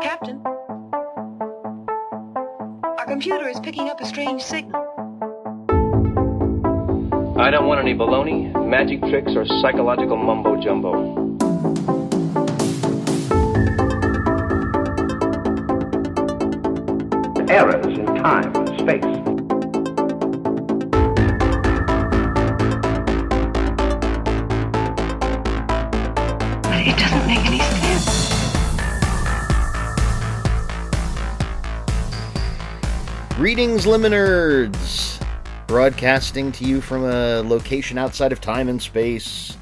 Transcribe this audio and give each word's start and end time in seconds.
Captain, 0.00 0.40
our 2.98 3.06
computer 3.06 3.48
is 3.48 3.58
picking 3.60 3.88
up 3.88 4.00
a 4.00 4.06
strange 4.06 4.42
signal. 4.42 4.80
I 7.36 7.50
don't 7.50 7.66
want 7.66 7.80
any 7.80 7.94
baloney, 7.94 8.52
magic 8.68 9.00
tricks, 9.00 9.32
or 9.34 9.44
psychological 9.60 10.16
mumbo 10.16 10.60
jumbo. 10.60 11.26
errors 17.50 17.86
in 17.98 18.06
time 18.06 18.54
and 18.54 18.68
space. 18.78 19.02
But 26.62 26.86
it 26.86 26.96
doesn't 26.98 27.26
make 27.26 27.47
Greetings, 33.48 33.86
Liminards! 33.86 35.26
Broadcasting 35.66 36.52
to 36.52 36.66
you 36.66 36.82
from 36.82 37.04
a 37.06 37.40
location 37.40 37.96
outside 37.96 38.30
of 38.30 38.42
time 38.42 38.68
and 38.68 38.80
space. 38.80 39.56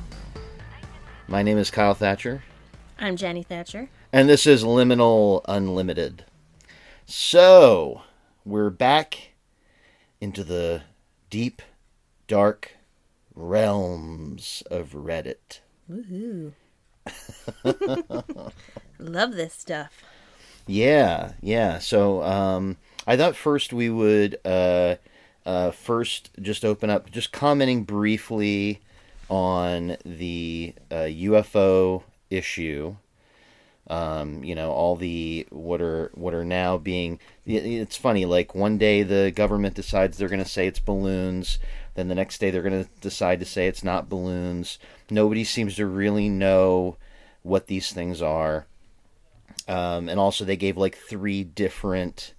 My 1.29 1.45
name 1.45 1.57
is 1.57 1.71
Kyle 1.71 1.95
Thatcher, 1.95 2.43
I'm 2.99 3.15
Jenny 3.15 3.45
Thatcher. 3.45 3.89
and 4.13 4.29
this 4.29 4.45
is 4.45 4.65
Liminal 4.65 5.43
Unlimited. 5.47 6.25
So, 7.07 8.03
we're 8.45 8.71
back 8.71 9.35
into 10.21 10.43
the 10.43 10.83
deep, 11.31 11.63
dark 12.27 12.73
realms 13.37 14.65
of 14.69 14.95
Reddit. 14.95 15.61
Woohoo. 15.89 16.55
Love 18.99 19.35
this 19.35 19.55
stuff. 19.55 19.93
Yeah, 20.67 21.35
yeah. 21.41 21.79
So 21.79 22.25
um, 22.25 22.79
I 23.07 23.17
thought 23.17 23.37
first 23.37 23.73
we 23.73 23.89
would 23.89 24.39
uh, 24.45 24.97
uh, 25.45 25.71
first 25.71 26.31
just 26.41 26.65
open 26.65 26.91
up, 26.91 27.11
just 27.11 27.33
commenting 27.33 27.85
briefly 27.85 28.81
on 29.29 29.97
the 30.05 30.75
uh, 30.91 31.07
UFO 31.07 32.03
issue. 32.31 32.97
Um, 33.89 34.43
you 34.43 34.57
know, 34.57 34.73
all 34.73 34.97
the 34.97 35.47
what 35.51 35.81
are 35.81 36.11
what 36.15 36.35
are 36.35 36.45
now 36.45 36.77
being. 36.77 37.21
It's 37.47 37.97
funny. 37.97 38.25
Like 38.25 38.55
one 38.55 38.79
day 38.79 39.05
the 39.05 39.31
government 39.31 39.77
decides 39.77 40.19
they're 40.19 40.29
going 40.29 40.43
to 40.43 40.49
say 40.49 40.67
it's 40.67 40.81
balloons. 40.81 41.61
Then 41.95 42.09
the 42.09 42.17
next 42.17 42.39
day 42.39 42.51
they're 42.51 42.63
going 42.63 42.85
to 42.85 42.91
decide 43.01 43.39
to 43.39 43.47
say 43.47 43.69
it's 43.69 43.85
not 43.85 44.09
balloons. 44.09 44.81
Nobody 45.09 45.45
seems 45.45 45.77
to 45.77 45.87
really 45.87 46.29
know 46.29 46.97
what 47.45 47.69
these 47.69 47.93
things 47.93 48.21
are. 48.21 48.67
Um, 49.69 50.09
and 50.09 50.19
also, 50.19 50.45
they 50.45 50.57
gave 50.57 50.77
like 50.77 50.97
three 50.97 51.45
different 51.45 52.35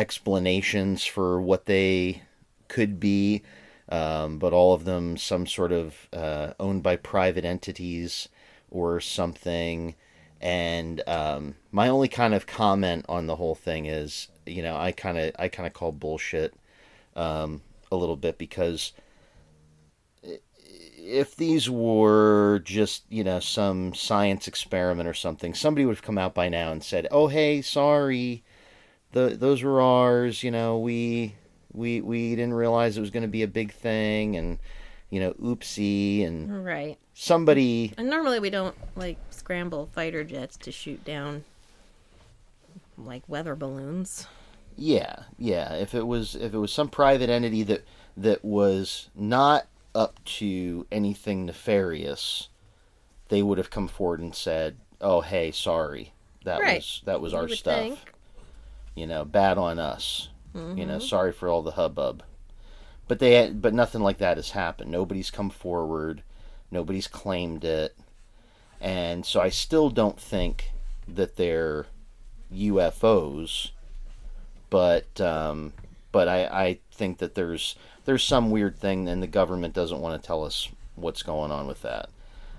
explanations 0.00 1.04
for 1.04 1.40
what 1.42 1.66
they 1.66 2.22
could 2.68 2.98
be, 2.98 3.42
um, 3.90 4.38
but 4.38 4.54
all 4.54 4.72
of 4.72 4.84
them 4.84 5.18
some 5.18 5.46
sort 5.46 5.72
of 5.72 6.08
uh, 6.12 6.54
owned 6.58 6.82
by 6.82 6.96
private 6.96 7.44
entities 7.44 8.28
or 8.70 8.98
something. 9.00 9.94
And 10.40 11.06
um, 11.06 11.56
my 11.70 11.88
only 11.88 12.08
kind 12.08 12.32
of 12.32 12.46
comment 12.46 13.04
on 13.10 13.26
the 13.26 13.36
whole 13.36 13.54
thing 13.54 13.84
is, 13.84 14.28
you 14.46 14.62
know, 14.62 14.74
I 14.74 14.92
kind 14.92 15.18
of 15.18 15.32
I 15.38 15.48
kind 15.48 15.66
of 15.66 15.74
call 15.74 15.92
bullshit 15.92 16.54
um, 17.14 17.60
a 17.92 17.96
little 17.96 18.16
bit 18.16 18.38
because 18.38 18.94
if 21.02 21.36
these 21.36 21.68
were 21.68 22.60
just 22.64 23.04
you 23.10 23.24
know 23.24 23.40
some 23.40 23.92
science 23.94 24.48
experiment 24.48 25.08
or 25.08 25.14
something, 25.14 25.52
somebody 25.52 25.84
would 25.84 25.96
have 25.96 26.02
come 26.02 26.18
out 26.18 26.34
by 26.34 26.48
now 26.48 26.72
and 26.72 26.82
said, 26.82 27.06
"Oh, 27.10 27.26
hey, 27.28 27.60
sorry, 27.60 28.42
the 29.12 29.30
those 29.30 29.62
were 29.62 29.80
ours. 29.80 30.42
You 30.42 30.50
know, 30.50 30.78
we 30.78 31.34
we 31.72 32.00
we 32.00 32.30
didn't 32.30 32.54
realize 32.54 32.96
it 32.96 33.00
was 33.00 33.10
going 33.10 33.22
to 33.22 33.28
be 33.28 33.42
a 33.42 33.48
big 33.48 33.72
thing, 33.72 34.36
and 34.36 34.58
you 35.10 35.20
know, 35.20 35.32
oopsie." 35.34 36.26
And 36.26 36.50
Right. 36.64 36.98
somebody, 37.14 37.92
And 37.96 38.08
normally 38.08 38.40
we 38.40 38.50
don't 38.50 38.76
like 38.96 39.18
scramble 39.30 39.86
fighter 39.86 40.24
jets 40.24 40.56
to 40.58 40.72
shoot 40.72 41.04
down 41.04 41.44
like 42.98 43.22
weather 43.28 43.54
balloons. 43.56 44.26
yeah, 44.76 45.24
yeah, 45.38 45.74
if 45.74 45.94
it 45.94 46.06
was 46.06 46.34
if 46.34 46.54
it 46.54 46.58
was 46.58 46.72
some 46.72 46.88
private 46.88 47.30
entity 47.30 47.62
that 47.64 47.84
that 48.16 48.44
was 48.44 49.10
not 49.14 49.66
up 49.94 50.22
to 50.24 50.86
anything 50.92 51.46
nefarious, 51.46 52.48
they 53.28 53.42
would 53.42 53.58
have 53.58 53.70
come 53.70 53.88
forward 53.88 54.20
and 54.20 54.34
said, 54.34 54.76
"Oh, 55.00 55.20
hey, 55.20 55.50
sorry." 55.50 56.12
That 56.44 56.60
Right. 56.60 56.76
was 56.76 57.02
that 57.04 57.20
was 57.20 57.32
You 57.32 57.38
our 57.38 57.48
stuff. 57.48 57.88
think. 57.88 57.98
Mm-hmm. 58.90 59.00
you 59.00 59.06
know, 59.06 59.24
bad 59.24 59.58
on 59.58 59.78
us. 59.78 60.28
You 60.76 60.86
know, 60.86 60.98
sorry 60.98 61.32
for 61.32 61.48
all 61.48 61.62
the 61.62 61.72
hubbub. 61.72 62.24
But 63.06 63.20
they, 63.20 63.50
but 63.50 63.72
nothing 63.72 64.00
like 64.02 64.18
that 64.18 64.36
has 64.36 64.50
happened. 64.50 64.90
Nobody's 64.90 65.30
come 65.30 65.50
forward. 65.50 66.22
Nobody's 66.72 67.06
claimed 67.08 67.64
it, 67.64 67.96
and 68.80 69.24
so 69.26 69.40
I 69.40 69.48
still 69.48 69.90
don't 69.90 70.18
think 70.18 70.70
that 71.08 71.36
they're 71.36 71.86
UFOs. 72.54 73.70
But, 74.70 75.20
um, 75.20 75.72
but 76.12 76.28
I, 76.28 76.44
I 76.44 76.78
think 76.92 77.18
that 77.18 77.34
there's 77.34 77.74
there's 78.04 78.22
some 78.22 78.50
weird 78.50 78.76
thing, 78.76 79.08
and 79.08 79.22
the 79.22 79.26
government 79.26 79.74
doesn't 79.74 80.00
want 80.00 80.20
to 80.20 80.26
tell 80.26 80.44
us 80.44 80.68
what's 80.96 81.22
going 81.22 81.50
on 81.50 81.66
with 81.66 81.82
that. 81.82 82.08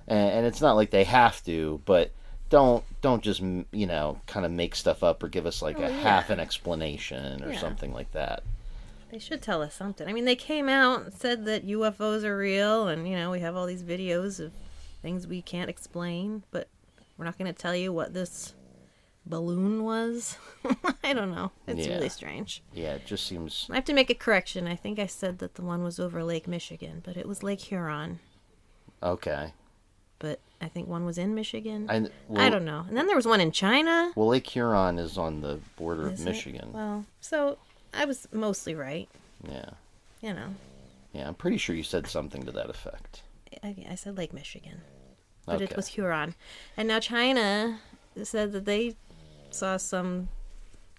And, 0.08 0.32
and 0.32 0.46
it's 0.46 0.62
not 0.62 0.76
like 0.76 0.92
they 0.92 1.06
have 1.06 1.44
to, 1.46 1.82
but 1.86 2.12
don't 2.52 2.84
don't 3.02 3.24
just 3.24 3.42
you 3.42 3.88
know 3.88 4.20
kind 4.28 4.46
of 4.46 4.52
make 4.52 4.76
stuff 4.76 5.04
up 5.04 5.24
or 5.24 5.28
give 5.28 5.48
us 5.48 5.64
like 5.64 5.78
Oh, 5.80 5.84
a 5.84 5.90
yeah. 5.90 6.02
half 6.02 6.30
an 6.30 6.40
explanation 6.40 7.44
or 7.44 7.52
Yeah. 7.54 7.60
something 7.60 7.92
like 7.92 8.12
that. 8.12 8.44
They 9.12 9.18
should 9.20 9.42
tell 9.42 9.62
us 9.64 9.74
something. 9.74 10.08
I 10.08 10.14
mean, 10.14 10.26
they 10.26 10.36
came 10.36 10.70
out 10.70 11.02
and 11.04 11.14
said 11.14 11.46
that 11.46 11.66
UFOs 11.68 12.24
are 12.24 12.38
real, 12.38 12.88
and 12.88 13.08
you 13.10 13.16
know 13.16 13.32
we 13.32 13.40
have 13.40 13.56
all 13.56 13.66
these 13.66 13.84
videos 13.84 14.40
of 14.40 14.52
things 15.02 15.26
we 15.26 15.42
can't 15.42 15.70
explain, 15.70 16.44
but 16.52 16.68
we're 17.18 17.26
not 17.26 17.38
going 17.38 17.52
to 17.52 17.60
tell 17.60 17.76
you 17.76 17.92
what 17.92 18.14
this 18.14 18.54
balloon 19.26 19.84
was. 19.84 20.38
I 21.04 21.14
don't 21.14 21.32
know. 21.34 21.52
It's 21.68 21.88
Yeah. 21.88 21.96
really 21.96 22.10
strange. 22.10 22.62
Yeah, 22.74 22.94
it 22.96 23.06
just 23.06 23.26
seems 23.28 23.68
I 23.70 23.76
have 23.76 23.86
to 23.86 23.94
make 23.94 24.10
a 24.10 24.16
correction. 24.16 24.68
I 24.68 24.76
think 24.76 24.98
I 25.00 25.08
said 25.08 25.40
that 25.40 25.56
the 25.56 25.62
one 25.62 25.84
was 25.84 26.00
over 26.00 26.24
Lake 26.24 26.48
Michigan, 26.48 27.02
but 27.04 27.18
it 27.18 27.28
was 27.28 27.44
Lake 27.44 27.62
Huron. 27.62 28.20
okay. 29.04 29.54
I 30.62 30.68
think 30.68 30.88
one 30.88 31.06
was 31.06 31.18
in 31.18 31.34
Michigan. 31.34 31.88
I, 31.90 32.08
I 32.36 32.50
don't 32.50 32.66
know. 32.66 32.86
And 32.88 32.96
then 32.96 33.08
there 33.08 33.16
was 33.16 33.26
one 33.26 33.42
in 33.42 33.52
China. 33.52 34.12
Well, 34.16 34.28
Lake 34.28 34.48
Huron 34.48 35.00
is 35.00 35.18
on 35.18 35.42
the 35.42 35.60
border 35.76 36.12
Is 36.12 36.22
of 36.22 36.28
it? 36.28 36.30
Michigan. 36.30 36.72
Well, 36.72 37.06
so 37.20 37.58
I 37.94 38.06
was 38.06 38.28
mostly 38.32 38.76
right. 38.76 39.10
Yeah, 39.50 39.72
You 40.22 40.34
know, 40.34 40.56
yeah, 41.14 41.28
I'm 41.28 41.34
pretty 41.34 41.58
sure 41.58 41.76
you 41.76 41.82
said 41.84 42.06
something 42.08 42.44
to 42.44 42.52
that 42.52 42.70
effect. 42.70 43.24
I, 43.64 43.76
I 43.90 43.96
said 43.96 44.18
Lake 44.18 44.34
Michigan, 44.34 44.82
but 45.48 45.62
it 45.62 45.76
was 45.76 45.88
Huron. 45.88 46.36
And 46.78 46.88
now 46.88 47.00
China 47.00 47.80
said 48.24 48.52
that 48.54 48.66
they 48.66 48.96
saw 49.50 49.78
some 49.78 50.30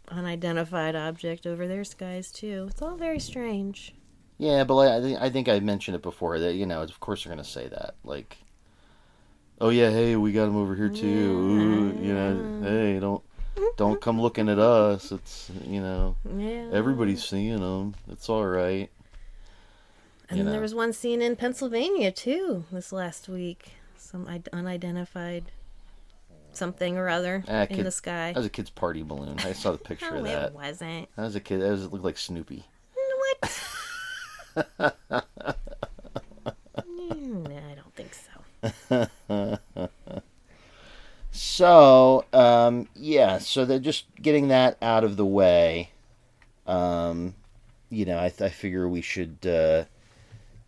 unidentified 0.09 0.95
object 0.97 1.47
over 1.47 1.67
their 1.69 1.85
skies 1.85 2.31
too. 2.33 2.67
It's 2.71 2.83
all 2.83 2.97
very 2.97 3.21
strange. 3.21 3.95
Yeah, 4.39 4.65
but 4.65 4.75
like, 4.75 4.91
I 4.91 5.01
think 5.01 5.21
I 5.21 5.31
think 5.31 5.49
I 5.49 5.61
mentioned 5.61 5.95
it 5.95 6.03
before 6.03 6.39
that 6.41 6.55
you 6.55 6.67
know 6.67 6.83
of 6.83 6.99
course 7.01 7.23
they're 7.25 7.31
gonna 7.33 7.45
say 7.45 7.69
that 7.69 7.95
like, 8.05 8.39
oh 9.63 9.71
yeah, 9.71 9.91
hey, 9.91 10.17
we 10.17 10.33
got 10.33 10.49
him 10.49 10.57
over 10.57 10.75
here 10.75 10.89
too. 10.91 11.07
Ooh, 11.07 11.99
you 12.05 12.13
know, 12.13 12.61
hey, 12.63 12.99
don't 13.01 13.23
don't 13.77 14.01
come 14.01 14.21
looking 14.21 14.49
at 14.49 14.59
us. 14.59 15.13
It's 15.13 15.51
you 15.67 15.81
know 15.81 16.17
Yeah. 16.37 16.69
everybody's 16.73 17.25
seeing 17.25 17.61
them. 17.61 17.95
It's 18.11 18.29
all 18.29 18.45
right. 18.47 18.91
And 20.29 20.39
you 20.39 20.45
then 20.45 20.47
know. 20.47 20.53
there 20.53 20.61
was 20.61 20.75
one 20.75 20.93
scene 20.93 21.21
in 21.23 21.37
Pennsylvania 21.37 22.11
too 22.11 22.65
this 22.73 22.93
last 22.93 23.29
week. 23.29 23.73
Some 23.97 24.27
unidentified 24.53 25.45
something 26.55 26.99
or 26.99 27.09
other 27.09 27.45
Ah, 27.49 27.63
in 27.63 27.77
kid- 27.77 27.87
the 27.87 27.91
sky. 27.91 28.33
That 28.33 28.39
was 28.41 28.47
a 28.47 28.51
kid's 28.51 28.69
party 28.71 29.03
balloon. 29.03 29.39
I 29.41 29.53
saw 29.53 29.73
the 29.73 29.79
picture 29.91 30.11
no, 30.11 30.19
of 30.19 30.25
that. 30.25 30.49
it 30.49 30.55
wasn't. 30.55 31.09
That 31.17 31.23
was 31.23 31.35
a 31.37 31.41
kid. 31.41 31.61
That 31.63 31.71
was 31.71 31.85
it 31.85 31.93
looked 31.93 32.05
like 32.05 32.19
Snoopy. 32.19 32.65
What? 32.95 33.41
Mm, 36.87 37.47
I 37.71 37.75
don't 37.75 37.95
think 37.95 38.13
so. 38.15 38.32
So, 41.35 42.27
um, 42.35 42.89
yeah, 42.95 43.39
so 43.39 43.65
they're 43.65 43.79
just 43.79 44.05
getting 44.21 44.49
that 44.49 44.77
out 44.83 45.03
of 45.03 45.17
the 45.17 45.25
way. 45.25 45.91
Um, 46.67 47.35
you 47.89 48.05
know, 48.05 48.19
I, 48.19 48.27
I 48.27 48.51
figure 48.51 48.87
we 48.87 49.01
should 49.01 49.39
uh, 49.47 49.85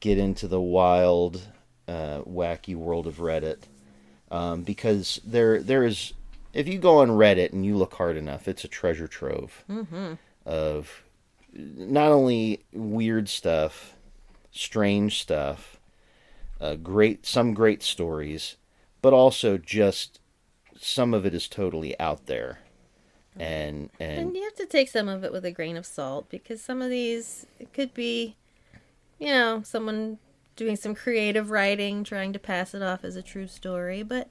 get 0.01 0.17
into 0.17 0.49
the 0.49 0.61
wild, 0.61 1.49
uh, 1.87 2.23
wacky 2.23 2.75
world 2.75 3.07
of 3.07 3.17
Reddit 3.17 3.59
um, 4.31 4.63
because 4.63 5.21
there 5.25 5.61
there 5.63 5.85
is, 5.85 6.15
if 6.55 6.67
you 6.67 6.79
go 6.79 6.99
on 7.01 7.11
Reddit 7.11 7.53
and 7.53 7.65
you 7.65 7.77
look 7.77 7.95
hard 7.95 8.17
enough, 8.17 8.49
it's 8.49 8.65
a 8.65 8.69
treasure 8.69 9.07
trove 9.07 9.65
of 10.47 11.03
not 11.53 12.11
only 12.11 12.65
weird 12.73 13.29
stuff, 13.29 13.95
strange 14.51 15.21
stuff, 15.21 15.79
uh, 16.65 16.77
great 16.77 17.27
some 17.27 17.55
great 17.55 17.83
stories, 17.83 18.57
but 19.03 19.13
also 19.13 19.59
just 19.59 20.21
some 20.77 21.15
of 21.15 21.25
it 21.27 21.35
is 21.35 21.49
totally 21.49 21.99
out 22.01 22.27
there. 22.27 22.59
and 23.39 23.91
And 24.01 24.29
and 24.29 24.37
you 24.37 24.43
have 24.45 24.55
to 24.57 24.67
take 24.67 24.89
some 24.89 25.09
of 25.09 25.25
it 25.25 25.33
with 25.33 25.45
a 25.45 25.51
grain 25.53 25.77
of 25.77 25.87
salt 25.87 26.29
because 26.31 26.61
some 26.63 26.81
of 26.83 26.91
these 26.91 27.47
it 27.59 27.73
could 27.73 27.93
be, 27.95 28.37
you 29.19 29.29
know, 29.29 29.63
someone 29.65 30.19
doing 30.57 30.77
some 30.77 30.95
creative 30.95 31.51
writing, 31.51 32.05
trying 32.05 32.33
to 32.33 32.39
pass 32.39 32.75
it 32.75 32.83
off 32.83 33.05
as 33.05 33.17
a 33.17 33.23
true 33.23 33.47
story. 33.47 34.03
But 34.03 34.29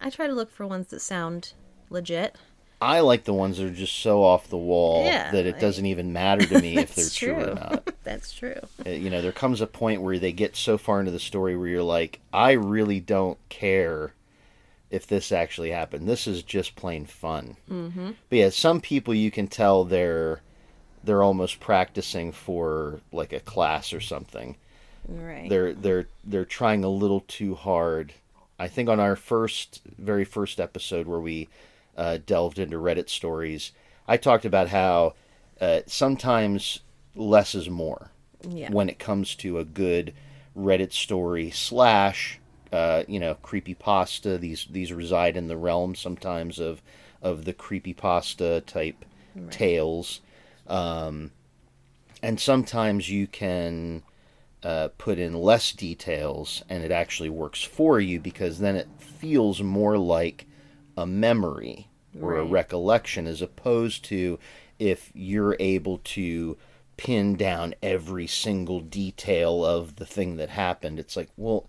I 0.00 0.10
try 0.10 0.26
to 0.26 0.32
look 0.34 0.50
for 0.50 0.66
ones 0.66 0.88
that 0.88 1.00
sound 1.00 1.52
legit. 1.90 2.36
I 2.80 3.00
like 3.00 3.24
the 3.24 3.32
ones 3.32 3.56
that 3.58 3.66
are 3.66 3.70
just 3.70 3.96
so 3.98 4.22
off 4.22 4.48
the 4.48 4.58
wall 4.58 5.04
Yeah, 5.06 5.30
that 5.30 5.46
it 5.46 5.52
like- 5.52 5.60
doesn't 5.60 5.86
even 5.86 6.12
matter 6.12 6.44
to 6.46 6.60
me 6.60 6.76
if 6.78 6.94
they're 6.94 7.04
That's 7.04 7.14
true 7.14 7.34
or 7.34 7.54
not. 7.54 7.93
That's 8.04 8.32
true. 8.32 8.60
Uh, 8.86 8.90
you 8.90 9.10
know, 9.10 9.22
there 9.22 9.32
comes 9.32 9.60
a 9.60 9.66
point 9.66 10.02
where 10.02 10.18
they 10.18 10.32
get 10.32 10.56
so 10.56 10.78
far 10.78 11.00
into 11.00 11.10
the 11.10 11.18
story 11.18 11.56
where 11.56 11.68
you're 11.68 11.82
like, 11.82 12.20
I 12.32 12.52
really 12.52 13.00
don't 13.00 13.38
care 13.48 14.12
if 14.90 15.06
this 15.06 15.32
actually 15.32 15.70
happened. 15.70 16.08
This 16.08 16.26
is 16.26 16.42
just 16.42 16.76
plain 16.76 17.06
fun. 17.06 17.56
Mm-hmm. 17.68 18.10
But 18.28 18.38
yeah, 18.38 18.50
some 18.50 18.80
people 18.80 19.14
you 19.14 19.30
can 19.30 19.48
tell 19.48 19.84
they're 19.84 20.42
they're 21.02 21.22
almost 21.22 21.60
practicing 21.60 22.32
for 22.32 23.00
like 23.12 23.32
a 23.32 23.40
class 23.40 23.92
or 23.92 24.00
something. 24.00 24.56
Right. 25.08 25.48
They're 25.48 25.74
they're 25.74 26.08
they're 26.22 26.44
trying 26.44 26.84
a 26.84 26.88
little 26.88 27.24
too 27.26 27.54
hard. 27.54 28.14
I 28.58 28.68
think 28.68 28.88
on 28.88 29.00
our 29.00 29.16
first 29.16 29.82
very 29.98 30.24
first 30.24 30.60
episode 30.60 31.06
where 31.06 31.20
we 31.20 31.48
uh, 31.96 32.18
delved 32.24 32.58
into 32.58 32.76
Reddit 32.76 33.08
stories, 33.08 33.72
I 34.06 34.16
talked 34.16 34.44
about 34.44 34.68
how 34.68 35.14
uh, 35.60 35.80
sometimes 35.86 36.80
less 37.14 37.54
is 37.54 37.68
more 37.68 38.10
yeah. 38.48 38.70
when 38.70 38.88
it 38.88 38.98
comes 38.98 39.34
to 39.36 39.58
a 39.58 39.64
good 39.64 40.14
Reddit 40.56 40.92
story 40.92 41.50
slash 41.50 42.38
uh, 42.72 43.04
you 43.08 43.18
know 43.18 43.34
creepy 43.36 43.74
pasta. 43.74 44.38
These 44.38 44.66
these 44.70 44.92
reside 44.92 45.36
in 45.36 45.48
the 45.48 45.56
realm 45.56 45.94
sometimes 45.94 46.58
of 46.58 46.80
of 47.22 47.44
the 47.44 47.52
creepy 47.52 47.94
pasta 47.94 48.62
type 48.66 49.04
tales, 49.50 50.20
um, 50.68 51.32
and 52.22 52.38
sometimes 52.38 53.10
you 53.10 53.26
can 53.26 54.02
uh, 54.62 54.88
put 54.96 55.18
in 55.18 55.34
less 55.34 55.72
details 55.72 56.62
and 56.68 56.82
it 56.82 56.90
actually 56.90 57.28
works 57.28 57.62
for 57.62 58.00
you 58.00 58.18
because 58.18 58.60
then 58.60 58.76
it 58.76 58.88
feels 58.98 59.60
more 59.60 59.98
like 59.98 60.46
a 60.96 61.06
memory 61.06 61.88
or 62.20 62.36
a 62.36 62.44
recollection 62.44 63.26
as 63.26 63.42
opposed 63.42 64.04
to 64.04 64.38
if 64.78 65.10
you're 65.14 65.56
able 65.58 65.98
to 66.04 66.56
pin 66.96 67.36
down 67.36 67.74
every 67.82 68.26
single 68.26 68.80
detail 68.80 69.64
of 69.64 69.96
the 69.96 70.06
thing 70.06 70.36
that 70.36 70.50
happened. 70.50 70.98
It's 70.98 71.16
like, 71.16 71.30
well, 71.36 71.68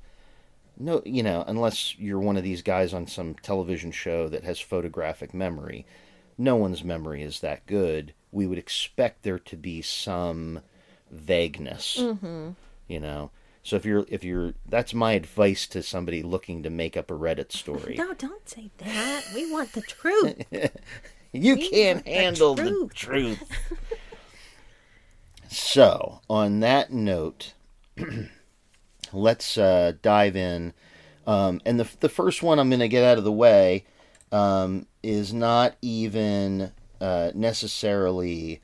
no, 0.77 1.01
you 1.06 1.24
know, 1.24 1.44
unless 1.48 1.98
you're 1.98 2.19
one 2.19 2.38
of 2.38 2.44
these 2.44 2.62
guys 2.62 2.94
on 2.94 3.07
some 3.07 3.36
television 3.36 3.92
show 3.92 4.27
that 4.30 4.44
has 4.44 4.60
photographic 4.60 5.33
memory, 5.33 5.86
no 6.38 6.56
one's 6.56 6.83
memory 6.83 7.24
is 7.24 7.39
that 7.39 7.66
good. 7.66 8.13
We 8.31 8.45
would 8.45 8.57
expect 8.57 9.24
there 9.24 9.39
to 9.39 9.56
be 9.56 9.81
some 9.81 10.62
vagueness, 11.10 11.98
mm-hmm. 12.00 12.51
you 12.88 13.00
know. 13.00 13.31
So 13.63 13.77
if 13.77 13.86
you're 13.86 14.06
if 14.10 14.24
you're 14.24 14.54
that's 14.68 14.94
my 14.94 15.13
advice 15.13 15.66
to 15.68 15.81
somebody 15.81 16.22
looking 16.22 16.62
to 16.63 16.69
make 16.69 16.95
up 16.95 17.10
a 17.10 17.16
Reddit 17.16 17.51
story. 17.51 17.95
No, 17.98 18.13
don't 18.13 18.48
say 18.48 18.69
that. 18.77 19.24
We 19.33 19.51
want 19.51 19.74
the 19.74 19.81
truth. 19.81 20.44
You 21.31 21.56
We 21.56 21.69
can't 21.69 21.95
want 21.98 22.06
the 22.06 22.12
handle 22.13 22.56
the 22.56 22.89
truth. 22.94 23.44
so, 25.55 26.21
on 26.29 26.59
that 26.61 26.91
note, 26.91 27.53
let's 29.13 29.57
uh, 29.57 29.93
dive 30.01 30.35
in. 30.35 30.73
Um, 31.27 31.61
and 31.65 31.79
the 31.79 31.89
the 32.01 32.09
first 32.09 32.43
one 32.43 32.59
I'm 32.59 32.69
going 32.69 32.79
to 32.79 32.87
get 32.87 33.03
out 33.03 33.17
of 33.17 33.23
the 33.23 33.31
way 33.31 33.85
um, 34.31 34.85
is 35.01 35.33
not 35.33 35.75
even 35.81 36.71
uh, 37.01 37.31
necessarily. 37.33 38.61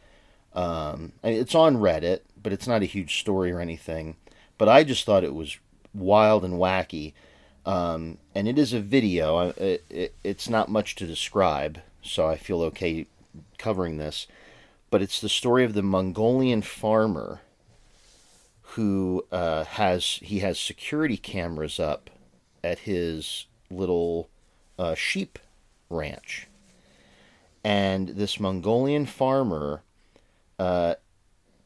Um, 0.53 1.13
I 1.23 1.29
mean, 1.29 1.39
it's 1.39 1.55
on 1.55 1.77
Reddit, 1.77 2.21
but 2.41 2.53
it's 2.53 2.67
not 2.67 2.81
a 2.81 2.85
huge 2.85 3.19
story 3.19 3.51
or 3.51 3.59
anything. 3.59 4.17
But 4.57 4.69
I 4.69 4.83
just 4.83 5.05
thought 5.05 5.23
it 5.23 5.33
was 5.33 5.57
wild 5.93 6.43
and 6.43 6.55
wacky. 6.55 7.13
Um, 7.65 8.17
and 8.35 8.47
it 8.47 8.59
is 8.59 8.73
a 8.73 8.79
video. 8.79 9.49
It, 9.57 9.83
it, 9.89 10.15
it's 10.23 10.49
not 10.49 10.69
much 10.69 10.95
to 10.95 11.07
describe, 11.07 11.79
so 12.01 12.27
I 12.27 12.35
feel 12.37 12.61
okay 12.63 13.07
covering 13.57 13.97
this. 13.97 14.27
But 14.91 15.01
it's 15.01 15.21
the 15.21 15.29
story 15.29 15.63
of 15.63 15.73
the 15.73 15.81
Mongolian 15.81 16.61
farmer 16.61 17.41
who 18.61 19.25
uh, 19.31 19.63
has 19.63 20.19
he 20.21 20.39
has 20.39 20.59
security 20.59 21.17
cameras 21.17 21.79
up 21.79 22.09
at 22.63 22.79
his 22.79 23.47
little 23.69 24.29
uh, 24.77 24.93
sheep 24.93 25.39
ranch, 25.89 26.47
and 27.63 28.09
this 28.09 28.39
Mongolian 28.39 29.05
farmer 29.05 29.81
uh, 30.59 30.95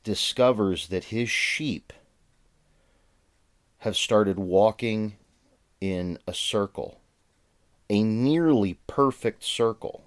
discovers 0.04 0.88
that 0.90 1.06
his 1.06 1.30
sheep 1.30 1.92
have 3.80 3.98
started 3.98 4.38
walking 4.38 5.16
in 5.82 6.20
a 6.28 6.34
circle, 6.34 7.02
a 7.90 8.04
nearly 8.04 8.78
perfect 8.88 9.44
circle. 9.44 10.05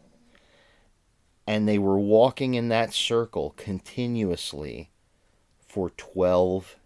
And 1.49 1.67
they 1.67 1.79
were 1.79 1.99
walking 1.99 2.55
in 2.55 2.69
that 2.69 2.93
circle 2.93 3.55
continuously 3.57 4.91
for 5.67 5.91
12 5.91 6.77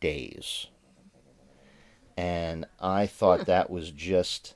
days. 0.00 0.68
And 2.16 2.64
I 2.80 3.06
thought 3.06 3.44
that 3.46 3.68
was 3.68 3.90
just 3.90 4.54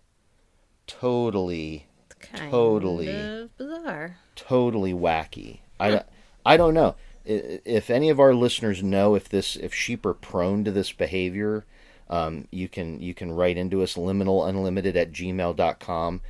totally, 0.86 1.86
Kind 2.20 2.50
Totally. 2.50 3.48
bizarre. 3.58 4.16
totally 4.34 4.92
wacky. 4.94 5.60
I, 5.78 6.04
I 6.44 6.56
don't 6.56 6.74
know. 6.74 6.96
If 7.24 7.90
any 7.90 8.08
of 8.08 8.18
our 8.18 8.34
listeners 8.34 8.82
know 8.82 9.14
if 9.14 9.28
this 9.28 9.56
if 9.56 9.74
sheep 9.74 10.04
are 10.06 10.14
prone 10.14 10.64
to 10.64 10.70
this 10.70 10.90
behavior, 10.92 11.64
um, 12.08 12.48
you 12.50 12.66
can 12.68 13.00
you 13.00 13.12
can 13.14 13.30
write 13.32 13.56
into 13.58 13.82
us 13.82 13.94
liminalunlimited 13.94 14.96
at 14.96 15.12
gmail.com 15.12 16.20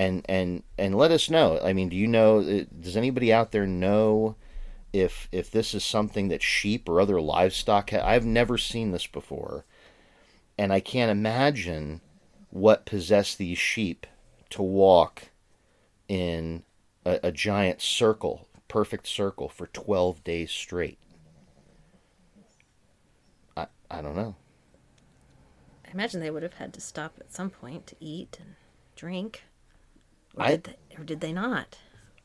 and 0.00 0.24
and 0.30 0.62
and 0.78 0.94
let 0.94 1.10
us 1.10 1.28
know. 1.28 1.60
I 1.62 1.74
mean, 1.74 1.90
do 1.90 1.96
you 1.96 2.06
know 2.06 2.38
uh, 2.38 2.64
does 2.80 2.96
anybody 2.96 3.30
out 3.30 3.52
there 3.52 3.66
know 3.66 4.34
if 4.94 5.28
if 5.30 5.50
this 5.50 5.74
is 5.74 5.84
something 5.84 6.28
that 6.28 6.42
sheep 6.42 6.88
or 6.88 7.00
other 7.00 7.20
livestock 7.20 7.90
ha- 7.90 8.02
I've 8.02 8.24
never 8.24 8.56
seen 8.56 8.92
this 8.92 9.06
before. 9.06 9.66
And 10.56 10.72
I 10.72 10.80
can't 10.80 11.10
imagine 11.10 12.00
what 12.48 12.86
possessed 12.86 13.36
these 13.36 13.58
sheep 13.58 14.06
to 14.50 14.62
walk 14.62 15.28
in 16.08 16.62
a, 17.04 17.20
a 17.24 17.32
giant 17.32 17.82
circle, 17.82 18.48
perfect 18.68 19.06
circle 19.06 19.48
for 19.48 19.66
12 19.66 20.24
days 20.24 20.50
straight. 20.50 20.98
I 23.54 23.66
I 23.90 24.00
don't 24.00 24.16
know. 24.16 24.34
I 25.86 25.90
imagine 25.92 26.20
they 26.20 26.30
would 26.30 26.42
have 26.42 26.54
had 26.54 26.72
to 26.72 26.80
stop 26.80 27.16
at 27.20 27.34
some 27.34 27.50
point 27.50 27.86
to 27.88 27.96
eat 28.00 28.38
and 28.40 28.54
drink. 28.96 29.42
Or, 30.36 30.44
I- 30.44 30.50
did, 30.52 30.64
they, 30.64 30.96
or 30.98 31.04
did 31.04 31.20
they 31.20 31.32
not? 31.32 31.78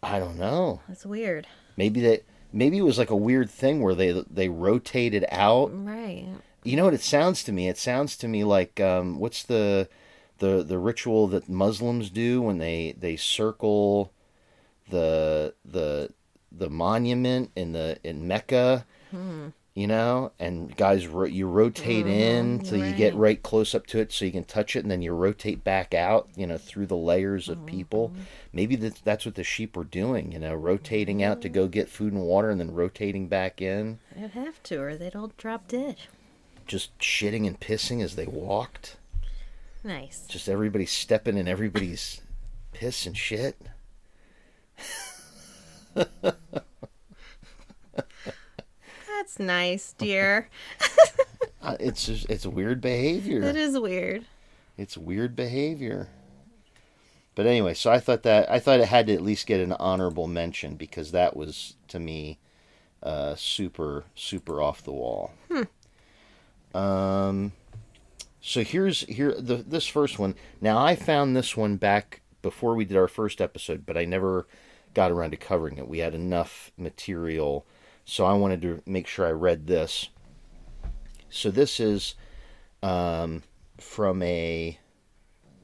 I 0.04 0.20
don't 0.20 0.38
know. 0.38 0.82
That's 0.88 1.06
weird. 1.06 1.48
Maybe 1.78 2.00
that 2.02 2.24
maybe 2.54 2.78
it 2.78 2.84
was 2.84 2.98
like 3.00 3.10
a 3.10 3.16
weird 3.16 3.50
thing 3.50 3.82
where 3.82 3.96
they 3.96 4.24
they 4.30 4.50
rotated 4.50 5.26
out. 5.32 5.72
Right. 5.74 6.28
You 6.64 6.76
know 6.78 6.86
what 6.86 6.94
it 6.94 7.02
sounds 7.02 7.44
to 7.46 7.52
me? 7.52 7.68
It 7.70 7.78
sounds 7.78 8.16
to 8.18 8.28
me 8.28 8.44
like 8.44 8.80
um, 8.80 9.20
what's 9.20 9.44
the 9.44 9.90
the 10.40 10.64
the 10.64 10.78
ritual 10.78 11.28
that 11.30 11.50
Muslims 11.50 12.10
do 12.10 12.42
when 12.42 12.60
they 12.60 12.96
they 13.00 13.16
circle 13.16 14.12
the 14.90 15.54
the 15.66 16.12
the 16.52 16.70
monument 16.70 17.52
in 17.56 17.72
the 17.74 17.98
in 18.04 18.28
Mecca. 18.28 18.86
You 19.76 19.88
know, 19.88 20.32
and 20.40 20.74
guys, 20.78 21.06
ro- 21.06 21.26
you 21.26 21.48
rotate 21.48 22.06
mm-hmm. 22.06 22.58
in 22.58 22.60
till 22.60 22.78
you 22.78 22.94
get 22.94 23.14
right. 23.14 23.20
right 23.20 23.44
close 23.44 23.76
up 23.76 23.86
to 23.88 24.00
it, 24.00 24.14
so 24.14 24.24
you 24.24 24.32
can 24.32 24.46
touch 24.46 24.78
it, 24.78 24.84
and 24.84 24.90
then 24.90 25.02
you 25.02 25.12
rotate 25.12 25.66
back 25.66 25.94
out. 25.94 26.30
You 26.36 26.48
know, 26.48 26.58
through 26.58 26.86
the 26.86 26.96
layers 26.96 27.50
of 27.50 27.66
people. 27.66 28.10
Mm-hmm. 28.10 28.22
Maybe 28.54 28.78
that's 28.78 29.02
that's 29.02 29.26
what 29.26 29.36
the 29.36 29.44
sheep 29.44 29.76
were 29.76 29.84
doing. 29.84 30.32
You 30.32 30.40
know, 30.40 30.56
rotating 30.56 31.22
out 31.22 31.42
to 31.42 31.50
mm-hmm. 31.50 31.56
go 31.56 31.68
get 31.68 31.90
food 31.90 32.14
and 32.14 32.22
water, 32.24 32.50
and 32.50 32.60
then 32.60 32.74
rotating 32.74 33.28
back 33.28 33.62
in, 33.62 34.00
They'd 34.16 34.32
have 34.32 34.64
to, 34.64 34.78
or 34.82 34.96
they'd 34.96 35.16
all 35.16 35.34
drop 35.38 35.68
dead. 35.68 35.98
just 36.66 36.98
shitting 37.00 37.46
and 37.46 37.60
pissing 37.60 38.02
as 38.02 38.16
they 38.16 38.28
walked. 38.28 38.96
Nice. 39.84 40.26
Just 40.28 40.50
everybody 40.50 40.86
stepping 40.86 41.38
in 41.38 41.48
everybody's 41.48 42.22
piss 42.74 43.06
and 43.06 43.16
shit. 43.16 43.56
That's 49.26 49.40
nice, 49.40 49.94
dear. 49.98 50.50
Uh, 51.60 51.76
It's 51.80 52.06
just, 52.06 52.30
it's 52.30 52.46
weird 52.46 52.80
behavior. 52.80 53.42
It 53.42 53.56
is 53.56 53.76
weird. 53.80 54.24
It's 54.78 54.96
weird 54.96 55.36
behavior. 55.36 56.10
But 57.34 57.48
anyway, 57.48 57.74
so 57.74 57.92
I 57.92 58.00
thought 58.00 58.22
that 58.22 58.52
I 58.52 58.60
thought 58.60 58.80
it 58.82 58.88
had 58.88 59.08
to 59.08 59.14
at 59.16 59.24
least 59.24 59.48
get 59.48 59.60
an 59.60 59.72
honorable 59.74 60.28
mention 60.28 60.76
because 60.76 61.12
that 61.12 61.36
was 61.36 61.74
to 61.88 62.00
me 62.00 62.38
uh, 63.02 63.34
super 63.36 64.04
super 64.14 64.62
off 64.62 64.84
the 64.84 64.94
wall. 64.94 65.34
Um, 66.74 67.52
so 68.42 68.64
here's 68.64 69.02
here 69.02 69.34
the 69.38 69.56
this 69.56 69.88
first 69.88 70.20
one. 70.20 70.36
Now 70.62 70.78
I 70.78 70.96
found 70.96 71.36
this 71.36 71.58
one 71.58 71.78
back 71.78 72.22
before 72.44 72.76
we 72.76 72.86
did 72.86 72.96
our 72.96 73.08
first 73.08 73.42
episode, 73.42 73.86
but 73.88 73.98
I 73.98 74.06
never 74.06 74.46
got 74.94 75.12
around 75.12 75.32
to 75.32 75.38
covering 75.38 75.78
it. 75.78 75.88
We 75.90 75.98
had 76.00 76.14
enough 76.14 76.72
material, 76.78 77.66
so 78.06 78.26
I 78.26 78.34
wanted 78.34 78.62
to 78.62 78.82
make 78.86 79.08
sure 79.08 79.26
I 79.26 79.32
read 79.32 79.68
this. 79.68 80.10
So 81.30 81.52
this 81.52 81.80
is 81.80 82.16
um, 82.82 83.44
from 83.80 84.22
a 84.22 84.80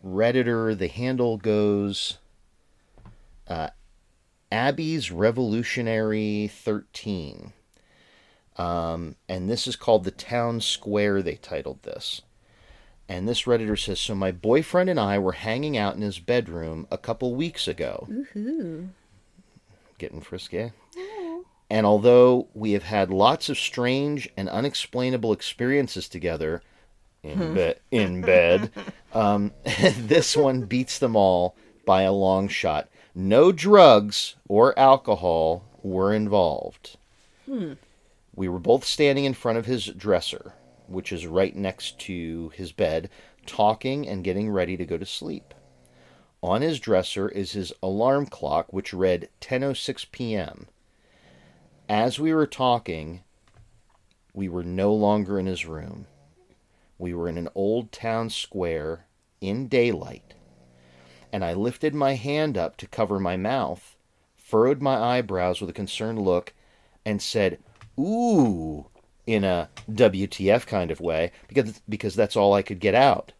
redditor. 0.05 0.77
The 0.77 0.87
handle 0.87 1.37
goes 1.37 2.17
uh, 3.47 3.69
Abby's 4.51 5.11
Revolutionary 5.11 6.47
Thirteen. 6.53 7.53
Um, 8.57 9.15
and 9.29 9.49
this 9.49 9.65
is 9.65 9.75
called 9.75 10.03
the 10.03 10.11
Town 10.11 10.59
Square. 10.59 11.21
They 11.21 11.35
titled 11.35 11.83
this. 11.83 12.21
And 13.07 13.27
this 13.27 13.43
redditor 13.43 13.77
says, 13.77 13.99
so 13.99 14.15
my 14.15 14.31
boyfriend 14.31 14.89
and 14.89 14.99
I 14.99 15.19
were 15.19 15.33
hanging 15.33 15.77
out 15.77 15.95
in 15.95 16.01
his 16.01 16.19
bedroom 16.19 16.87
a 16.89 16.97
couple 16.97 17.35
weeks 17.35 17.67
ago. 17.67 18.07
Getting 19.97 20.21
frisky. 20.21 20.71
And 21.71 21.85
although 21.85 22.49
we 22.53 22.73
have 22.73 22.83
had 22.83 23.11
lots 23.11 23.47
of 23.47 23.57
strange 23.57 24.27
and 24.35 24.49
unexplainable 24.49 25.31
experiences 25.31 26.09
together 26.09 26.61
in, 27.23 27.53
be- 27.53 27.75
in 27.91 28.19
bed, 28.19 28.71
um, 29.13 29.53
this 29.97 30.35
one 30.35 30.63
beats 30.63 30.99
them 30.99 31.15
all 31.15 31.55
by 31.85 32.01
a 32.01 32.11
long 32.11 32.49
shot. 32.49 32.89
No 33.15 33.53
drugs 33.53 34.35
or 34.49 34.77
alcohol 34.77 35.63
were 35.81 36.13
involved. 36.13 36.97
We 38.35 38.49
were 38.49 38.59
both 38.59 38.83
standing 38.83 39.23
in 39.23 39.33
front 39.33 39.57
of 39.57 39.65
his 39.65 39.85
dresser, 39.85 40.51
which 40.87 41.13
is 41.13 41.25
right 41.25 41.55
next 41.55 41.97
to 42.01 42.49
his 42.49 42.73
bed, 42.73 43.09
talking 43.45 44.05
and 44.05 44.25
getting 44.25 44.49
ready 44.49 44.75
to 44.75 44.85
go 44.85 44.97
to 44.97 45.05
sleep. 45.05 45.53
On 46.43 46.61
his 46.61 46.81
dresser 46.81 47.29
is 47.29 47.53
his 47.53 47.71
alarm 47.81 48.25
clock, 48.25 48.73
which 48.73 48.93
read 48.93 49.29
10:06 49.39 50.11
p.m. 50.11 50.67
As 51.91 52.17
we 52.17 52.33
were 52.33 52.47
talking, 52.47 53.19
we 54.33 54.47
were 54.47 54.63
no 54.63 54.93
longer 54.93 55.37
in 55.37 55.45
his 55.45 55.65
room. 55.65 56.07
We 56.97 57.13
were 57.13 57.27
in 57.27 57.37
an 57.37 57.49
old 57.53 57.91
town 57.91 58.29
square 58.29 59.07
in 59.41 59.67
daylight. 59.67 60.33
And 61.33 61.43
I 61.43 61.53
lifted 61.53 61.93
my 61.93 62.13
hand 62.13 62.57
up 62.57 62.77
to 62.77 62.87
cover 62.87 63.19
my 63.19 63.35
mouth, 63.35 63.97
furrowed 64.37 64.81
my 64.81 65.17
eyebrows 65.17 65.59
with 65.59 65.69
a 65.69 65.73
concerned 65.73 66.21
look, 66.21 66.53
and 67.05 67.21
said, 67.21 67.59
Ooh, 67.99 68.85
in 69.27 69.43
a 69.43 69.67
WTF 69.91 70.65
kind 70.65 70.91
of 70.91 71.01
way, 71.01 71.33
because, 71.49 71.81
because 71.89 72.15
that's 72.15 72.37
all 72.37 72.53
I 72.53 72.61
could 72.61 72.79
get 72.79 72.95
out. 72.95 73.33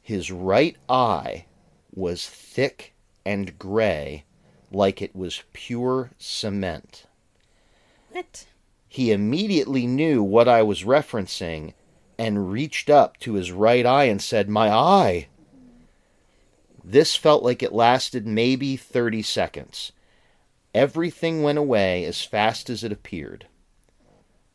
His 0.00 0.30
right 0.30 0.76
eye 0.88 1.46
was 1.92 2.24
thick 2.24 2.94
and 3.26 3.58
gray, 3.58 4.26
like 4.70 5.02
it 5.02 5.16
was 5.16 5.42
pure 5.52 6.12
cement. 6.18 7.07
What? 8.10 8.46
He 8.88 9.12
immediately 9.12 9.86
knew 9.86 10.22
what 10.22 10.48
I 10.48 10.62
was 10.62 10.84
referencing 10.84 11.74
and 12.18 12.50
reached 12.50 12.90
up 12.90 13.16
to 13.18 13.34
his 13.34 13.52
right 13.52 13.86
eye 13.86 14.04
and 14.04 14.20
said, 14.20 14.48
My 14.48 14.70
eye! 14.70 15.28
This 16.82 17.16
felt 17.16 17.42
like 17.42 17.62
it 17.62 17.72
lasted 17.72 18.26
maybe 18.26 18.76
30 18.76 19.22
seconds. 19.22 19.92
Everything 20.74 21.42
went 21.42 21.58
away 21.58 22.04
as 22.04 22.22
fast 22.22 22.70
as 22.70 22.82
it 22.82 22.92
appeared. 22.92 23.46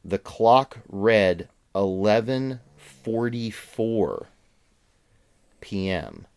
The 0.04 0.20
clock 0.20 0.80
read 0.90 1.48
11:44 1.76 4.26
p.m. 5.62 6.28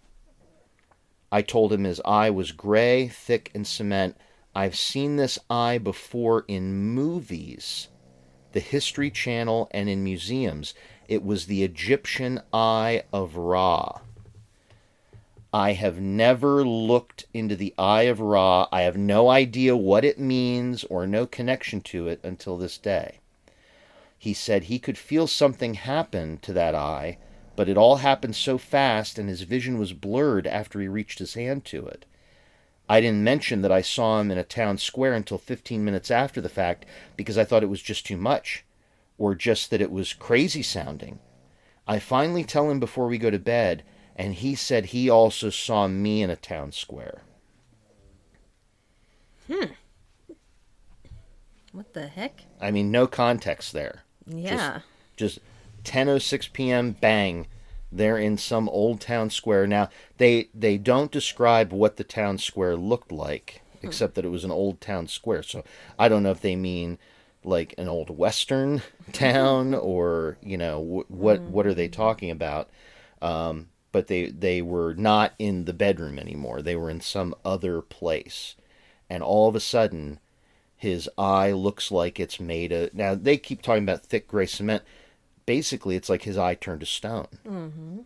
I 1.32 1.42
told 1.42 1.73
him 1.73 1.82
his 1.85 2.00
eye 2.04 2.30
was 2.30 2.52
gray, 2.52 3.08
thick 3.08 3.50
and 3.54 3.66
cement. 3.66 4.16
I've 4.56 4.75
seen 4.75 5.16
this 5.16 5.38
eye 5.50 5.76
before 5.76 6.46
in 6.48 6.72
movies, 6.72 7.88
the 8.52 8.60
History 8.60 9.10
Channel 9.10 9.68
and 9.70 9.86
in 9.86 10.02
museums. 10.02 10.72
It 11.08 11.22
was 11.22 11.44
the 11.44 11.62
Egyptian 11.62 12.40
eye 12.54 13.02
of 13.12 13.36
Ra. 13.36 14.00
I 15.52 15.75
have 15.75 16.00
never 16.00 16.64
looked 16.64 17.26
into 17.34 17.54
the 17.54 17.75
Eye 17.76 18.04
of 18.04 18.18
Ra. 18.18 18.66
I 18.72 18.80
have 18.80 18.96
no 18.96 19.28
idea 19.28 19.76
what 19.76 20.06
it 20.06 20.18
means 20.18 20.84
or 20.84 21.06
no 21.06 21.26
connection 21.26 21.82
to 21.82 22.08
it 22.08 22.20
until 22.22 22.56
this 22.56 22.78
day. 22.78 23.18
He 24.18 24.32
said 24.32 24.64
he 24.64 24.78
could 24.78 24.96
feel 24.96 25.26
something 25.26 25.75
happen 25.75 26.38
to 26.38 26.54
that 26.54 26.75
eye, 26.75 27.18
but 27.56 27.68
it 27.68 27.76
all 27.76 27.96
happened 27.96 28.36
so 28.36 28.56
fast 28.56 29.18
and 29.18 29.28
his 29.28 29.42
vision 29.42 29.78
was 29.78 29.92
blurred 29.92 30.46
after 30.46 30.80
he 30.80 30.88
reached 30.88 31.18
his 31.18 31.34
hand 31.34 31.66
to 31.66 31.84
it. 31.84 32.06
I 32.88 33.00
didn't 33.00 33.24
mention 33.24 33.62
that 33.62 33.72
I 33.72 33.80
saw 33.80 34.20
him 34.20 34.30
in 34.30 34.38
a 34.38 34.44
town 34.44 34.78
square 34.78 35.12
until 35.14 35.38
15 35.38 35.84
minutes 35.84 36.10
after 36.10 36.40
the 36.40 36.48
fact 36.48 36.86
because 37.16 37.36
I 37.36 37.44
thought 37.44 37.62
it 37.62 37.68
was 37.68 37.82
just 37.82 38.06
too 38.06 38.16
much, 38.16 38.64
or 39.18 39.34
just 39.34 39.70
that 39.70 39.80
it 39.80 39.90
was 39.90 40.12
crazy 40.12 40.62
sounding. 40.62 41.18
I 41.86 41.98
finally 41.98 42.44
tell 42.44 42.70
him 42.70 42.80
before 42.80 43.06
we 43.06 43.18
go 43.18 43.30
to 43.30 43.38
bed, 43.38 43.82
and 44.14 44.34
he 44.34 44.54
said 44.54 44.86
he 44.86 45.10
also 45.10 45.50
saw 45.50 45.88
me 45.88 46.22
in 46.22 46.30
a 46.30 46.36
town 46.36 46.72
square. 46.72 47.22
Hmm. 49.46 49.72
What 51.72 51.92
the 51.92 52.08
heck? 52.08 52.44
I 52.60 52.70
mean, 52.70 52.90
no 52.90 53.06
context 53.06 53.72
there. 53.72 54.04
Yeah. 54.26 54.80
Just 55.16 55.40
10:06 55.84 56.52
p.m. 56.52 56.92
bang. 56.92 57.46
They're 57.90 58.18
in 58.18 58.36
some 58.38 58.68
old 58.68 59.00
town 59.00 59.30
square. 59.30 59.66
Now, 59.66 59.88
they 60.18 60.48
they 60.54 60.78
don't 60.78 61.10
describe 61.12 61.72
what 61.72 61.96
the 61.96 62.04
town 62.04 62.38
square 62.38 62.76
looked 62.76 63.12
like 63.12 63.62
except 63.82 64.14
that 64.16 64.24
it 64.24 64.30
was 64.30 64.42
an 64.44 64.50
old 64.50 64.80
town 64.80 65.06
square. 65.06 65.42
So, 65.42 65.62
I 65.98 66.08
don't 66.08 66.22
know 66.22 66.32
if 66.32 66.40
they 66.40 66.56
mean 66.56 66.98
like 67.44 67.74
an 67.78 67.88
old 67.88 68.10
western 68.10 68.82
town 69.12 69.74
or, 69.74 70.36
you 70.42 70.58
know, 70.58 70.82
wh- 70.82 71.10
what 71.10 71.40
what 71.42 71.66
are 71.66 71.74
they 71.74 71.88
talking 71.88 72.30
about? 72.30 72.68
Um, 73.22 73.68
but 73.92 74.08
they 74.08 74.26
they 74.26 74.60
were 74.60 74.94
not 74.94 75.32
in 75.38 75.64
the 75.64 75.72
bedroom 75.72 76.18
anymore. 76.18 76.60
They 76.60 76.76
were 76.76 76.90
in 76.90 77.00
some 77.00 77.34
other 77.44 77.80
place. 77.80 78.56
And 79.08 79.22
all 79.22 79.48
of 79.48 79.54
a 79.54 79.60
sudden, 79.60 80.18
his 80.76 81.08
eye 81.16 81.52
looks 81.52 81.90
like 81.90 82.20
it's 82.20 82.38
made 82.38 82.72
of. 82.72 82.92
Now 82.92 83.14
they 83.14 83.38
keep 83.38 83.62
talking 83.62 83.84
about 83.84 84.02
thick 84.04 84.28
gray 84.28 84.46
cement. 84.46 84.82
Basically, 85.46 85.96
it's 85.96 86.08
like 86.08 86.22
his 86.22 86.36
eye 86.36 86.54
turned 86.54 86.80
to 86.80 86.86
stone 86.86 87.28
mm-hmm. 87.46 87.98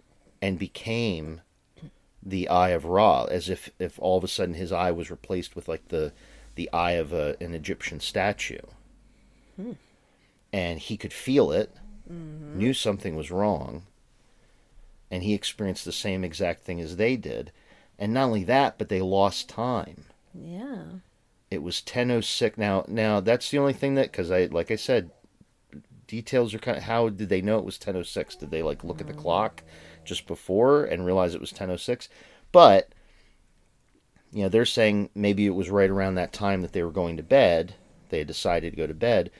and 0.42 0.59
became 0.59 1.40
the 2.23 2.49
eye 2.49 2.70
of 2.70 2.85
Ra, 2.85 3.25
as 3.25 3.49
if 3.49 3.70
if 3.78 3.99
all 3.99 4.18
of 4.18 4.25
a 4.25 4.28
sudden 4.28 4.54
his 4.54 4.73
eye 4.73 4.90
was 4.90 5.11
replaced 5.11 5.56
with 5.56 5.68
like 5.68 5.88
the 5.88 6.12
the 6.54 6.70
eye 6.73 6.92
of 6.92 7.12
a, 7.12 7.37
an 7.40 7.54
Egyptian 7.54 8.00
statue, 8.00 8.61
hmm. 9.56 9.73
and 10.52 10.78
he 10.78 10.97
could 10.97 11.12
feel 11.12 11.50
it, 11.50 11.75
mm-hmm. 12.11 12.59
knew 12.59 12.75
something 12.75 13.16
was 13.16 13.30
wrong, 13.30 13.85
and 15.11 15.23
he 15.23 15.32
experienced 15.32 15.85
the 15.85 15.92
same 15.92 16.25
exact 16.25 16.64
thing 16.64 16.80
as 16.80 16.97
they 16.97 17.16
did, 17.16 17.52
and 17.99 18.12
not 18.12 18.25
only 18.25 18.44
that, 18.44 18.76
but 18.76 18.88
they 18.88 19.00
lost 19.00 19.49
time. 19.49 20.04
Yeah. 20.35 20.85
it 21.50 21.61
was 21.61 21.80
1006 21.80 22.56
now 22.56 22.85
now 22.87 23.18
that's 23.18 23.50
the 23.50 23.59
only 23.59 23.73
thing 23.73 23.97
that 23.97 24.12
because 24.12 24.30
i 24.30 24.44
like 24.44 24.70
i 24.70 24.76
said 24.76 25.11
details 26.11 26.52
are 26.52 26.59
kind 26.59 26.76
of 26.76 26.83
how 26.83 27.09
did 27.09 27.29
they 27.29 27.40
know 27.40 27.57
it 27.59 27.64
was 27.64 27.76
1006 27.76 28.35
did 28.35 28.50
they 28.50 28.64
like 28.64 28.83
look 28.83 29.00
at 29.00 29.07
the 29.07 29.12
mm. 29.12 29.19
clock 29.19 29.62
just 30.05 30.26
before 30.26 30.85
and 30.85 31.07
realize 31.07 31.37
it 31.37 31.40
was 31.40 31.52
1006 31.52 32.09
but 32.50 32.93
you 34.33 34.43
know 34.43 34.49
they're 34.49 34.64
saying 34.64 35.09
maybe 35.14 35.47
it 35.47 35.55
was 35.55 35.71
right 35.71 35.88
around 35.88 36.17
that 36.17 36.33
time 36.33 36.62
that 36.62 36.73
they 36.73 36.83
were 36.83 36.90
going 36.90 37.17
to 37.17 37.23
bed 37.23 37.75
they 38.09 38.19
had 38.19 38.26
decided 38.26 38.73
to 38.73 38.76
go 38.76 38.88
to 38.88 38.95
bed 38.95 39.31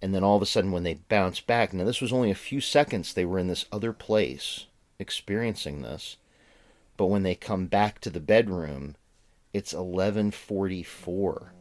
and 0.00 0.14
then 0.14 0.24
all 0.24 0.36
of 0.36 0.42
a 0.42 0.46
sudden 0.46 0.72
when 0.72 0.82
they 0.82 0.94
bounced 0.94 1.46
back 1.46 1.74
now 1.74 1.84
this 1.84 2.00
was 2.00 2.12
only 2.12 2.30
a 2.30 2.34
few 2.34 2.60
seconds 2.60 3.12
they 3.12 3.26
were 3.26 3.38
in 3.38 3.48
this 3.48 3.66
other 3.70 3.92
place 3.92 4.64
experiencing 4.98 5.82
this 5.82 6.16
but 6.96 7.06
when 7.06 7.22
they 7.22 7.34
come 7.34 7.66
back 7.66 8.00
to 8.00 8.08
the 8.08 8.18
bedroom 8.18 8.96
it's 9.52 9.74
1144 9.74 11.52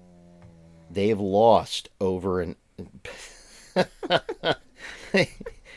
they've 0.90 1.20
lost 1.20 1.90
over 2.00 2.40
an 2.40 2.56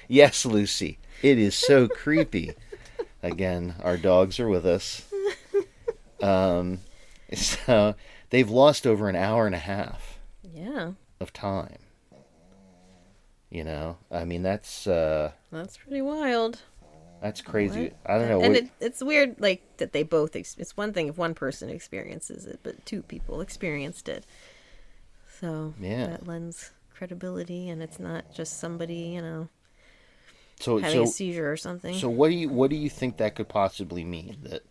yes 0.08 0.44
lucy 0.44 0.98
it 1.22 1.38
is 1.38 1.54
so 1.54 1.88
creepy 1.88 2.52
again 3.22 3.74
our 3.82 3.96
dogs 3.96 4.38
are 4.40 4.48
with 4.48 4.66
us 4.66 5.02
um 6.22 6.78
so 7.34 7.94
they've 8.30 8.50
lost 8.50 8.86
over 8.86 9.08
an 9.08 9.16
hour 9.16 9.46
and 9.46 9.54
a 9.54 9.58
half 9.58 10.18
Yeah. 10.42 10.92
of 11.20 11.32
time 11.32 11.78
you 13.50 13.64
know 13.64 13.96
i 14.10 14.24
mean 14.24 14.42
that's 14.42 14.86
uh 14.86 15.32
That's 15.50 15.76
pretty 15.76 16.02
wild. 16.02 16.60
that's 17.20 17.40
crazy 17.40 17.84
What? 17.84 17.92
i 18.06 18.18
don't 18.18 18.28
know 18.28 18.40
And 18.40 18.54
what, 18.54 18.64
it, 18.64 18.70
it's 18.80 19.02
weird, 19.02 19.36
like 19.40 19.62
that 19.78 19.92
they 19.92 20.02
both. 20.02 20.34
Ex- 20.36 20.56
it's 20.58 20.76
one 20.76 20.92
thing 20.92 21.08
if 21.08 21.18
one 21.18 21.34
person 21.34 21.68
experiences 21.70 22.46
it, 22.46 22.60
but 22.62 22.84
two 22.86 23.02
people 23.02 23.40
experienced 23.40 24.08
it. 24.08 24.24
So 25.40 25.74
Yeah. 25.80 26.06
that 26.06 26.26
lends 26.26 26.70
credibility, 27.00 27.70
and 27.70 27.82
it's 27.82 27.98
not 27.98 28.30
just 28.30 28.60
somebody, 28.60 28.94
you 28.94 29.22
know, 29.22 29.48
so 30.60 30.76
having 30.76 30.98
so 30.98 31.02
a 31.04 31.06
seizure 31.06 31.50
or 31.50 31.56
something. 31.56 31.94
So 31.94 32.10
what 32.10 32.28
do 32.28 32.34
you 32.34 32.50
what 32.50 32.68
do 32.68 32.76
you 32.76 32.90
think 32.90 33.16
that 33.16 33.34
could 33.34 33.48
possibly 33.48 34.04
mean? 34.04 34.36
That 34.42 34.64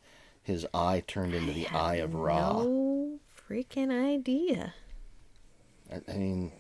his 0.44 0.68
eye 0.72 1.02
turned 1.08 1.34
into 1.34 1.52
the 1.52 1.68
eye 1.70 1.96
of 1.96 2.14
Ra. 2.14 2.62
No 2.62 3.20
freaking 3.50 3.90
idea. 3.92 4.76
I, 5.92 6.02
I 6.08 6.18
mean, 6.18 6.52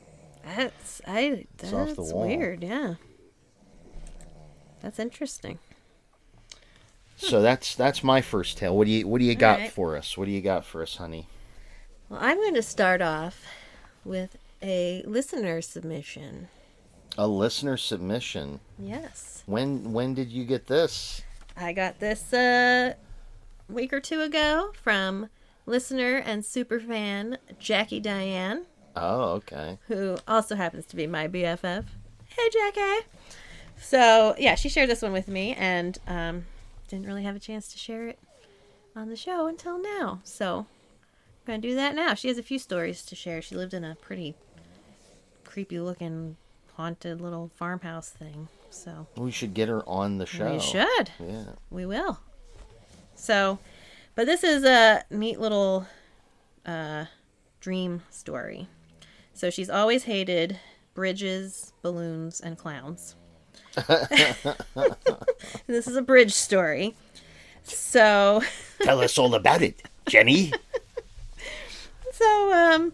That's 0.43 1.01
I. 1.07 1.45
That's 1.57 1.71
off 1.71 1.95
the 1.95 2.01
wall. 2.01 2.27
weird. 2.27 2.63
Yeah. 2.63 2.95
That's 4.81 4.97
interesting. 4.97 5.59
so 7.15 7.43
that's 7.43 7.75
that's 7.75 8.03
my 8.03 8.21
first 8.21 8.57
tale. 8.57 8.75
What 8.75 8.85
do 8.85 8.91
you 8.91 9.07
what 9.07 9.19
do 9.19 9.25
you 9.25 9.35
got 9.35 9.59
right. 9.59 9.71
for 9.71 9.95
us? 9.95 10.17
What 10.17 10.25
do 10.25 10.31
you 10.31 10.41
got 10.41 10.65
for 10.65 10.81
us, 10.81 10.95
honey? 10.95 11.27
Well, 12.09 12.19
I'm 12.19 12.38
going 12.38 12.55
to 12.55 12.63
start 12.63 13.03
off 13.03 13.45
with 14.03 14.35
a 14.61 15.03
listener 15.05 15.61
submission. 15.61 16.47
A 17.17 17.27
listener 17.27 17.77
submission. 17.77 18.59
Yes. 18.77 19.43
When 19.45 19.93
when 19.93 20.13
did 20.13 20.29
you 20.29 20.45
get 20.45 20.67
this? 20.67 21.21
I 21.57 21.73
got 21.73 21.99
this 21.99 22.31
a 22.33 22.95
week 23.67 23.91
or 23.93 23.99
two 23.99 24.21
ago 24.21 24.71
from 24.81 25.29
listener 25.65 26.15
and 26.17 26.43
super 26.45 26.79
fan 26.79 27.37
Jackie 27.59 27.99
Diane, 27.99 28.65
Oh, 28.95 29.31
okay. 29.33 29.77
who 29.87 30.17
also 30.27 30.55
happens 30.55 30.85
to 30.87 30.95
be 30.95 31.05
my 31.07 31.27
BFF. 31.27 31.85
Hey, 32.25 32.49
Jackie. 32.51 33.05
So, 33.81 34.35
yeah, 34.37 34.55
she 34.55 34.69
shared 34.69 34.89
this 34.89 35.01
one 35.01 35.11
with 35.13 35.27
me 35.27 35.53
and 35.55 35.97
um, 36.07 36.45
didn't 36.87 37.05
really 37.05 37.23
have 37.23 37.35
a 37.35 37.39
chance 37.39 37.71
to 37.71 37.77
share 37.77 38.07
it 38.07 38.19
on 38.95 39.09
the 39.09 39.15
show 39.15 39.47
until 39.47 39.81
now. 39.81 40.21
So, 40.23 40.59
I'm 40.59 41.45
going 41.45 41.61
to 41.61 41.67
do 41.69 41.75
that 41.75 41.95
now. 41.95 42.13
She 42.13 42.27
has 42.29 42.37
a 42.37 42.43
few 42.43 42.59
stories 42.59 43.03
to 43.05 43.15
share. 43.15 43.41
She 43.41 43.55
lived 43.55 43.73
in 43.73 43.83
a 43.83 43.95
pretty 43.95 44.35
creepy 45.50 45.79
looking, 45.79 46.38
haunted 46.75 47.20
little 47.20 47.50
farmhouse 47.56 48.10
thing. 48.10 48.48
So, 48.70 49.08
We 49.18 49.32
should 49.32 49.56
get 49.56 49.68
her 49.68 49.84
on 49.89 50.20
the 50.20 50.27
show. 50.27 50.53
we 50.53 50.60
should. 50.60 51.10
Yeah. 51.20 51.46
We 51.72 51.88
will. 51.88 52.20
So, 53.15 53.58
but 54.13 54.27
this 54.27 54.44
is 54.44 54.63
a 54.63 55.03
neat 55.10 55.39
little 55.39 55.88
uh, 56.65 57.06
dream 57.60 58.03
story. 58.12 58.68
So 59.34 59.50
she's 59.50 59.70
always 59.70 60.03
hated 60.03 60.60
bridges, 60.94 61.74
balloons, 61.82 62.39
and 62.41 62.58
clowns. 62.58 63.15
this 65.68 65.88
is 65.88 65.96
a 65.96 66.01
bridge 66.01 66.34
story. 66.34 66.96
So, 67.63 68.44
Tell 68.82 69.01
us 69.01 69.18
all 69.18 69.34
about 69.34 69.62
it, 69.63 69.82
Jenny. 70.08 70.51
so 72.12 72.53
um, 72.53 72.94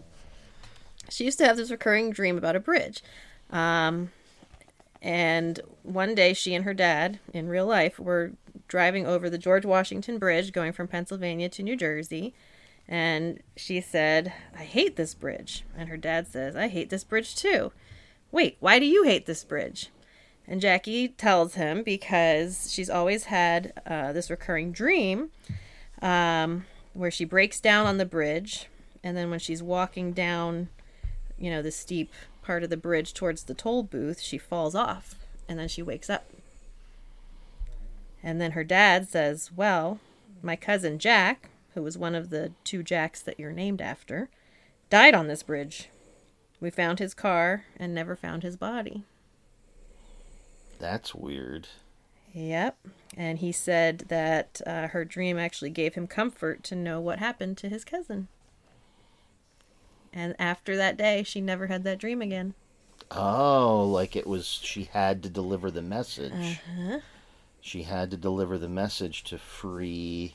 she 1.16 1.24
used 1.24 1.38
to 1.38 1.46
have 1.46 1.56
this 1.56 1.70
recurring 1.70 2.10
dream 2.10 2.36
about 2.36 2.56
a 2.56 2.60
bridge. 2.60 3.02
Um, 3.50 4.10
and 5.00 5.58
one 5.82 6.14
day, 6.14 6.34
she 6.34 6.54
and 6.54 6.66
her 6.66 6.74
dad, 6.74 7.20
in 7.32 7.48
real 7.48 7.64
life, 7.64 7.98
were 7.98 8.32
driving 8.68 9.06
over 9.06 9.30
the 9.30 9.38
George 9.38 9.64
Washington 9.64 10.18
Bridge 10.18 10.52
going 10.52 10.72
from 10.72 10.88
Pennsylvania 10.88 11.48
to 11.48 11.62
New 11.62 11.74
Jersey. 11.74 12.34
And 12.86 13.40
she 13.56 13.80
said, 13.80 14.34
I 14.54 14.64
hate 14.64 14.96
this 14.96 15.14
bridge. 15.14 15.64
And 15.74 15.88
her 15.88 15.96
dad 15.96 16.26
says, 16.26 16.54
I 16.54 16.68
hate 16.68 16.90
this 16.90 17.04
bridge 17.04 17.34
too. 17.34 17.72
Wait, 18.30 18.58
why 18.60 18.78
do 18.78 18.84
you 18.84 19.04
hate 19.04 19.24
this 19.24 19.42
bridge? 19.42 19.88
And 20.46 20.60
Jackie 20.60 21.08
tells 21.08 21.54
him 21.54 21.82
because 21.82 22.70
she's 22.70 22.90
always 22.90 23.24
had 23.24 23.72
uh, 23.86 24.12
this 24.12 24.28
recurring 24.28 24.70
dream 24.70 25.30
um, 26.02 26.66
where 26.92 27.10
she 27.10 27.24
breaks 27.24 27.58
down 27.58 27.86
on 27.86 27.96
the 27.96 28.04
bridge. 28.04 28.66
And 29.02 29.16
then 29.16 29.30
when 29.30 29.38
she's 29.38 29.62
walking 29.62 30.12
down, 30.12 30.68
you 31.38 31.50
know, 31.50 31.62
the 31.62 31.70
steep 31.70 32.12
part 32.42 32.62
of 32.62 32.70
the 32.70 32.76
bridge 32.76 33.14
towards 33.14 33.44
the 33.44 33.54
toll 33.54 33.82
booth, 33.82 34.20
she 34.20 34.38
falls 34.38 34.74
off. 34.74 35.14
And 35.48 35.58
then 35.58 35.68
she 35.68 35.82
wakes 35.82 36.10
up. 36.10 36.28
And 38.22 38.40
then 38.40 38.52
her 38.52 38.64
dad 38.64 39.08
says, 39.08 39.50
Well, 39.54 40.00
my 40.42 40.56
cousin 40.56 40.98
Jack, 40.98 41.50
who 41.74 41.82
was 41.82 41.96
one 41.96 42.14
of 42.14 42.30
the 42.30 42.52
two 42.64 42.82
Jacks 42.82 43.22
that 43.22 43.38
you're 43.38 43.52
named 43.52 43.80
after, 43.80 44.28
died 44.90 45.14
on 45.14 45.28
this 45.28 45.42
bridge. 45.42 45.88
We 46.60 46.70
found 46.70 46.98
his 46.98 47.14
car 47.14 47.64
and 47.76 47.94
never 47.94 48.16
found 48.16 48.42
his 48.42 48.56
body. 48.56 49.04
That's 50.78 51.14
weird. 51.14 51.68
Yep. 52.32 52.76
And 53.16 53.38
he 53.38 53.52
said 53.52 54.04
that 54.08 54.60
uh, 54.66 54.88
her 54.88 55.04
dream 55.04 55.38
actually 55.38 55.70
gave 55.70 55.94
him 55.94 56.06
comfort 56.06 56.62
to 56.64 56.74
know 56.74 57.00
what 57.00 57.18
happened 57.18 57.56
to 57.58 57.68
his 57.68 57.84
cousin. 57.84 58.28
And 60.16 60.34
after 60.38 60.78
that 60.78 60.96
day, 60.96 61.22
she 61.22 61.42
never 61.42 61.66
had 61.66 61.84
that 61.84 61.98
dream 61.98 62.22
again. 62.22 62.54
Oh, 63.10 63.84
like 63.84 64.16
it 64.16 64.26
was 64.26 64.46
she 64.46 64.84
had 64.84 65.22
to 65.22 65.28
deliver 65.28 65.70
the 65.70 65.82
message. 65.82 66.32
Uh-huh. 66.32 67.00
She 67.60 67.82
had 67.82 68.10
to 68.12 68.16
deliver 68.16 68.56
the 68.56 68.68
message 68.68 69.24
to 69.24 69.36
free 69.38 70.34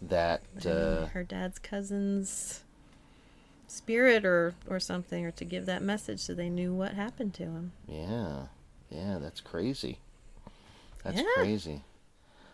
that 0.00 0.40
uh 0.64 1.06
her 1.08 1.22
dad's 1.22 1.58
cousin's 1.58 2.62
spirit 3.66 4.24
or 4.24 4.54
or 4.66 4.80
something 4.80 5.26
or 5.26 5.30
to 5.30 5.44
give 5.44 5.66
that 5.66 5.82
message 5.82 6.20
so 6.20 6.32
they 6.32 6.48
knew 6.48 6.72
what 6.72 6.94
happened 6.94 7.34
to 7.34 7.42
him 7.42 7.72
yeah. 7.86 8.44
Yeah, 8.88 9.18
that's 9.20 9.40
crazy. 9.42 9.98
That's 11.04 11.18
Yeah. 11.20 11.26
crazy. 11.34 11.82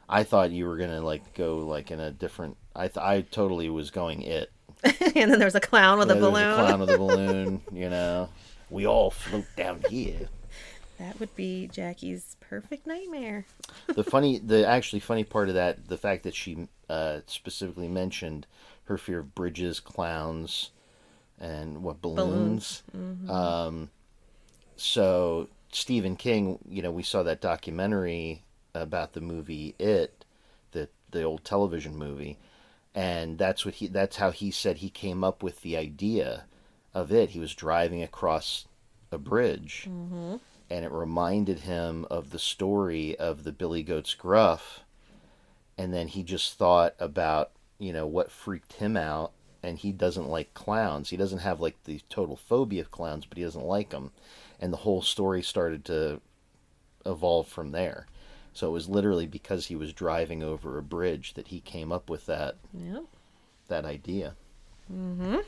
I 0.08 0.22
thought 0.24 0.50
you 0.50 0.66
were 0.66 0.76
going 0.76 0.90
to 0.90 1.00
like 1.00 1.34
go 1.34 1.58
like 1.58 1.90
in 1.90 1.98
a 2.00 2.10
different 2.10 2.56
I 2.74 2.88
th- 2.88 2.98
I 2.98 3.22
totally 3.22 3.70
was 3.70 3.90
going 3.90 4.22
it. 4.22 4.50
and 5.14 5.30
then 5.30 5.38
there's 5.38 5.54
a 5.54 5.60
clown 5.60 5.98
with 5.98 6.08
Yeah, 6.08 6.16
a 6.18 6.20
balloon. 6.20 6.46
clown 6.46 6.80
with 6.80 6.90
a 6.90 6.94
balloon, 6.98 7.62
you 7.72 7.88
know. 7.90 8.28
We 8.70 8.86
all 8.86 9.10
float 9.10 9.46
down 9.56 9.80
here. 9.80 10.28
that 10.98 11.18
would 11.20 11.34
be 11.34 11.68
jackie's 11.68 12.36
perfect 12.40 12.86
nightmare. 12.86 13.46
The 13.94 14.04
funny 14.04 14.38
the 14.38 14.66
actually 14.66 15.00
funny 15.00 15.24
part 15.24 15.48
of 15.48 15.54
that 15.54 15.88
the 15.88 15.96
fact 15.96 16.22
that 16.24 16.34
she 16.34 16.68
uh, 16.88 17.20
specifically 17.26 17.88
mentioned 17.88 18.46
her 18.84 18.96
fear 18.98 19.20
of 19.20 19.34
bridges 19.34 19.80
clowns 19.80 20.70
and 21.40 21.82
what 21.82 22.00
balloons, 22.02 22.82
um 23.28 23.90
so 24.76 25.48
stephen 25.72 26.16
king 26.16 26.58
you 26.68 26.82
know 26.82 26.90
we 26.90 27.02
saw 27.02 27.22
that 27.22 27.40
documentary 27.40 28.42
about 28.74 29.12
the 29.14 29.20
movie 29.20 29.74
it 29.78 30.24
the 30.72 30.88
the 31.10 31.22
old 31.22 31.44
television 31.44 31.96
movie 31.96 32.38
and 32.96 33.38
that's 33.38 33.64
what 33.64 33.74
he 33.74 33.86
that's 33.86 34.16
how 34.16 34.32
he 34.32 34.50
said 34.50 34.78
he 34.78 34.90
came 34.90 35.22
up 35.22 35.42
with 35.42 35.60
the 35.60 35.76
idea 35.76 36.46
of 36.94 37.12
it 37.12 37.30
he 37.30 37.38
was 37.38 37.54
driving 37.54 38.02
across 38.02 38.66
a 39.12 39.18
bridge 39.18 39.86
mm-hmm. 39.88 40.36
and 40.70 40.84
it 40.84 40.90
reminded 40.90 41.60
him 41.60 42.06
of 42.10 42.30
the 42.30 42.38
story 42.38 43.16
of 43.16 43.44
the 43.44 43.52
Billy 43.52 43.82
Goat's 43.82 44.14
Gruff. 44.14 44.80
And 45.78 45.92
then 45.92 46.08
he 46.08 46.22
just 46.22 46.54
thought 46.54 46.94
about, 46.98 47.50
you 47.78 47.92
know, 47.92 48.06
what 48.06 48.30
freaked 48.30 48.74
him 48.74 48.96
out. 48.96 49.32
And 49.62 49.78
he 49.78 49.92
doesn't 49.92 50.28
like 50.28 50.54
clowns. 50.54 51.10
He 51.10 51.16
doesn't 51.16 51.40
have 51.40 51.60
like 51.60 51.82
the 51.84 52.00
total 52.08 52.36
phobia 52.36 52.82
of 52.82 52.90
clowns, 52.90 53.26
but 53.26 53.36
he 53.36 53.44
doesn't 53.44 53.64
like 53.64 53.90
them. 53.90 54.12
And 54.60 54.72
the 54.72 54.78
whole 54.78 55.02
story 55.02 55.42
started 55.42 55.84
to 55.86 56.20
evolve 57.04 57.48
from 57.48 57.72
there. 57.72 58.06
So 58.56 58.68
it 58.68 58.72
was 58.72 58.88
literally 58.88 59.26
because 59.26 59.66
he 59.66 59.76
was 59.76 59.92
driving 59.92 60.42
over 60.42 60.78
a 60.78 60.82
bridge 60.82 61.34
that 61.34 61.48
he 61.48 61.60
came 61.60 61.92
up 61.92 62.08
with 62.08 62.24
that 62.26 62.56
yep 62.72 63.04
that 63.68 63.84
idea. 63.84 64.34
Mm-hmm. 64.90 65.38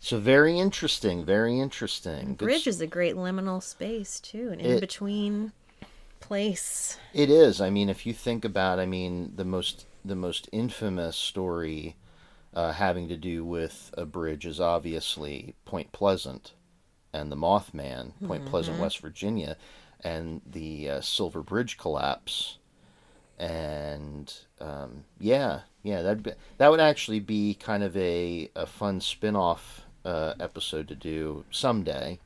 So 0.00 0.18
very 0.18 0.58
interesting. 0.58 1.24
Very 1.24 1.60
interesting. 1.60 2.34
Good 2.34 2.46
bridge 2.46 2.66
is 2.66 2.80
a 2.80 2.86
great 2.86 3.14
liminal 3.14 3.62
space 3.62 4.18
too 4.18 4.48
an 4.50 4.60
It- 4.60 4.72
in-between 4.74 5.52
place 6.18 6.98
It 7.14 7.30
is. 7.30 7.60
I 7.60 7.70
mean, 7.70 7.88
if 7.88 8.04
you 8.04 8.12
think 8.12 8.44
about, 8.44 8.78
I 8.78 8.86
mean, 8.86 9.32
the 9.36 9.44
most 9.44 9.86
the 10.04 10.16
most 10.16 10.48
infamous 10.50 11.16
story 11.16 11.94
uh, 12.52 12.72
having 12.72 13.06
to 13.08 13.16
do 13.16 13.44
with 13.44 13.94
a 13.96 14.04
bridge 14.04 14.44
is 14.44 14.58
obviously 14.60 15.54
Point 15.64 15.92
Pleasant 15.92 16.54
and 17.12 17.30
the 17.30 17.36
Mothman, 17.36 18.12
Point 18.26 18.46
Pleasant, 18.46 18.78
West 18.80 18.98
Virginia, 18.98 19.56
and 20.02 20.40
the 20.50 20.88
uh, 20.88 21.00
Silver 21.00 21.42
Bridge 21.42 21.78
collapse. 21.78 22.58
And 23.38 24.32
um, 24.60 25.04
yeah, 25.18 25.60
yeah, 25.82 26.02
that 26.02 26.36
that 26.58 26.70
would 26.70 26.80
actually 26.80 27.20
be 27.20 27.54
kind 27.54 27.82
of 27.82 27.96
a 27.96 28.50
a 28.54 28.66
fun 28.66 29.00
spin 29.00 29.34
off 29.36 29.86
uh, 30.04 30.34
episode 30.38 30.88
to 30.88 30.94
do 30.94 31.44
someday 31.50 32.18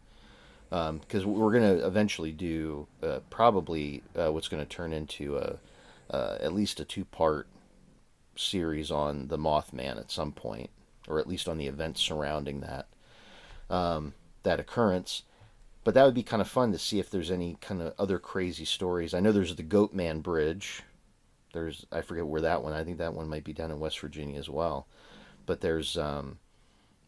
because 0.71 1.25
we're 1.25 1.53
going 1.53 1.79
to 1.79 1.87
eventually 1.87 2.33
do 2.33 2.89
uh, 3.01 3.21
probably 3.31 4.03
uh, 4.17 4.33
what's 4.33 4.49
going 4.49 4.65
to 4.65 4.69
turn 4.69 4.93
into 4.93 5.37
a 5.37 5.57
uh, 6.11 6.37
at 6.41 6.53
least 6.53 6.81
a 6.81 6.85
two 6.85 7.05
part 7.05 7.47
series 8.37 8.91
on 8.91 9.29
the 9.29 9.39
Mothman 9.39 9.99
at 9.99 10.11
some 10.11 10.33
point, 10.33 10.71
or 11.09 11.19
at 11.19 11.27
least 11.27 11.49
on 11.49 11.59
the 11.59 11.67
events 11.67 12.01
surrounding 12.01 12.61
that 12.61 12.89
um, 13.71 14.15
that 14.43 14.61
occurrence. 14.61 15.23
But 15.85 15.95
that 15.95 16.05
would 16.05 16.15
be 16.15 16.23
kind 16.23 16.41
of 16.41 16.49
fun 16.49 16.73
to 16.73 16.79
see 16.79 16.99
if 16.99 17.11
there's 17.11 17.31
any 17.31 17.59
kind 17.61 17.83
of 17.83 17.95
other 17.99 18.19
crazy 18.19 18.65
stories. 18.65 19.13
I 19.13 19.21
know 19.21 19.33
there's 19.33 19.55
the 19.55 19.63
Goatman 19.63 20.23
Bridge. 20.23 20.83
There's 21.53 21.87
I 21.93 22.01
forget 22.01 22.27
where 22.27 22.41
that 22.41 22.63
one. 22.63 22.73
I 22.73 22.83
think 22.83 22.99
that 22.99 23.15
one 23.15 23.29
might 23.29 23.45
be 23.45 23.53
down 23.53 23.71
in 23.71 23.81
West 23.81 24.01
Virginia 24.01 24.39
as 24.39 24.49
well. 24.49 24.87
But 25.47 25.61
there's 25.61 25.99
um, 25.99 26.39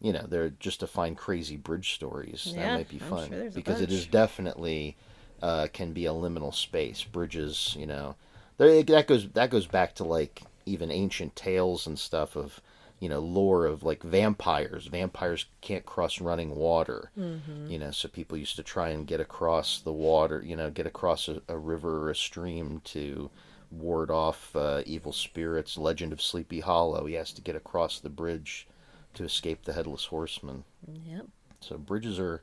you 0.00 0.12
know, 0.12 0.26
they're 0.28 0.50
just 0.50 0.80
to 0.80 0.86
find 0.86 1.16
crazy 1.16 1.56
bridge 1.56 1.94
stories. 1.94 2.52
that 2.54 2.74
might 2.74 2.88
be 2.88 2.98
fun 2.98 3.28
sure 3.28 3.50
because 3.50 3.80
it 3.80 3.90
is 3.90 4.06
definitely 4.06 4.96
uh, 5.42 5.68
can 5.72 5.92
be 5.92 6.06
a 6.06 6.10
liminal 6.10 6.54
space. 6.54 7.02
Bridges, 7.02 7.74
you 7.78 7.86
know, 7.86 8.16
there, 8.58 8.82
that 8.82 9.06
goes 9.06 9.28
that 9.30 9.50
goes 9.50 9.66
back 9.66 9.94
to 9.96 10.04
like 10.04 10.42
even 10.66 10.90
ancient 10.90 11.34
tales 11.34 11.86
and 11.86 11.98
stuff 11.98 12.36
of 12.36 12.60
you 12.98 13.08
know 13.08 13.20
lore 13.20 13.66
of 13.66 13.82
like 13.82 14.02
vampires. 14.02 14.86
Vampires 14.86 15.46
can't 15.60 15.84
cross 15.84 16.20
running 16.20 16.54
water. 16.54 17.10
Mm-hmm. 17.18 17.70
You 17.70 17.78
know, 17.78 17.90
so 17.90 18.08
people 18.08 18.38
used 18.38 18.56
to 18.56 18.62
try 18.62 18.90
and 18.90 19.06
get 19.06 19.20
across 19.20 19.80
the 19.80 19.92
water. 19.92 20.42
You 20.44 20.56
know, 20.56 20.70
get 20.70 20.86
across 20.86 21.28
a, 21.28 21.42
a 21.48 21.56
river 21.56 22.06
or 22.06 22.10
a 22.10 22.16
stream 22.16 22.80
to 22.84 23.30
ward 23.70 24.10
off 24.10 24.54
uh, 24.56 24.82
evil 24.86 25.12
spirits. 25.12 25.76
Legend 25.76 26.12
of 26.12 26.22
Sleepy 26.22 26.60
Hollow. 26.60 27.06
He 27.06 27.14
has 27.14 27.32
to 27.32 27.42
get 27.42 27.56
across 27.56 28.00
the 28.00 28.10
bridge 28.10 28.66
to 29.14 29.24
escape 29.24 29.64
the 29.64 29.72
headless 29.72 30.06
horseman. 30.06 30.64
Yep. 31.06 31.26
So 31.60 31.78
bridges 31.78 32.18
are 32.18 32.42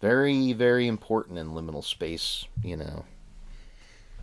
very, 0.00 0.52
very 0.52 0.86
important 0.86 1.38
in 1.38 1.50
liminal 1.50 1.84
space. 1.84 2.44
You 2.62 2.76
know, 2.76 3.04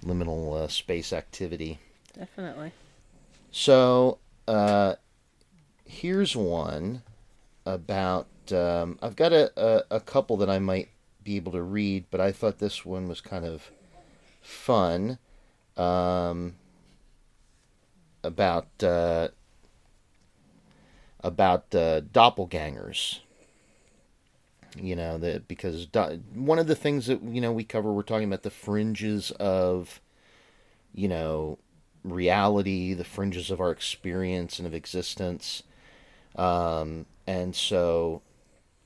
liminal 0.04 0.64
uh, 0.64 0.68
space 0.68 1.12
activity. 1.14 1.80
Definitely. 2.16 2.74
So 3.52 4.20
uh, 4.48 4.96
here's 5.86 6.36
one 6.36 7.04
about. 7.66 8.28
Um, 8.52 9.00
I've 9.02 9.16
got 9.16 9.32
a, 9.32 9.52
a, 9.56 9.84
a 9.96 10.00
couple 10.00 10.38
that 10.38 10.50
I 10.50 10.60
might 10.60 10.90
be 11.24 11.38
able 11.38 11.54
to 11.54 11.62
read, 11.62 12.06
but 12.12 12.20
I 12.20 12.32
thought 12.32 12.60
this 12.60 12.86
one 12.86 13.08
was 13.08 13.22
kind 13.22 13.46
of 13.46 13.72
fun. 14.42 15.18
Um, 15.78 16.56
about 18.24 18.68
uh, 18.82 19.30
about 21.22 21.76
uh, 21.76 22.02
doppelgangers. 22.02 23.20
You 24.76 24.96
know 24.96 25.18
that 25.20 25.48
because 25.48 25.86
do- 25.86 26.24
one 26.34 26.58
of 26.58 26.68
the 26.68 26.76
things 26.76 27.06
that 27.06 27.22
you 27.22 27.42
know 27.42 27.52
we 27.52 27.64
cover, 27.64 27.94
we're 27.94 28.02
talking 28.02 28.28
about 28.28 28.42
the 28.44 28.50
fringes 28.50 29.30
of, 29.32 30.02
you 30.96 31.08
know, 31.08 31.60
reality, 32.04 32.94
the 32.94 33.04
fringes 33.04 33.52
of 33.52 33.62
our 33.62 33.72
experience 33.72 34.58
and 34.58 34.68
of 34.68 34.74
existence. 34.74 35.64
Um, 36.36 37.06
and 37.28 37.56
so 37.56 38.22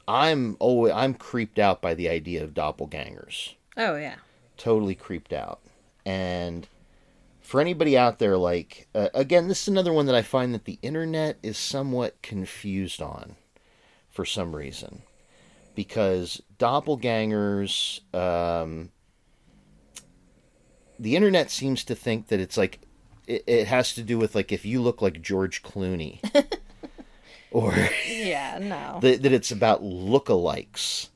I'm 0.07 0.55
always 0.60 0.93
I'm 0.93 1.13
creeped 1.13 1.60
out 1.60 1.81
by 1.81 1.93
the 1.93 2.10
idea 2.10 2.43
of 2.43 2.53
doppelgangers. 2.53 3.55
Oh 3.75 3.95
yeah. 3.95 4.15
Totally 4.55 4.95
creeped 4.95 5.33
out. 5.33 5.60
And 6.05 6.67
for 7.41 7.60
anybody 7.60 7.97
out 7.97 8.19
there 8.19 8.38
like 8.38 8.88
uh, 8.95 9.10
again, 9.13 9.47
this 9.47 9.63
is 9.63 9.67
another 9.67 9.93
one 9.93 10.05
that 10.05 10.15
I 10.15 10.21
find 10.21 10.53
that 10.53 10.65
the 10.65 10.79
internet 10.81 11.38
is 11.43 11.57
somewhat 11.57 12.21
confused 12.21 13.01
on 13.01 13.36
for 14.10 14.25
some 14.25 14.55
reason. 14.55 15.03
Because 15.75 16.41
doppelgangers 16.57 18.01
um 18.15 18.91
the 20.99 21.15
internet 21.15 21.51
seems 21.51 21.83
to 21.83 21.95
think 21.95 22.27
that 22.27 22.39
it's 22.39 22.57
like 22.57 22.79
it, 23.27 23.43
it 23.45 23.67
has 23.67 23.93
to 23.93 24.03
do 24.03 24.17
with 24.17 24.36
like 24.36 24.51
if 24.51 24.65
you 24.65 24.81
look 24.81 25.01
like 25.01 25.21
George 25.21 25.62
Clooney 25.62 26.19
or 27.51 27.73
Yeah. 28.07 28.60
No. 28.62 28.99
that, 29.01 29.23
that 29.23 29.33
it's 29.33 29.51
about 29.51 29.83
lookalikes. 29.83 31.10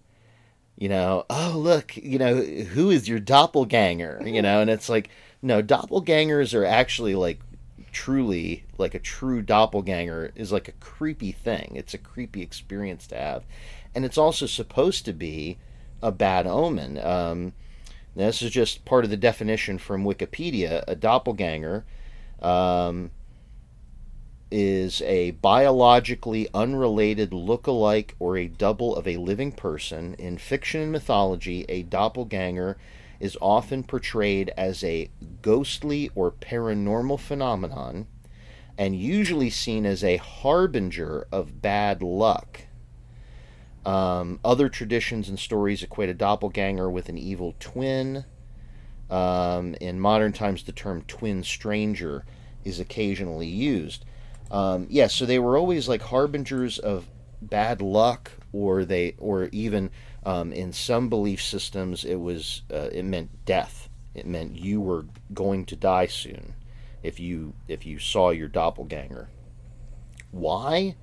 You 0.77 0.89
know, 0.89 1.25
oh 1.29 1.53
look, 1.57 1.95
you 1.95 2.17
know, 2.17 2.35
who 2.35 2.89
is 2.89 3.07
your 3.07 3.19
doppelganger? 3.19 4.21
You 4.25 4.41
know, 4.41 4.61
and 4.61 4.69
it's 4.69 4.89
like, 4.89 5.09
no, 5.41 5.61
doppelgangers 5.61 6.55
are 6.55 6.65
actually 6.65 7.13
like 7.13 7.39
truly 7.91 8.63
like 8.77 8.95
a 8.95 8.99
true 8.99 9.41
doppelganger 9.41 10.31
is 10.35 10.51
like 10.51 10.67
a 10.67 10.73
creepy 10.73 11.31
thing. 11.31 11.73
It's 11.75 11.93
a 11.93 11.99
creepy 11.99 12.41
experience 12.41 13.05
to 13.07 13.15
have, 13.15 13.43
and 13.93 14.05
it's 14.05 14.17
also 14.17 14.45
supposed 14.45 15.05
to 15.05 15.13
be 15.13 15.59
a 16.01 16.11
bad 16.11 16.47
omen. 16.47 16.97
Um, 16.97 17.53
this 18.15 18.41
is 18.41 18.51
just 18.51 18.83
part 18.85 19.03
of 19.03 19.09
the 19.09 19.17
definition 19.17 19.77
from 19.77 20.03
Wikipedia. 20.03 20.83
A 20.87 20.95
doppelganger 20.95 21.85
um, 22.41 23.11
is 24.51 25.01
a 25.03 25.31
biologically 25.31 26.47
unrelated 26.53 27.33
look-alike 27.33 28.15
or 28.19 28.37
a 28.37 28.47
double 28.47 28.95
of 28.95 29.07
a 29.07 29.17
living 29.17 29.51
person. 29.51 30.13
In 30.15 30.37
fiction 30.37 30.81
and 30.81 30.91
mythology, 30.91 31.65
a 31.69 31.83
doppelganger 31.83 32.77
is 33.19 33.37
often 33.41 33.83
portrayed 33.83 34.51
as 34.57 34.83
a 34.83 35.09
ghostly 35.41 36.09
or 36.15 36.31
paranormal 36.31 37.19
phenomenon 37.19 38.07
and 38.77 38.95
usually 38.95 39.49
seen 39.49 39.85
as 39.85 40.03
a 40.03 40.17
harbinger 40.17 41.27
of 41.31 41.61
bad 41.61 42.01
luck. 42.01 42.61
Um, 43.85 44.39
other 44.43 44.69
traditions 44.69 45.29
and 45.29 45.39
stories 45.39 45.83
equate 45.83 46.09
a 46.09 46.13
doppelganger 46.13 46.89
with 46.89 47.09
an 47.09 47.17
evil 47.17 47.55
twin. 47.59 48.25
Um, 49.09 49.75
in 49.81 49.99
modern 49.99 50.33
times, 50.33 50.63
the 50.63 50.71
term 50.71 51.03
twin 51.07 51.43
stranger 51.43 52.25
is 52.63 52.79
occasionally 52.79 53.47
used. 53.47 54.05
Um, 54.51 54.87
yeah, 54.89 55.07
so 55.07 55.25
they 55.25 55.39
were 55.39 55.57
always 55.57 55.87
like 55.87 56.01
harbingers 56.01 56.77
of 56.77 57.07
bad 57.41 57.81
luck, 57.81 58.31
or 58.51 58.85
they, 58.85 59.15
or 59.17 59.45
even 59.51 59.89
um, 60.25 60.51
in 60.51 60.73
some 60.73 61.09
belief 61.09 61.41
systems, 61.41 62.03
it 62.03 62.17
was 62.17 62.61
uh, 62.71 62.89
it 62.91 63.03
meant 63.03 63.45
death. 63.45 63.89
It 64.13 64.27
meant 64.27 64.57
you 64.57 64.81
were 64.81 65.05
going 65.33 65.65
to 65.65 65.75
die 65.77 66.07
soon 66.07 66.53
if 67.01 67.19
you 67.19 67.53
if 67.69 67.85
you 67.85 67.97
saw 67.97 68.31
your 68.31 68.49
doppelganger. 68.49 69.29
Why? 70.31 70.95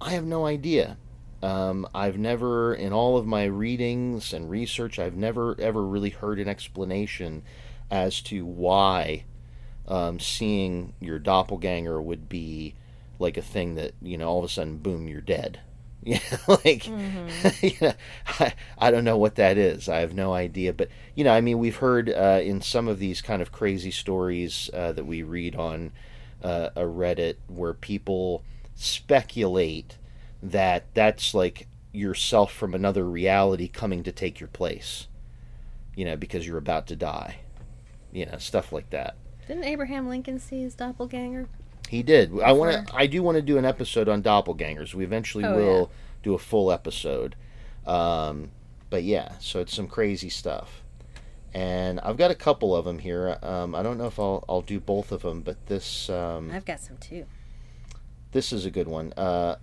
I 0.00 0.10
have 0.10 0.24
no 0.24 0.46
idea. 0.46 0.98
Um, 1.42 1.88
I've 1.94 2.18
never, 2.18 2.74
in 2.74 2.92
all 2.92 3.16
of 3.16 3.26
my 3.26 3.44
readings 3.44 4.34
and 4.34 4.50
research, 4.50 4.98
I've 4.98 5.16
never 5.16 5.58
ever 5.58 5.84
really 5.84 6.10
heard 6.10 6.38
an 6.38 6.48
explanation 6.48 7.42
as 7.90 8.20
to 8.22 8.44
why 8.44 9.24
um, 9.90 10.20
seeing 10.20 10.94
your 11.00 11.18
doppelganger 11.18 12.00
would 12.00 12.28
be 12.28 12.74
like 13.18 13.36
a 13.36 13.42
thing 13.42 13.74
that 13.74 13.92
you 14.00 14.16
know 14.16 14.28
all 14.28 14.38
of 14.38 14.44
a 14.44 14.48
sudden, 14.48 14.78
boom, 14.78 15.08
you're 15.08 15.20
dead. 15.20 15.60
Yeah, 16.02 16.18
like 16.48 16.86
you 17.62 17.74
know, 17.78 17.92
I, 18.26 18.54
I 18.78 18.90
don't 18.90 19.04
know 19.04 19.18
what 19.18 19.34
that 19.34 19.58
is. 19.58 19.86
I 19.86 19.98
have 19.98 20.14
no 20.14 20.32
idea. 20.32 20.72
But 20.72 20.88
you 21.14 21.24
know, 21.24 21.34
I 21.34 21.42
mean, 21.42 21.58
we've 21.58 21.76
heard 21.76 22.08
uh, 22.08 22.40
in 22.42 22.62
some 22.62 22.88
of 22.88 22.98
these 22.98 23.20
kind 23.20 23.42
of 23.42 23.52
crazy 23.52 23.90
stories 23.90 24.70
uh, 24.72 24.92
that 24.92 25.04
we 25.04 25.22
read 25.22 25.56
on 25.56 25.92
uh, 26.42 26.70
a 26.74 26.84
Reddit 26.84 27.34
where 27.48 27.74
people 27.74 28.42
speculate 28.74 29.98
that 30.42 30.86
that's 30.94 31.34
like 31.34 31.66
yourself 31.92 32.50
from 32.50 32.72
another 32.72 33.04
reality 33.04 33.68
coming 33.68 34.02
to 34.04 34.10
take 34.10 34.40
your 34.40 34.48
place. 34.48 35.06
You 35.94 36.06
know, 36.06 36.16
because 36.16 36.46
you're 36.46 36.56
about 36.56 36.86
to 36.86 36.96
die. 36.96 37.40
You 38.10 38.24
know, 38.24 38.38
stuff 38.38 38.72
like 38.72 38.88
that. 38.88 39.16
Didn't 39.50 39.64
Abraham 39.64 40.08
Lincoln 40.08 40.38
see 40.38 40.62
his 40.62 40.76
doppelganger? 40.76 41.48
He 41.88 42.04
did. 42.04 42.40
I 42.40 42.52
want 42.52 42.86
to. 42.86 42.94
I 42.94 43.08
do 43.08 43.20
want 43.20 43.34
to 43.34 43.42
do 43.42 43.58
an 43.58 43.64
episode 43.64 44.08
on 44.08 44.22
doppelgangers. 44.22 44.94
We 44.94 45.02
eventually 45.02 45.44
Oh, 45.44 45.56
will 45.56 45.90
do 46.22 46.34
a 46.34 46.38
full 46.38 46.70
episode. 46.70 47.34
Um, 47.84 48.52
but 48.90 49.02
yeah, 49.02 49.32
so 49.40 49.58
it's 49.58 49.74
some 49.74 49.88
crazy 49.88 50.28
stuff, 50.28 50.82
and 51.52 51.98
I've 51.98 52.16
got 52.16 52.30
a 52.30 52.36
couple 52.36 52.76
of 52.76 52.84
them 52.84 53.00
here. 53.00 53.38
Um, 53.42 53.74
I 53.74 53.82
don't 53.82 53.98
know 53.98 54.06
if 54.06 54.20
I'll 54.20 54.44
I'll 54.48 54.60
do 54.60 54.78
both 54.78 55.10
of 55.10 55.22
them, 55.22 55.40
but 55.40 55.66
this 55.66 56.08
um, 56.08 56.52
I've 56.52 56.64
got 56.64 56.78
some 56.78 56.98
too. 56.98 57.26
this 58.30 58.52
is 58.52 58.64
a 58.64 58.70
good 58.70 58.86
one. 58.86 59.12
Uh, 59.16 59.56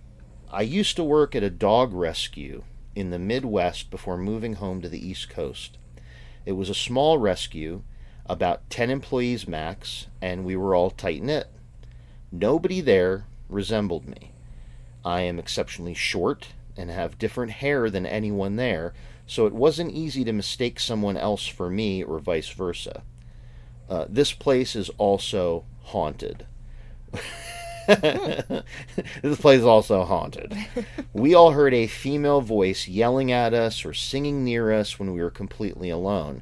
I 0.51 0.63
used 0.63 0.97
to 0.97 1.03
work 1.05 1.33
at 1.33 1.43
a 1.43 1.49
dog 1.49 1.93
rescue 1.93 2.63
in 2.93 3.09
the 3.11 3.19
Midwest 3.19 3.89
before 3.89 4.17
moving 4.17 4.55
home 4.55 4.81
to 4.81 4.89
the 4.89 4.99
East 5.07 5.29
Coast. 5.29 5.77
It 6.45 6.57
was 6.57 6.69
a 6.69 6.75
small 6.75 7.17
rescue, 7.17 7.83
about 8.29 8.69
10 8.69 8.89
employees 8.89 9.47
max, 9.47 10.07
and 10.21 10.45
we 10.45 10.55
were 10.55 10.75
all 10.75 10.89
tight 10.89 11.21
knit. 11.21 11.47
Nobody 12.31 12.81
there 12.81 13.25
resembled 13.49 14.07
me. 14.07 14.31
I 15.05 15.21
am 15.21 15.39
exceptionally 15.39 15.93
short 15.93 16.49
and 16.75 16.89
have 16.89 17.17
different 17.17 17.53
hair 17.53 17.89
than 17.89 18.05
anyone 18.05 18.55
there, 18.57 18.93
so 19.25 19.45
it 19.45 19.53
wasn't 19.53 19.91
easy 19.91 20.23
to 20.23 20.33
mistake 20.33 20.79
someone 20.79 21.17
else 21.17 21.47
for 21.47 21.69
me 21.69 22.03
or 22.03 22.19
vice 22.19 22.49
versa. 22.49 23.03
Uh, 23.89 24.05
this 24.09 24.33
place 24.33 24.75
is 24.75 24.89
also 24.97 25.65
haunted. 25.83 26.45
this 27.87 29.39
place 29.39 29.59
is 29.59 29.65
also 29.65 30.03
haunted. 30.03 30.53
We 31.13 31.33
all 31.33 31.51
heard 31.51 31.73
a 31.73 31.87
female 31.87 32.41
voice 32.41 32.87
yelling 32.87 33.31
at 33.31 33.53
us 33.53 33.85
or 33.85 33.93
singing 33.93 34.43
near 34.43 34.73
us 34.73 34.99
when 34.99 35.13
we 35.13 35.21
were 35.21 35.31
completely 35.31 35.89
alone. 35.89 36.41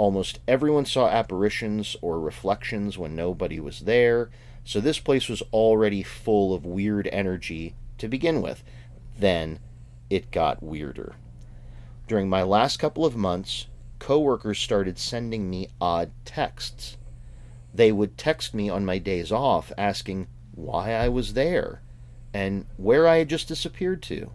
Almost 0.00 0.38
everyone 0.48 0.86
saw 0.86 1.08
apparitions 1.08 1.94
or 2.00 2.18
reflections 2.18 2.96
when 2.96 3.14
nobody 3.14 3.60
was 3.60 3.80
there, 3.80 4.30
so 4.64 4.80
this 4.80 4.98
place 4.98 5.28
was 5.28 5.42
already 5.52 6.02
full 6.02 6.54
of 6.54 6.64
weird 6.64 7.06
energy 7.12 7.74
to 7.98 8.08
begin 8.08 8.40
with. 8.40 8.64
Then 9.18 9.58
it 10.08 10.30
got 10.30 10.62
weirder. 10.62 11.16
During 12.08 12.30
my 12.30 12.42
last 12.42 12.78
couple 12.78 13.04
of 13.04 13.14
months, 13.14 13.66
coworkers 13.98 14.58
started 14.58 14.98
sending 14.98 15.50
me 15.50 15.68
odd 15.82 16.12
texts. 16.24 16.96
They 17.74 17.92
would 17.92 18.16
text 18.16 18.54
me 18.54 18.70
on 18.70 18.86
my 18.86 18.96
days 18.96 19.30
off 19.30 19.70
asking 19.76 20.28
why 20.54 20.94
I 20.94 21.10
was 21.10 21.34
there 21.34 21.82
and 22.32 22.64
where 22.78 23.06
I 23.06 23.18
had 23.18 23.28
just 23.28 23.48
disappeared 23.48 24.02
to. 24.04 24.32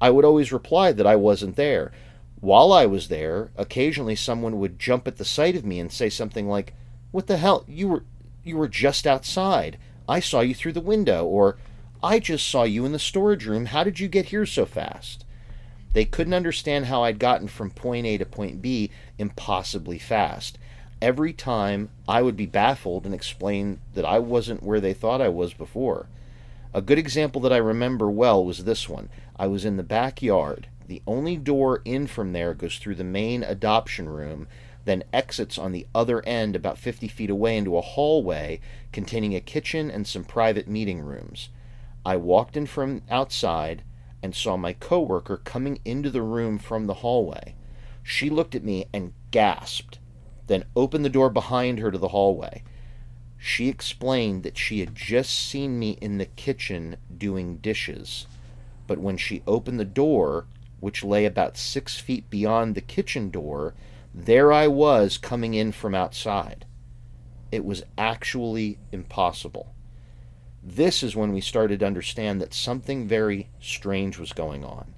I 0.00 0.08
would 0.08 0.24
always 0.24 0.50
reply 0.50 0.92
that 0.92 1.06
I 1.06 1.16
wasn't 1.16 1.56
there. 1.56 1.92
While 2.40 2.72
I 2.72 2.86
was 2.86 3.08
there, 3.08 3.50
occasionally 3.56 4.14
someone 4.14 4.60
would 4.60 4.78
jump 4.78 5.08
at 5.08 5.16
the 5.16 5.24
sight 5.24 5.56
of 5.56 5.64
me 5.64 5.80
and 5.80 5.90
say 5.90 6.08
something 6.08 6.48
like, 6.48 6.72
"What 7.10 7.26
the 7.26 7.36
hell? 7.36 7.64
You 7.66 7.88
were 7.88 8.04
you 8.44 8.56
were 8.56 8.68
just 8.68 9.06
outside. 9.06 9.76
I 10.08 10.20
saw 10.20 10.40
you 10.40 10.54
through 10.54 10.74
the 10.74 10.80
window." 10.80 11.26
Or, 11.26 11.56
I 12.00 12.20
just 12.20 12.46
saw 12.46 12.62
you 12.62 12.84
in 12.84 12.92
the 12.92 12.98
storage 13.00 13.44
room. 13.44 13.66
How 13.66 13.82
did 13.82 13.98
you 13.98 14.06
get 14.06 14.26
here 14.26 14.46
so 14.46 14.64
fast? 14.64 15.24
They 15.94 16.04
couldn't 16.04 16.34
understand 16.34 16.86
how 16.86 17.02
I'd 17.02 17.18
gotten 17.18 17.48
from 17.48 17.70
point 17.70 18.06
A 18.06 18.18
to 18.18 18.24
point 18.24 18.62
B 18.62 18.90
impossibly 19.18 19.98
fast. 19.98 20.58
Every 21.02 21.32
time 21.32 21.90
I 22.06 22.22
would 22.22 22.36
be 22.36 22.46
baffled 22.46 23.04
and 23.04 23.14
explain 23.14 23.80
that 23.94 24.04
I 24.04 24.20
wasn't 24.20 24.62
where 24.62 24.80
they 24.80 24.94
thought 24.94 25.20
I 25.20 25.28
was 25.28 25.54
before. 25.54 26.06
A 26.72 26.82
good 26.82 26.98
example 26.98 27.40
that 27.40 27.52
I 27.52 27.56
remember 27.56 28.08
well 28.08 28.44
was 28.44 28.62
this 28.62 28.88
one. 28.88 29.08
I 29.36 29.48
was 29.48 29.64
in 29.64 29.76
the 29.76 29.82
backyard. 29.82 30.68
The 30.88 31.02
only 31.06 31.36
door 31.36 31.82
in 31.84 32.06
from 32.06 32.32
there 32.32 32.54
goes 32.54 32.78
through 32.78 32.94
the 32.94 33.04
main 33.04 33.42
adoption 33.42 34.08
room, 34.08 34.48
then 34.86 35.04
exits 35.12 35.58
on 35.58 35.72
the 35.72 35.86
other 35.94 36.24
end 36.26 36.56
about 36.56 36.78
50 36.78 37.08
feet 37.08 37.28
away 37.28 37.58
into 37.58 37.76
a 37.76 37.82
hallway 37.82 38.60
containing 38.90 39.34
a 39.34 39.40
kitchen 39.40 39.90
and 39.90 40.06
some 40.06 40.24
private 40.24 40.66
meeting 40.66 41.00
rooms. 41.00 41.50
I 42.06 42.16
walked 42.16 42.56
in 42.56 42.64
from 42.64 43.02
outside 43.10 43.82
and 44.22 44.34
saw 44.34 44.56
my 44.56 44.72
coworker 44.72 45.36
coming 45.36 45.78
into 45.84 46.08
the 46.08 46.22
room 46.22 46.58
from 46.58 46.86
the 46.86 46.94
hallway. 46.94 47.54
She 48.02 48.30
looked 48.30 48.54
at 48.54 48.64
me 48.64 48.86
and 48.90 49.12
gasped, 49.30 49.98
then 50.46 50.64
opened 50.74 51.04
the 51.04 51.10
door 51.10 51.28
behind 51.28 51.80
her 51.80 51.90
to 51.90 51.98
the 51.98 52.08
hallway. 52.08 52.62
She 53.36 53.68
explained 53.68 54.42
that 54.42 54.56
she 54.56 54.80
had 54.80 54.94
just 54.94 55.38
seen 55.38 55.78
me 55.78 55.98
in 56.00 56.16
the 56.16 56.24
kitchen 56.24 56.96
doing 57.14 57.58
dishes, 57.58 58.26
but 58.86 58.98
when 58.98 59.18
she 59.18 59.42
opened 59.46 59.78
the 59.78 59.84
door, 59.84 60.46
which 60.80 61.04
lay 61.04 61.24
about 61.24 61.56
six 61.56 61.98
feet 61.98 62.30
beyond 62.30 62.74
the 62.74 62.80
kitchen 62.80 63.30
door, 63.30 63.74
there 64.14 64.52
I 64.52 64.68
was 64.68 65.18
coming 65.18 65.54
in 65.54 65.72
from 65.72 65.94
outside. 65.94 66.66
It 67.50 67.64
was 67.64 67.84
actually 67.96 68.78
impossible. 68.92 69.74
This 70.62 71.02
is 71.02 71.16
when 71.16 71.32
we 71.32 71.40
started 71.40 71.80
to 71.80 71.86
understand 71.86 72.40
that 72.40 72.52
something 72.52 73.08
very 73.08 73.50
strange 73.60 74.18
was 74.18 74.32
going 74.32 74.64
on. 74.64 74.94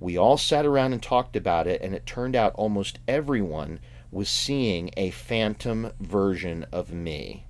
We 0.00 0.16
all 0.16 0.36
sat 0.36 0.64
around 0.64 0.92
and 0.92 1.02
talked 1.02 1.36
about 1.36 1.66
it, 1.66 1.82
and 1.82 1.94
it 1.94 2.06
turned 2.06 2.36
out 2.36 2.54
almost 2.54 2.98
everyone 3.06 3.80
was 4.10 4.28
seeing 4.28 4.90
a 4.96 5.10
phantom 5.10 5.92
version 6.00 6.66
of 6.72 6.92
me. 6.92 7.46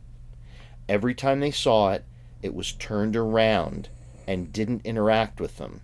Every 0.89 1.15
time 1.15 1.41
they 1.41 1.51
saw 1.51 1.93
it, 1.93 2.05
it 2.43 2.55
was 2.55 2.73
turned 2.73 3.17
around 3.17 3.89
and 4.27 4.53
didn't 4.53 4.85
interact 4.85 5.41
with 5.41 5.59
them. 5.59 5.83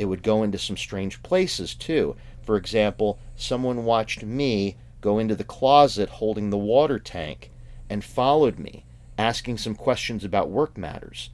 It 0.00 0.08
would 0.08 0.22
go 0.22 0.42
into 0.42 0.56
some 0.56 0.78
strange 0.78 1.22
places, 1.22 1.74
too. 1.74 2.16
For 2.40 2.56
example, 2.56 3.18
someone 3.36 3.84
watched 3.84 4.22
me 4.22 4.78
go 5.02 5.18
into 5.18 5.36
the 5.36 5.44
closet 5.44 6.08
holding 6.08 6.48
the 6.48 6.56
water 6.56 6.98
tank 6.98 7.50
and 7.90 8.02
followed 8.02 8.58
me, 8.58 8.86
asking 9.18 9.58
some 9.58 9.74
questions 9.74 10.24
about 10.24 10.48
work 10.48 10.78
matters. 10.78 11.28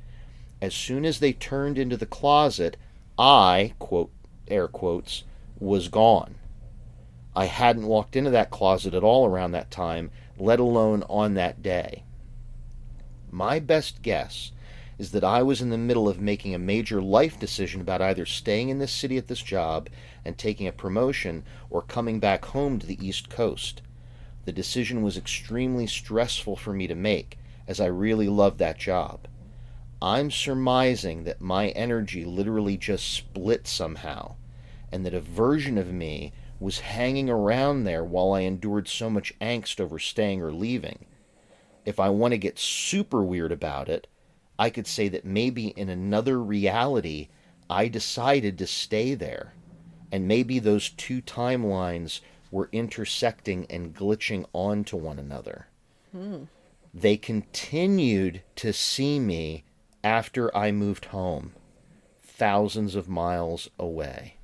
As 0.61 0.74
soon 0.74 1.05
as 1.05 1.20
they 1.20 1.33
turned 1.33 1.79
into 1.79 1.96
the 1.96 2.07
closet, 2.07 2.76
I, 3.16 3.74
quote, 3.79 4.11
air 4.48 4.66
quotes, 4.66 5.22
was 5.61 5.87
gone. 5.87 6.35
I 7.37 7.44
hadn't 7.44 7.87
walked 7.87 8.16
into 8.16 8.31
that 8.31 8.50
closet 8.50 8.94
at 8.94 9.05
all 9.05 9.26
around 9.26 9.52
that 9.52 9.70
time, 9.70 10.11
let 10.38 10.59
alone 10.59 11.05
on 11.09 11.35
that 11.35 11.62
day. 11.62 12.02
My 13.31 13.61
best 13.61 14.02
guess 14.02 14.50
is 14.99 15.11
that 15.11 15.25
I 15.25 15.43
was 15.43 15.61
in 15.61 15.71
the 15.71 15.79
middle 15.79 16.09
of 16.09 16.21
making 16.21 16.55
a 16.55 16.59
major 16.59 17.03
life 17.03 17.39
decision 17.39 17.81
about 17.81 18.01
either 18.01 18.25
staying 18.25 18.71
in 18.71 18.79
this 18.79 18.93
city 18.93 19.19
at 19.19 19.29
this 19.29 19.43
job 19.43 19.89
and 20.25 20.39
taking 20.39 20.67
a 20.67 20.73
promotion 20.73 21.45
or 21.69 21.83
coming 21.83 22.19
back 22.19 22.47
home 22.47 22.79
to 22.79 22.87
the 22.87 23.07
East 23.07 23.29
Coast. 23.29 23.83
The 24.47 24.53
decision 24.53 25.03
was 25.03 25.17
extremely 25.17 25.87
stressful 25.87 26.57
for 26.57 26.73
me 26.73 26.87
to 26.87 26.95
make, 26.95 27.39
as 27.69 27.81
I 27.81 27.87
really 27.87 28.29
loved 28.29 28.59
that 28.59 28.79
job. 28.79 29.27
I'm 30.01 30.31
surmising 30.31 31.25
that 31.25 31.41
my 31.41 31.71
energy 31.71 32.25
literally 32.25 32.77
just 32.77 33.13
split 33.13 33.67
somehow, 33.67 34.37
and 34.93 35.05
that 35.05 35.15
a 35.15 35.21
version 35.21 35.79
of 35.79 35.93
me 35.93 36.33
was 36.61 36.81
hanging 36.81 37.29
around 37.29 37.85
there 37.85 38.05
while 38.05 38.33
I 38.33 38.41
endured 38.41 38.89
so 38.89 39.11
much 39.11 39.39
angst 39.41 39.81
over 39.81 39.99
staying 39.99 40.41
or 40.43 40.53
leaving. 40.53 41.07
If 41.85 42.01
I 42.01 42.09
want 42.09 42.33
to 42.33 42.39
get 42.39 42.59
super 42.59 43.23
weird 43.23 43.53
about 43.53 43.89
it, 43.89 44.07
I 44.59 44.71
could 44.71 44.87
say 44.87 45.09
that 45.09 45.25
maybe 45.25 45.69
in 45.69 45.88
another 45.88 46.42
reality, 46.42 47.29
I 47.69 47.88
decided 47.88 48.59
to 48.59 48.66
stay 48.66 49.14
there. 49.14 49.53
And 50.12 50.29
maybe 50.29 50.59
those 50.59 50.90
two 50.90 51.21
timelines 51.21 52.21
were 52.51 52.69
intersecting 52.73 53.66
and 53.69 53.95
glitching 53.95 54.47
onto 54.53 54.97
one 54.97 55.19
another. 55.19 55.66
Hmm. 56.12 56.45
They 56.95 57.16
continued 57.16 58.42
to 58.57 58.73
see 58.73 59.19
me 59.19 59.64
after 60.03 60.57
I 60.57 60.73
moved 60.73 61.07
home, 61.07 61.53
thousands 62.23 62.95
of 62.95 63.09
miles 63.09 63.69
away. 63.79 64.37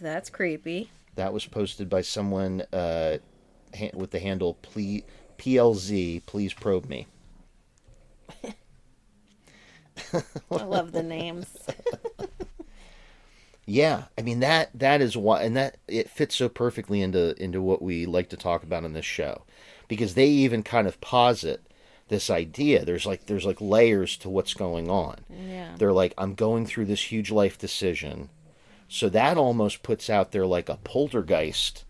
That's 0.00 0.30
creepy. 0.30 0.90
That 1.14 1.32
was 1.32 1.46
posted 1.46 1.88
by 1.88 2.02
someone 2.02 2.62
uh, 2.72 3.18
ha- 3.76 3.90
with 3.94 4.10
the 4.10 4.20
handle 4.20 4.56
PLZ, 5.38 6.24
please 6.26 6.54
probe 6.54 6.88
me. 6.88 7.06
I 10.50 10.64
love 10.64 10.92
the 10.92 11.02
names. 11.02 11.46
Yeah, 13.70 14.04
I 14.16 14.22
mean 14.22 14.40
that 14.40 14.70
that 14.72 15.02
is 15.02 15.14
why, 15.14 15.42
and 15.42 15.54
that 15.58 15.76
it 15.86 16.08
fits 16.08 16.34
so 16.34 16.48
perfectly 16.48 17.02
into 17.02 17.34
into 17.40 17.60
what 17.60 17.82
we 17.82 18.06
like 18.06 18.30
to 18.30 18.36
talk 18.38 18.62
about 18.62 18.84
in 18.84 18.94
this 18.94 19.04
show, 19.04 19.42
because 19.88 20.14
they 20.14 20.26
even 20.26 20.62
kind 20.62 20.88
of 20.88 21.02
posit 21.02 21.60
this 22.08 22.30
idea. 22.30 22.86
There's 22.86 23.04
like 23.04 23.26
there's 23.26 23.44
like 23.44 23.60
layers 23.60 24.16
to 24.18 24.30
what's 24.30 24.54
going 24.54 24.88
on. 24.88 25.16
Yeah. 25.28 25.74
They're 25.76 25.92
like, 25.92 26.14
I'm 26.16 26.34
going 26.34 26.64
through 26.64 26.86
this 26.86 27.12
huge 27.12 27.30
life 27.30 27.58
decision, 27.58 28.30
so 28.88 29.10
that 29.10 29.36
almost 29.36 29.82
puts 29.82 30.08
out 30.08 30.32
there 30.32 30.46
like 30.46 30.70
a 30.70 30.78
poltergeist, 30.82 31.84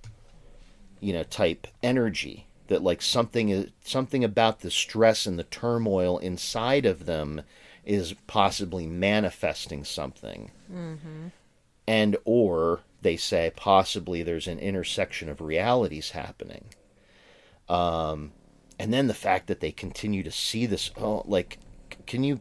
you 0.99 1.13
know, 1.13 1.23
type 1.23 1.69
energy 1.81 2.48
that 2.69 2.83
like 2.83 3.03
something 3.03 3.49
is 3.51 3.71
something 3.85 4.23
about 4.25 4.61
the 4.61 4.71
stress 4.71 5.27
and 5.27 5.39
the 5.39 5.45
turmoil 5.45 6.19
inside 6.19 6.87
of 6.87 7.07
them 7.07 7.43
is 7.85 8.15
possibly 8.27 8.87
manifesting 8.87 9.85
something. 9.85 10.51
And 11.87 12.17
or 12.25 12.81
they 13.03 13.17
say 13.17 13.51
possibly 13.57 14.23
there's 14.23 14.47
an 14.49 14.59
intersection 14.59 15.29
of 15.29 15.41
realities 15.41 16.11
happening. 16.11 16.67
Um 17.69 18.33
and 18.79 18.93
then 18.93 19.09
the 19.09 19.15
fact 19.15 19.49
that 19.49 19.61
they 19.61 19.73
continue 19.73 20.23
to 20.23 20.31
see 20.31 20.65
this 20.67 20.91
oh 20.97 21.23
like 21.27 21.59
can 22.07 22.23
you 22.25 22.41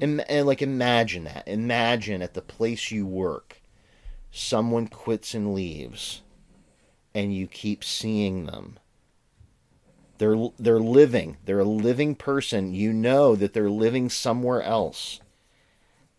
Im- 0.00 0.20
and 0.28 0.46
like 0.46 0.62
imagine 0.62 1.24
that. 1.24 1.46
Imagine 1.48 2.22
at 2.22 2.34
the 2.34 2.42
place 2.42 2.90
you 2.90 3.06
work 3.06 3.60
someone 4.30 4.86
quits 4.88 5.34
and 5.34 5.54
leaves 5.54 6.22
and 7.14 7.34
you 7.34 7.46
keep 7.48 7.82
seeing 7.82 8.44
them 8.46 8.78
they're 10.18 10.48
they're 10.58 10.80
living. 10.80 11.36
They're 11.44 11.60
a 11.60 11.64
living 11.64 12.14
person. 12.14 12.74
You 12.74 12.92
know 12.92 13.34
that 13.36 13.52
they're 13.52 13.70
living 13.70 14.08
somewhere 14.10 14.62
else. 14.62 15.20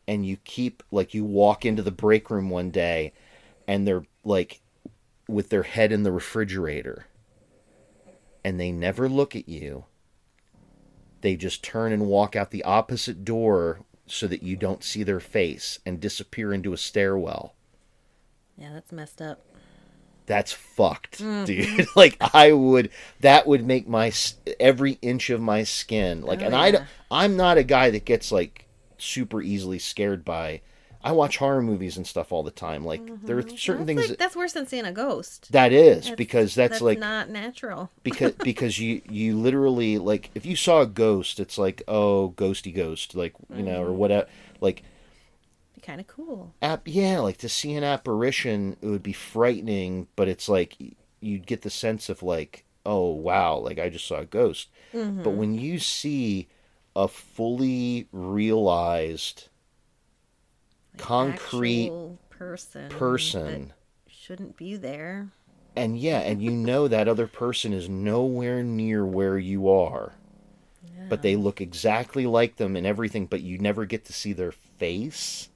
And 0.07 0.25
you 0.25 0.37
keep 0.37 0.81
like 0.91 1.13
you 1.13 1.23
walk 1.23 1.65
into 1.65 1.83
the 1.83 1.91
break 1.91 2.29
room 2.29 2.49
one 2.49 2.71
day 2.71 3.13
and 3.67 3.87
they're 3.87 4.05
like 4.23 4.61
with 5.27 5.49
their 5.49 5.63
head 5.63 5.91
in 5.91 6.03
the 6.03 6.11
refrigerator. 6.11 7.05
And 8.43 8.59
they 8.59 8.71
never 8.71 9.07
look 9.07 9.35
at 9.35 9.47
you. 9.47 9.85
They 11.21 11.35
just 11.35 11.63
turn 11.63 11.91
and 11.91 12.07
walk 12.07 12.35
out 12.35 12.51
the 12.51 12.63
opposite 12.63 13.23
door 13.23 13.81
so 14.07 14.25
that 14.25 14.41
you 14.41 14.55
don't 14.55 14.83
see 14.83 15.03
their 15.03 15.19
face 15.19 15.79
and 15.85 15.99
disappear 15.99 16.53
into 16.53 16.73
a 16.73 16.77
stairwell. 16.77 17.53
Yeah, 18.57 18.71
that's 18.73 18.91
messed 18.91 19.21
up. 19.21 19.41
That's 20.29 20.51
fucked 20.51 21.21
mm. 21.23 21.43
dude 21.43 21.87
like 21.95 22.15
i 22.35 22.51
would 22.51 22.91
that 23.19 23.47
would 23.47 23.65
make 23.65 23.87
my 23.87 24.13
every 24.59 24.99
inch 25.01 25.31
of 25.31 25.41
my 25.41 25.63
skin 25.63 26.21
like 26.21 26.41
Oh, 26.41 26.45
and 26.45 26.55
i 26.55 26.67
yeah. 26.67 26.71
don't 26.71 26.85
i'm 27.09 27.35
not 27.35 27.57
a 27.57 27.63
guy 27.63 27.89
that 27.89 28.05
gets 28.05 28.31
like 28.31 28.67
super 28.99 29.41
easily 29.41 29.79
scared 29.79 30.23
by 30.23 30.61
i 31.03 31.11
watch 31.11 31.37
horror 31.37 31.63
movies 31.63 31.97
and 31.97 32.05
stuff 32.05 32.31
all 32.31 32.43
the 32.43 32.51
time 32.51 32.85
like 32.85 33.01
there 33.25 33.39
are 33.39 33.41
mm-hmm. 33.41 33.55
certain 33.55 33.87
That's, 33.87 33.87
things 33.87 34.01
like, 34.01 34.09
that, 34.09 34.19
that's 34.19 34.35
worse 34.35 34.53
than 34.53 34.67
seeing 34.67 34.85
a 34.85 34.91
ghost. 34.91 35.51
that 35.51 35.73
is 35.73 36.01
That's- 36.03 36.15
because 36.15 36.53
that's, 36.53 36.79
like 36.79 36.99
not 36.99 37.29
natural. 37.29 37.89
because 38.03 38.33
because 38.33 38.77
you 38.77 39.01
you 39.09 39.35
literally 39.35 39.97
like 39.97 40.29
if 40.35 40.45
you 40.45 40.55
saw 40.55 40.81
a 40.81 40.85
ghost 40.85 41.39
it's 41.39 41.57
like 41.57 41.81
oh 41.87 42.35
ghosty 42.37 42.75
ghost 42.75 43.15
like 43.15 43.33
you 43.55 43.63
know 43.63 43.81
or 43.81 43.87
mm-hmm. 43.87 43.97
whatever 43.97 44.27
like 44.61 44.83
kind 45.89 46.01
of 46.01 46.05
cool. 46.05 46.53
app 46.61 46.83
yeah 46.85 47.17
like 47.17 47.37
to 47.37 47.49
see 47.49 47.73
an 47.73 47.83
apparition 47.83 48.77
it 48.79 48.85
would 48.85 49.01
be 49.01 49.11
frightening 49.11 50.07
but 50.15 50.27
it's 50.27 50.47
like 50.47 50.77
you'd 51.19 51.47
get 51.47 51.63
the 51.63 51.69
sense 51.71 52.09
of 52.09 52.21
like 52.21 52.63
oh 52.85 53.09
wow 53.09 53.57
like 53.57 53.79
i 53.79 53.89
just 53.89 54.05
saw 54.05 54.17
a 54.17 54.25
ghost 54.25 54.69
mm-hmm. 54.93 55.23
but 55.23 55.31
when 55.31 55.55
you 55.55 55.79
see 55.79 56.47
a 56.95 57.07
fully 57.07 58.07
realized 58.11 59.49
concrete 60.97 61.91
person. 62.29 62.87
person 62.89 63.73
shouldn't 64.07 64.55
be 64.55 64.75
there. 64.75 65.29
and 65.75 65.97
yeah 65.97 66.19
and 66.19 66.39
you 66.39 66.51
know 66.51 66.87
that 66.87 67.07
other 67.07 67.25
person 67.25 67.73
is 67.73 67.89
nowhere 67.89 68.61
near 68.61 69.03
where 69.03 69.39
you 69.39 69.67
are 69.67 70.13
but 71.09 71.23
they 71.23 71.35
look 71.35 71.59
exactly 71.59 72.25
like 72.25 72.57
them 72.57 72.75
and 72.75 72.85
everything, 72.85 73.25
but 73.25 73.41
you 73.41 73.57
never 73.57 73.85
get 73.85 74.05
to 74.05 74.13
see 74.13 74.31
their 74.31 74.51
face. 74.51 75.48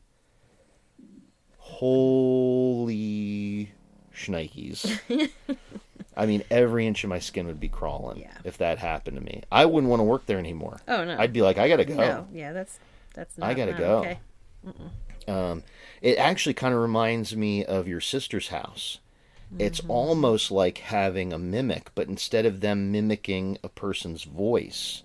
Holy 1.73 3.71
shnikes. 4.15 4.99
I 6.15 6.25
mean, 6.27 6.43
every 6.51 6.85
inch 6.85 7.03
of 7.03 7.09
my 7.09 7.19
skin 7.19 7.47
would 7.47 7.59
be 7.59 7.69
crawling 7.69 8.19
Yeah. 8.19 8.31
if 8.43 8.57
that 8.59 8.77
happened 8.77 9.17
to 9.17 9.23
me. 9.23 9.41
I 9.51 9.65
wouldn't 9.65 9.89
want 9.89 9.99
to 9.99 10.03
work 10.03 10.25
there 10.27 10.37
anymore. 10.37 10.79
Oh 10.87 11.03
no. 11.03 11.17
I'd 11.17 11.33
be 11.33 11.41
like, 11.41 11.57
I 11.57 11.67
gotta 11.67 11.85
go. 11.85 11.95
No, 11.95 12.27
yeah, 12.31 12.53
that's 12.53 12.79
that's. 13.15 13.37
Not, 13.37 13.49
I 13.49 13.53
gotta 13.53 13.73
go. 13.73 13.99
Okay. 13.99 14.19
Um, 15.27 15.63
it 16.01 16.17
actually 16.17 16.53
kind 16.53 16.73
of 16.73 16.81
reminds 16.81 17.35
me 17.35 17.63
of 17.65 17.87
your 17.87 18.01
sister's 18.01 18.49
house. 18.49 18.99
It's 19.59 19.81
Mm-hmm. 19.81 19.91
almost 19.91 20.51
like 20.51 20.79
having 20.79 21.31
a 21.31 21.37
mimic, 21.39 21.91
but 21.95 22.07
instead 22.07 22.45
of 22.45 22.59
them 22.61 22.91
mimicking 22.91 23.57
a 23.63 23.69
person's 23.69 24.23
voice, 24.23 25.03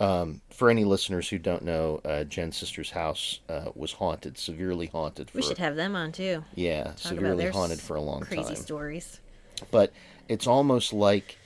um, 0.00 0.40
for 0.50 0.70
any 0.70 0.84
listeners 0.84 1.28
who 1.28 1.38
don't 1.38 1.62
know, 1.62 2.00
uh, 2.04 2.24
Jen's 2.24 2.56
sister's 2.56 2.90
house 2.90 3.40
uh, 3.48 3.66
was 3.74 3.92
haunted, 3.92 4.36
severely 4.38 4.86
haunted. 4.86 5.30
For, 5.30 5.38
We 5.38 5.42
should 5.42 5.58
have 5.58 5.76
them 5.76 5.94
on 5.94 6.12
too. 6.12 6.44
yeah, 6.54 6.84
Talk 6.84 6.98
severely 6.98 7.46
haunted 7.50 7.80
for 7.80 7.96
a 7.96 8.00
long 8.00 8.20
crazy 8.22 8.36
time. 8.36 8.44
Crazy 8.46 8.62
stories. 8.62 9.20
But 9.70 9.92
it's 10.28 10.46
almost 10.46 10.92
like 10.92 11.38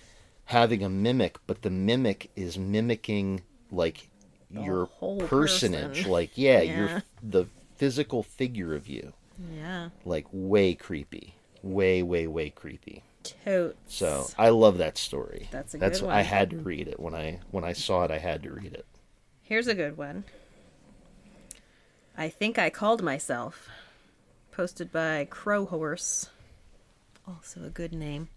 having 0.46 0.82
a 0.82 0.88
mimic, 0.88 1.38
but 1.46 1.60
the 1.62 1.70
mimic 1.70 2.30
is 2.36 2.56
mimicking 2.58 3.42
like 3.70 4.08
your 4.50 4.86
whole 4.86 5.20
personage, 5.20 5.98
person. 5.98 6.10
like 6.10 6.30
yeah, 6.34 6.62
Yeah. 6.62 6.76
your 6.78 7.02
the 7.22 7.46
physical 7.76 8.22
figure 8.22 8.74
of 8.74 8.88
you 8.88 9.12
Yeah. 9.54 9.90
like 10.06 10.24
way 10.32 10.72
creepy 10.74 11.34
way 11.62 12.02
way 12.02 12.26
way 12.26 12.48
creepy 12.50 13.02
Totes. 13.44 13.76
so 13.94 14.26
i 14.38 14.48
love 14.50 14.78
that 14.78 14.96
story 14.98 15.48
That's 15.50 15.74
a 15.74 15.78
that's 15.78 16.00
good 16.00 16.06
one. 16.06 16.14
i 16.16 16.22
had 16.22 16.50
to 16.50 16.58
read 16.58 16.88
it 16.88 16.98
when 17.00 17.14
i 17.14 17.40
when 17.50 17.64
i 17.64 17.72
saw 17.72 18.04
it 18.04 18.10
i 18.10 18.18
had 18.18 18.42
to 18.44 18.50
read 18.52 18.72
it 18.74 18.86
Here's 19.42 19.66
a 19.66 19.74
good 19.74 19.96
one. 19.96 20.24
I 22.18 22.28
think 22.28 22.58
I 22.58 22.68
called 22.68 23.02
myself. 23.02 23.68
Posted 24.50 24.92
by 24.92 25.26
Crow 25.30 25.64
Horse. 25.64 26.28
Also 27.26 27.64
a 27.64 27.70
good 27.70 27.94
name. 27.94 28.28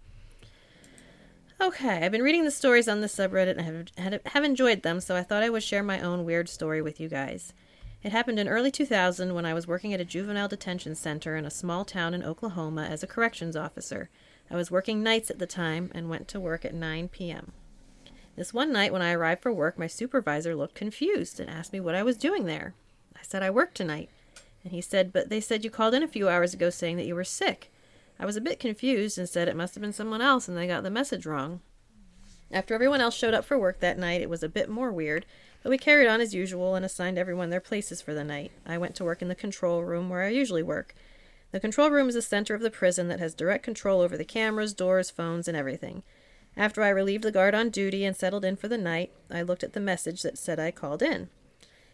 Okay, 1.60 1.98
I've 2.04 2.12
been 2.12 2.22
reading 2.22 2.44
the 2.44 2.50
stories 2.50 2.88
on 2.88 3.02
the 3.02 3.06
subreddit 3.08 3.58
and 3.58 3.60
have, 3.60 3.88
had- 4.12 4.20
have 4.26 4.42
enjoyed 4.44 4.82
them, 4.82 5.00
so 5.00 5.14
I 5.16 5.22
thought 5.22 5.42
I 5.42 5.50
would 5.50 5.62
share 5.62 5.82
my 5.82 6.00
own 6.00 6.24
weird 6.24 6.48
story 6.48 6.80
with 6.80 6.98
you 6.98 7.08
guys. 7.08 7.52
It 8.02 8.10
happened 8.12 8.38
in 8.40 8.48
early 8.48 8.70
2000 8.70 9.34
when 9.34 9.44
I 9.46 9.52
was 9.54 9.66
working 9.68 9.92
at 9.92 10.00
a 10.00 10.04
juvenile 10.06 10.48
detention 10.48 10.94
center 10.94 11.36
in 11.36 11.44
a 11.44 11.50
small 11.50 11.84
town 11.84 12.14
in 12.14 12.24
Oklahoma 12.24 12.86
as 12.86 13.02
a 13.02 13.06
corrections 13.06 13.54
officer. 13.54 14.10
I 14.52 14.56
was 14.56 14.70
working 14.70 15.02
nights 15.02 15.30
at 15.30 15.38
the 15.38 15.46
time 15.46 15.90
and 15.94 16.10
went 16.10 16.28
to 16.28 16.38
work 16.38 16.66
at 16.66 16.74
9 16.74 17.08
p.m. 17.08 17.52
This 18.36 18.52
one 18.52 18.70
night 18.70 18.92
when 18.92 19.00
I 19.00 19.12
arrived 19.12 19.40
for 19.40 19.50
work, 19.50 19.78
my 19.78 19.86
supervisor 19.86 20.54
looked 20.54 20.74
confused 20.74 21.40
and 21.40 21.48
asked 21.48 21.72
me 21.72 21.80
what 21.80 21.94
I 21.94 22.02
was 22.02 22.18
doing 22.18 22.44
there. 22.44 22.74
I 23.16 23.20
said 23.22 23.42
I 23.42 23.48
worked 23.48 23.74
tonight. 23.74 24.10
And 24.62 24.72
he 24.72 24.82
said, 24.82 25.10
But 25.10 25.30
they 25.30 25.40
said 25.40 25.64
you 25.64 25.70
called 25.70 25.94
in 25.94 26.02
a 26.02 26.08
few 26.08 26.28
hours 26.28 26.52
ago 26.52 26.68
saying 26.68 26.98
that 26.98 27.06
you 27.06 27.14
were 27.14 27.24
sick. 27.24 27.72
I 28.20 28.26
was 28.26 28.36
a 28.36 28.42
bit 28.42 28.60
confused 28.60 29.16
and 29.16 29.26
said 29.26 29.48
it 29.48 29.56
must 29.56 29.74
have 29.74 29.80
been 29.80 29.92
someone 29.94 30.20
else 30.20 30.48
and 30.48 30.56
they 30.56 30.66
got 30.66 30.82
the 30.82 30.90
message 30.90 31.24
wrong. 31.24 31.60
After 32.50 32.74
everyone 32.74 33.00
else 33.00 33.16
showed 33.16 33.32
up 33.32 33.46
for 33.46 33.58
work 33.58 33.80
that 33.80 33.98
night, 33.98 34.20
it 34.20 34.28
was 34.28 34.42
a 34.42 34.50
bit 34.50 34.68
more 34.68 34.92
weird, 34.92 35.24
but 35.62 35.70
we 35.70 35.78
carried 35.78 36.08
on 36.08 36.20
as 36.20 36.34
usual 36.34 36.74
and 36.74 36.84
assigned 36.84 37.16
everyone 37.16 37.48
their 37.48 37.58
places 37.58 38.02
for 38.02 38.12
the 38.12 38.22
night. 38.22 38.52
I 38.66 38.76
went 38.76 38.94
to 38.96 39.04
work 39.04 39.22
in 39.22 39.28
the 39.28 39.34
control 39.34 39.82
room 39.82 40.10
where 40.10 40.22
I 40.22 40.28
usually 40.28 40.62
work. 40.62 40.94
The 41.52 41.60
control 41.60 41.90
room 41.90 42.08
is 42.08 42.14
the 42.14 42.22
center 42.22 42.54
of 42.54 42.62
the 42.62 42.70
prison 42.70 43.08
that 43.08 43.20
has 43.20 43.34
direct 43.34 43.62
control 43.62 44.00
over 44.00 44.16
the 44.16 44.24
cameras, 44.24 44.72
doors, 44.72 45.10
phones, 45.10 45.46
and 45.46 45.56
everything. 45.56 46.02
After 46.56 46.82
I 46.82 46.88
relieved 46.88 47.24
the 47.24 47.30
guard 47.30 47.54
on 47.54 47.70
duty 47.70 48.04
and 48.04 48.16
settled 48.16 48.44
in 48.44 48.56
for 48.56 48.68
the 48.68 48.78
night, 48.78 49.12
I 49.30 49.42
looked 49.42 49.62
at 49.62 49.74
the 49.74 49.80
message 49.80 50.22
that 50.22 50.38
said 50.38 50.58
I 50.58 50.70
called 50.70 51.02
in. 51.02 51.28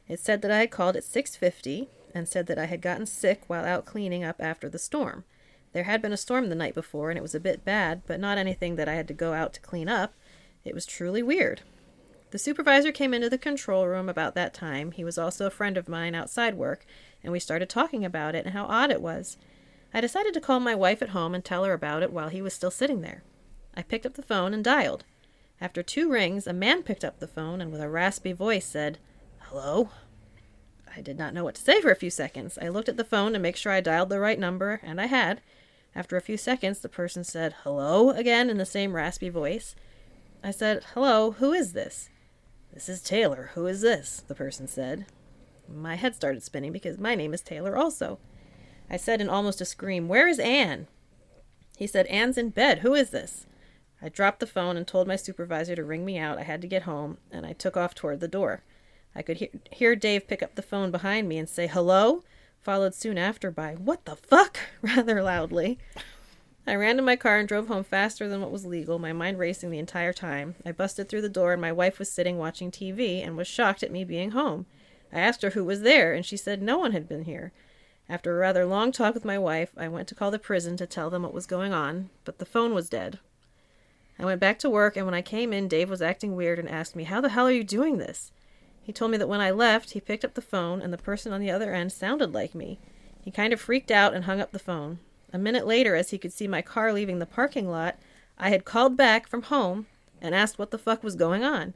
It 0.09 0.21
said 0.21 0.43
that 0.43 0.51
I 0.51 0.61
had 0.61 0.71
called 0.71 0.97
at 0.97 1.05
6:50 1.05 1.89
and 2.15 2.29
said 2.29 2.47
that 2.47 2.59
I 2.59 2.67
had 2.67 2.81
gotten 2.81 3.05
sick 3.05 3.43
while 3.49 3.65
out 3.65 3.85
cleaning 3.85 4.25
up 4.25 4.41
after 4.41 4.69
the 4.69 4.79
storm. 4.79 5.25
There 5.73 5.85
had 5.85 6.01
been 6.01 6.13
a 6.13 6.17
storm 6.17 6.49
the 6.49 6.55
night 6.55 6.75
before 6.75 7.11
and 7.11 7.19
it 7.19 7.23
was 7.23 7.35
a 7.35 7.41
bit 7.41 7.65
bad, 7.65 8.03
but 8.07 8.21
not 8.21 8.39
anything 8.39 8.77
that 8.77 8.89
I 8.89 8.95
had 8.95 9.09
to 9.09 9.15
go 9.15 9.33
out 9.35 9.53
to 9.55 9.61
clean 9.61 9.89
up. 9.89 10.15
It 10.65 10.75
was 10.75 10.87
truly 10.87 11.23
weird. 11.23 11.63
The 12.31 12.39
supervisor 12.39 12.93
came 12.93 13.15
into 13.15 13.31
the 13.31 13.39
control 13.39 13.87
room 13.87 14.09
about 14.09 14.35
that 14.35 14.55
time. 14.55 14.93
He 14.93 15.05
was 15.05 15.19
also 15.19 15.47
a 15.47 15.51
friend 15.51 15.77
of 15.77 15.89
mine 15.89 16.15
outside 16.15 16.55
work, 16.55 16.85
and 17.23 17.33
we 17.33 17.41
started 17.41 17.69
talking 17.69 18.05
about 18.05 18.35
it 18.35 18.45
and 18.45 18.55
how 18.55 18.67
odd 18.67 18.91
it 18.91 19.03
was. 19.03 19.37
I 19.93 20.01
decided 20.01 20.35
to 20.35 20.41
call 20.41 20.61
my 20.61 20.75
wife 20.75 21.03
at 21.03 21.11
home 21.11 21.35
and 21.35 21.45
tell 21.45 21.65
her 21.65 21.73
about 21.73 22.03
it 22.03 22.13
while 22.13 22.29
he 22.29 22.43
was 22.43 22.55
still 22.55 22.71
sitting 22.71 23.01
there. 23.01 23.23
I 23.75 23.83
picked 23.83 24.07
up 24.07 24.15
the 24.15 24.23
phone 24.23 24.53
and 24.53 24.63
dialed. 24.63 25.05
After 25.61 25.83
two 25.83 26.11
rings, 26.11 26.47
a 26.47 26.53
man 26.53 26.83
picked 26.83 27.05
up 27.05 27.19
the 27.19 27.27
phone 27.27 27.61
and 27.61 27.73
with 27.73 27.81
a 27.81 27.89
raspy 27.89 28.33
voice 28.33 28.67
said, 28.67 28.99
Hello? 29.41 29.91
I 30.95 31.01
did 31.01 31.19
not 31.19 31.33
know 31.33 31.45
what 31.45 31.55
to 31.57 31.63
say 31.63 31.81
for 31.81 31.91
a 31.91 31.97
few 31.97 32.11
seconds. 32.11 32.59
I 32.61 32.69
looked 32.69 32.89
at 32.89 32.97
the 32.97 33.05
phone 33.05 33.33
to 33.33 33.39
make 33.39 33.57
sure 33.57 33.73
I 33.73 33.81
dialed 33.81 34.09
the 34.09 34.21
right 34.21 34.39
number, 34.39 34.81
and 34.83 35.01
I 35.01 35.07
had. 35.07 35.41
After 35.95 36.17
a 36.17 36.21
few 36.21 36.37
seconds, 36.37 36.81
the 36.81 36.89
person 36.89 37.25
said, 37.25 37.55
Hello? 37.63 38.11
again 38.11 38.51
in 38.51 38.59
the 38.59 38.67
same 38.67 38.95
raspy 38.95 39.29
voice. 39.29 39.75
I 40.43 40.51
said, 40.51 40.85
Hello, 40.95 41.33
who 41.33 41.53
is 41.53 41.73
this? 41.73 42.09
This 42.73 42.89
is 42.89 43.03
Taylor. 43.03 43.51
Who 43.55 43.67
is 43.67 43.81
this? 43.81 44.23
The 44.29 44.35
person 44.35 44.69
said. 44.69 45.07
My 45.73 45.97
head 45.97 46.15
started 46.15 46.43
spinning 46.43 46.73
because 46.73 46.99
my 46.99 47.15
name 47.15 47.35
is 47.35 47.41
Taylor 47.41 47.77
also. 47.77 48.19
I 48.91 48.97
said 48.97 49.21
in 49.21 49.29
almost 49.29 49.61
a 49.61 49.65
scream, 49.65 50.09
Where 50.09 50.29
is 50.29 50.39
Anne? 50.39 50.87
He 51.77 51.87
said, 51.87 52.07
Anne's 52.07 52.39
in 52.39 52.51
bed. 52.51 52.79
Who 52.81 52.95
is 52.95 53.11
this? 53.11 53.47
I 54.01 54.09
dropped 54.09 54.41
the 54.41 54.47
phone 54.47 54.77
and 54.77 54.87
told 54.87 55.09
my 55.09 55.17
supervisor 55.17 55.75
to 55.77 55.85
ring 55.85 56.05
me 56.05 56.19
out. 56.19 56.39
I 56.39 56.43
had 56.43 56.61
to 56.63 56.69
get 56.69 56.83
home, 56.83 57.19
and 57.31 57.45
I 57.45 57.53
took 57.53 57.77
off 57.77 57.95
toward 57.95 58.21
the 58.21 58.29
door. 58.29 58.63
I 59.15 59.23
could 59.23 59.39
he- 59.39 59.51
hear 59.73 59.97
Dave 59.97 60.29
pick 60.29 60.43
up 60.43 60.55
the 60.55 60.63
phone 60.63 60.91
behind 60.91 61.29
me 61.29 61.39
and 61.39 61.49
say, 61.49 61.67
Hello? 61.67 62.23
Followed 62.61 62.95
soon 62.95 63.19
after 63.19 63.51
by, 63.51 63.75
What 63.75 64.05
the 64.05 64.17
fuck? 64.17 64.59
rather 64.83 65.23
loudly. 65.23 65.79
I 66.67 66.75
ran 66.75 66.97
to 66.97 67.03
my 67.03 67.17
car 67.17 67.39
and 67.39 67.49
drove 67.49 67.69
home 67.69 67.85
faster 67.85 68.29
than 68.29 68.41
what 68.41 68.51
was 68.51 68.67
legal, 68.67 68.99
my 68.99 69.13
mind 69.13 69.39
racing 69.39 69.71
the 69.71 69.79
entire 69.79 70.13
time. 70.13 70.55
I 70.67 70.73
busted 70.73 71.09
through 71.09 71.23
the 71.23 71.29
door, 71.29 71.53
and 71.53 71.63
my 71.63 71.73
wife 71.73 71.99
was 71.99 72.13
sitting 72.13 72.39
watching 72.39 72.71
TV 72.71 73.25
and 73.25 73.37
was 73.37 73.47
shocked 73.49 73.83
at 73.83 73.91
me 73.91 74.05
being 74.05 74.33
home. 74.33 74.67
I 75.13 75.21
asked 75.21 75.43
her 75.43 75.51
who 75.51 75.65
was 75.65 75.83
there, 75.83 76.13
and 76.13 76.25
she 76.25 76.37
said 76.37 76.63
no 76.63 76.79
one 76.79 76.93
had 76.93 77.09
been 77.09 77.25
here. 77.25 77.53
After 78.09 78.35
a 78.35 78.41
rather 78.41 78.65
long 78.65 78.93
talk 78.93 79.15
with 79.15 79.25
my 79.25 79.39
wife, 79.39 79.71
I 79.77 79.89
went 79.89 80.09
to 80.09 80.15
call 80.15 80.31
the 80.31 80.39
prison 80.39 80.77
to 80.79 80.87
tell 80.87 81.11
them 81.11 81.23
what 81.23 81.35
was 81.35 81.47
going 81.47 81.73
on, 81.73 82.11
but 82.25 82.39
the 82.39 82.47
phone 82.47 82.75
was 82.75 82.89
dead. 82.89 83.19
I 84.19 84.25
went 84.25 84.41
back 84.41 84.59
to 84.61 84.71
work, 84.71 84.97
and 84.97 85.07
when 85.07 85.15
I 85.15 85.23
came 85.23 85.53
in, 85.53 85.69
Dave 85.69 85.91
was 85.91 86.03
acting 86.03 86.35
weird 86.35 86.59
and 86.59 86.69
asked 86.69 86.97
me, 86.97 87.05
How 87.05 87.21
the 87.21 87.29
hell 87.29 87.47
are 87.47 87.53
you 87.53 87.65
doing 87.65 87.99
this? 87.99 88.33
He 88.83 88.93
told 88.93 89.11
me 89.11 89.19
that 89.19 89.29
when 89.29 89.41
I 89.41 89.51
left, 89.51 89.91
he 89.91 90.01
picked 90.01 90.25
up 90.25 90.35
the 90.35 90.41
phone, 90.41 90.81
and 90.81 90.93
the 90.93 90.99
person 90.99 91.33
on 91.33 91.41
the 91.41 91.51
other 91.51 91.75
end 91.75 91.93
sounded 91.93 92.33
like 92.33 92.55
me. 92.55 92.79
He 93.23 93.31
kind 93.31 93.53
of 93.53 93.61
freaked 93.61 93.91
out 93.91 94.15
and 94.15 94.25
hung 94.25 94.41
up 94.41 94.51
the 94.51 94.59
phone. 94.59 94.99
A 95.33 95.39
minute 95.39 95.67
later, 95.67 95.95
as 95.95 96.11
he 96.11 96.19
could 96.19 96.33
see 96.33 96.49
my 96.49 96.63
car 96.63 96.93
leaving 96.93 97.19
the 97.19 97.27
parking 97.27 97.71
lot, 97.71 97.97
I 98.39 98.49
had 98.49 98.65
called 98.65 98.97
back 98.97 99.29
from 99.29 99.43
home 99.43 99.87
and 100.23 100.35
asked 100.35 100.59
what 100.59 100.71
the 100.71 100.79
fuck 100.79 101.05
was 101.05 101.15
going 101.15 101.45
on. 101.45 101.75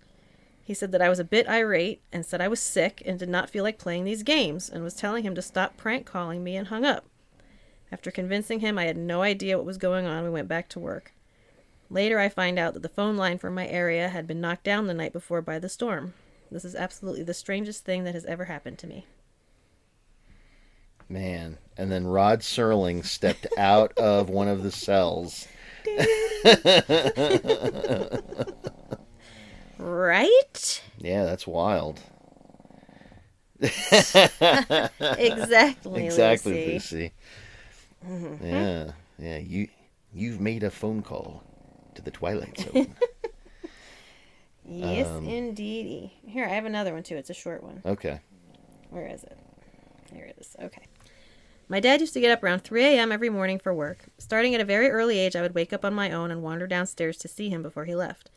He 0.64 0.74
said 0.74 0.92
that 0.92 1.02
I 1.02 1.08
was 1.08 1.18
a 1.18 1.24
bit 1.24 1.48
irate 1.48 2.02
and 2.12 2.24
said 2.24 2.40
I 2.40 2.48
was 2.48 2.60
sick 2.60 3.02
and 3.04 3.18
did 3.18 3.28
not 3.28 3.50
feel 3.50 3.64
like 3.64 3.78
playing 3.78 4.04
these 4.04 4.22
games 4.22 4.68
and 4.68 4.84
was 4.84 4.94
telling 4.94 5.24
him 5.24 5.34
to 5.34 5.42
stop 5.42 5.76
prank 5.76 6.06
calling 6.06 6.44
me 6.44 6.56
and 6.56 6.68
hung 6.68 6.84
up. 6.84 7.04
After 7.90 8.10
convincing 8.10 8.60
him 8.60 8.78
I 8.78 8.84
had 8.84 8.96
no 8.96 9.22
idea 9.22 9.56
what 9.56 9.66
was 9.66 9.76
going 9.76 10.06
on, 10.06 10.24
we 10.24 10.30
went 10.30 10.48
back 10.48 10.68
to 10.70 10.80
work. 10.80 11.12
Later, 11.90 12.18
I 12.18 12.30
find 12.30 12.58
out 12.58 12.72
that 12.72 12.82
the 12.82 12.88
phone 12.88 13.18
line 13.18 13.36
from 13.36 13.54
my 13.54 13.66
area 13.66 14.08
had 14.08 14.26
been 14.26 14.40
knocked 14.40 14.64
down 14.64 14.86
the 14.86 14.94
night 14.94 15.12
before 15.12 15.42
by 15.42 15.58
the 15.58 15.68
storm. 15.68 16.14
This 16.50 16.64
is 16.64 16.74
absolutely 16.74 17.22
the 17.22 17.34
strangest 17.34 17.84
thing 17.84 18.04
that 18.04 18.14
has 18.14 18.24
ever 18.24 18.46
happened 18.46 18.78
to 18.78 18.86
me. 18.86 19.06
Man. 21.08 21.58
And 21.76 21.92
then 21.92 22.06
Rod 22.06 22.40
Serling 22.40 23.04
stepped 23.04 23.46
out 23.58 23.92
of 23.98 24.30
one 24.30 24.48
of 24.48 24.62
the 24.62 24.70
cells. 24.70 25.46
Right? 29.82 30.82
Yeah, 30.98 31.24
that's 31.24 31.46
wild. 31.46 32.00
Exactly. 33.60 36.04
exactly, 36.04 36.52
Lucy. 36.52 36.72
Lucy. 36.72 37.12
Mm-hmm. 38.06 38.46
Yeah. 38.46 38.92
Yeah, 39.18 39.38
you 39.38 39.68
you've 40.12 40.40
made 40.40 40.62
a 40.62 40.70
phone 40.70 41.02
call 41.02 41.42
to 41.94 42.02
the 42.02 42.10
Twilight 42.10 42.58
Zone. 42.58 42.94
Yes, 44.64 45.08
Um, 45.08 45.26
indeedy. 45.26 46.12
Here, 46.24 46.44
I 46.44 46.48
have 46.50 46.66
another 46.66 46.94
one 46.94 47.02
too. 47.02 47.16
It's 47.16 47.30
a 47.30 47.34
short 47.34 47.64
one. 47.64 47.82
okay. 47.84 48.20
Where 48.90 49.08
is 49.08 49.24
it? 49.24 49.36
Here 50.14 50.26
it 50.26 50.36
is. 50.38 50.54
Okay. 50.62 50.84
My 51.68 51.80
dad 51.80 52.00
used 52.00 52.14
to 52.14 52.20
get 52.20 52.30
up 52.30 52.44
around 52.44 52.62
3 52.62 52.84
a.m. 52.84 53.10
every 53.10 53.28
morning 53.28 53.58
for 53.58 53.74
work. 53.74 54.04
Starting 54.18 54.54
at 54.54 54.60
a 54.60 54.64
very 54.64 54.88
early 54.88 55.18
age, 55.18 55.34
I 55.34 55.42
would 55.42 55.56
wake 55.56 55.72
up 55.72 55.84
on 55.84 55.94
my 55.94 56.12
own 56.12 56.30
and 56.30 56.44
wander 56.44 56.68
downstairs 56.68 57.16
to 57.18 57.28
see 57.28 57.48
him 57.48 57.60
before 57.60 57.86
he 57.86 57.96
left. 57.96 58.30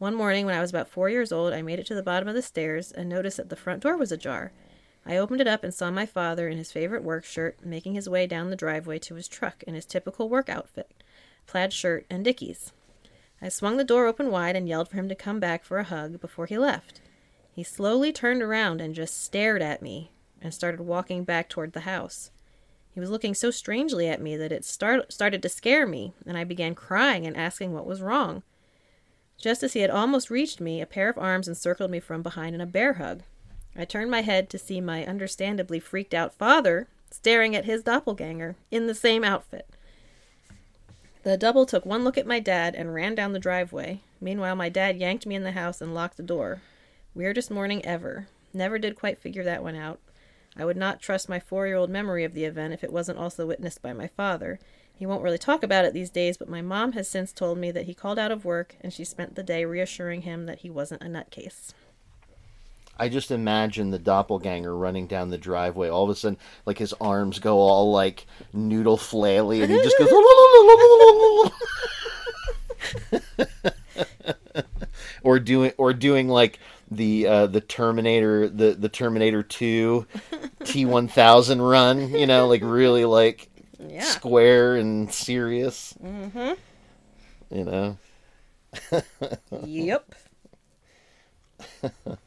One 0.00 0.14
morning, 0.14 0.46
when 0.46 0.54
I 0.54 0.62
was 0.62 0.70
about 0.70 0.88
four 0.88 1.10
years 1.10 1.30
old, 1.30 1.52
I 1.52 1.60
made 1.60 1.78
it 1.78 1.84
to 1.88 1.94
the 1.94 2.02
bottom 2.02 2.26
of 2.26 2.34
the 2.34 2.40
stairs 2.40 2.90
and 2.90 3.06
noticed 3.06 3.36
that 3.36 3.50
the 3.50 3.54
front 3.54 3.82
door 3.82 3.98
was 3.98 4.10
ajar. 4.10 4.50
I 5.04 5.18
opened 5.18 5.42
it 5.42 5.46
up 5.46 5.62
and 5.62 5.74
saw 5.74 5.90
my 5.90 6.06
father 6.06 6.48
in 6.48 6.56
his 6.56 6.72
favorite 6.72 7.02
work 7.02 7.22
shirt 7.22 7.62
making 7.62 7.92
his 7.92 8.08
way 8.08 8.26
down 8.26 8.48
the 8.48 8.56
driveway 8.56 8.98
to 9.00 9.16
his 9.16 9.28
truck 9.28 9.62
in 9.64 9.74
his 9.74 9.84
typical 9.84 10.30
work 10.30 10.48
outfit 10.48 10.90
plaid 11.46 11.74
shirt 11.74 12.06
and 12.08 12.24
dickies. 12.24 12.72
I 13.42 13.50
swung 13.50 13.76
the 13.76 13.84
door 13.84 14.06
open 14.06 14.30
wide 14.30 14.56
and 14.56 14.66
yelled 14.66 14.88
for 14.88 14.96
him 14.96 15.10
to 15.10 15.14
come 15.14 15.38
back 15.38 15.64
for 15.64 15.76
a 15.76 15.84
hug 15.84 16.18
before 16.18 16.46
he 16.46 16.56
left. 16.56 17.02
He 17.52 17.62
slowly 17.62 18.10
turned 18.10 18.40
around 18.40 18.80
and 18.80 18.94
just 18.94 19.22
stared 19.22 19.60
at 19.60 19.82
me 19.82 20.12
and 20.40 20.54
started 20.54 20.80
walking 20.80 21.24
back 21.24 21.50
toward 21.50 21.74
the 21.74 21.80
house. 21.80 22.30
He 22.94 23.00
was 23.00 23.10
looking 23.10 23.34
so 23.34 23.50
strangely 23.50 24.08
at 24.08 24.22
me 24.22 24.34
that 24.38 24.50
it 24.50 24.64
start- 24.64 25.12
started 25.12 25.42
to 25.42 25.50
scare 25.50 25.86
me, 25.86 26.14
and 26.24 26.38
I 26.38 26.44
began 26.44 26.74
crying 26.74 27.26
and 27.26 27.36
asking 27.36 27.74
what 27.74 27.84
was 27.84 28.00
wrong. 28.00 28.42
Just 29.40 29.62
as 29.62 29.72
he 29.72 29.80
had 29.80 29.90
almost 29.90 30.30
reached 30.30 30.60
me, 30.60 30.80
a 30.80 30.86
pair 30.86 31.08
of 31.08 31.16
arms 31.16 31.48
encircled 31.48 31.90
me 31.90 31.98
from 31.98 32.22
behind 32.22 32.54
in 32.54 32.60
a 32.60 32.66
bear 32.66 32.94
hug. 32.94 33.22
I 33.74 33.86
turned 33.86 34.10
my 34.10 34.20
head 34.20 34.50
to 34.50 34.58
see 34.58 34.80
my 34.80 35.06
understandably 35.06 35.80
freaked 35.80 36.12
out 36.12 36.34
father 36.34 36.88
staring 37.10 37.56
at 37.56 37.64
his 37.64 37.82
doppelganger 37.82 38.56
in 38.70 38.86
the 38.86 38.94
same 38.94 39.24
outfit. 39.24 39.66
The 41.22 41.36
double 41.36 41.64
took 41.66 41.86
one 41.86 42.04
look 42.04 42.18
at 42.18 42.26
my 42.26 42.38
dad 42.38 42.74
and 42.74 42.94
ran 42.94 43.14
down 43.14 43.32
the 43.32 43.38
driveway. 43.38 44.00
Meanwhile, 44.20 44.56
my 44.56 44.68
dad 44.68 44.98
yanked 44.98 45.26
me 45.26 45.34
in 45.34 45.42
the 45.42 45.52
house 45.52 45.80
and 45.80 45.94
locked 45.94 46.18
the 46.18 46.22
door. 46.22 46.60
Weirdest 47.14 47.50
morning 47.50 47.84
ever. 47.84 48.28
Never 48.52 48.78
did 48.78 48.96
quite 48.96 49.18
figure 49.18 49.44
that 49.44 49.62
one 49.62 49.76
out. 49.76 50.00
I 50.56 50.64
would 50.64 50.76
not 50.76 51.00
trust 51.00 51.28
my 51.28 51.40
four 51.40 51.66
year 51.66 51.76
old 51.76 51.90
memory 51.90 52.24
of 52.24 52.34
the 52.34 52.44
event 52.44 52.74
if 52.74 52.84
it 52.84 52.92
wasn't 52.92 53.18
also 53.18 53.46
witnessed 53.46 53.82
by 53.82 53.92
my 53.92 54.08
father. 54.08 54.58
He 55.00 55.06
won't 55.06 55.22
really 55.22 55.38
talk 55.38 55.62
about 55.62 55.86
it 55.86 55.94
these 55.94 56.10
days, 56.10 56.36
but 56.36 56.46
my 56.46 56.60
mom 56.60 56.92
has 56.92 57.08
since 57.08 57.32
told 57.32 57.56
me 57.56 57.70
that 57.70 57.86
he 57.86 57.94
called 57.94 58.18
out 58.18 58.30
of 58.30 58.44
work 58.44 58.76
and 58.82 58.92
she 58.92 59.02
spent 59.02 59.34
the 59.34 59.42
day 59.42 59.64
reassuring 59.64 60.20
him 60.22 60.44
that 60.44 60.58
he 60.58 60.68
wasn't 60.68 61.02
a 61.02 61.06
nutcase. 61.06 61.72
I 62.98 63.08
just 63.08 63.30
imagine 63.30 63.92
the 63.92 63.98
doppelganger 63.98 64.76
running 64.76 65.06
down 65.06 65.30
the 65.30 65.38
driveway. 65.38 65.88
All 65.88 66.04
of 66.04 66.10
a 66.10 66.14
sudden, 66.14 66.36
like 66.66 66.76
his 66.76 66.92
arms 67.00 67.38
go 67.38 67.60
all 67.60 67.90
like 67.90 68.26
noodle 68.52 68.98
flaily, 68.98 69.62
and 69.62 69.72
he 69.72 69.78
just 69.78 69.96
goes. 69.98 70.10
or 75.22 75.38
doing, 75.38 75.72
or 75.78 75.94
doing 75.94 76.28
like 76.28 76.58
the 76.90 77.26
uh, 77.26 77.46
the 77.46 77.62
Terminator, 77.62 78.50
the 78.50 78.72
the 78.72 78.90
Terminator 78.90 79.42
Two, 79.42 80.06
T 80.64 80.84
one 80.84 81.08
thousand 81.08 81.62
run. 81.62 82.14
You 82.14 82.26
know, 82.26 82.48
like 82.48 82.60
really 82.62 83.06
like 83.06 83.49
Yeah. 83.88 84.04
square 84.04 84.76
and 84.76 85.12
serious. 85.12 85.94
Mm-hmm. 86.02 86.52
You 87.56 87.64
know. 87.64 87.98
yep. 89.64 90.14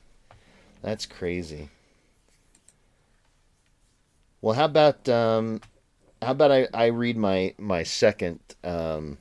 That's 0.82 1.06
crazy. 1.06 1.70
Well, 4.41 4.56
how 4.56 4.66
about 4.66 5.08
um, 5.08 5.62
how 6.22 6.32
about 6.32 6.51
I, 6.51 6.68
I 6.74 6.88
read 6.88 7.16
my 7.16 7.54
my 7.58 7.84
second 7.84 8.39
um, 8.64 9.18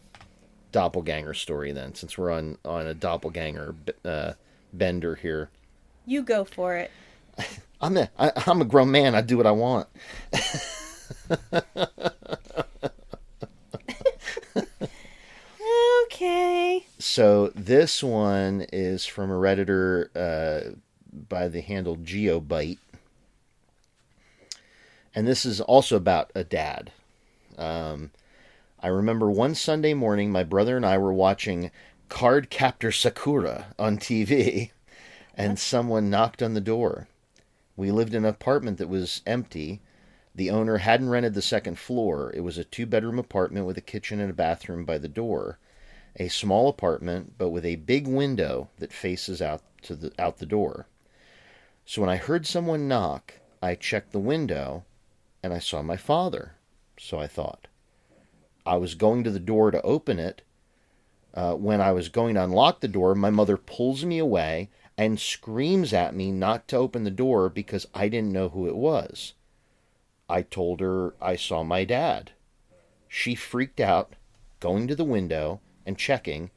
doppelganger 0.72 1.34
story 1.34 1.70
then, 1.70 1.94
since 1.94 2.18
we're 2.18 2.32
on 2.32 2.58
on 2.64 2.86
a 2.86 2.94
doppelganger 2.94 3.76
uh, 4.04 4.32
bender 4.72 5.14
here. 5.14 5.50
You 6.06 6.22
go 6.22 6.44
for 6.44 6.76
it. 6.76 6.90
I'm 7.80 7.96
a 7.96 8.10
I, 8.18 8.32
I'm 8.46 8.60
a 8.60 8.64
grown 8.64 8.90
man. 8.90 9.14
I 9.14 9.20
do 9.20 9.36
what 9.36 9.46
I 9.46 9.52
want. 9.52 9.88
Okay. 16.04 16.86
So 16.98 17.50
this 17.54 18.02
one 18.02 18.66
is 18.72 19.06
from 19.06 19.30
a 19.30 19.34
redditor 19.34 20.08
uh, 20.14 20.76
by 21.12 21.48
the 21.48 21.60
handle 21.60 21.96
GeoBite, 21.96 22.78
and 25.14 25.26
this 25.26 25.44
is 25.44 25.60
also 25.60 25.96
about 25.96 26.30
a 26.34 26.44
dad. 26.44 26.92
Um, 27.58 28.10
I 28.80 28.88
remember 28.88 29.30
one 29.30 29.54
Sunday 29.54 29.94
morning, 29.94 30.30
my 30.32 30.44
brother 30.44 30.76
and 30.76 30.86
I 30.86 30.98
were 30.98 31.12
watching 31.12 31.70
Card 32.08 32.50
Captor 32.50 32.92
Sakura 32.92 33.74
on 33.78 33.98
TV, 33.98 34.70
and 35.36 35.58
someone 35.58 36.10
knocked 36.10 36.42
on 36.42 36.54
the 36.54 36.60
door. 36.60 37.08
We 37.76 37.90
lived 37.90 38.14
in 38.14 38.24
an 38.24 38.30
apartment 38.30 38.78
that 38.78 38.88
was 38.88 39.22
empty. 39.26 39.80
The 40.34 40.50
owner 40.50 40.78
hadn't 40.78 41.10
rented 41.10 41.34
the 41.34 41.42
second 41.42 41.78
floor. 41.78 42.32
It 42.34 42.40
was 42.40 42.58
a 42.58 42.64
two 42.64 42.86
bedroom 42.86 43.18
apartment 43.18 43.66
with 43.66 43.76
a 43.76 43.82
kitchen 43.82 44.20
and 44.20 44.30
a 44.30 44.34
bathroom 44.34 44.84
by 44.84 44.98
the 44.98 45.08
door 45.08 45.58
a 46.16 46.28
small 46.28 46.68
apartment, 46.68 47.34
but 47.38 47.48
with 47.48 47.64
a 47.64 47.76
big 47.76 48.06
window 48.06 48.68
that 48.78 48.92
faces 48.92 49.40
out 49.40 49.62
to 49.82 49.96
the 49.96 50.12
out 50.18 50.38
the 50.38 50.46
door. 50.46 50.86
So 51.84 52.02
when 52.02 52.10
I 52.10 52.16
heard 52.16 52.46
someone 52.46 52.88
knock, 52.88 53.34
I 53.62 53.74
checked 53.74 54.12
the 54.12 54.18
window, 54.18 54.84
and 55.42 55.52
I 55.52 55.58
saw 55.58 55.82
my 55.82 55.96
father. 55.96 56.54
So 56.98 57.18
I 57.18 57.26
thought. 57.26 57.66
I 58.64 58.76
was 58.76 58.94
going 58.94 59.24
to 59.24 59.30
the 59.30 59.40
door 59.40 59.70
to 59.70 59.82
open 59.82 60.18
it. 60.18 60.42
Uh, 61.34 61.54
when 61.54 61.80
I 61.80 61.92
was 61.92 62.08
going 62.08 62.34
to 62.34 62.44
unlock 62.44 62.80
the 62.80 62.88
door, 62.88 63.14
my 63.14 63.30
mother 63.30 63.56
pulls 63.56 64.04
me 64.04 64.18
away 64.18 64.68
and 64.98 65.18
screams 65.18 65.92
at 65.92 66.14
me 66.14 66.30
not 66.30 66.68
to 66.68 66.76
open 66.76 67.04
the 67.04 67.10
door 67.10 67.48
because 67.48 67.86
I 67.94 68.08
didn't 68.08 68.32
know 68.32 68.50
who 68.50 68.68
it 68.68 68.76
was. 68.76 69.32
I 70.32 70.40
told 70.40 70.80
her 70.80 71.14
I 71.20 71.36
saw 71.36 71.62
my 71.62 71.84
dad. 71.84 72.32
She 73.06 73.34
freaked 73.34 73.80
out, 73.80 74.14
going 74.60 74.88
to 74.88 74.96
the 74.96 75.04
window 75.04 75.60
and 75.84 75.98
checking, 75.98 76.50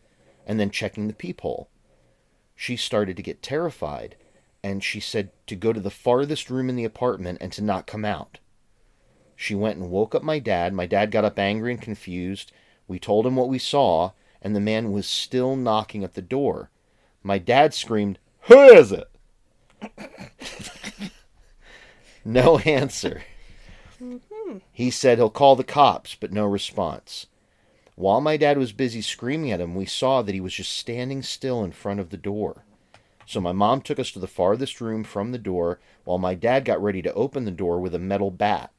and 0.48 0.58
then 0.58 0.72
checking 0.72 1.10
the 1.10 1.14
peephole. 1.14 1.68
She 2.56 2.78
started 2.78 3.18
to 3.18 3.22
get 3.22 3.44
terrified, 3.44 4.16
and 4.64 4.82
she 4.82 5.02
said 5.02 5.32
to 5.48 5.58
go 5.58 5.74
to 5.74 5.82
the 5.82 5.90
farthest 5.90 6.50
room 6.50 6.70
in 6.70 6.78
the 6.78 6.86
apartment 6.86 7.40
and 7.42 7.52
to 7.52 7.62
not 7.62 7.86
come 7.86 8.06
out. 8.06 8.40
She 9.36 9.54
went 9.54 9.78
and 9.78 9.92
woke 9.92 10.16
up 10.16 10.24
my 10.24 10.40
dad. 10.40 10.74
My 10.74 10.86
dad 10.86 11.12
got 11.12 11.26
up 11.26 11.38
angry 11.38 11.74
and 11.74 11.82
confused. 11.82 12.54
We 12.88 12.98
told 12.98 13.28
him 13.28 13.36
what 13.36 13.50
we 13.50 13.60
saw, 13.60 14.12
and 14.42 14.56
the 14.56 14.62
man 14.62 14.94
was 14.94 15.06
still 15.06 15.58
knocking 15.58 16.06
at 16.06 16.14
the 16.14 16.22
door. 16.22 16.70
My 17.24 17.40
dad 17.40 17.74
screamed, 17.74 18.20
Who 18.44 18.58
is 18.58 18.94
it? 18.94 19.10
no 22.24 22.60
answer. 22.60 23.24
Mm-hmm. 24.02 24.58
He 24.72 24.92
said 24.92 25.18
he'll 25.18 25.30
call 25.30 25.56
the 25.56 25.64
cops, 25.64 26.16
but 26.16 26.32
no 26.32 26.46
response. 26.46 27.28
While 27.96 28.20
my 28.20 28.36
dad 28.36 28.58
was 28.58 28.74
busy 28.74 29.02
screaming 29.02 29.52
at 29.52 29.62
him, 29.62 29.74
we 29.74 29.86
saw 29.86 30.22
that 30.22 30.36
he 30.36 30.42
was 30.42 30.54
just 30.54 30.74
standing 30.78 31.24
still 31.24 31.64
in 31.64 31.72
front 31.72 32.00
of 32.00 32.10
the 32.10 32.18
door. 32.18 32.66
So 33.26 33.40
my 33.42 33.54
mom 33.54 33.82
took 33.82 34.00
us 34.00 34.12
to 34.12 34.20
the 34.20 34.28
farthest 34.28 34.82
room 34.82 35.04
from 35.04 35.32
the 35.32 35.38
door 35.38 35.80
while 36.04 36.18
my 36.18 36.36
dad 36.36 36.66
got 36.66 36.82
ready 36.82 37.02
to 37.02 37.14
open 37.14 37.46
the 37.46 37.52
door 37.52 37.80
with 37.80 37.96
a 37.96 38.00
metal 38.00 38.32
bat. 38.32 38.72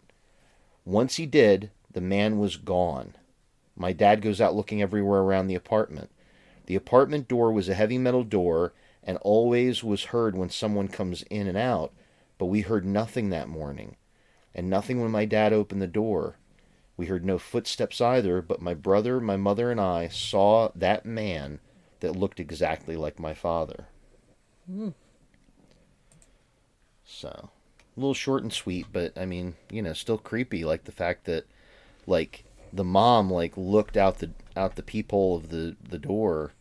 Once 0.85 1.17
he 1.17 1.27
did, 1.27 1.71
the 1.93 2.01
man 2.01 2.39
was 2.39 2.57
gone. 2.57 3.15
My 3.75 3.93
dad 3.93 4.23
goes 4.23 4.41
out 4.41 4.55
looking 4.55 4.81
everywhere 4.81 5.21
around 5.21 5.49
the 5.49 5.55
apartment. 5.55 6.11
The 6.67 6.77
apartment 6.77 7.27
door 7.27 7.53
was 7.53 7.69
a 7.69 7.75
heavy 7.75 7.99
metal 7.99 8.23
door 8.23 8.73
and 9.03 9.19
always 9.19 9.83
was 9.83 10.05
heard 10.05 10.37
when 10.37 10.51
someone 10.51 10.89
comes 10.89 11.23
in 11.25 11.47
and 11.47 11.57
out, 11.57 11.93
but 12.39 12.47
we 12.47 12.61
heard 12.61 12.85
nothing 12.85 13.31
that 13.31 13.49
morning, 13.49 13.97
and 14.57 14.69
nothing 14.69 15.01
when 15.01 15.13
my 15.13 15.27
dad 15.27 15.53
opened 15.53 15.83
the 15.83 15.87
door. 15.87 16.39
We 16.97 17.07
heard 17.07 17.25
no 17.25 17.39
footsteps 17.39 18.01
either, 18.01 18.41
but 18.41 18.63
my 18.63 18.73
brother, 18.75 19.21
my 19.21 19.37
mother, 19.37 19.71
and 19.71 19.81
I 19.81 20.09
saw 20.09 20.71
that 20.75 21.05
man 21.05 21.61
that 22.01 22.17
looked 22.17 22.41
exactly 22.41 22.97
like 22.97 23.21
my 23.21 23.35
father. 23.35 23.89
So, 27.05 27.51
a 27.97 28.01
little 28.01 28.15
short 28.15 28.43
and 28.43 28.53
sweet, 28.53 28.87
but 28.93 29.17
I 29.17 29.27
mean, 29.27 29.55
you 29.71 29.83
know, 29.83 29.93
still 29.93 30.19
creepy. 30.19 30.65
Like 30.65 30.85
the 30.85 30.93
fact 30.93 31.27
that, 31.27 31.45
like, 32.07 32.45
the 32.73 32.85
mom 32.85 33.31
like 33.31 33.57
looked 33.57 33.97
out 33.97 34.19
the 34.19 34.31
out 34.57 34.77
the 34.77 34.83
peephole 34.83 35.37
of 35.37 35.51
the 35.51 35.77
the 35.87 35.99
door, 35.99 36.53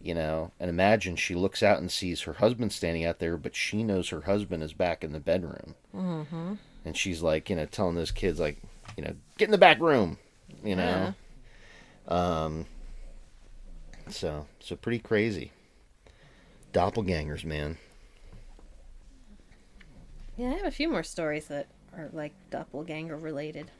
you 0.00 0.14
know, 0.14 0.52
and 0.58 0.70
imagine 0.70 1.16
she 1.16 1.34
looks 1.34 1.62
out 1.62 1.78
and 1.78 1.92
sees 1.92 2.22
her 2.22 2.34
husband 2.34 2.72
standing 2.72 3.04
out 3.04 3.18
there, 3.18 3.36
but 3.36 3.54
she 3.54 3.82
knows 3.82 4.08
her 4.08 4.22
husband 4.22 4.62
is 4.62 4.72
back 4.72 5.04
in 5.04 5.12
the 5.12 5.20
bedroom, 5.20 5.74
mm-hmm. 5.94 6.54
And 6.84 6.96
she's 6.96 7.22
like, 7.22 7.48
you 7.50 7.56
know, 7.56 7.66
telling 7.66 7.94
those 7.94 8.10
kids 8.10 8.38
like, 8.40 8.60
you 8.96 9.04
know, 9.04 9.14
get 9.38 9.46
in 9.46 9.52
the 9.52 9.58
back 9.58 9.80
room, 9.80 10.18
you 10.64 10.76
know. 10.76 11.14
Um. 12.08 12.66
So 14.08 14.46
so 14.60 14.76
pretty 14.76 14.98
crazy. 14.98 15.52
Doppelgangers, 16.72 17.44
man. 17.44 17.78
Yeah, 20.36 20.48
I 20.48 20.54
have 20.54 20.66
a 20.66 20.70
few 20.70 20.88
more 20.88 21.02
stories 21.02 21.46
that 21.48 21.68
are 21.96 22.08
like 22.12 22.32
doppelganger 22.50 23.16
related. 23.16 23.70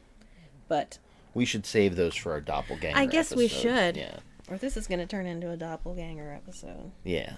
But 0.67 0.99
We 1.33 1.45
should 1.45 1.65
save 1.65 1.95
those 1.95 2.15
for 2.15 2.31
our 2.31 2.41
doppelganger. 2.41 2.97
I 2.97 3.05
guess 3.05 3.35
we 3.35 3.47
should. 3.47 3.97
Yeah. 3.97 4.17
or 4.49 4.57
this 4.57 4.77
is 4.77 4.87
going 4.87 4.99
to 4.99 5.05
turn 5.05 5.25
into 5.25 5.49
a 5.49 5.57
doppelganger 5.57 6.31
episode. 6.31 6.91
Yeah. 7.03 7.33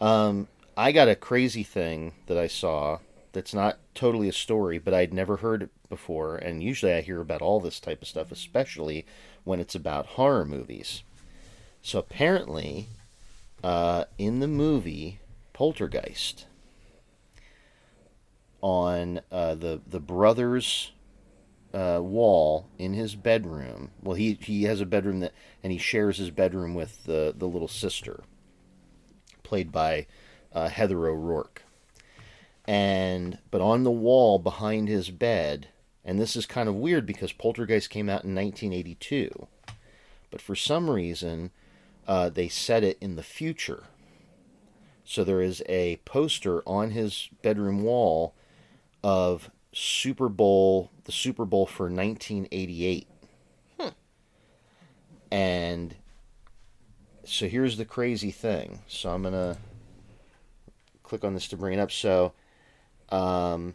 Um, 0.00 0.48
I 0.76 0.92
got 0.92 1.08
a 1.08 1.14
crazy 1.14 1.62
thing 1.62 2.12
that 2.26 2.36
I 2.36 2.46
saw 2.48 2.98
that's 3.36 3.52
not 3.52 3.78
totally 3.94 4.30
a 4.30 4.32
story, 4.32 4.78
but 4.78 4.94
I'd 4.94 5.12
never 5.12 5.36
heard 5.36 5.64
it 5.64 5.70
before, 5.90 6.36
and 6.36 6.62
usually 6.62 6.94
I 6.94 7.02
hear 7.02 7.20
about 7.20 7.42
all 7.42 7.60
this 7.60 7.78
type 7.78 8.00
of 8.00 8.08
stuff, 8.08 8.32
especially 8.32 9.04
when 9.44 9.60
it's 9.60 9.74
about 9.74 10.06
horror 10.06 10.46
movies. 10.46 11.02
So 11.82 11.98
apparently, 11.98 12.88
uh, 13.62 14.04
in 14.16 14.40
the 14.40 14.48
movie 14.48 15.20
Poltergeist, 15.52 16.46
on 18.62 19.20
uh, 19.30 19.54
the 19.54 19.82
the 19.86 20.00
brother's 20.00 20.92
uh, 21.74 22.00
wall 22.02 22.70
in 22.78 22.94
his 22.94 23.16
bedroom. 23.16 23.90
Well, 24.02 24.16
he 24.16 24.38
he 24.40 24.62
has 24.62 24.80
a 24.80 24.86
bedroom 24.86 25.20
that, 25.20 25.34
and 25.62 25.74
he 25.74 25.78
shares 25.78 26.16
his 26.16 26.30
bedroom 26.30 26.74
with 26.74 27.04
the 27.04 27.34
the 27.36 27.46
little 27.46 27.68
sister, 27.68 28.24
played 29.42 29.70
by 29.70 30.06
uh, 30.54 30.70
Heather 30.70 31.06
O'Rourke. 31.06 31.65
And 32.66 33.38
but 33.50 33.60
on 33.60 33.84
the 33.84 33.90
wall 33.90 34.38
behind 34.38 34.88
his 34.88 35.10
bed, 35.10 35.68
and 36.04 36.18
this 36.18 36.36
is 36.36 36.46
kind 36.46 36.68
of 36.68 36.74
weird 36.74 37.06
because 37.06 37.32
Poltergeist 37.32 37.90
came 37.90 38.08
out 38.08 38.24
in 38.24 38.34
1982, 38.34 39.46
but 40.30 40.40
for 40.40 40.54
some 40.56 40.90
reason 40.90 41.50
uh, 42.08 42.28
they 42.28 42.48
set 42.48 42.82
it 42.82 42.98
in 43.00 43.16
the 43.16 43.22
future. 43.22 43.84
So 45.04 45.22
there 45.22 45.40
is 45.40 45.62
a 45.68 45.96
poster 46.04 46.62
on 46.66 46.90
his 46.90 47.28
bedroom 47.42 47.82
wall 47.82 48.34
of 49.04 49.50
Super 49.72 50.28
Bowl, 50.28 50.90
the 51.04 51.12
Super 51.12 51.44
Bowl 51.44 51.66
for 51.66 51.84
1988. 51.84 53.06
And 55.30 55.94
so 57.24 57.48
here's 57.48 57.76
the 57.76 57.84
crazy 57.84 58.30
thing. 58.30 58.80
So 58.86 59.10
I'm 59.10 59.22
to 59.24 59.56
click 61.02 61.24
on 61.24 61.34
this 61.34 61.48
to 61.48 61.56
bring 61.56 61.78
it 61.78 61.80
up. 61.80 61.90
So, 61.90 62.32
um, 63.10 63.74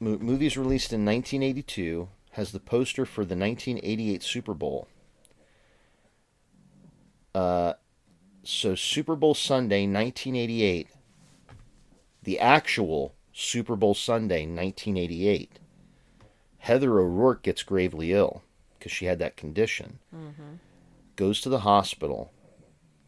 mo- 0.00 0.18
movies 0.18 0.56
released 0.56 0.92
in 0.92 1.04
1982 1.04 2.08
has 2.32 2.52
the 2.52 2.60
poster 2.60 3.04
for 3.04 3.24
the 3.24 3.36
1988 3.36 4.22
Super 4.22 4.54
Bowl. 4.54 4.88
Uh, 7.34 7.74
so 8.42 8.74
Super 8.74 9.16
Bowl 9.16 9.34
Sunday 9.34 9.82
1988, 9.86 10.88
the 12.22 12.38
actual 12.38 13.14
Super 13.32 13.76
Bowl 13.76 13.94
Sunday 13.94 14.42
1988, 14.46 15.58
Heather 16.58 16.98
O'Rourke 16.98 17.42
gets 17.42 17.62
gravely 17.62 18.12
ill 18.12 18.42
because 18.78 18.92
she 18.92 19.06
had 19.06 19.18
that 19.18 19.36
condition. 19.36 19.98
Goes 21.16 21.40
to 21.42 21.48
the 21.48 21.60
hospital, 21.60 22.32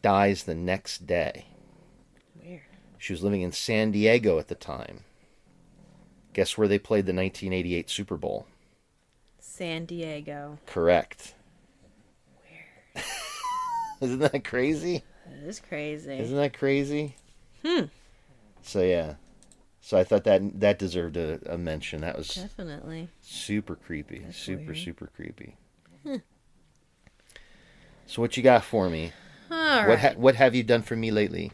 dies 0.03 0.45
the 0.45 0.55
next 0.55 1.07
day. 1.07 1.47
Weird. 3.05 3.07
She 3.07 3.13
was 3.13 3.23
living 3.23 3.43
in 3.43 3.53
San 3.53 3.91
Diego 3.91 4.39
at 4.39 4.49
the 4.49 4.55
time. 4.55 5.01
Guess 6.33 6.57
where 6.59 6.67
they 6.69 6.79
played 6.79 7.07
the 7.07 7.13
1988 7.15 7.91
Super 7.91 8.17
Bowl? 8.17 8.47
San 9.39 9.85
Diego. 9.85 10.59
Correct. 10.67 11.35
Isn't 14.01 14.19
that 14.19 14.45
crazy? 14.45 15.05
That 15.27 15.49
is 15.49 15.61
crazy. 15.61 16.19
Isn't 16.19 16.37
that 16.37 16.57
crazy? 16.59 17.17
Hmm. 17.65 17.85
So 18.63 18.83
yeah. 18.83 19.15
So 19.81 19.99
I 19.99 20.05
thought 20.05 20.25
that 20.25 20.61
that 20.61 20.79
deserved 20.79 21.17
a, 21.17 21.39
a 21.47 21.59
mention. 21.59 22.01
That 22.01 22.17
was 22.17 22.35
Definitely. 22.35 23.09
super 23.21 23.77
creepy. 23.77 24.21
That's 24.21 24.39
super 24.39 24.73
weird. 24.73 24.79
super 24.79 25.07
creepy. 25.15 25.57
So 28.07 28.21
what 28.21 28.37
you 28.37 28.43
got 28.43 28.65
for 28.65 28.89
me? 28.91 29.13
All 29.51 29.57
right. 29.57 29.89
What 29.89 29.99
ha- 29.99 30.15
what 30.17 30.35
have 30.35 30.55
you 30.55 30.63
done 30.63 30.83
for 30.83 30.97
me 30.97 31.11
lately? 31.11 31.53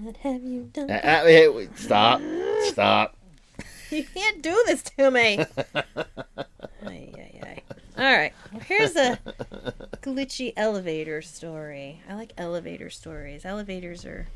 What 0.00 0.16
have 0.18 0.42
you 0.42 0.70
done? 0.72 0.90
Uh, 0.90 0.94
uh, 0.94 1.24
hey, 1.24 1.48
wait, 1.48 1.76
stop. 1.78 2.20
Stop. 2.64 3.16
You 3.88 4.02
can't 4.02 4.42
do 4.42 4.64
this 4.66 4.82
to 4.82 5.12
me. 5.12 5.38
ay, 5.76 5.92
ay, 6.84 7.40
ay. 7.40 7.62
All 7.96 8.16
right. 8.18 8.32
Well, 8.52 8.60
here's 8.62 8.96
a 8.96 9.16
glitchy 10.02 10.52
elevator 10.56 11.22
story. 11.22 12.02
I 12.08 12.14
like 12.14 12.32
elevator 12.36 12.90
stories. 12.90 13.44
Elevators 13.44 14.04
are 14.04 14.26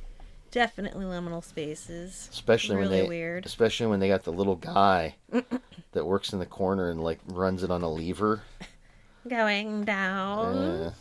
definitely 0.53 1.05
liminal 1.05 1.43
spaces. 1.43 2.29
Especially 2.33 2.77
really 2.77 2.91
when 2.91 3.03
they 3.03 3.09
weird. 3.09 3.45
especially 3.45 3.89
when 3.89 3.99
they 3.99 4.07
got 4.07 4.23
the 4.23 4.33
little 4.33 4.55
guy 4.55 5.17
that 5.93 6.07
works 6.07 6.33
in 6.33 6.39
the 6.39 6.47
corner 6.47 6.89
and 6.89 7.03
like 7.03 7.19
runs 7.27 7.65
it 7.65 7.73
on 7.73 7.83
a 7.83 7.91
lever. 7.91 8.43
Going 9.29 9.85
down. 9.85 10.57
Uh, 10.57 10.93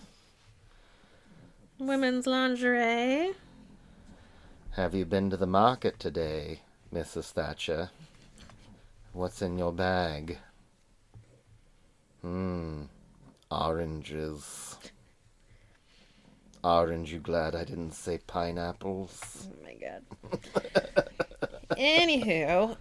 Women's 1.78 2.26
lingerie. 2.26 3.34
Have 4.72 4.94
you 4.94 5.06
been 5.06 5.30
to 5.30 5.38
the 5.38 5.48
market 5.48 6.00
today, 6.00 6.62
Mrs. 6.94 7.32
Thatcher? 7.32 7.90
What's 9.14 9.42
in 9.42 9.58
your 9.58 9.72
bag? 9.72 10.38
Hmm. 12.22 12.84
Oranges. 13.52 14.78
Orange, 16.64 17.12
you 17.14 17.20
glad 17.20 17.56
I 17.56 17.64
didn't 17.64 17.94
say 17.94 18.20
pineapples? 18.28 19.48
Oh 19.50 19.64
my 19.64 19.76
god. 19.76 21.10
Anywho. 21.78 22.78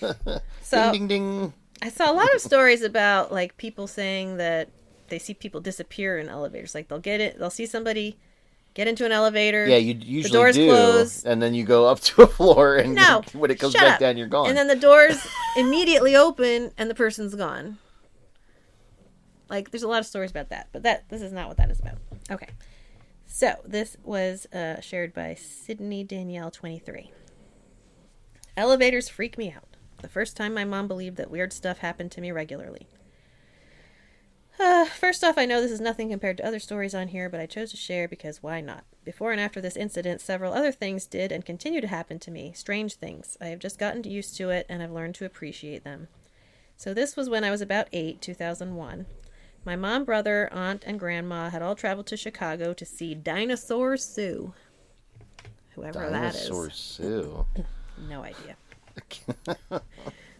So 0.60 0.92
ding 0.92 1.06
ding 1.06 1.40
ding. 1.40 1.52
I 1.80 1.88
saw 1.88 2.10
a 2.10 2.12
lot 2.12 2.34
of 2.34 2.40
stories 2.40 2.82
about 2.82 3.32
like 3.32 3.56
people 3.56 3.86
saying 3.86 4.38
that 4.38 4.68
they 5.08 5.18
see 5.18 5.32
people 5.34 5.60
disappear 5.60 6.18
in 6.18 6.28
elevators. 6.28 6.74
Like 6.74 6.88
they'll 6.88 6.98
get 6.98 7.20
it, 7.20 7.38
they'll 7.38 7.48
see 7.48 7.64
somebody 7.64 8.18
get 8.74 8.88
into 8.88 9.04
an 9.06 9.12
elevator. 9.12 9.66
Yeah, 9.66 9.76
you 9.76 9.94
usually 9.94 10.32
doors 10.32 10.56
do, 10.56 10.68
close. 10.68 11.24
and 11.24 11.40
then 11.40 11.54
you 11.54 11.64
go 11.64 11.86
up 11.86 12.00
to 12.00 12.22
a 12.22 12.26
floor, 12.26 12.76
and 12.76 12.94
No, 12.94 13.22
when 13.32 13.50
it 13.50 13.58
comes 13.58 13.74
back 13.74 13.94
up. 13.94 14.00
down, 14.00 14.16
you're 14.16 14.26
gone. 14.28 14.48
And 14.48 14.56
then 14.56 14.66
the 14.68 14.76
doors 14.76 15.26
immediately 15.56 16.16
open 16.16 16.72
and 16.76 16.90
the 16.90 16.94
person's 16.94 17.34
gone. 17.34 17.78
Like 19.48 19.70
there's 19.70 19.82
a 19.82 19.88
lot 19.88 20.00
of 20.00 20.06
stories 20.06 20.30
about 20.30 20.48
that, 20.50 20.68
but 20.72 20.82
that 20.82 21.08
this 21.08 21.22
is 21.22 21.32
not 21.32 21.48
what 21.48 21.56
that 21.58 21.70
is 21.70 21.78
about. 21.80 21.98
Okay. 22.30 22.48
So, 23.26 23.56
this 23.64 23.96
was 24.04 24.46
uh, 24.52 24.80
shared 24.80 25.12
by 25.12 25.34
Sydney 25.34 26.04
Danielle 26.04 26.52
23. 26.52 27.10
Elevators 28.56 29.08
freak 29.08 29.36
me 29.36 29.50
out. 29.50 29.76
The 30.02 30.08
first 30.08 30.36
time 30.36 30.54
my 30.54 30.64
mom 30.64 30.86
believed 30.86 31.16
that 31.16 31.30
weird 31.30 31.52
stuff 31.52 31.78
happened 31.78 32.12
to 32.12 32.20
me 32.20 32.30
regularly. 32.30 32.86
Uh, 34.58 34.84
first 35.00 35.24
off, 35.24 35.38
I 35.38 35.46
know 35.46 35.60
this 35.60 35.70
is 35.70 35.80
nothing 35.80 36.10
compared 36.10 36.36
to 36.38 36.46
other 36.46 36.58
stories 36.58 36.94
on 36.94 37.08
here, 37.08 37.28
but 37.28 37.40
I 37.40 37.46
chose 37.46 37.70
to 37.70 37.76
share 37.76 38.08
because 38.08 38.42
why 38.42 38.60
not? 38.60 38.84
Before 39.04 39.32
and 39.32 39.40
after 39.40 39.60
this 39.60 39.76
incident, 39.76 40.20
several 40.20 40.52
other 40.52 40.72
things 40.72 41.06
did 41.06 41.32
and 41.32 41.44
continue 41.44 41.80
to 41.80 41.88
happen 41.88 42.18
to 42.20 42.30
me. 42.30 42.52
Strange 42.54 42.94
things. 42.94 43.36
I 43.40 43.46
have 43.46 43.58
just 43.58 43.78
gotten 43.78 44.04
used 44.04 44.36
to 44.36 44.50
it 44.50 44.66
and 44.68 44.80
have 44.80 44.92
learned 44.92 45.14
to 45.16 45.24
appreciate 45.24 45.84
them. 45.84 46.08
So, 46.76 46.92
this 46.92 47.16
was 47.16 47.28
when 47.28 47.44
I 47.44 47.50
was 47.50 47.60
about 47.60 47.88
8, 47.92 48.20
2001. 48.20 49.06
My 49.64 49.76
mom, 49.76 50.04
brother, 50.04 50.48
aunt, 50.52 50.82
and 50.86 50.98
grandma 50.98 51.48
had 51.50 51.62
all 51.62 51.74
traveled 51.74 52.06
to 52.08 52.16
Chicago 52.16 52.74
to 52.74 52.84
see 52.84 53.14
Dinosaur 53.14 53.96
Sue. 53.96 54.52
Whoever 55.70 56.00
Dinosaur 56.00 56.64
that 56.64 56.72
is. 56.72 56.74
Sue. 56.78 57.46
No 58.08 58.22
idea. 58.22 58.56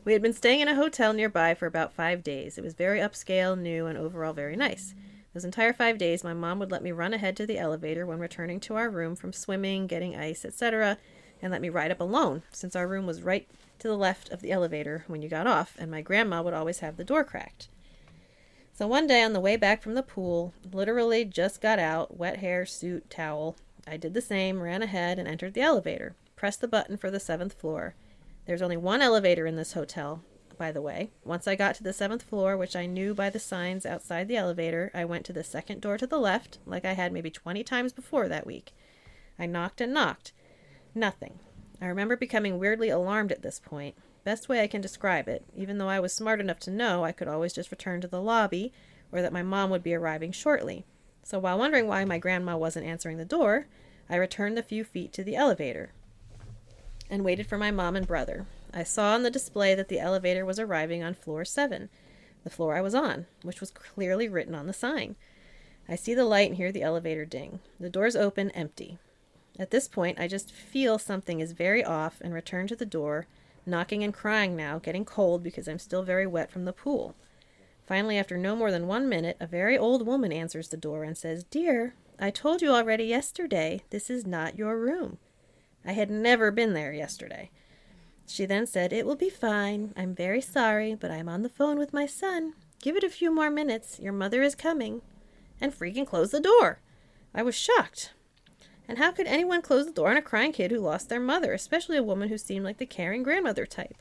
we 0.05 0.12
had 0.12 0.22
been 0.22 0.32
staying 0.32 0.61
in 0.61 0.68
a 0.68 0.74
hotel 0.74 1.12
nearby 1.12 1.55
for 1.55 1.66
about 1.66 1.94
five 1.94 2.22
days. 2.22 2.59
It 2.59 2.64
was 2.64 2.74
very 2.74 3.00
upscale, 3.00 3.59
new, 3.59 3.86
and 3.86 3.96
overall 3.96 4.32
very 4.32 4.57
nice. 4.57 4.94
Those 5.32 5.44
entire 5.44 5.72
five 5.72 5.98
days, 5.98 6.22
my 6.22 6.34
mom 6.34 6.59
would 6.59 6.70
let 6.70 6.82
me 6.82 6.92
run 6.92 7.14
ahead 7.14 7.36
to 7.38 7.46
the 7.46 7.59
elevator 7.59 8.07
when 8.07 8.18
returning 8.18 8.61
to 8.61 8.76
our 8.76 8.88
room 8.88 9.16
from 9.16 9.32
swimming, 9.32 9.86
getting 9.86 10.14
ice, 10.14 10.44
etc., 10.44 10.98
and 11.42 11.50
let 11.50 11.61
me 11.61 11.68
ride 11.68 11.90
up 11.90 12.00
alone, 12.00 12.42
since 12.52 12.76
our 12.76 12.86
room 12.86 13.07
was 13.07 13.22
right 13.22 13.48
to 13.78 13.88
the 13.88 13.96
left 13.96 14.30
of 14.30 14.40
the 14.40 14.52
elevator 14.52 15.05
when 15.09 15.20
you 15.22 15.28
got 15.28 15.46
off, 15.46 15.76
and 15.78 15.90
my 15.90 16.00
grandma 16.00 16.40
would 16.40 16.55
always 16.55 16.78
have 16.78 16.96
the 16.96 17.05
door 17.05 17.24
cracked. 17.24 17.68
So 18.72 18.86
one 18.86 19.07
day 19.07 19.22
on 19.22 19.32
the 19.32 19.40
way 19.40 19.57
back 19.57 19.82
from 19.82 19.94
the 19.94 20.02
pool, 20.02 20.52
literally 20.72 21.24
just 21.24 21.61
got 21.61 21.78
out, 21.78 22.16
wet 22.16 22.38
hair, 22.38 22.64
suit, 22.66 23.11
towel. 23.11 23.57
I 23.86 23.96
did 23.96 24.14
the 24.14 24.20
same, 24.20 24.61
ran 24.61 24.82
ahead, 24.82 25.18
and 25.18 25.28
entered 25.28 25.55
the 25.55 25.61
elevator. 25.61 26.14
Pressed 26.34 26.61
the 26.61 26.68
button 26.68 26.96
for 26.96 27.11
the 27.11 27.20
seventh 27.20 27.55
floor. 27.55 27.94
There's 28.47 28.62
only 28.62 28.76
one 28.76 29.01
elevator 29.01 29.47
in 29.47 29.57
this 29.57 29.72
hotel, 29.72 30.22
by 30.59 30.70
the 30.70 30.82
way. 30.82 31.11
Once 31.24 31.49
I 31.49 31.57
got 31.57 31.74
to 31.76 31.82
the 31.82 31.95
seventh 31.95 32.22
floor, 32.22 32.57
which 32.57 32.76
I 32.76 32.84
knew 32.84 33.14
by 33.14 33.30
the 33.30 33.38
signs 33.38 33.86
outside 33.86 34.28
the 34.28 34.36
elevator, 34.36 34.90
I 34.92 35.07
went 35.07 35.24
to 35.26 35.32
the 35.32 35.42
second 35.42 35.80
door 35.80 35.97
to 35.97 36.07
the 36.07 36.18
left, 36.18 36.59
like 36.66 36.84
I 36.84 36.92
had 36.92 37.12
maybe 37.12 37.30
20 37.30 37.64
times 37.64 37.95
before 37.95 38.28
that 38.28 38.47
week. 38.47 38.72
I 39.38 39.47
knocked 39.47 39.80
and 39.80 39.95
knocked. 39.95 40.32
Nothing. 40.95 41.38
I 41.80 41.86
remember 41.86 42.16
becoming 42.16 42.59
weirdly 42.59 42.90
alarmed 42.90 43.32
at 43.32 43.42
this 43.42 43.59
point. 43.59 43.97
Best 44.24 44.49
way 44.49 44.62
I 44.62 44.66
can 44.66 44.80
describe 44.80 45.26
it, 45.26 45.45
even 45.57 45.78
though 45.78 45.88
I 45.88 46.01
was 46.01 46.12
smart 46.12 46.40
enough 46.40 46.59
to 46.61 46.70
know 46.70 47.03
I 47.03 47.12
could 47.12 47.28
always 47.28 47.53
just 47.53 47.70
return 47.70 48.01
to 48.03 48.09
the 48.09 48.22
lobby 48.22 48.72
or 49.11 49.22
that 49.22 49.32
my 49.32 49.42
mom 49.42 49.70
would 49.70 49.82
be 49.82 49.95
arriving 49.95 50.32
shortly. 50.32 50.84
So 51.22 51.38
while 51.38 51.59
wondering 51.59 51.88
why 51.88 52.05
my 52.05 52.18
grandma 52.18 52.57
wasn't 52.59 52.86
answering 52.86 53.16
the 53.16 53.24
door, 53.24 53.66
I 54.09 54.16
returned 54.16 54.57
the 54.57 54.62
few 54.62 54.84
feet 54.84 55.14
to 55.14 55.24
the 55.24 55.34
elevator 55.36 55.92
and 57.14 57.24
waited 57.24 57.46
for 57.46 57.56
my 57.56 57.70
mom 57.70 57.94
and 57.94 58.06
brother. 58.06 58.44
I 58.72 58.82
saw 58.82 59.14
on 59.14 59.22
the 59.22 59.30
display 59.30 59.76
that 59.76 59.88
the 59.88 60.00
elevator 60.00 60.44
was 60.44 60.58
arriving 60.58 61.02
on 61.04 61.14
floor 61.14 61.44
7, 61.44 61.88
the 62.42 62.50
floor 62.50 62.76
I 62.76 62.80
was 62.80 62.94
on, 62.94 63.26
which 63.42 63.60
was 63.60 63.70
clearly 63.70 64.28
written 64.28 64.54
on 64.54 64.66
the 64.66 64.72
sign. 64.72 65.14
I 65.88 65.94
see 65.94 66.12
the 66.12 66.24
light 66.24 66.48
and 66.48 66.56
hear 66.56 66.72
the 66.72 66.82
elevator 66.82 67.24
ding. 67.24 67.60
The 67.78 67.88
doors 67.88 68.16
open, 68.16 68.50
empty. 68.50 68.98
At 69.60 69.70
this 69.70 69.86
point, 69.86 70.18
I 70.18 70.26
just 70.26 70.52
feel 70.52 70.98
something 70.98 71.38
is 71.38 71.52
very 71.52 71.84
off 71.84 72.20
and 72.20 72.34
return 72.34 72.66
to 72.66 72.76
the 72.76 72.84
door, 72.84 73.28
knocking 73.64 74.02
and 74.02 74.12
crying 74.12 74.56
now, 74.56 74.80
getting 74.80 75.04
cold 75.04 75.44
because 75.44 75.68
I'm 75.68 75.78
still 75.78 76.02
very 76.02 76.26
wet 76.26 76.50
from 76.50 76.64
the 76.64 76.72
pool. 76.72 77.14
Finally, 77.86 78.18
after 78.18 78.36
no 78.36 78.56
more 78.56 78.72
than 78.72 78.88
one 78.88 79.08
minute, 79.08 79.36
a 79.38 79.46
very 79.46 79.78
old 79.78 80.04
woman 80.04 80.32
answers 80.32 80.68
the 80.68 80.76
door 80.76 81.04
and 81.04 81.16
says, 81.16 81.44
Dear, 81.44 81.94
I 82.18 82.30
told 82.30 82.60
you 82.60 82.70
already 82.70 83.04
yesterday, 83.04 83.82
this 83.90 84.10
is 84.10 84.26
not 84.26 84.58
your 84.58 84.76
room. 84.76 85.18
I 85.87 85.93
had 85.93 86.11
never 86.11 86.51
been 86.51 86.72
there 86.72 86.93
yesterday. 86.93 87.51
She 88.26 88.47
then 88.47 88.66
said, 88.66 88.93
It 88.93 89.07
will 89.07 89.16
be 89.16 89.30
fine. 89.30 89.93
I'm 89.97 90.14
very 90.14 90.41
sorry, 90.41 90.95
but 90.95 91.11
I'm 91.11 91.28
on 91.28 91.43
the 91.43 91.49
phone 91.49 91.78
with 91.78 91.93
my 91.93 92.07
son. 92.07 92.55
Give 92.80 92.97
it 92.97 93.05
a 93.05 93.11
few 93.11 93.30
more 93.30 93.51
minutes. 93.51 93.99
Your 94.01 94.12
mother 94.12 94.43
is 94.43 94.55
coming. 94.55 95.03
And 95.61 95.72
freaking 95.72 96.07
closed 96.07 96.32
the 96.32 96.41
door. 96.41 96.80
I 97.35 97.43
was 97.43 97.55
shocked. 97.55 98.12
And 98.89 98.99
how 98.99 99.12
could 99.12 99.26
anyone 99.26 99.62
close 99.62 99.87
the 99.87 99.93
door 99.93 100.11
on 100.11 100.16
a 100.16 100.22
crying 100.22 100.53
kid 100.53 100.70
who 100.70 100.78
lost 100.78 101.09
their 101.09 101.20
mother, 101.20 101.53
especially 101.53 101.97
a 101.97 102.03
woman 102.03 102.28
who 102.28 102.39
seemed 102.39 102.64
like 102.64 102.78
the 102.78 102.87
caring 102.87 103.22
grandmother 103.22 103.66
type? 103.66 103.97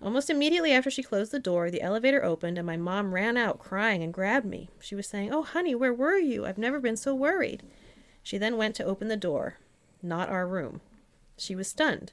Almost 0.00 0.30
immediately 0.30 0.72
after 0.72 0.90
she 0.90 1.02
closed 1.02 1.32
the 1.32 1.40
door, 1.40 1.70
the 1.70 1.82
elevator 1.82 2.24
opened 2.24 2.56
and 2.56 2.66
my 2.66 2.76
mom 2.76 3.12
ran 3.12 3.36
out 3.36 3.58
crying 3.58 4.02
and 4.02 4.14
grabbed 4.14 4.46
me. 4.46 4.70
She 4.80 4.94
was 4.94 5.08
saying, 5.08 5.32
Oh, 5.32 5.42
honey, 5.42 5.74
where 5.74 5.92
were 5.92 6.16
you? 6.16 6.46
I've 6.46 6.58
never 6.58 6.78
been 6.78 6.96
so 6.96 7.14
worried. 7.14 7.62
She 8.22 8.38
then 8.38 8.56
went 8.56 8.76
to 8.76 8.84
open 8.84 9.08
the 9.08 9.16
door. 9.16 9.56
Not 10.02 10.28
our 10.28 10.46
room. 10.46 10.80
She 11.38 11.54
was 11.54 11.68
stunned. 11.68 12.12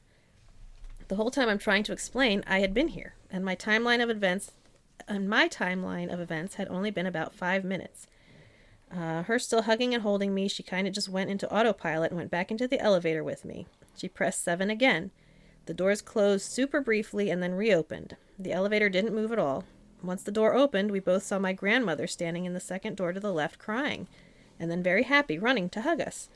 The 1.07 1.15
whole 1.15 1.31
time 1.31 1.49
I'm 1.49 1.59
trying 1.59 1.83
to 1.83 1.93
explain, 1.93 2.43
I 2.47 2.59
had 2.59 2.73
been 2.73 2.89
here, 2.89 3.15
and 3.29 3.43
my 3.43 3.55
timeline 3.55 4.01
of 4.01 4.09
events 4.09 4.51
and 5.07 5.29
my 5.29 5.47
timeline 5.47 6.11
of 6.11 6.19
events 6.19 6.55
had 6.55 6.67
only 6.69 6.89
been 6.89 7.05
about 7.05 7.35
five 7.35 7.63
minutes. 7.63 8.07
Uh, 8.91 9.23
her 9.23 9.37
still 9.37 9.63
hugging 9.63 9.93
and 9.93 10.03
holding 10.03 10.33
me, 10.33 10.47
she 10.47 10.63
kind 10.63 10.87
of 10.87 10.93
just 10.93 11.09
went 11.09 11.29
into 11.29 11.51
autopilot 11.53 12.11
and 12.11 12.17
went 12.17 12.31
back 12.31 12.49
into 12.49 12.67
the 12.67 12.79
elevator 12.79 13.23
with 13.23 13.45
me. 13.45 13.67
She 13.95 14.07
pressed 14.07 14.43
seven 14.43 14.69
again. 14.69 15.11
The 15.65 15.73
doors 15.73 16.01
closed 16.01 16.49
super 16.49 16.79
briefly 16.79 17.29
and 17.29 17.41
then 17.41 17.55
reopened. 17.55 18.15
The 18.37 18.53
elevator 18.53 18.89
didn't 18.89 19.15
move 19.15 19.31
at 19.31 19.39
all. 19.39 19.63
Once 20.03 20.23
the 20.23 20.31
door 20.31 20.55
opened, 20.55 20.91
we 20.91 20.99
both 20.99 21.23
saw 21.23 21.39
my 21.39 21.53
grandmother 21.53 22.07
standing 22.07 22.45
in 22.45 22.53
the 22.53 22.59
second 22.59 22.95
door 22.95 23.11
to 23.13 23.19
the 23.19 23.33
left 23.33 23.57
crying, 23.57 24.07
and 24.59 24.69
then 24.69 24.83
very 24.83 25.03
happy, 25.03 25.39
running 25.39 25.69
to 25.69 25.81
hug 25.81 25.99
us. 25.99 26.29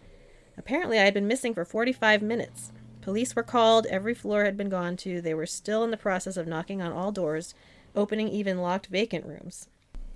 Apparently, 0.58 1.00
I 1.00 1.04
had 1.04 1.14
been 1.14 1.28
missing 1.28 1.54
for 1.54 1.64
45 1.66 2.22
minutes. 2.22 2.72
Police 3.02 3.36
were 3.36 3.44
called, 3.44 3.86
every 3.88 4.14
floor 4.14 4.44
had 4.44 4.58
been 4.58 4.70
gone 4.70 4.98
to, 4.98 5.22
they 5.22 5.34
were 5.34 5.46
still 5.46 5.84
in 5.84 5.92
the 5.92 5.98
process 5.98 6.38
of 6.38 6.48
knocking 6.48 6.82
on 6.82 6.92
all 6.92 7.12
doors, 7.12 7.54
opening 7.96 8.28
even 8.28 8.60
locked 8.60 8.88
vacant 8.88 9.26
rooms. 9.26 9.68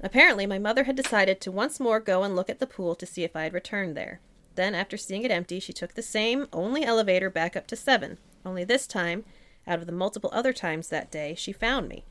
Apparently, 0.01 0.45
my 0.45 0.59
mother 0.59 0.83
had 0.83 0.97
decided 0.97 1.39
to 1.39 1.51
once 1.51 1.79
more 1.79 1.99
go 1.99 2.23
and 2.23 2.35
look 2.35 2.49
at 2.49 2.59
the 2.59 2.67
pool 2.67 2.93
to 2.95 3.05
see 3.05 3.23
if 3.23 3.35
I 3.35 3.43
had 3.43 3.53
returned 3.53 3.95
there. 3.95 4.19
Then, 4.55 4.75
after 4.75 4.97
seeing 4.97 5.23
it 5.23 5.31
empty, 5.31 5.59
she 5.59 5.73
took 5.73 5.93
the 5.93 6.01
same, 6.01 6.47
only 6.51 6.83
elevator 6.83 7.29
back 7.29 7.55
up 7.55 7.67
to 7.67 7.75
seven. 7.75 8.17
Only 8.45 8.65
this 8.65 8.85
time, 8.85 9.23
out 9.65 9.79
of 9.79 9.85
the 9.85 9.93
multiple 9.93 10.29
other 10.33 10.51
times 10.51 10.89
that 10.89 11.09
day, 11.09 11.35
she 11.35 11.53
found 11.53 11.87
me. 11.87 12.03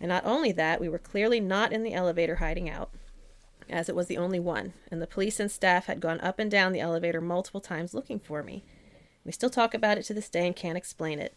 And 0.00 0.08
not 0.08 0.24
only 0.24 0.52
that, 0.52 0.80
we 0.80 0.88
were 0.88 0.98
clearly 0.98 1.40
not 1.40 1.72
in 1.72 1.82
the 1.82 1.92
elevator 1.92 2.36
hiding 2.36 2.70
out, 2.70 2.90
as 3.68 3.88
it 3.88 3.96
was 3.96 4.06
the 4.06 4.18
only 4.18 4.38
one, 4.38 4.72
and 4.90 5.02
the 5.02 5.06
police 5.06 5.40
and 5.40 5.50
staff 5.50 5.86
had 5.86 6.00
gone 6.00 6.20
up 6.20 6.38
and 6.38 6.50
down 6.50 6.72
the 6.72 6.80
elevator 6.80 7.20
multiple 7.20 7.60
times 7.60 7.94
looking 7.94 8.20
for 8.20 8.42
me. 8.42 8.64
We 9.24 9.32
still 9.32 9.50
talk 9.50 9.74
about 9.74 9.98
it 9.98 10.04
to 10.04 10.14
this 10.14 10.28
day 10.28 10.46
and 10.46 10.56
can't 10.56 10.78
explain 10.78 11.18
it. 11.18 11.34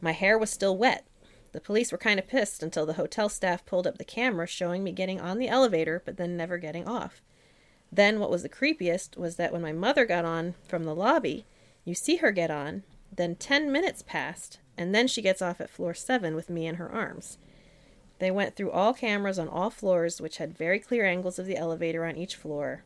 My 0.00 0.12
hair 0.12 0.38
was 0.38 0.50
still 0.50 0.76
wet. 0.76 1.06
The 1.52 1.60
police 1.60 1.92
were 1.92 1.98
kind 1.98 2.18
of 2.18 2.26
pissed 2.26 2.62
until 2.62 2.86
the 2.86 2.94
hotel 2.94 3.28
staff 3.28 3.64
pulled 3.64 3.86
up 3.86 3.98
the 3.98 4.04
camera 4.04 4.46
showing 4.46 4.82
me 4.82 4.92
getting 4.92 5.20
on 5.20 5.38
the 5.38 5.48
elevator 5.48 6.02
but 6.04 6.16
then 6.16 6.36
never 6.36 6.58
getting 6.58 6.86
off. 6.86 7.22
Then, 7.92 8.18
what 8.18 8.30
was 8.30 8.42
the 8.42 8.48
creepiest 8.48 9.16
was 9.16 9.36
that 9.36 9.52
when 9.52 9.62
my 9.62 9.72
mother 9.72 10.04
got 10.04 10.24
on 10.24 10.54
from 10.66 10.82
the 10.82 10.94
lobby, 10.94 11.46
you 11.84 11.94
see 11.94 12.16
her 12.16 12.32
get 12.32 12.50
on, 12.50 12.82
then 13.14 13.36
10 13.36 13.70
minutes 13.70 14.02
passed, 14.02 14.58
and 14.76 14.92
then 14.92 15.06
she 15.06 15.22
gets 15.22 15.40
off 15.40 15.60
at 15.60 15.70
floor 15.70 15.94
7 15.94 16.34
with 16.34 16.50
me 16.50 16.66
in 16.66 16.74
her 16.74 16.90
arms. 16.90 17.38
They 18.18 18.30
went 18.30 18.56
through 18.56 18.72
all 18.72 18.94
cameras 18.94 19.38
on 19.38 19.48
all 19.48 19.70
floors, 19.70 20.20
which 20.20 20.38
had 20.38 20.56
very 20.56 20.80
clear 20.80 21.04
angles 21.04 21.38
of 21.38 21.46
the 21.46 21.56
elevator 21.56 22.04
on 22.04 22.16
each 22.16 22.34
floor. 22.34 22.82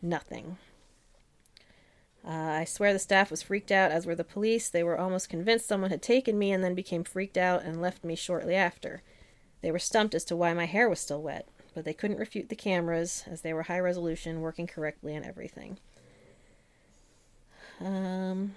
Nothing. 0.00 0.58
Uh, 2.26 2.30
I 2.60 2.64
swear 2.64 2.92
the 2.92 2.98
staff 2.98 3.30
was 3.30 3.42
freaked 3.42 3.70
out, 3.70 3.90
as 3.90 4.06
were 4.06 4.14
the 4.14 4.24
police. 4.24 4.68
They 4.68 4.82
were 4.82 4.98
almost 4.98 5.28
convinced 5.28 5.66
someone 5.66 5.90
had 5.90 6.02
taken 6.02 6.38
me 6.38 6.52
and 6.52 6.62
then 6.62 6.74
became 6.74 7.04
freaked 7.04 7.38
out 7.38 7.62
and 7.62 7.80
left 7.80 8.04
me 8.04 8.14
shortly 8.14 8.54
after. 8.54 9.02
They 9.62 9.70
were 9.70 9.78
stumped 9.78 10.14
as 10.14 10.24
to 10.26 10.36
why 10.36 10.52
my 10.54 10.66
hair 10.66 10.88
was 10.88 11.00
still 11.00 11.22
wet, 11.22 11.48
but 11.74 11.84
they 11.84 11.94
couldn't 11.94 12.18
refute 12.18 12.48
the 12.48 12.56
cameras, 12.56 13.24
as 13.26 13.40
they 13.40 13.52
were 13.52 13.64
high 13.64 13.80
resolution, 13.80 14.40
working 14.40 14.66
correctly 14.66 15.14
and 15.14 15.24
everything. 15.24 15.78
Um, 17.80 18.54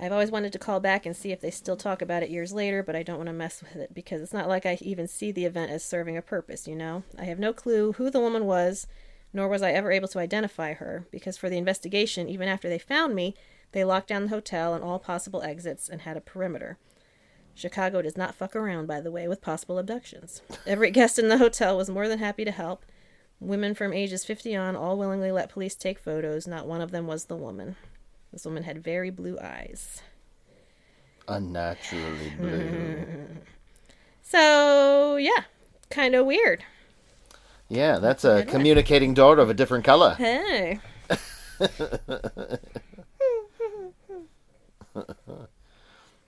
I've 0.00 0.12
always 0.12 0.30
wanted 0.30 0.52
to 0.52 0.58
call 0.58 0.80
back 0.80 1.06
and 1.06 1.16
see 1.16 1.32
if 1.32 1.40
they 1.40 1.50
still 1.50 1.76
talk 1.76 2.00
about 2.02 2.22
it 2.22 2.30
years 2.30 2.52
later, 2.52 2.82
but 2.82 2.94
I 2.94 3.02
don't 3.02 3.16
want 3.16 3.28
to 3.28 3.32
mess 3.32 3.62
with 3.62 3.76
it 3.76 3.94
because 3.94 4.22
it's 4.22 4.32
not 4.32 4.48
like 4.48 4.64
I 4.64 4.78
even 4.80 5.08
see 5.08 5.32
the 5.32 5.44
event 5.44 5.72
as 5.72 5.82
serving 5.84 6.16
a 6.16 6.22
purpose, 6.22 6.68
you 6.68 6.76
know? 6.76 7.02
I 7.18 7.24
have 7.24 7.38
no 7.38 7.52
clue 7.52 7.92
who 7.92 8.10
the 8.10 8.20
woman 8.20 8.46
was, 8.46 8.86
nor 9.32 9.48
was 9.48 9.62
I 9.62 9.72
ever 9.72 9.90
able 9.92 10.08
to 10.08 10.18
identify 10.18 10.74
her, 10.74 11.06
because 11.10 11.36
for 11.36 11.48
the 11.48 11.58
investigation, 11.58 12.28
even 12.28 12.48
after 12.48 12.68
they 12.68 12.78
found 12.78 13.14
me, 13.14 13.34
they 13.72 13.84
locked 13.84 14.08
down 14.08 14.24
the 14.24 14.30
hotel 14.30 14.74
and 14.74 14.82
all 14.82 14.98
possible 14.98 15.42
exits 15.42 15.88
and 15.88 16.02
had 16.02 16.16
a 16.16 16.22
perimeter. 16.22 16.78
Chicago 17.54 18.02
does 18.02 18.16
not 18.16 18.34
fuck 18.34 18.54
around, 18.54 18.86
by 18.86 19.00
the 19.00 19.10
way, 19.10 19.26
with 19.26 19.42
possible 19.42 19.78
abductions. 19.78 20.42
Every 20.66 20.90
guest 20.90 21.18
in 21.18 21.28
the 21.28 21.38
hotel 21.38 21.76
was 21.76 21.90
more 21.90 22.08
than 22.08 22.20
happy 22.20 22.44
to 22.44 22.52
help. 22.52 22.84
Women 23.40 23.74
from 23.74 23.92
ages 23.92 24.24
50 24.24 24.54
on 24.56 24.76
all 24.76 24.96
willingly 24.96 25.32
let 25.32 25.50
police 25.50 25.74
take 25.74 25.98
photos. 25.98 26.46
Not 26.46 26.66
one 26.66 26.80
of 26.80 26.92
them 26.92 27.06
was 27.06 27.24
the 27.24 27.36
woman. 27.36 27.76
This 28.32 28.44
woman 28.44 28.62
had 28.62 28.82
very 28.82 29.10
blue 29.10 29.38
eyes. 29.40 30.02
Unnaturally 31.26 32.32
blue. 32.38 33.04
So, 34.30 35.16
yeah, 35.16 35.44
kind 35.88 36.14
of 36.14 36.26
weird. 36.26 36.62
Yeah, 37.68 37.98
that's 37.98 38.24
a 38.24 38.44
communicating 38.44 39.14
daughter 39.14 39.42
of 39.42 39.50
a 39.50 39.54
different 39.54 39.84
color. 39.84 40.14
Hey. 40.14 40.80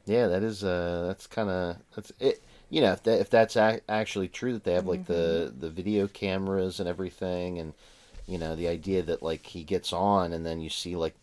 Yeah, 0.07 0.27
that 0.29 0.43
is 0.43 0.65
uh 0.65 1.05
that's 1.07 1.27
kind 1.27 1.51
of 1.51 1.77
that's 1.95 2.13
it. 2.19 2.43
You 2.69 2.81
know, 2.81 2.93
if 2.93 3.03
that 3.05 3.21
if 3.21 3.31
that's 3.31 3.57
actually 3.57 4.29
true 4.29 4.53
that 4.55 4.65
they 4.65 4.75
have 4.75 4.87
like 4.87 5.07
the 5.07 5.53
the 5.57 5.71
video 5.71 6.09
cameras 6.09 6.81
and 6.81 6.89
everything, 6.89 7.59
and 7.59 7.75
you 8.27 8.39
know 8.39 8.57
the 8.57 8.69
idea 8.69 9.03
that 9.03 9.23
like 9.23 9.47
he 9.47 9.63
gets 9.63 9.93
on 9.93 10.33
and 10.33 10.45
then 10.45 10.61
you 10.61 10.71
see 10.71 10.97
like 10.97 11.15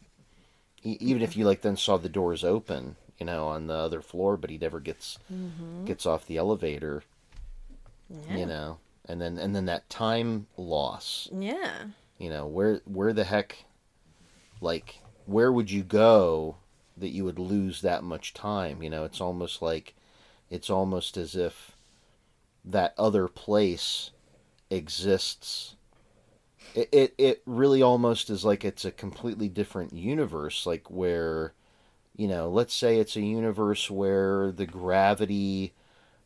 e- 0.84 0.98
even 1.02 1.22
if 1.22 1.36
you 1.36 1.46
like 1.46 1.62
then 1.62 1.76
saw 1.76 1.98
the 1.98 2.08
doors 2.10 2.44
open, 2.44 2.96
you 3.20 3.26
know, 3.26 3.48
on 3.48 3.68
the 3.68 3.74
other 3.74 4.02
floor, 4.02 4.38
but 4.38 4.50
he 4.50 4.58
never 4.58 4.80
gets 4.80 5.18
gets 5.86 6.06
off 6.06 6.26
the 6.28 6.38
elevator, 6.38 7.04
Yeah. 8.10 8.38
you 8.38 8.46
know, 8.46 8.78
and 9.08 9.22
then 9.22 9.38
and 9.38 9.56
then 9.56 9.66
that 9.66 9.90
time 9.90 10.48
loss. 10.58 11.30
Yeah. 11.32 11.86
you 12.18 12.30
know 12.30 12.46
where 12.46 12.82
where 12.86 13.14
the 13.14 13.24
heck 13.24 13.66
like 14.62 15.00
where 15.26 15.52
would 15.52 15.70
you 15.72 15.84
go 15.84 16.58
that 16.96 17.10
you 17.10 17.24
would 17.26 17.40
lose 17.40 17.82
that 17.82 18.04
much 18.04 18.34
time? 18.34 18.82
You 18.82 18.90
know 18.90 19.04
it's 19.04 19.22
almost 19.22 19.62
like 19.62 19.94
it's 20.50 20.70
almost 20.70 21.18
as 21.18 21.36
if 21.36 21.72
that 22.66 22.94
other 22.98 23.28
place 23.28 24.12
exists. 24.70 25.76
It, 26.76 26.90
it 26.92 27.16
it 27.18 27.42
really 27.46 27.82
almost 27.82 28.30
is 28.30 28.44
like 28.46 28.64
it's 28.66 28.86
a 28.86 28.92
completely 28.92 29.48
different 29.50 29.94
universe 29.94 30.66
like 30.66 30.90
where 30.92 31.54
you 32.16 32.28
know 32.28 32.50
let's 32.50 32.74
say 32.74 33.00
it's 33.00 33.16
a 33.16 33.22
universe 33.22 33.90
where 33.90 34.52
the 34.52 34.66
gravity 34.68 35.74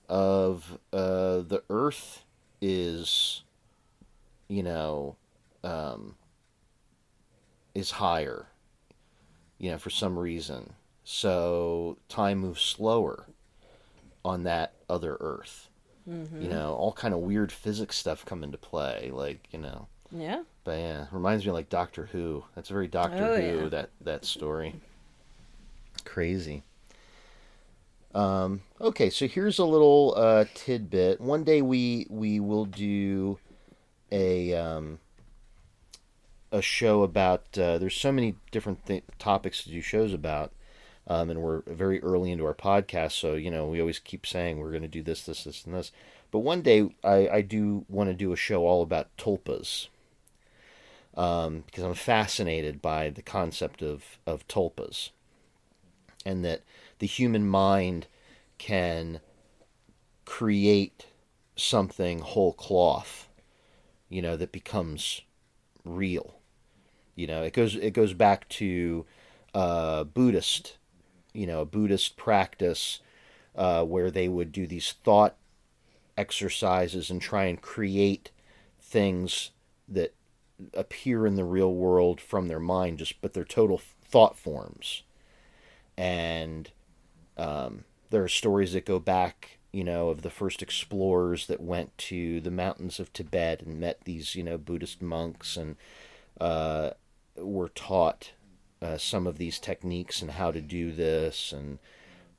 of 0.09 0.77
uh 0.91 1.39
the 1.41 1.63
earth 1.69 2.23
is 2.61 3.41
you 4.47 4.63
know 4.63 5.15
um, 5.63 6.15
is 7.75 7.91
higher, 7.91 8.47
you 9.57 9.71
know, 9.71 9.77
for 9.77 9.89
some 9.89 10.17
reason. 10.17 10.73
So 11.03 11.97
time 12.09 12.39
moves 12.39 12.61
slower 12.61 13.25
on 14.23 14.43
that 14.43 14.73
other 14.89 15.17
Earth. 15.19 15.67
You 16.07 16.49
know, 16.49 16.73
all 16.73 16.91
kind 16.91 17.13
of 17.13 17.21
weird 17.21 17.51
physics 17.51 17.95
stuff 17.95 18.25
come 18.25 18.43
into 18.43 18.57
play, 18.57 19.11
like 19.13 19.47
you 19.51 19.59
know. 19.59 19.87
Yeah. 20.11 20.43
But 20.65 20.79
yeah, 20.79 21.05
reminds 21.11 21.45
me 21.45 21.49
of 21.49 21.55
like 21.55 21.69
Doctor 21.69 22.09
Who. 22.11 22.43
That's 22.55 22.69
a 22.69 22.73
very 22.73 22.87
Doctor 22.87 23.23
Oh, 23.23 23.35
Who 23.39 23.63
yeah. 23.63 23.69
that 23.69 23.89
that 24.01 24.25
story. 24.25 24.75
Crazy. 26.03 26.63
Um, 28.13 28.61
okay, 28.79 29.09
so 29.09 29.27
here's 29.27 29.59
a 29.59 29.65
little 29.65 30.13
uh, 30.17 30.45
tidbit. 30.53 31.21
One 31.21 31.43
day 31.43 31.61
we 31.61 32.07
we 32.09 32.39
will 32.39 32.65
do 32.65 33.39
a 34.11 34.53
um, 34.53 34.99
a 36.51 36.61
show 36.61 37.03
about. 37.03 37.57
Uh, 37.57 37.77
there's 37.77 37.95
so 37.95 38.11
many 38.11 38.35
different 38.51 38.85
th- 38.85 39.03
topics 39.17 39.63
to 39.63 39.69
do 39.69 39.81
shows 39.81 40.13
about, 40.13 40.51
um, 41.07 41.29
and 41.29 41.41
we're 41.41 41.61
very 41.67 42.01
early 42.03 42.31
into 42.31 42.45
our 42.45 42.53
podcast, 42.53 43.13
so 43.13 43.35
you 43.35 43.49
know 43.49 43.67
we 43.67 43.79
always 43.79 43.99
keep 43.99 44.25
saying 44.25 44.57
we're 44.57 44.71
going 44.71 44.81
to 44.81 44.87
do 44.87 45.03
this, 45.03 45.23
this, 45.23 45.45
this, 45.45 45.63
and 45.65 45.73
this. 45.73 45.91
But 46.31 46.39
one 46.39 46.61
day 46.61 46.93
I, 47.03 47.29
I 47.29 47.41
do 47.41 47.85
want 47.87 48.09
to 48.09 48.13
do 48.13 48.33
a 48.33 48.37
show 48.37 48.65
all 48.65 48.81
about 48.81 49.15
tulpas, 49.17 49.87
um, 51.15 51.63
because 51.65 51.83
I'm 51.83 51.93
fascinated 51.93 52.81
by 52.81 53.09
the 53.09 53.21
concept 53.21 53.81
of 53.81 54.19
of 54.27 54.45
tulpas, 54.49 55.11
and 56.25 56.43
that 56.43 56.63
the 57.01 57.07
human 57.07 57.47
mind 57.47 58.05
can 58.59 59.19
create 60.23 61.07
something 61.55 62.19
whole 62.19 62.53
cloth, 62.53 63.27
you 64.07 64.21
know, 64.21 64.37
that 64.37 64.51
becomes 64.51 65.21
real. 65.83 66.35
You 67.15 67.25
know, 67.25 67.41
it 67.41 67.53
goes 67.53 67.75
it 67.75 67.93
goes 67.95 68.13
back 68.13 68.47
to 68.49 69.07
uh, 69.55 70.03
Buddhist, 70.03 70.77
you 71.33 71.47
know, 71.47 71.65
Buddhist 71.65 72.17
practice 72.17 72.99
uh, 73.55 73.83
where 73.83 74.11
they 74.11 74.27
would 74.27 74.51
do 74.51 74.67
these 74.67 74.91
thought 75.03 75.35
exercises 76.15 77.09
and 77.09 77.19
try 77.19 77.45
and 77.45 77.59
create 77.59 78.29
things 78.79 79.49
that 79.89 80.13
appear 80.75 81.25
in 81.25 81.33
the 81.33 81.45
real 81.45 81.73
world 81.73 82.21
from 82.21 82.47
their 82.47 82.59
mind, 82.59 82.99
just 82.99 83.19
but 83.21 83.33
they're 83.33 83.43
total 83.43 83.81
thought 84.03 84.37
forms. 84.37 85.01
And 85.97 86.69
um, 87.41 87.83
there 88.09 88.23
are 88.23 88.29
stories 88.29 88.73
that 88.73 88.85
go 88.85 88.99
back, 88.99 89.59
you 89.71 89.83
know, 89.83 90.09
of 90.09 90.21
the 90.21 90.29
first 90.29 90.61
explorers 90.61 91.47
that 91.47 91.61
went 91.61 91.97
to 91.97 92.41
the 92.41 92.51
mountains 92.51 92.99
of 92.99 93.11
Tibet 93.13 93.61
and 93.61 93.79
met 93.79 94.01
these, 94.03 94.35
you 94.35 94.43
know, 94.43 94.57
Buddhist 94.57 95.01
monks 95.01 95.57
and 95.57 95.75
uh, 96.39 96.91
were 97.35 97.69
taught 97.69 98.31
uh, 98.81 98.97
some 98.97 99.27
of 99.27 99.37
these 99.37 99.59
techniques 99.59 100.21
and 100.21 100.31
how 100.31 100.51
to 100.51 100.61
do 100.61 100.91
this 100.91 101.51
and 101.51 101.77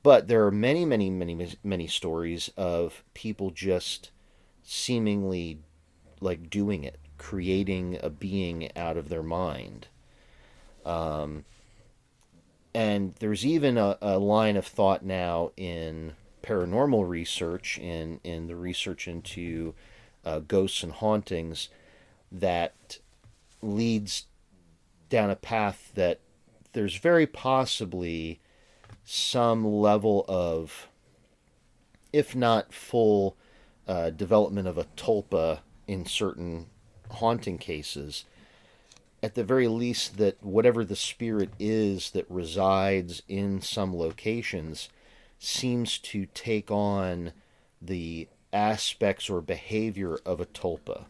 but 0.01 0.27
there 0.27 0.45
are 0.45 0.51
many 0.51 0.83
many 0.83 1.09
many 1.09 1.47
many 1.63 1.87
stories 1.87 2.49
of 2.57 3.05
people 3.13 3.49
just 3.49 4.11
seemingly 4.61 5.59
like 6.19 6.49
doing 6.49 6.83
it 6.83 6.99
creating 7.23 7.97
a 8.03 8.09
being 8.09 8.69
out 8.75 8.97
of 8.97 9.07
their 9.07 9.23
mind. 9.23 9.87
Um, 10.85 11.45
and 12.73 13.13
there's 13.19 13.45
even 13.45 13.77
a, 13.77 13.97
a 14.01 14.17
line 14.17 14.57
of 14.57 14.65
thought 14.65 15.03
now 15.03 15.51
in 15.55 16.13
paranormal 16.41 17.07
research 17.07 17.77
in 17.77 18.19
in 18.23 18.47
the 18.47 18.55
research 18.55 19.07
into 19.07 19.73
uh, 20.25 20.39
ghosts 20.39 20.83
and 20.83 20.93
hauntings 20.93 21.69
that 22.31 22.97
leads 23.61 24.25
down 25.09 25.29
a 25.29 25.35
path 25.35 25.91
that 25.95 26.19
there's 26.73 26.95
very 26.95 27.27
possibly 27.27 28.39
some 29.05 29.65
level 29.65 30.25
of, 30.27 30.89
if 32.11 32.35
not 32.35 32.73
full 32.73 33.37
uh, 33.87 34.09
development 34.09 34.67
of 34.67 34.77
a 34.77 34.85
tulpa 34.97 35.59
in 35.87 36.05
certain 36.05 36.67
haunting 37.11 37.57
cases, 37.57 38.25
at 39.23 39.33
the 39.33 39.43
very 39.43 39.67
least, 39.67 40.17
that 40.17 40.43
whatever 40.43 40.85
the 40.85 40.95
spirit 40.95 41.49
is 41.57 42.11
that 42.11 42.29
resides 42.29 43.23
in 43.27 43.61
some 43.61 43.95
locations 43.95 44.89
seems 45.39 45.97
to 45.97 46.27
take 46.33 46.69
on 46.69 47.33
the 47.81 48.27
aspects 48.51 49.29
or 49.29 49.41
behavior 49.41 50.19
of 50.25 50.39
a 50.39 50.45
tulpa 50.45 51.05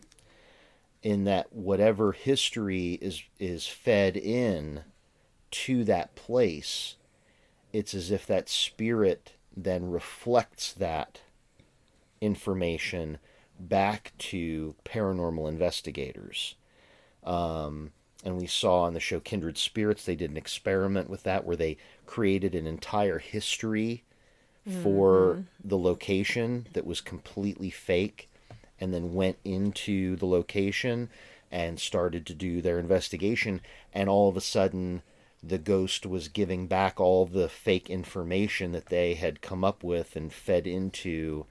in 1.02 1.26
that 1.26 1.52
whatever 1.52 2.14
history 2.14 2.94
is 3.02 3.22
is 3.38 3.68
fed 3.68 4.16
in 4.16 4.82
to 5.52 5.84
that 5.84 6.16
place 6.16 6.96
it's 7.74 7.96
as 7.96 8.12
if 8.12 8.26
that 8.28 8.48
spirit 8.48 9.34
then 9.58 9.90
reflects 9.90 10.72
that 10.72 11.22
information 12.22 13.18
back 13.60 14.14
to 14.18 14.76
paranormal 14.86 15.50
investigators. 15.50 16.56
Um, 17.24 17.92
and 18.24 18.38
we 18.38 18.48
saw 18.48 18.84
on 18.84 18.94
the 18.94 19.00
show 19.00 19.20
kindred 19.20 19.58
spirits 19.58 20.06
they 20.06 20.16
did 20.16 20.32
an 20.32 20.38
experiment 20.38 21.10
with 21.10 21.24
that 21.24 21.46
where 21.46 21.58
they 21.58 21.78
created 22.06 22.56
an 22.56 22.66
entire 22.66 23.20
history 23.20 24.04
for 24.82 25.34
mm-hmm. 25.34 25.42
the 25.64 25.78
location 25.78 26.68
that 26.74 26.86
was 26.86 27.02
completely 27.02 27.70
fake 27.70 28.30
and 28.80 28.94
then 28.94 29.14
went 29.14 29.38
into 29.44 30.16
the 30.16 30.26
location 30.26 31.10
and 31.52 31.80
started 31.80 32.26
to 32.26 32.34
do 32.34 32.62
their 32.62 32.80
investigation. 32.80 33.62
And 33.94 34.10
all 34.10 34.30
of 34.30 34.38
a 34.38 34.42
sudden 34.42 35.02
the 35.42 35.58
ghost 35.58 36.06
was 36.06 36.30
giving 36.30 36.68
back 36.68 37.00
all 37.00 37.26
the 37.26 37.50
fake 37.50 37.90
information 37.90 38.72
that 38.72 38.88
they 38.88 39.16
had 39.16 39.42
come 39.42 39.64
up 39.64 39.84
with 39.84 40.16
and 40.16 40.32
fed 40.32 40.66
into 40.66 41.46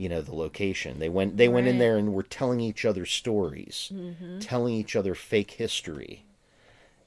you 0.00 0.08
know 0.08 0.22
the 0.22 0.34
location. 0.34 0.98
They 0.98 1.10
went 1.10 1.36
they 1.36 1.48
went 1.48 1.66
in 1.66 1.78
there 1.78 1.98
and 1.98 2.14
were 2.14 2.22
telling 2.22 2.60
each 2.60 2.86
other 2.86 3.04
stories 3.04 3.92
mm-hmm. 3.94 4.38
telling 4.38 4.72
each 4.72 4.96
other 4.96 5.14
fake 5.14 5.52
history. 5.52 6.24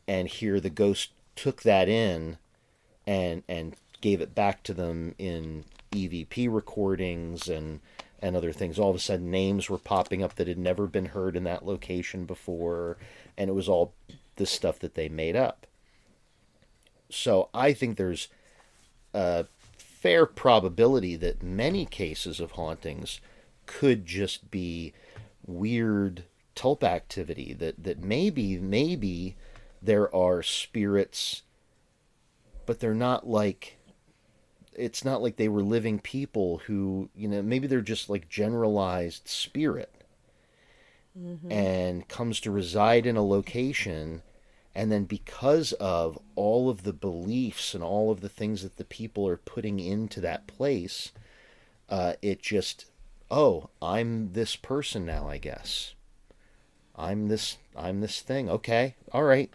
And 0.08 0.28
here 0.28 0.60
the 0.60 0.70
ghost 0.70 1.10
took 1.36 1.64
that 1.64 1.90
in 1.90 2.38
and 3.08 3.42
and 3.50 3.76
gave 4.00 4.22
it 4.22 4.36
back 4.36 4.62
to 4.64 4.76
them 4.76 5.16
in 5.18 5.64
EVP 5.92 6.54
recordings 6.54 7.50
and 7.50 7.80
and 8.22 8.38
other 8.38 8.54
things. 8.54 8.78
All 8.78 8.92
of 8.92 8.96
a 8.96 9.00
sudden, 9.00 9.32
names 9.32 9.72
were 9.72 9.80
popping 9.80 10.22
up 10.22 10.36
that 10.36 10.48
had 10.48 10.60
never 10.60 10.86
been 10.86 11.08
heard 11.08 11.36
in 11.36 11.46
that 11.46 11.66
location 11.66 12.26
before, 12.26 12.98
and 13.36 13.50
it 13.50 13.54
was 13.54 13.68
all 13.68 13.94
the 14.36 14.46
stuff 14.46 14.78
that 14.80 14.94
they 14.94 15.10
made 15.10 15.36
up. 15.36 15.66
So 17.10 17.50
I 17.56 17.74
think 17.74 17.98
there's 17.98 18.28
a 19.16 19.46
fair 20.04 20.26
probability 20.26 21.16
that 21.16 21.42
many 21.42 21.86
cases 21.86 22.42
of 22.42 22.52
hauntings 22.52 23.22
could 23.66 24.06
just 24.06 24.52
be 24.52 24.92
weird 25.48 26.26
tulpa 26.58 26.84
activity 26.84 27.54
that 27.54 27.82
that 27.82 28.04
maybe 28.04 28.60
maybe 28.60 29.34
there 29.82 30.14
are 30.14 30.44
spirits 30.44 31.44
but 32.66 32.82
they're 32.82 32.94
not 32.94 33.26
like 33.26 33.78
it's 34.74 35.06
not 35.06 35.22
like 35.22 35.38
they 35.38 35.48
were 35.48 35.64
living 35.64 35.98
people 35.98 36.58
who 36.66 37.10
you 37.16 37.30
know 37.30 37.42
maybe 37.42 37.66
they're 37.66 37.80
just 37.80 38.10
like 38.10 38.28
generalized 38.28 39.26
spirit 39.30 40.04
mm-hmm. 41.18 41.50
and 41.50 42.10
comes 42.10 42.42
to 42.42 42.52
reside 42.52 43.06
in 43.06 43.16
a 43.16 43.26
location 43.26 44.22
and 44.76 44.92
then 44.92 45.04
because 45.04 45.72
of 45.74 46.18
all 46.36 46.70
of 46.70 46.84
the 46.84 46.94
beliefs 46.94 47.74
and 47.74 47.84
all 47.84 48.12
of 48.12 48.22
the 48.22 48.30
things 48.30 48.64
that 48.64 48.78
the 48.78 48.84
people 48.84 49.28
are 49.28 49.38
putting 49.38 49.80
into 49.80 50.20
that 50.22 50.48
place 50.48 51.12
uh, 51.90 52.14
it 52.22 52.42
just 52.42 52.86
oh 53.30 53.70
i'm 53.82 54.34
this 54.34 54.56
person 54.56 55.06
now 55.06 55.28
i 55.28 55.38
guess. 55.38 55.94
I'm 56.96 57.28
this 57.28 57.58
i'm 57.76 58.02
this 58.02 58.22
thing. 58.22 58.50
Okay 58.50 58.96
all 59.12 59.24
right. 59.24 59.52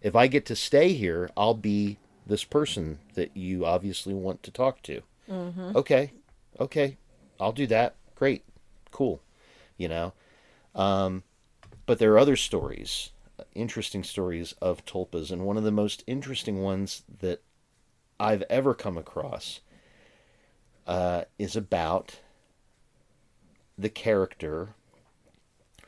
If 0.00 0.16
i 0.16 0.26
get 0.26 0.46
to 0.46 0.56
stay 0.56 0.92
here 0.92 1.30
i'll 1.36 1.54
be 1.54 1.98
this 2.26 2.44
person 2.44 2.98
that 3.14 3.36
you 3.36 3.64
obviously 3.66 4.14
want 4.14 4.42
to 4.44 4.50
talk 4.50 4.82
to. 4.82 5.02
Okay 5.76 6.12
okay. 6.60 6.96
I'll 7.40 7.52
do 7.52 7.66
that. 7.66 7.96
Great. 8.14 8.44
Cool. 8.90 9.20
You 9.76 9.88
know? 9.88 10.12
Um, 10.74 11.24
but 11.86 11.98
there 11.98 12.12
are 12.12 12.18
other 12.18 12.36
stories 12.36 13.10
interesting 13.54 14.04
stories 14.04 14.54
of 14.60 14.84
tulpas 14.84 15.30
and 15.30 15.44
one 15.44 15.56
of 15.56 15.64
the 15.64 15.70
most 15.70 16.02
interesting 16.06 16.62
ones 16.62 17.02
that 17.20 17.42
i've 18.18 18.42
ever 18.50 18.74
come 18.74 18.96
across 18.96 19.60
uh, 20.86 21.22
is 21.38 21.54
about 21.54 22.16
the 23.78 23.88
character 23.88 24.74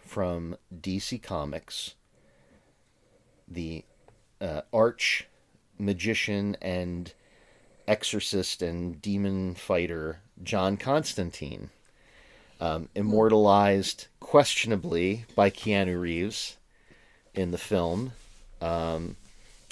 from 0.00 0.56
dc 0.74 1.22
comics 1.22 1.94
the 3.48 3.84
uh, 4.40 4.62
arch 4.72 5.26
magician 5.78 6.56
and 6.62 7.14
exorcist 7.86 8.62
and 8.62 9.02
demon 9.02 9.54
fighter 9.54 10.20
John 10.42 10.76
Constantine, 10.76 11.70
um, 12.60 12.88
immortalized 12.94 14.08
questionably 14.20 15.26
by 15.34 15.50
Keanu 15.50 16.00
Reeves 16.00 16.56
in 17.34 17.50
the 17.50 17.58
film, 17.58 18.12
um, 18.60 19.16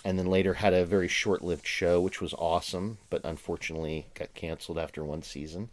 and 0.05 0.19
then 0.19 0.27
later 0.27 0.55
had 0.55 0.75
a 0.75 0.85
very 0.85 1.09
short-lived 1.09 1.67
show, 1.67 2.01
which 2.01 2.21
was 2.21 2.35
awesome, 2.35 2.99
but 3.09 3.25
unfortunately 3.25 4.07
got 4.15 4.35
canceled 4.35 4.79
after 4.79 5.05
one 5.05 5.23
season. 5.23 5.71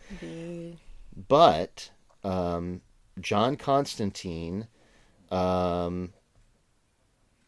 But 1.27 1.89
um, 2.23 2.81
John 3.19 3.57
Constantine 3.57 4.67
um, 5.31 6.13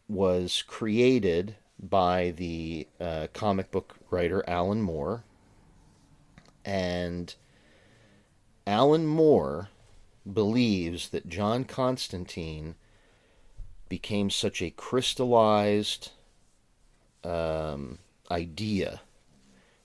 was 0.08 0.62
created 0.66 1.56
by 1.78 2.32
the 2.36 2.86
uh, 3.00 3.26
comic 3.32 3.70
book 3.70 3.96
writer 4.10 4.44
Alan 4.46 4.82
Moore. 4.82 5.24
And 6.64 7.34
Alan 8.66 9.06
Moore 9.06 9.68
believes 10.30 11.08
that 11.08 11.28
John 11.28 11.64
Constantine 11.64 12.76
became 13.92 14.30
such 14.30 14.62
a 14.62 14.70
crystallized 14.70 16.12
um, 17.24 17.98
idea 18.30 19.02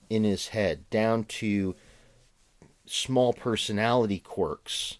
in 0.08 0.24
his 0.24 0.48
head, 0.48 0.88
down 0.88 1.24
to 1.24 1.76
small 2.86 3.34
personality 3.34 4.18
quirks, 4.18 4.96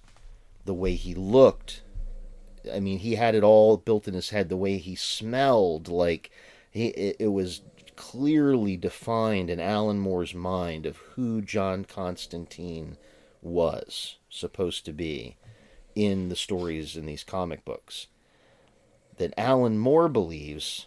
the 0.66 0.74
way 0.74 0.94
he 0.94 1.14
looked. 1.14 1.80
I 2.70 2.80
mean, 2.80 2.98
he 2.98 3.14
had 3.14 3.34
it 3.34 3.42
all 3.42 3.78
built 3.78 4.06
in 4.06 4.12
his 4.12 4.28
head. 4.28 4.50
The 4.50 4.58
way 4.58 4.76
he 4.76 4.94
smelled, 4.94 5.88
like 5.88 6.30
he, 6.70 6.88
it, 6.88 7.16
it 7.18 7.28
was 7.28 7.62
clearly 7.96 8.76
defined 8.76 9.48
in 9.48 9.58
Alan 9.58 10.00
Moore's 10.00 10.34
mind 10.34 10.84
of 10.84 10.98
who 11.14 11.40
John 11.40 11.86
Constantine 11.86 12.98
was 13.40 14.16
supposed 14.28 14.84
to 14.84 14.92
be 14.92 15.38
in 15.94 16.28
the 16.28 16.36
stories 16.36 16.94
in 16.94 17.06
these 17.06 17.24
comic 17.24 17.64
books. 17.64 18.08
That 19.18 19.34
Alan 19.36 19.78
Moore 19.78 20.08
believes 20.08 20.86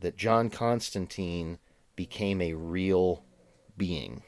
that 0.00 0.16
John 0.16 0.50
Constantine 0.50 1.58
became 1.96 2.40
a 2.40 2.54
real 2.54 3.24
being 3.76 4.22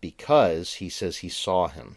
because 0.00 0.74
he 0.74 0.88
says 0.88 1.18
he 1.18 1.28
saw 1.30 1.68
him. 1.68 1.96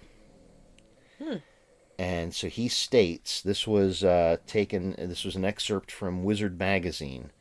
And 2.00 2.34
so 2.34 2.48
he 2.48 2.68
states 2.68 3.42
this 3.42 3.66
was 3.68 4.04
uh, 4.04 4.38
taken. 4.46 4.96
This 4.98 5.26
was 5.26 5.36
an 5.36 5.44
excerpt 5.44 5.92
from 5.92 6.24
Wizard 6.24 6.60
magazine. 6.60 7.32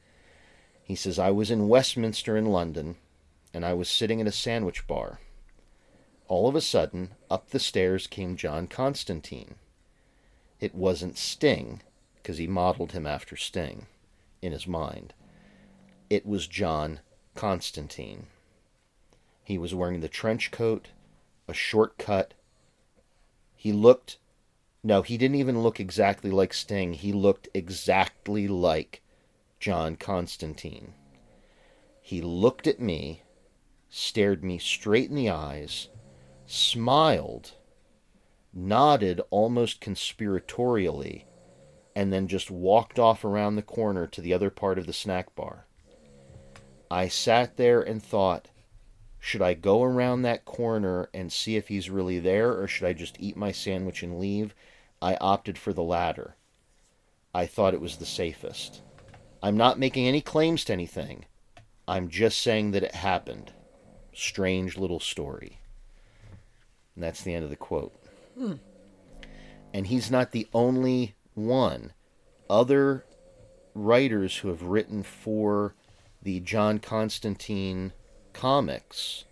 He 0.83 0.95
says, 0.95 1.19
"I 1.19 1.31
was 1.31 1.51
in 1.51 1.69
Westminster 1.69 2.37
in 2.37 2.47
London, 2.47 2.97
and 3.53 3.65
I 3.65 3.75
was 3.75 3.89
sitting 3.89 4.21
at 4.21 4.27
a 4.27 4.33
sandwich 4.33 4.87
bar. 4.87 5.21
All 6.27 6.49
of 6.49 6.57
a 6.57 6.61
sudden, 6.61 7.11
up 7.31 7.51
the 7.51 7.61
stairs 7.61 8.07
came 8.07 8.37
John 8.37 8.67
Constantine. 8.67 9.57
It 10.61 10.75
wasn't 10.75 11.19
Sting, 11.19 11.83
because 12.17 12.39
he 12.39 12.47
modeled 12.47 12.93
him 12.93 13.07
after 13.07 13.37
Sting 13.37 13.87
in 14.43 14.53
his 14.53 14.67
mind. 14.67 15.13
It 16.09 16.27
was 16.27 16.47
John 16.47 17.01
Constantine. 17.35 18.27
He 19.45 19.59
was 19.59 19.75
wearing 19.75 20.01
the 20.01 20.09
trench 20.09 20.51
coat, 20.51 20.89
a 21.47 21.55
short 21.55 21.99
cut. 21.99 22.35
He 23.55 23.73
looked 23.73 24.19
no, 24.87 25.03
he 25.03 25.19
didn't 25.19 25.35
even 25.35 25.63
look 25.63 25.81
exactly 25.81 26.31
like 26.31 26.55
Sting. 26.55 26.93
He 26.93 27.13
looked 27.13 27.49
exactly 27.53 28.47
like 28.47 29.03
John 29.59 29.97
Constantine. 29.97 30.95
He 32.01 32.23
looked 32.23 32.69
at 32.69 32.79
me, 32.79 33.23
stared 33.91 34.45
me 34.45 34.59
straight 34.59 35.11
in 35.11 35.17
the 35.17 35.29
eyes, 35.29 35.89
smiled, 36.47 37.55
nodded 38.57 39.21
almost 39.31 39.81
conspiratorially, 39.81 41.25
and 41.95 42.13
then 42.13 42.27
just 42.27 42.51
walked 42.51 42.99
off 42.99 43.25
around 43.25 43.55
the 43.55 43.63
corner 43.63 44.07
to 44.07 44.21
the 44.21 44.33
other 44.33 44.51
part 44.51 44.79
of 44.79 44.87
the 44.87 44.93
snack 44.93 45.35
bar. 45.37 45.67
I 46.91 47.09
sat 47.09 47.57
there 47.57 47.83
and 47.83 48.03
thought, 48.03 48.49
should 49.19 49.43
I 49.43 49.55
go 49.55 49.83
around 49.83 50.23
that 50.23 50.45
corner 50.45 51.11
and 51.13 51.33
see 51.33 51.57
if 51.57 51.69
he's 51.69 51.91
really 51.91 52.19
there, 52.19 52.59
or 52.61 52.67
should 52.67 52.87
I 52.87 52.93
just 52.93 53.17
eat 53.19 53.37
my 53.37 53.53
sandwich 53.53 54.03
and 54.03 54.19
leave? 54.19 54.55
I 55.03 55.17
opted 55.17 55.59
for 55.59 55.73
the 55.73 55.83
latter. 55.83 56.37
I 57.35 57.47
thought 57.47 57.75
it 57.75 57.81
was 57.81 57.97
the 57.97 58.07
safest. 58.07 58.81
I'm 59.43 59.57
not 59.57 59.79
making 59.79 60.07
any 60.07 60.21
claims 60.21 60.65
to 60.65 60.73
anything. 60.73 61.27
I'm 61.87 62.09
just 62.09 62.41
saying 62.41 62.71
that 62.71 62.83
it 62.83 62.95
happened. 62.95 63.53
Strange 64.15 64.79
little 64.79 65.01
story. 65.01 65.61
And 66.95 67.05
that's 67.05 67.23
the 67.23 67.35
end 67.35 67.45
of 67.45 67.51
the 67.51 67.57
quote. 67.57 67.93
And 68.37 69.87
he's 69.87 70.11
not 70.11 70.33
the 70.33 70.47
only 70.53 71.15
one. 71.35 71.93
Other 72.49 73.05
writers 73.75 74.39
who 74.39 74.49
have 74.49 74.63
written 74.63 75.03
for 75.03 75.75
the 76.23 76.41
John 76.41 76.79
Constantine 76.79 77.93
comics 78.33 79.25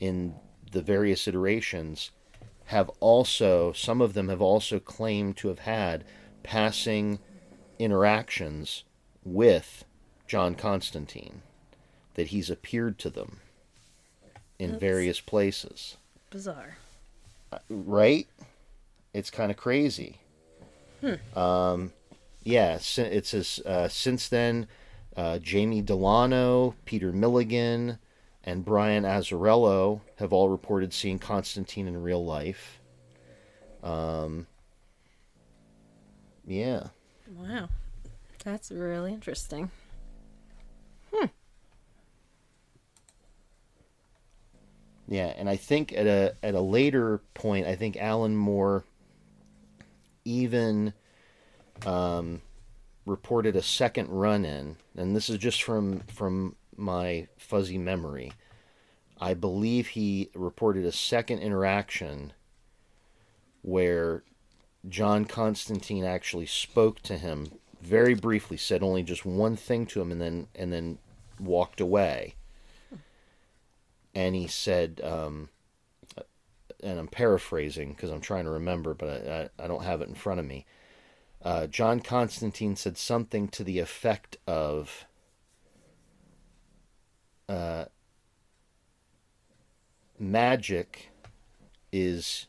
in 0.00 0.34
the 0.70 0.82
various 0.82 1.28
iterations 1.28 2.10
have 2.66 2.88
also, 3.00 3.72
some 3.72 4.00
of 4.00 4.14
them 4.14 4.28
have 4.28 4.40
also 4.40 4.78
claimed 4.78 5.36
to 5.36 5.48
have 5.48 5.60
had 5.60 6.04
passing 6.42 7.18
interactions 7.78 8.84
with 9.24 9.84
John 10.26 10.54
Constantine, 10.54 11.42
that 12.14 12.28
he's 12.28 12.48
appeared 12.50 12.98
to 13.00 13.10
them 13.10 13.40
in 14.58 14.72
That's- 14.72 14.80
various 14.80 15.20
places. 15.20 15.96
Bizarre. 16.30 16.78
Right? 17.68 18.26
It's 19.12 19.30
kind 19.30 19.50
of 19.50 19.56
crazy. 19.56 20.18
Um, 21.36 21.92
yeah, 22.42 22.76
it 22.76 23.26
says 23.26 23.60
uh, 23.66 23.88
since 23.88 24.28
then, 24.28 24.66
uh, 25.16 25.38
Jamie 25.38 25.82
Delano, 25.82 26.74
Peter 26.84 27.12
Milligan, 27.12 27.98
and 28.44 28.64
Brian 28.64 29.04
Azzarello 29.04 30.00
have 30.16 30.32
all 30.32 30.48
reported 30.48 30.92
seeing 30.92 31.18
Constantine 31.18 31.86
in 31.86 32.02
real 32.02 32.24
life. 32.24 32.80
Um, 33.82 34.46
yeah. 36.46 36.88
Wow. 37.36 37.68
That's 38.44 38.70
really 38.70 39.12
interesting. 39.12 39.70
Yeah, 45.12 45.34
and 45.36 45.46
I 45.46 45.56
think 45.56 45.92
at 45.92 46.06
a 46.06 46.34
at 46.42 46.54
a 46.54 46.62
later 46.62 47.20
point, 47.34 47.66
I 47.66 47.76
think 47.76 47.98
Alan 47.98 48.34
Moore 48.34 48.86
even 50.24 50.94
um, 51.84 52.40
reported 53.04 53.54
a 53.54 53.60
second 53.60 54.08
run 54.08 54.46
in, 54.46 54.76
and 54.96 55.14
this 55.14 55.28
is 55.28 55.36
just 55.36 55.62
from 55.62 56.00
from 56.06 56.56
my 56.78 57.28
fuzzy 57.36 57.76
memory. 57.76 58.32
I 59.20 59.34
believe 59.34 59.88
he 59.88 60.30
reported 60.34 60.86
a 60.86 60.92
second 60.92 61.40
interaction 61.40 62.32
where 63.60 64.22
John 64.88 65.26
Constantine 65.26 66.04
actually 66.04 66.46
spoke 66.46 67.02
to 67.02 67.18
him 67.18 67.48
very 67.82 68.14
briefly, 68.14 68.56
said 68.56 68.82
only 68.82 69.02
just 69.02 69.26
one 69.26 69.56
thing 69.56 69.84
to 69.88 70.00
him, 70.00 70.10
and 70.10 70.22
then 70.22 70.46
and 70.54 70.72
then 70.72 70.96
walked 71.38 71.82
away 71.82 72.34
and 74.14 74.34
he 74.34 74.46
said, 74.46 75.00
um, 75.02 75.48
and 76.82 76.98
I'm 76.98 77.08
paraphrasing 77.08 77.92
because 77.92 78.10
I'm 78.10 78.20
trying 78.20 78.44
to 78.44 78.50
remember, 78.50 78.94
but 78.94 79.08
I, 79.08 79.50
I, 79.60 79.64
I 79.64 79.68
don't 79.68 79.84
have 79.84 80.00
it 80.00 80.08
in 80.08 80.14
front 80.14 80.40
of 80.40 80.46
me. 80.46 80.66
Uh, 81.42 81.66
John 81.66 82.00
Constantine 82.00 82.76
said 82.76 82.96
something 82.96 83.48
to 83.48 83.64
the 83.64 83.78
effect 83.78 84.36
of, 84.46 85.06
uh, 87.48 87.86
magic 90.18 91.10
is 91.90 92.46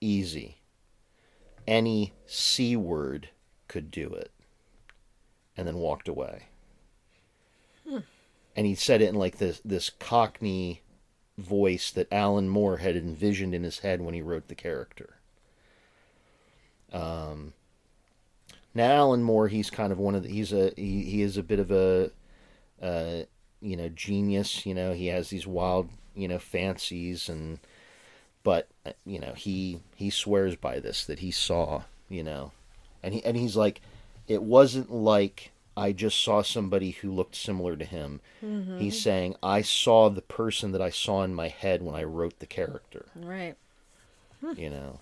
easy. 0.00 0.58
Any 1.66 2.12
C 2.26 2.76
word 2.76 3.30
could 3.68 3.90
do 3.90 4.12
it. 4.12 4.30
And 5.56 5.66
then 5.66 5.76
walked 5.76 6.08
away. 6.08 6.46
And 8.56 8.66
he 8.66 8.74
said 8.74 9.02
it 9.02 9.08
in 9.08 9.14
like 9.14 9.38
this 9.38 9.60
this 9.64 9.90
cockney 9.90 10.80
voice 11.40 11.90
that 11.90 12.12
Alan 12.12 12.48
Moore 12.48 12.78
had 12.78 12.96
envisioned 12.96 13.54
in 13.54 13.62
his 13.62 13.80
head 13.80 14.00
when 14.00 14.14
he 14.14 14.22
wrote 14.22 14.48
the 14.48 14.54
character. 14.54 15.16
Um, 16.92 17.52
now 18.74 18.90
Alan 18.92 19.22
Moore, 19.22 19.48
he's 19.48 19.70
kind 19.70 19.92
of 19.92 19.98
one 19.98 20.14
of 20.14 20.22
the, 20.22 20.28
he's 20.28 20.52
a 20.52 20.72
he, 20.76 21.02
he 21.04 21.22
is 21.22 21.36
a 21.36 21.42
bit 21.42 21.58
of 21.58 21.70
a 21.70 22.10
uh, 22.80 23.22
you 23.60 23.76
know 23.76 23.88
genius. 23.88 24.64
You 24.66 24.74
know 24.74 24.92
he 24.92 25.06
has 25.06 25.30
these 25.30 25.46
wild 25.46 25.88
you 26.14 26.28
know 26.28 26.38
fancies 26.38 27.28
and 27.28 27.60
but 28.42 28.68
uh, 28.84 28.92
you 29.04 29.18
know 29.18 29.32
he 29.34 29.80
he 29.94 30.10
swears 30.10 30.56
by 30.56 30.80
this 30.80 31.04
that 31.04 31.20
he 31.20 31.30
saw 31.30 31.82
you 32.08 32.22
know 32.22 32.52
and 33.02 33.14
he 33.14 33.24
and 33.24 33.36
he's 33.36 33.56
like 33.56 33.80
it 34.26 34.42
wasn't 34.42 34.92
like 34.92 35.52
I 35.80 35.92
just 35.92 36.22
saw 36.22 36.42
somebody 36.42 36.90
who 36.90 37.10
looked 37.10 37.34
similar 37.34 37.74
to 37.74 37.86
him. 37.86 38.20
Mm-hmm. 38.44 38.80
He's 38.80 39.00
saying 39.00 39.36
I 39.42 39.62
saw 39.62 40.10
the 40.10 40.20
person 40.20 40.72
that 40.72 40.82
I 40.82 40.90
saw 40.90 41.22
in 41.22 41.34
my 41.34 41.48
head 41.48 41.82
when 41.82 41.94
I 41.94 42.04
wrote 42.04 42.38
the 42.38 42.46
character. 42.46 43.06
Right. 43.16 43.56
Hmm. 44.42 44.52
You 44.58 44.68
know. 44.68 45.00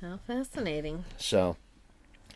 How 0.00 0.18
fascinating. 0.26 1.04
So 1.16 1.56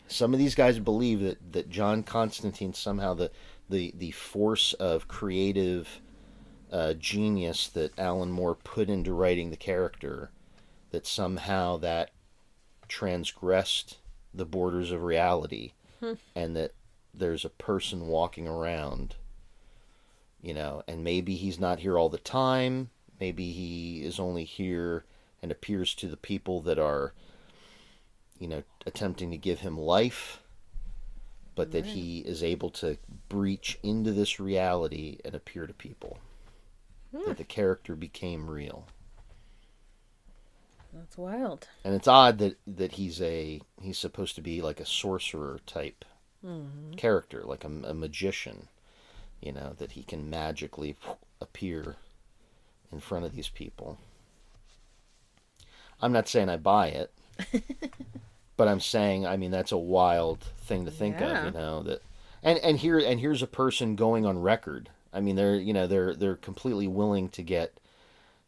some 0.07 0.31
of 0.31 0.39
these 0.39 0.55
guys 0.55 0.79
believe 0.79 1.19
that, 1.19 1.51
that 1.51 1.69
John 1.69 2.01
Constantine 2.01 2.73
somehow 2.73 3.13
the 3.13 3.29
the, 3.69 3.93
the 3.97 4.11
force 4.11 4.71
of 4.71 5.09
creative 5.09 5.99
uh, 6.71 6.93
genius 6.93 7.67
that 7.67 7.99
Alan 7.99 8.31
Moore 8.31 8.55
put 8.55 8.89
into 8.89 9.11
writing 9.11 9.49
the 9.49 9.57
character 9.57 10.31
that 10.91 11.05
somehow 11.05 11.75
that 11.75 12.11
transgressed 12.87 13.97
the 14.33 14.45
borders 14.45 14.91
of 14.91 15.03
reality 15.03 15.73
hmm. 15.99 16.13
and 16.33 16.55
that 16.55 16.71
there's 17.13 17.45
a 17.45 17.49
person 17.49 18.07
walking 18.07 18.47
around 18.47 19.15
you 20.41 20.53
know 20.53 20.83
and 20.87 21.03
maybe 21.03 21.35
he's 21.35 21.59
not 21.59 21.79
here 21.79 21.97
all 21.97 22.09
the 22.09 22.17
time 22.17 22.89
maybe 23.19 23.51
he 23.51 24.03
is 24.03 24.19
only 24.19 24.43
here 24.43 25.03
and 25.41 25.51
appears 25.51 25.93
to 25.95 26.07
the 26.07 26.17
people 26.17 26.61
that 26.61 26.79
are 26.79 27.13
you 28.39 28.47
know, 28.47 28.63
attempting 28.85 29.31
to 29.31 29.37
give 29.37 29.59
him 29.59 29.77
life, 29.77 30.41
but 31.55 31.71
that 31.71 31.85
he 31.85 32.19
is 32.19 32.43
able 32.43 32.69
to 32.69 32.97
breach 33.29 33.79
into 33.81 34.11
this 34.11 34.39
reality 34.39 35.17
and 35.25 35.33
appear 35.33 35.65
to 35.65 35.73
people. 35.73 36.19
That 37.25 37.37
the 37.37 37.43
character 37.43 37.95
became 37.95 38.49
real. 38.49 38.87
That's 40.93 41.17
wild. 41.17 41.67
And 41.83 41.95
it's 41.95 42.07
odd 42.07 42.37
that, 42.39 42.57
that 42.67 42.93
he's 42.93 43.21
a 43.21 43.61
he's 43.81 43.97
supposed 43.97 44.35
to 44.35 44.41
be 44.41 44.61
like 44.61 44.79
a 44.79 44.85
sorcerer 44.85 45.59
type 45.65 46.05
Mm-hmm. 46.45 46.93
character, 46.95 47.43
like 47.43 47.63
a, 47.63 47.67
a 47.67 47.93
magician, 47.93 48.67
you 49.41 49.51
know, 49.51 49.73
that 49.77 49.93
he 49.93 50.03
can 50.03 50.29
magically 50.29 50.95
appear 51.41 51.95
in 52.91 52.99
front 52.99 53.25
of 53.25 53.35
these 53.35 53.49
people. 53.49 53.97
I'm 56.01 56.11
not 56.11 56.27
saying 56.27 56.49
I 56.49 56.57
buy 56.57 56.87
it, 56.89 57.11
but 58.57 58.67
I'm 58.67 58.79
saying 58.79 59.25
I 59.25 59.37
mean 59.37 59.51
that's 59.51 59.71
a 59.71 59.77
wild 59.77 60.39
thing 60.59 60.85
to 60.85 60.91
think 60.91 61.19
Yeah. 61.19 61.39
of, 61.39 61.45
you 61.45 61.51
know, 61.51 61.83
that 61.83 62.01
and 62.43 62.59
and 62.59 62.77
here 62.77 62.99
and 62.99 63.19
here's 63.19 63.41
a 63.41 63.47
person 63.47 63.95
going 63.95 64.25
on 64.25 64.39
record. 64.39 64.89
I 65.13 65.19
mean 65.21 65.35
they're 65.35 65.55
you 65.55 65.73
know 65.73 65.87
they're 65.87 66.15
they're 66.15 66.35
completely 66.35 66.87
willing 66.87 67.29
to 67.29 67.41
get 67.41 67.79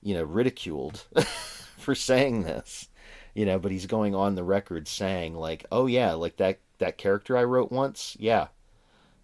you 0.01 0.13
know 0.13 0.23
ridiculed 0.23 1.05
for 1.77 1.95
saying 1.95 2.43
this. 2.43 2.87
you 3.33 3.45
know, 3.45 3.59
but 3.59 3.71
he's 3.71 3.85
going 3.85 4.13
on 4.15 4.35
the 4.35 4.43
record 4.43 4.87
saying 4.87 5.35
like, 5.35 5.65
"Oh 5.71 5.85
yeah, 5.87 6.13
like 6.13 6.37
that 6.37 6.59
that 6.79 6.97
character 6.97 7.37
I 7.37 7.43
wrote 7.43 7.71
once, 7.71 8.15
yeah, 8.19 8.47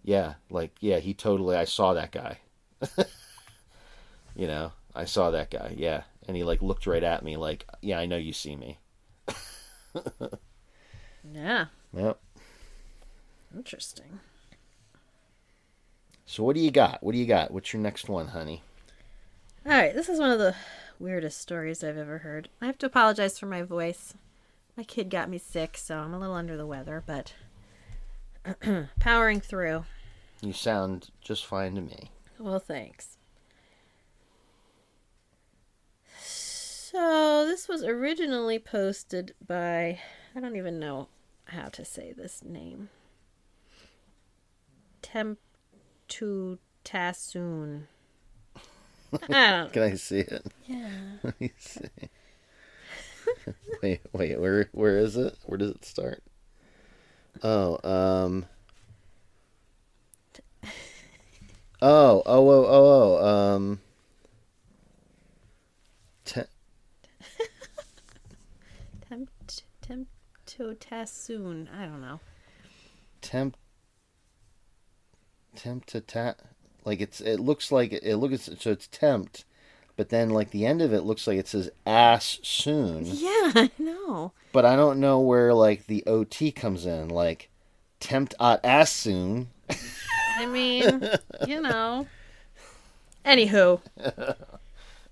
yeah, 0.04 0.34
like 0.50 0.72
yeah, 0.80 0.98
he 0.98 1.14
totally, 1.14 1.56
I 1.56 1.64
saw 1.64 1.94
that 1.94 2.12
guy, 2.12 2.38
you 4.36 4.46
know, 4.46 4.72
I 4.94 5.04
saw 5.04 5.30
that 5.30 5.50
guy, 5.50 5.74
yeah, 5.76 6.02
and 6.26 6.36
he 6.36 6.44
like 6.44 6.62
looked 6.62 6.86
right 6.86 7.02
at 7.02 7.24
me 7.24 7.36
like, 7.36 7.66
yeah, 7.82 7.98
I 7.98 8.06
know 8.06 8.16
you 8.16 8.32
see 8.32 8.56
me, 8.56 8.78
Yeah. 11.34 11.66
yep. 11.92 12.18
Interesting. 13.54 14.20
So 16.24 16.42
what 16.42 16.54
do 16.56 16.60
you 16.60 16.70
got? 16.70 17.02
What 17.02 17.12
do 17.12 17.18
you 17.18 17.26
got? 17.26 17.50
What's 17.50 17.72
your 17.72 17.82
next 17.82 18.08
one, 18.08 18.28
honey? 18.28 18.62
All 19.64 19.72
right, 19.72 19.94
this 19.94 20.08
is 20.08 20.18
one 20.20 20.30
of 20.30 20.38
the 20.38 20.54
weirdest 20.98 21.40
stories 21.40 21.82
I've 21.82 21.96
ever 21.98 22.18
heard. 22.18 22.48
I 22.60 22.66
have 22.66 22.78
to 22.78 22.86
apologize 22.86 23.38
for 23.38 23.46
my 23.46 23.62
voice. 23.62 24.14
My 24.76 24.82
kid 24.84 25.10
got 25.10 25.28
me 25.30 25.38
sick, 25.38 25.76
so 25.76 25.98
I'm 25.98 26.14
a 26.14 26.18
little 26.18 26.34
under 26.34 26.56
the 26.56 26.66
weather, 26.66 27.02
but 27.04 27.34
powering 29.00 29.40
through. 29.40 29.84
You 30.40 30.52
sound 30.52 31.10
just 31.20 31.46
fine 31.46 31.74
to 31.74 31.80
me. 31.80 32.10
Well, 32.38 32.58
thanks. 32.58 33.16
So, 36.18 37.44
this 37.46 37.68
was 37.68 37.82
originally 37.82 38.58
posted 38.58 39.34
by, 39.44 40.00
I 40.34 40.40
don't 40.40 40.56
even 40.56 40.78
know 40.78 41.08
how 41.46 41.68
to 41.68 41.84
say 41.84 42.12
this 42.12 42.44
name. 42.44 42.90
Temptutasun. 45.02 45.38
I 49.12 49.18
don't 49.28 49.72
Can 49.72 49.82
I 49.82 49.94
see 49.94 50.20
it? 50.20 50.46
Yeah. 50.66 50.90
Let 51.22 51.40
me 51.40 51.52
see. 51.56 51.88
wait, 53.82 54.00
wait, 54.12 54.40
where 54.40 54.68
where 54.72 54.98
is 54.98 55.16
it? 55.16 55.36
Where 55.44 55.58
does 55.58 55.70
it 55.70 55.84
start? 55.84 56.22
Oh, 57.42 57.78
um 57.88 58.46
Oh, 61.82 62.22
oh, 62.24 62.48
oh, 62.48 62.64
oh, 62.66 63.18
oh, 63.20 63.54
um 63.54 63.80
te- 66.24 66.42
Tempt, 69.08 69.62
temptutasun. 70.46 71.68
I 71.72 71.84
don't 71.86 72.00
know. 72.00 72.20
temp 73.20 73.56
tempt 75.54 75.88
to 75.88 76.00
ta- 76.00 76.34
like 76.84 77.00
it's 77.00 77.20
it 77.20 77.40
looks 77.40 77.72
like 77.72 77.92
it 77.92 78.16
looks 78.16 78.48
so 78.58 78.70
it's 78.70 78.86
tempt 78.88 79.44
but 79.96 80.10
then 80.10 80.28
like 80.30 80.50
the 80.50 80.66
end 80.66 80.80
of 80.82 80.92
it 80.92 81.00
looks 81.02 81.26
like 81.26 81.38
it 81.38 81.48
says 81.48 81.70
ass 81.86 82.38
soon 82.42 83.04
Yeah, 83.06 83.52
I 83.54 83.70
know. 83.78 84.32
But 84.56 84.64
I 84.64 84.74
don't 84.74 85.00
know 85.00 85.20
where 85.20 85.52
like 85.52 85.84
the 85.86 86.02
OT 86.06 86.50
comes 86.50 86.86
in. 86.86 87.10
Like 87.10 87.50
tempt 88.00 88.34
at 88.40 88.64
ass 88.64 88.90
soon. 88.90 89.48
I 90.38 90.46
mean, 90.46 91.10
you 91.46 91.60
know. 91.60 92.06
Anywho, 93.22 93.82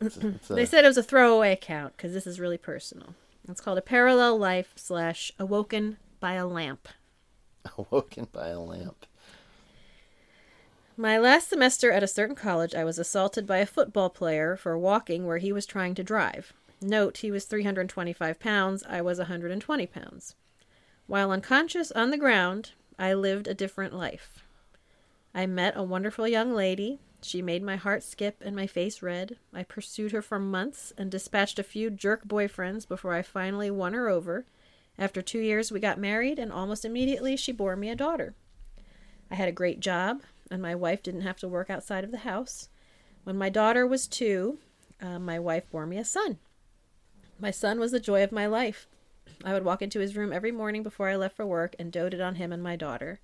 It's 0.00 0.16
a- 0.16 0.28
it's 0.28 0.48
a- 0.50 0.54
they 0.54 0.64
said 0.64 0.86
it 0.86 0.88
was 0.88 0.96
a 0.96 1.02
throwaway 1.02 1.52
account 1.52 1.94
because 1.94 2.14
this 2.14 2.26
is 2.26 2.40
really 2.40 2.56
personal. 2.56 3.14
It's 3.46 3.60
called 3.60 3.76
a 3.76 3.82
parallel 3.82 4.38
life 4.38 4.72
slash 4.76 5.30
awoken 5.38 5.98
by 6.20 6.32
a 6.34 6.46
lamp. 6.46 6.88
awoken 7.76 8.28
by 8.32 8.48
a 8.48 8.58
lamp. 8.58 9.04
My 10.96 11.18
last 11.18 11.50
semester 11.50 11.92
at 11.92 12.02
a 12.02 12.08
certain 12.08 12.34
college, 12.34 12.74
I 12.74 12.84
was 12.84 12.98
assaulted 12.98 13.46
by 13.46 13.58
a 13.58 13.66
football 13.66 14.08
player 14.08 14.56
for 14.56 14.78
walking 14.78 15.26
where 15.26 15.36
he 15.36 15.52
was 15.52 15.66
trying 15.66 15.94
to 15.96 16.02
drive. 16.02 16.54
Note, 16.86 17.18
he 17.18 17.30
was 17.30 17.46
325 17.46 18.38
pounds, 18.38 18.84
I 18.86 19.00
was 19.00 19.16
120 19.16 19.86
pounds. 19.86 20.34
While 21.06 21.30
unconscious 21.30 21.90
on 21.90 22.10
the 22.10 22.18
ground, 22.18 22.72
I 22.98 23.14
lived 23.14 23.48
a 23.48 23.54
different 23.54 23.94
life. 23.94 24.44
I 25.34 25.46
met 25.46 25.78
a 25.78 25.82
wonderful 25.82 26.28
young 26.28 26.52
lady. 26.52 27.00
She 27.22 27.40
made 27.40 27.62
my 27.62 27.76
heart 27.76 28.02
skip 28.02 28.42
and 28.44 28.54
my 28.54 28.66
face 28.66 29.00
red. 29.00 29.38
I 29.50 29.62
pursued 29.62 30.12
her 30.12 30.20
for 30.20 30.38
months 30.38 30.92
and 30.98 31.10
dispatched 31.10 31.58
a 31.58 31.62
few 31.62 31.88
jerk 31.88 32.28
boyfriends 32.28 32.86
before 32.86 33.14
I 33.14 33.22
finally 33.22 33.70
won 33.70 33.94
her 33.94 34.10
over. 34.10 34.44
After 34.98 35.22
two 35.22 35.40
years, 35.40 35.72
we 35.72 35.80
got 35.80 35.98
married, 35.98 36.38
and 36.38 36.52
almost 36.52 36.84
immediately, 36.84 37.34
she 37.34 37.50
bore 37.50 37.76
me 37.76 37.88
a 37.88 37.96
daughter. 37.96 38.34
I 39.30 39.36
had 39.36 39.48
a 39.48 39.52
great 39.52 39.80
job, 39.80 40.20
and 40.50 40.60
my 40.60 40.74
wife 40.74 41.02
didn't 41.02 41.22
have 41.22 41.38
to 41.38 41.48
work 41.48 41.70
outside 41.70 42.04
of 42.04 42.10
the 42.10 42.18
house. 42.18 42.68
When 43.24 43.38
my 43.38 43.48
daughter 43.48 43.86
was 43.86 44.06
two, 44.06 44.58
uh, 45.00 45.18
my 45.18 45.38
wife 45.38 45.70
bore 45.70 45.86
me 45.86 45.96
a 45.96 46.04
son. 46.04 46.36
My 47.44 47.50
son 47.50 47.78
was 47.78 47.92
the 47.92 48.00
joy 48.00 48.24
of 48.24 48.32
my 48.32 48.46
life. 48.46 48.86
I 49.44 49.52
would 49.52 49.66
walk 49.66 49.82
into 49.82 50.00
his 50.00 50.16
room 50.16 50.32
every 50.32 50.50
morning 50.50 50.82
before 50.82 51.10
I 51.10 51.16
left 51.16 51.36
for 51.36 51.44
work 51.44 51.76
and 51.78 51.92
doted 51.92 52.18
on 52.18 52.36
him 52.36 52.54
and 52.54 52.62
my 52.62 52.74
daughter. 52.74 53.20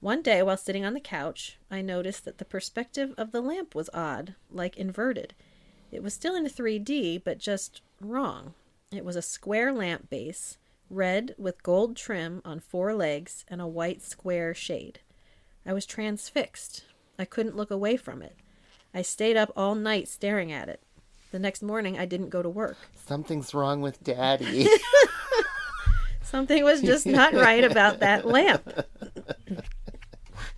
One 0.00 0.20
day, 0.20 0.42
while 0.42 0.58
sitting 0.58 0.84
on 0.84 0.92
the 0.92 1.00
couch, 1.00 1.56
I 1.70 1.80
noticed 1.80 2.26
that 2.26 2.36
the 2.36 2.44
perspective 2.44 3.14
of 3.16 3.32
the 3.32 3.40
lamp 3.40 3.74
was 3.74 3.88
odd, 3.94 4.34
like 4.50 4.76
inverted. 4.76 5.32
It 5.90 6.02
was 6.02 6.12
still 6.12 6.34
in 6.34 6.44
3D, 6.44 7.24
but 7.24 7.38
just 7.38 7.80
wrong. 7.98 8.52
It 8.92 9.06
was 9.06 9.16
a 9.16 9.22
square 9.22 9.72
lamp 9.72 10.10
base, 10.10 10.58
red 10.90 11.34
with 11.38 11.62
gold 11.62 11.96
trim 11.96 12.42
on 12.44 12.60
four 12.60 12.92
legs 12.92 13.46
and 13.48 13.62
a 13.62 13.66
white 13.66 14.02
square 14.02 14.52
shade. 14.52 15.00
I 15.64 15.72
was 15.72 15.86
transfixed. 15.86 16.84
I 17.18 17.24
couldn't 17.24 17.56
look 17.56 17.70
away 17.70 17.96
from 17.96 18.20
it. 18.20 18.36
I 18.92 19.00
stayed 19.00 19.38
up 19.38 19.50
all 19.56 19.74
night 19.74 20.08
staring 20.08 20.52
at 20.52 20.68
it. 20.68 20.82
The 21.30 21.38
next 21.38 21.62
morning, 21.62 21.98
I 21.98 22.06
didn't 22.06 22.30
go 22.30 22.42
to 22.42 22.48
work. 22.48 22.76
Something's 23.06 23.54
wrong 23.54 23.80
with 23.80 24.02
Daddy. 24.02 24.68
Something 26.22 26.64
was 26.64 26.80
just 26.80 27.06
not 27.06 27.34
right 27.34 27.64
about 27.64 28.00
that 28.00 28.26
lamp. 28.26 28.84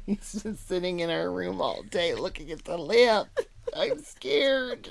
He's 0.07 0.43
been 0.43 0.57
sitting 0.57 1.01
in 1.01 1.11
our 1.11 1.31
room 1.31 1.61
all 1.61 1.83
day 1.83 2.15
looking 2.15 2.51
at 2.51 2.65
the 2.65 2.77
lamp. 2.79 3.29
I'm 3.77 4.03
scared. 4.03 4.91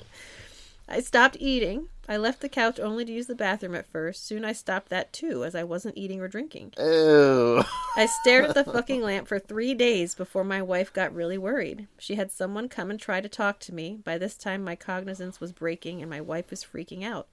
I 0.88 1.02
stopped 1.02 1.38
eating. 1.40 1.88
I 2.10 2.18
left 2.18 2.42
the 2.42 2.50
couch 2.50 2.80
only 2.80 3.06
to 3.06 3.12
use 3.12 3.28
the 3.28 3.36
bathroom 3.36 3.76
at 3.76 3.86
first. 3.86 4.26
Soon 4.26 4.44
I 4.44 4.54
stopped 4.54 4.90
that 4.90 5.14
too, 5.14 5.46
as 5.46 5.56
I 5.56 5.64
wasn't 5.64 5.98
eating 5.98 6.20
or 6.20 6.28
drinking. 6.28 6.74
Oh. 6.78 7.64
I 7.96 8.08
stared 8.08 8.46
at 8.46 8.56
the 8.56 8.64
fucking 8.72 9.02
lamp 9.02 9.28
for 9.28 9.40
three 9.40 9.74
days 9.74 10.16
before 10.16 10.44
my 10.44 10.62
wife 10.62 10.92
got 10.92 11.14
really 11.14 11.38
worried. 11.38 11.88
She 12.00 12.16
had 12.16 12.32
someone 12.32 12.70
come 12.70 12.90
and 12.90 13.00
try 13.00 13.22
to 13.22 13.30
talk 13.30 13.60
to 13.62 13.74
me. 13.74 14.00
By 14.04 14.18
this 14.18 14.36
time, 14.36 14.64
my 14.64 14.76
cognizance 14.76 15.40
was 15.40 15.54
breaking 15.54 16.02
and 16.02 16.10
my 16.10 16.22
wife 16.22 16.50
was 16.50 16.66
freaking 16.66 17.04
out. 17.04 17.28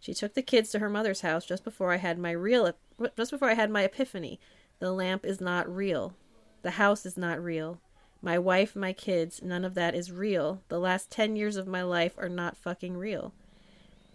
She 0.00 0.14
took 0.14 0.34
the 0.34 0.42
kids 0.42 0.70
to 0.70 0.78
her 0.80 0.90
mother's 0.90 1.20
house 1.20 1.46
just 1.46 1.62
before 1.62 1.92
I 1.92 1.96
had 1.96 2.18
my 2.18 2.30
real, 2.30 2.72
just 3.16 3.30
before 3.30 3.50
I 3.50 3.54
had 3.54 3.70
my 3.70 3.82
epiphany. 3.82 4.40
The 4.78 4.92
lamp 4.92 5.24
is 5.24 5.40
not 5.40 5.72
real. 5.72 6.14
The 6.62 6.72
house 6.72 7.06
is 7.06 7.16
not 7.16 7.42
real. 7.42 7.78
My 8.20 8.38
wife, 8.38 8.74
my 8.74 8.94
kids, 8.94 9.42
none 9.42 9.64
of 9.64 9.74
that 9.74 9.94
is 9.94 10.10
real. 10.10 10.62
The 10.68 10.78
last 10.78 11.10
10 11.10 11.36
years 11.36 11.56
of 11.56 11.66
my 11.66 11.82
life 11.82 12.14
are 12.16 12.28
not 12.28 12.56
fucking 12.56 12.96
real. 12.96 13.34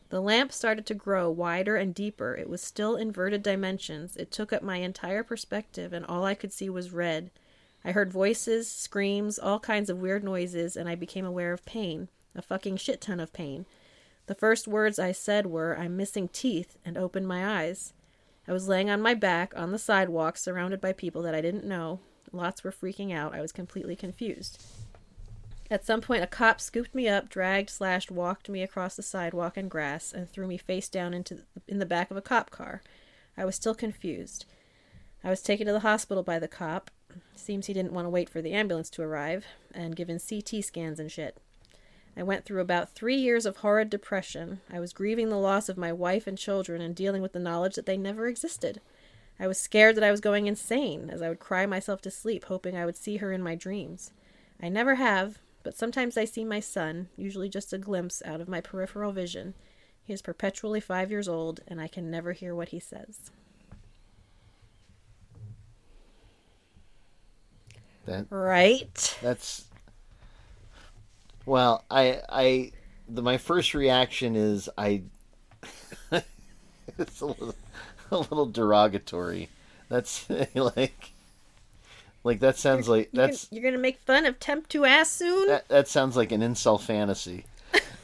The 0.10 0.22
lamp 0.22 0.52
started 0.52 0.86
to 0.88 0.96
grow 0.96 1.30
wider 1.30 1.76
and 1.76 1.94
deeper. 1.94 2.36
It 2.36 2.50
was 2.50 2.62
still 2.62 2.96
inverted 2.96 3.44
dimensions. 3.44 4.18
It 4.18 4.32
took 4.32 4.52
up 4.52 4.64
my 4.64 4.78
entire 4.78 5.24
perspective, 5.24 5.94
and 5.94 6.06
all 6.06 6.26
I 6.26 6.34
could 6.34 6.52
see 6.52 6.70
was 6.70 6.92
red. 6.92 7.30
I 7.86 7.92
heard 7.92 8.12
voices, 8.12 8.70
screams, 8.70 9.38
all 9.38 9.60
kinds 9.60 9.90
of 9.90 10.00
weird 10.00 10.24
noises, 10.24 10.76
and 10.76 10.90
I 10.90 10.96
became 10.96 11.26
aware 11.26 11.54
of 11.54 11.66
pain. 11.66 12.08
A 12.36 12.42
fucking 12.42 12.78
shit 12.78 13.02
ton 13.02 13.20
of 13.20 13.34
pain. 13.34 13.66
The 14.26 14.36
first 14.36 14.68
words 14.68 15.00
I 15.00 15.12
said 15.12 15.46
were, 15.46 15.78
I'm 15.78 15.96
missing 15.96 16.28
teeth, 16.28 16.78
and 16.84 16.98
opened 16.98 17.28
my 17.28 17.62
eyes. 17.62 17.94
I 18.48 18.52
was 18.52 18.68
laying 18.68 18.90
on 18.90 19.02
my 19.02 19.14
back 19.14 19.54
on 19.56 19.72
the 19.72 19.80
sidewalk, 19.80 20.38
surrounded 20.38 20.82
by 20.82 20.92
people 20.92 21.22
that 21.22 21.36
I 21.36 21.42
didn't 21.42 21.66
know. 21.66 22.00
Lots 22.32 22.64
were 22.64 22.72
freaking 22.72 23.14
out. 23.14 23.36
I 23.36 23.42
was 23.42 23.52
completely 23.52 23.96
confused. 23.96 24.64
At 25.72 25.86
some 25.86 26.02
point, 26.02 26.24
a 26.24 26.28
cop 26.28 26.60
scooped 26.60 26.96
me 26.96 27.08
up, 27.08 27.30
dragged, 27.30 27.70
slashed, 27.70 28.10
walked 28.10 28.50
me 28.50 28.64
across 28.64 28.96
the 28.96 29.04
sidewalk 29.04 29.56
and 29.56 29.70
grass, 29.70 30.12
and 30.12 30.28
threw 30.28 30.48
me 30.48 30.58
face 30.58 30.90
down 30.90 31.14
into 31.14 31.44
in 31.68 31.78
the 31.78 31.86
back 31.86 32.10
of 32.10 32.18
a 32.18 32.22
cop 32.22 32.50
car. 32.50 32.82
I 33.38 33.46
was 33.46 33.56
still 33.56 33.76
confused. 33.76 34.46
I 35.24 35.30
was 35.30 35.42
taken 35.42 35.68
to 35.68 35.74
the 35.74 35.82
hospital 35.82 36.24
by 36.24 36.40
the 36.40 36.48
cop. 36.48 36.90
Seems 37.36 37.68
he 37.68 37.74
didn't 37.74 37.94
want 37.94 38.06
to 38.06 38.10
wait 38.10 38.30
for 38.30 38.42
the 38.42 38.54
ambulance 38.54 38.90
to 38.92 39.04
arrive, 39.04 39.46
and 39.72 39.96
given 39.96 40.20
CT 40.20 40.64
scans 40.64 41.00
and 41.00 41.12
shit. 41.12 41.38
I 42.18 42.24
went 42.24 42.46
through 42.46 42.62
about 42.62 42.96
three 42.96 43.16
years 43.16 43.46
of 43.46 43.58
horrid 43.58 43.90
depression. 43.90 44.62
I 44.72 44.80
was 44.80 44.92
grieving 44.92 45.30
the 45.30 45.38
loss 45.38 45.70
of 45.70 45.78
my 45.78 45.94
wife 45.94 46.26
and 46.26 46.38
children 46.38 46.82
and 46.82 46.96
dealing 46.96 47.22
with 47.22 47.34
the 47.34 47.40
knowledge 47.40 47.76
that 47.76 47.86
they 47.86 47.98
never 47.98 48.28
existed. 48.28 48.82
I 49.40 49.48
was 49.48 49.58
scared 49.58 49.96
that 49.96 50.04
I 50.04 50.12
was 50.12 50.20
going 50.20 50.48
insane, 50.48 51.10
as 51.10 51.22
I 51.22 51.30
would 51.30 51.40
cry 51.40 51.66
myself 51.66 52.02
to 52.02 52.12
sleep, 52.12 52.46
hoping 52.46 52.76
I 52.76 52.86
would 52.86 52.98
see 52.98 53.18
her 53.18 53.32
in 53.32 53.44
my 53.44 53.56
dreams. 53.56 54.12
I 54.62 54.68
never 54.68 54.96
have, 54.96 55.40
but 55.64 55.76
sometimes 55.76 56.18
I 56.18 56.26
see 56.26 56.44
my 56.46 56.60
son, 56.60 57.10
usually 57.18 57.50
just 57.50 57.74
a 57.74 57.78
glimpse 57.78 58.22
out 58.26 58.42
of 58.42 58.48
my 58.50 58.62
peripheral 58.62 59.12
vision. 59.12 59.54
He 60.04 60.14
is 60.14 60.22
perpetually 60.22 60.80
five 60.82 61.12
years 61.12 61.28
old, 61.28 61.62
and 61.68 61.80
I 61.82 61.88
can 61.88 62.10
never 62.12 62.34
hear 62.34 62.56
what 62.56 62.70
he 62.70 62.80
says. 62.80 63.32
That 68.06 68.28
Right? 68.32 69.20
that's 69.22 69.66
well, 71.46 71.84
I 71.90 72.22
I 72.30 72.72
the 73.08 73.22
my 73.22 73.38
first 73.38 73.74
reaction 73.74 74.36
is 74.36 74.70
I 74.78 75.04
it's 76.98 77.22
a 77.22 77.26
little, 77.26 77.56
a 78.12 78.18
little 78.18 78.46
derogatory. 78.46 79.50
That's 79.90 80.30
like, 80.56 81.12
like 82.24 82.40
that 82.42 82.58
sounds 82.58 82.88
like 82.90 83.10
You're 83.12 83.26
that's 83.28 83.46
gonna, 83.48 83.62
you're 83.62 83.72
gonna 83.72 83.82
make 83.82 84.00
fun 84.00 84.26
of 84.26 84.40
temp 84.40 84.68
to 84.70 84.86
ass 84.86 85.10
soon. 85.12 85.48
that, 85.48 85.68
that 85.70 85.88
sounds 85.88 86.16
like 86.18 86.32
an 86.32 86.42
incel 86.42 86.80
fantasy. 86.80 87.46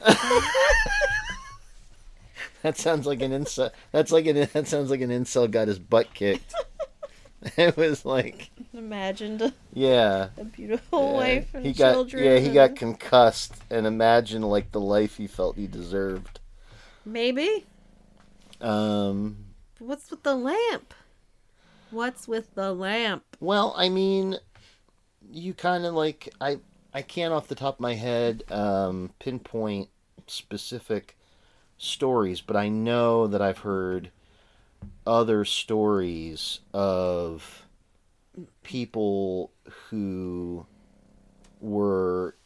that 2.62 2.76
sounds 2.76 3.06
like 3.06 3.20
an 3.22 3.32
incel. 3.32 3.70
That's 3.92 4.10
like 4.12 4.26
an 4.26 4.48
that 4.52 4.66
sounds 4.68 4.90
like 4.90 5.00
an 5.00 5.10
incel 5.10 5.50
got 5.50 5.68
his 5.68 5.78
butt 5.78 6.12
kicked. 6.14 6.54
it 7.56 7.76
was 7.76 8.04
like, 8.04 8.50
Imagined 8.72 9.52
yeah. 9.72 10.28
a 10.38 10.44
beautiful 10.44 11.10
yeah. 11.10 11.12
wife 11.12 11.54
and 11.54 11.64
he 11.66 11.72
got 11.72 11.92
children. 11.92 12.24
yeah 12.24 12.38
he 12.38 12.46
and- 12.46 12.54
got 12.54 12.76
concussed 12.76 13.54
and 13.70 13.86
imagine 13.86 14.42
like 14.42 14.72
the 14.72 14.80
life 14.80 15.16
he 15.16 15.26
felt 15.26 15.56
he 15.56 15.66
deserved. 15.66 16.40
maybe. 17.04 17.64
Um, 18.60 19.36
What's 19.78 20.10
with 20.10 20.22
the 20.22 20.34
lamp? 20.34 20.94
What's 21.96 22.28
with 22.28 22.54
the 22.54 22.74
lamp? 22.74 23.24
Well, 23.40 23.72
I 23.74 23.88
mean, 23.88 24.36
you 25.32 25.54
kind 25.54 25.86
of 25.86 25.94
like 25.94 26.28
I 26.42 26.58
I 26.92 27.00
can't 27.00 27.32
off 27.32 27.48
the 27.48 27.54
top 27.54 27.76
of 27.76 27.80
my 27.80 27.94
head 27.94 28.44
um, 28.50 29.14
pinpoint 29.18 29.88
specific 30.26 31.16
stories, 31.78 32.42
but 32.42 32.54
I 32.54 32.68
know 32.68 33.26
that 33.26 33.40
I've 33.40 33.60
heard 33.60 34.10
other 35.06 35.46
stories 35.46 36.60
of 36.74 37.62
people 38.62 39.52
who 39.88 40.66
were 41.62 42.36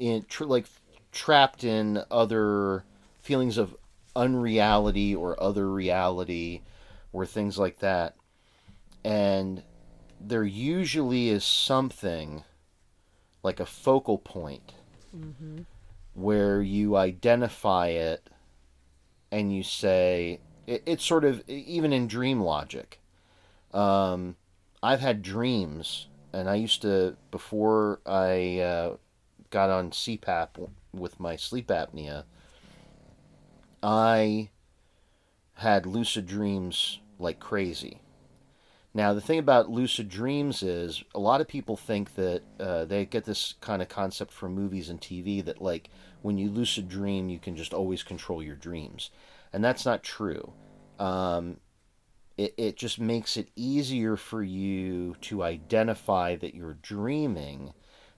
in 0.00 0.26
like 0.40 0.66
trapped 1.12 1.62
in 1.62 2.02
other 2.10 2.82
feelings 3.22 3.58
of 3.58 3.76
unreality 4.16 5.14
or 5.14 5.40
other 5.40 5.70
reality 5.70 6.62
or 7.12 7.26
things 7.26 7.58
like 7.58 7.78
that. 7.78 8.16
And 9.04 9.62
there 10.20 10.44
usually 10.44 11.28
is 11.28 11.44
something 11.44 12.44
like 13.42 13.60
a 13.60 13.66
focal 13.66 14.18
point 14.18 14.74
where 16.14 16.60
you 16.60 16.96
identify 16.96 17.88
it 17.88 18.28
and 19.30 19.54
you 19.54 19.62
say 19.62 20.40
it, 20.66 20.82
it's 20.86 21.04
sort 21.04 21.24
of 21.24 21.42
even 21.48 21.92
in 21.92 22.08
dream 22.08 22.40
logic. 22.40 23.00
Um, 23.72 24.36
i've 24.82 25.00
had 25.00 25.22
dreams 25.22 26.06
and 26.32 26.48
i 26.48 26.54
used 26.54 26.82
to 26.82 27.16
before 27.30 28.00
i 28.06 28.58
uh, 28.58 28.96
got 29.50 29.70
on 29.70 29.90
cpap 29.90 30.48
with 30.92 31.18
my 31.18 31.36
sleep 31.36 31.68
apnea 31.68 32.24
i 33.82 34.48
had 35.58 35.86
lucid 35.86 36.26
dreams 36.26 37.00
like 37.18 37.38
crazy 37.38 38.00
now, 38.94 39.12
the 39.14 39.20
thing 39.20 39.38
about 39.38 39.70
lucid 39.70 40.08
dreams 40.08 40.62
is 40.62 41.04
a 41.14 41.20
lot 41.20 41.40
of 41.40 41.46
people 41.46 41.76
think 41.76 42.14
that 42.14 42.42
uh, 42.58 42.84
they 42.84 43.04
get 43.04 43.24
this 43.24 43.54
kind 43.60 43.82
of 43.82 43.88
concept 43.88 44.32
from 44.32 44.54
movies 44.54 44.88
and 44.88 45.00
TV 45.00 45.44
that, 45.44 45.60
like, 45.60 45.90
when 46.22 46.38
you 46.38 46.50
lucid 46.50 46.88
dream, 46.88 47.28
you 47.28 47.38
can 47.38 47.54
just 47.54 47.74
always 47.74 48.02
control 48.02 48.42
your 48.42 48.56
dreams. 48.56 49.10
And 49.52 49.62
that's 49.62 49.84
not 49.84 50.02
true. 50.02 50.52
Um, 50.98 51.58
it, 52.36 52.54
it 52.56 52.76
just 52.76 52.98
makes 52.98 53.36
it 53.36 53.50
easier 53.54 54.16
for 54.16 54.42
you 54.42 55.14
to 55.20 55.42
identify 55.42 56.34
that 56.36 56.54
you're 56.54 56.78
dreaming. 56.82 57.74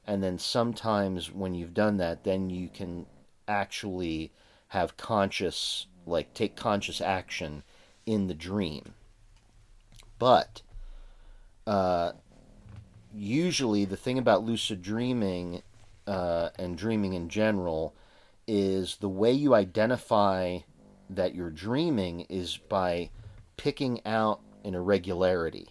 And 0.07 0.23
then 0.23 0.39
sometimes 0.39 1.33
when 1.33 1.55
you've 1.55 1.75
done 1.75 1.97
that, 1.99 2.25
then 2.25 2.49
you 2.49 2.69
can 2.69 3.07
actually 3.47 4.33
have 4.69 4.97
conscious, 4.97 5.89
like, 6.11 6.35
take 6.35 6.57
conscious 6.57 7.01
action 7.01 7.63
in 8.07 8.27
the 8.27 8.35
dream. 8.35 8.95
But 10.19 10.63
uh, 11.67 12.13
usually, 13.15 13.85
the 13.85 13.97
thing 13.97 14.19
about 14.19 14.45
lucid 14.45 14.83
dreaming 14.83 15.63
uh, 16.07 16.51
and 16.59 16.77
dreaming 16.77 17.15
in 17.15 17.29
general 17.29 17.95
is 18.47 18.97
the 18.97 19.09
way 19.09 19.33
you 19.33 19.55
identify 19.55 20.59
that 21.09 21.35
you're 21.35 21.51
dreaming 21.51 22.21
is 22.29 22.57
by 22.57 23.11
picking 23.57 24.05
out 24.05 24.41
an 24.65 24.75
irregularity, 24.75 25.69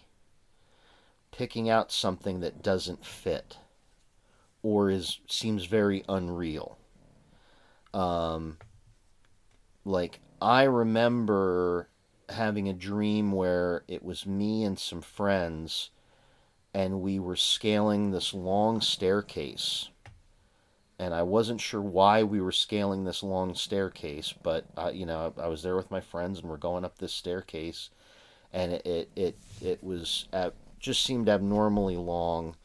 picking 1.30 1.68
out 1.68 1.92
something 1.92 2.40
that 2.40 2.62
doesn't 2.62 3.04
fit 3.04 3.56
or 4.62 4.90
is 4.90 5.20
seems 5.26 5.64
very 5.64 6.04
unreal. 6.08 6.78
Um, 7.92 8.58
like 9.84 10.20
I 10.40 10.62
remember 10.62 11.88
having 12.28 12.68
a 12.68 12.72
dream 12.72 13.32
where 13.32 13.84
it 13.88 14.02
was 14.02 14.26
me 14.26 14.64
and 14.64 14.78
some 14.78 15.02
friends 15.02 15.90
and 16.72 17.00
we 17.00 17.18
were 17.18 17.36
scaling 17.36 18.10
this 18.10 18.32
long 18.32 18.80
staircase. 18.80 19.88
And 20.98 21.14
i 21.14 21.22
wasn't 21.22 21.60
sure 21.60 21.80
why 21.80 22.22
we 22.22 22.40
were 22.40 22.52
scaling 22.52 23.04
this 23.04 23.22
long 23.22 23.54
staircase 23.54 24.34
but 24.42 24.66
uh, 24.76 24.90
you 24.92 25.06
know 25.06 25.32
I, 25.38 25.44
I 25.44 25.46
was 25.48 25.62
there 25.62 25.76
with 25.76 25.90
my 25.90 26.00
friends 26.00 26.40
and 26.40 26.48
we're 26.48 26.56
going 26.56 26.84
up 26.84 26.98
this 26.98 27.12
staircase. 27.12 27.90
And 28.52 28.72
it 28.72 29.10
it 29.14 29.36
it, 29.60 29.84
was 29.84 30.26
at, 30.32 30.54
just 30.78 31.04
seemed 31.04 31.28
abnormally 31.28 31.96
long 31.96 32.56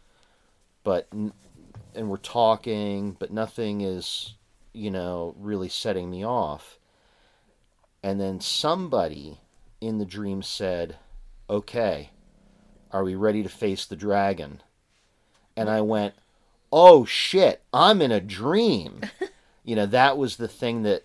but 0.83 1.07
and 1.11 2.09
we're 2.09 2.17
talking 2.17 3.15
but 3.19 3.31
nothing 3.31 3.81
is 3.81 4.35
you 4.73 4.91
know 4.91 5.35
really 5.37 5.69
setting 5.69 6.09
me 6.09 6.25
off 6.25 6.79
and 8.05 8.21
then 8.21 8.39
somebody 8.39 9.39
in 9.81 9.97
the 9.97 10.05
dream 10.05 10.43
said, 10.43 10.97
Okay, 11.49 12.11
are 12.91 13.03
we 13.03 13.15
ready 13.15 13.41
to 13.41 13.49
face 13.49 13.87
the 13.87 13.95
dragon? 13.95 14.61
And 15.57 15.71
I 15.71 15.81
went, 15.81 16.13
Oh 16.71 17.05
shit, 17.05 17.63
I'm 17.73 18.03
in 18.03 18.11
a 18.11 18.21
dream. 18.21 19.01
you 19.63 19.75
know, 19.75 19.87
that 19.87 20.19
was 20.19 20.35
the 20.35 20.47
thing 20.47 20.83
that 20.83 21.03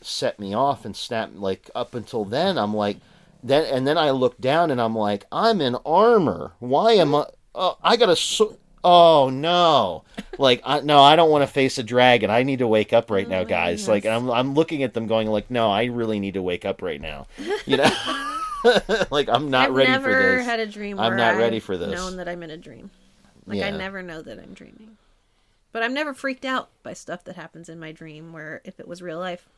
set 0.00 0.38
me 0.38 0.54
off 0.54 0.84
and 0.84 0.94
snapped. 0.94 1.34
Like, 1.34 1.68
up 1.74 1.96
until 1.96 2.24
then, 2.24 2.58
I'm 2.58 2.74
like, 2.74 2.98
then, 3.42 3.64
and 3.64 3.84
then 3.84 3.98
I 3.98 4.10
look 4.10 4.40
down 4.40 4.70
and 4.70 4.80
I'm 4.80 4.94
like, 4.94 5.26
I'm 5.32 5.60
in 5.60 5.74
armor. 5.84 6.52
Why 6.60 6.92
am 6.92 7.12
I? 7.12 7.26
Oh, 7.56 7.76
I 7.82 7.96
got 7.96 8.08
a. 8.08 8.14
So- 8.14 8.56
oh 8.84 9.30
no! 9.30 10.04
Like, 10.38 10.62
I, 10.64 10.80
no, 10.80 11.00
I 11.00 11.16
don't 11.16 11.30
want 11.30 11.42
to 11.42 11.46
face 11.46 11.78
a 11.78 11.82
dragon. 11.82 12.30
I 12.30 12.42
need 12.42 12.60
to 12.60 12.66
wake 12.66 12.92
up 12.92 13.10
right 13.10 13.28
now, 13.28 13.40
oh, 13.40 13.44
guys. 13.44 13.88
Like, 13.88 14.06
I'm, 14.06 14.30
I'm 14.30 14.54
looking 14.54 14.82
at 14.82 14.94
them, 14.94 15.06
going 15.06 15.28
like, 15.28 15.50
no, 15.50 15.70
I 15.70 15.84
really 15.84 16.20
need 16.20 16.34
to 16.34 16.42
wake 16.42 16.64
up 16.64 16.82
right 16.82 17.00
now. 17.00 17.26
You 17.66 17.78
know, 17.78 17.90
like 19.10 19.28
I'm 19.28 19.50
not 19.50 19.72
ready 19.72 19.92
for 19.92 19.98
this. 19.98 20.04
I've 20.04 20.04
ready 20.04 20.18
never 20.18 20.30
for 20.30 20.36
this. 20.36 20.46
had 20.46 20.60
a 20.60 20.66
dream. 20.66 21.00
I'm 21.00 21.16
not 21.16 21.36
ready 21.36 21.56
I've 21.56 21.62
for 21.62 21.76
this. 21.76 21.92
Known 21.92 22.16
that 22.16 22.28
I'm 22.28 22.42
in 22.42 22.50
a 22.50 22.56
dream. 22.56 22.90
Like 23.46 23.62
I 23.62 23.70
never 23.70 24.02
know 24.02 24.22
that 24.22 24.38
I'm 24.38 24.54
dreaming. 24.54 24.96
But 25.72 25.82
I'm 25.82 25.94
never 25.94 26.12
freaked 26.14 26.44
out 26.44 26.68
by 26.82 26.94
stuff 26.94 27.24
that 27.24 27.36
happens 27.36 27.68
in 27.68 27.78
my 27.78 27.92
dream. 27.92 28.32
Where 28.32 28.60
if 28.64 28.80
it 28.80 28.88
was 28.88 29.02
real 29.02 29.18
life, 29.18 29.48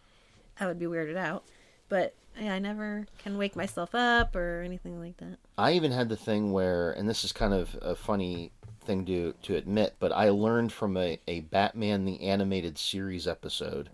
I 0.59 0.66
would 0.66 0.78
be 0.78 0.86
weirded 0.86 1.16
out. 1.16 1.44
But 1.93 2.14
yeah, 2.40 2.55
I 2.55 2.59
never 2.59 3.06
can 3.19 3.36
wake 3.36 3.55
myself 3.55 3.94
up 3.94 4.35
or 4.35 4.62
anything 4.64 4.98
like 4.98 5.19
that. 5.19 5.36
I 5.59 5.73
even 5.73 5.93
had 5.93 6.09
the 6.09 6.16
thing 6.16 6.51
where, 6.51 6.90
and 6.90 7.06
this 7.06 7.23
is 7.23 7.32
kind 7.32 7.52
of 7.52 7.77
a 7.82 7.94
funny 7.94 8.51
thing 8.81 9.05
to 9.05 9.35
to 9.43 9.56
admit, 9.56 9.97
but 9.98 10.10
I 10.10 10.31
learned 10.31 10.73
from 10.73 10.97
a, 10.97 11.20
a 11.28 11.40
Batman 11.40 12.06
the 12.06 12.23
Animated 12.23 12.78
Series 12.78 13.28
episode 13.28 13.90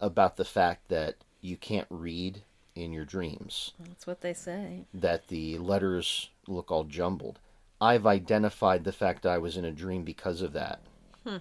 about 0.00 0.36
the 0.36 0.44
fact 0.44 0.88
that 0.88 1.14
you 1.40 1.56
can't 1.56 1.86
read 1.88 2.42
in 2.74 2.92
your 2.92 3.04
dreams, 3.04 3.74
That's 3.78 4.08
what 4.08 4.22
they 4.22 4.34
say. 4.34 4.86
that 4.92 5.28
the 5.28 5.56
letters 5.58 6.30
look 6.48 6.72
all 6.72 6.82
jumbled. 6.82 7.38
I've 7.80 8.06
identified 8.08 8.82
the 8.82 8.90
fact 8.92 9.22
that 9.22 9.30
I 9.30 9.38
was 9.38 9.56
in 9.56 9.64
a 9.64 9.70
dream 9.70 10.02
because 10.02 10.42
of 10.42 10.52
that. 10.54 10.80
Hmm. 11.24 11.36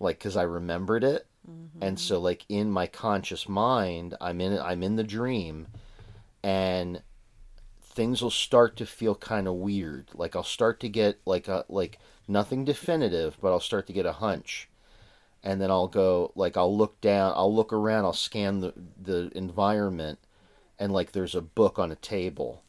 Like, 0.00 0.18
because 0.18 0.38
I 0.38 0.42
remembered 0.42 1.04
it. 1.04 1.26
And 1.80 1.98
so, 1.98 2.16
mm-hmm. 2.16 2.24
like, 2.24 2.44
in 2.48 2.70
my 2.70 2.86
conscious 2.86 3.48
mind, 3.48 4.16
I'm 4.20 4.40
in 4.40 4.58
I'm 4.58 4.82
in 4.82 4.96
the 4.96 5.04
dream, 5.04 5.68
and 6.42 7.02
things 7.90 8.22
will 8.22 8.30
start 8.30 8.76
to 8.76 8.86
feel 8.86 9.14
kind 9.14 9.48
of 9.48 9.54
weird. 9.54 10.08
Like 10.14 10.36
I'll 10.36 10.44
start 10.44 10.80
to 10.80 10.88
get 10.88 11.20
like 11.26 11.48
a 11.48 11.64
like 11.68 11.98
nothing 12.28 12.64
definitive, 12.64 13.36
but 13.40 13.50
I'll 13.50 13.60
start 13.60 13.86
to 13.88 13.92
get 13.92 14.06
a 14.06 14.12
hunch. 14.12 14.68
And 15.42 15.60
then 15.60 15.70
I'll 15.70 15.88
go 15.88 16.32
like 16.34 16.56
I'll 16.56 16.76
look 16.76 17.00
down, 17.00 17.32
I'll 17.34 17.54
look 17.54 17.72
around, 17.72 18.04
I'll 18.04 18.12
scan 18.12 18.60
the 18.60 18.72
the 19.00 19.30
environment 19.34 20.18
and 20.78 20.92
like 20.92 21.12
there's 21.12 21.34
a 21.34 21.42
book 21.42 21.78
on 21.78 21.90
a 21.90 21.96
table. 21.96 22.62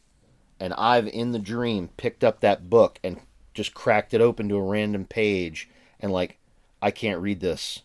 And 0.58 0.74
I've 0.74 1.06
in 1.06 1.32
the 1.32 1.38
dream 1.38 1.88
picked 1.96 2.24
up 2.24 2.40
that 2.40 2.68
book 2.68 2.98
and 3.02 3.20
just 3.54 3.74
cracked 3.74 4.14
it 4.14 4.20
open 4.20 4.48
to 4.48 4.56
a 4.56 4.62
random 4.62 5.04
page 5.04 5.68
and 6.00 6.12
like 6.12 6.38
I 6.80 6.90
can't 6.90 7.20
read 7.20 7.40
this. 7.40 7.82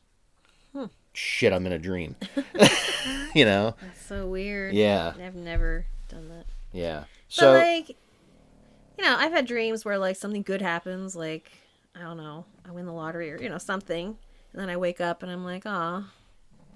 Shit, 1.17 1.51
I'm 1.51 1.65
in 1.65 1.71
a 1.73 1.79
dream. 1.79 2.15
you 3.33 3.43
know? 3.43 3.73
That's 3.81 4.05
so 4.05 4.27
weird. 4.27 4.75
Yeah. 4.75 5.13
I've 5.19 5.33
never 5.35 5.87
done 6.09 6.29
that. 6.29 6.45
Yeah. 6.71 7.05
So, 7.27 7.41
So 7.41 7.51
like, 7.53 7.89
you 7.89 9.03
know, 9.03 9.15
I've 9.17 9.31
had 9.31 9.47
dreams 9.47 9.83
where 9.83 9.97
like 9.97 10.15
something 10.15 10.43
good 10.43 10.61
happens, 10.61 11.15
like 11.15 11.51
I 11.95 12.01
don't 12.01 12.17
know, 12.17 12.45
I 12.67 12.71
win 12.71 12.85
the 12.85 12.91
lottery 12.93 13.31
or 13.31 13.41
you 13.41 13.49
know 13.49 13.57
something, 13.57 14.15
and 14.53 14.61
then 14.61 14.69
I 14.69 14.77
wake 14.77 15.01
up 15.01 15.23
and 15.23 15.31
I'm 15.31 15.43
like, 15.43 15.63
oh, 15.65 16.05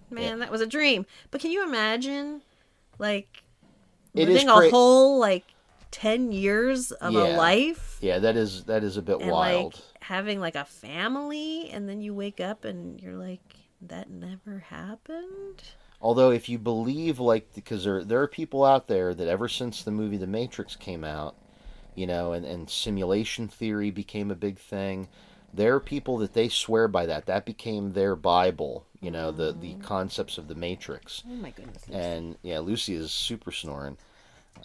man, 0.09 0.23
Yeah. 0.23 0.35
that 0.37 0.51
was 0.51 0.61
a 0.61 0.65
dream. 0.67 1.05
But 1.29 1.41
can 1.41 1.51
you 1.51 1.63
imagine, 1.63 2.41
like, 2.97 3.43
It 4.15 4.27
living 4.27 4.47
cra- 4.47 4.67
a 4.67 4.69
whole 4.71 5.19
like 5.19 5.45
ten 5.91 6.31
years 6.31 6.91
of 6.93 7.13
Yeah. 7.13 7.35
a 7.35 7.37
life 7.37 7.99
Yeah, 8.01 8.17
that 8.17 8.35
is 8.35 8.63
that 8.63 8.83
is 8.83 8.97
a 8.97 9.03
bit 9.03 9.21
and 9.21 9.29
wild. 9.29 9.75
like 9.75 9.83
having 10.01 10.39
like 10.39 10.55
a 10.55 10.65
family, 10.65 11.69
and 11.69 11.87
then 11.87 12.01
you 12.01 12.15
wake 12.15 12.39
up 12.39 12.65
and 12.65 12.99
you're 12.99 13.15
like, 13.15 13.39
that 13.81 14.09
never 14.09 14.59
happened. 14.59 15.63
Although, 16.01 16.31
if 16.31 16.49
you 16.49 16.57
believe, 16.57 17.19
like, 17.19 17.53
because 17.53 17.83
there 17.83 18.03
there 18.03 18.21
are 18.21 18.27
people 18.27 18.65
out 18.65 18.87
there 18.87 19.13
that 19.13 19.27
ever 19.27 19.47
since 19.47 19.83
the 19.83 19.91
movie 19.91 20.17
The 20.17 20.27
Matrix 20.27 20.75
came 20.75 21.03
out, 21.03 21.35
you 21.95 22.07
know, 22.07 22.33
and, 22.33 22.45
and 22.45 22.69
simulation 22.69 23.47
theory 23.47 23.91
became 23.91 24.31
a 24.31 24.35
big 24.35 24.57
thing. 24.57 25.07
There 25.53 25.75
are 25.75 25.79
people 25.79 26.17
that 26.19 26.33
they 26.33 26.47
swear 26.49 26.87
by 26.87 27.05
that. 27.05 27.25
That 27.25 27.45
became 27.45 27.93
their 27.93 28.15
Bible, 28.15 28.85
you 28.99 29.11
know, 29.11 29.31
the 29.31 29.51
the 29.51 29.75
concepts 29.75 30.37
of 30.37 30.47
the 30.47 30.55
Matrix. 30.55 31.23
Oh 31.29 31.35
my 31.35 31.51
goodness. 31.51 31.83
And 31.91 32.37
yeah, 32.41 32.59
Lucy 32.59 32.95
is 32.95 33.11
super 33.11 33.51
snoring. 33.51 33.97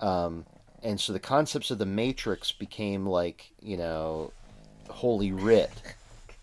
Um, 0.01 0.47
and 0.83 1.01
so 1.01 1.13
the 1.13 1.21
concepts 1.21 1.71
of 1.71 1.79
the 1.79 1.87
Matrix 1.87 2.53
became 2.53 3.07
like, 3.07 3.51
you 3.61 3.77
know, 3.77 4.33
holy 4.89 5.33
writ. 5.33 5.71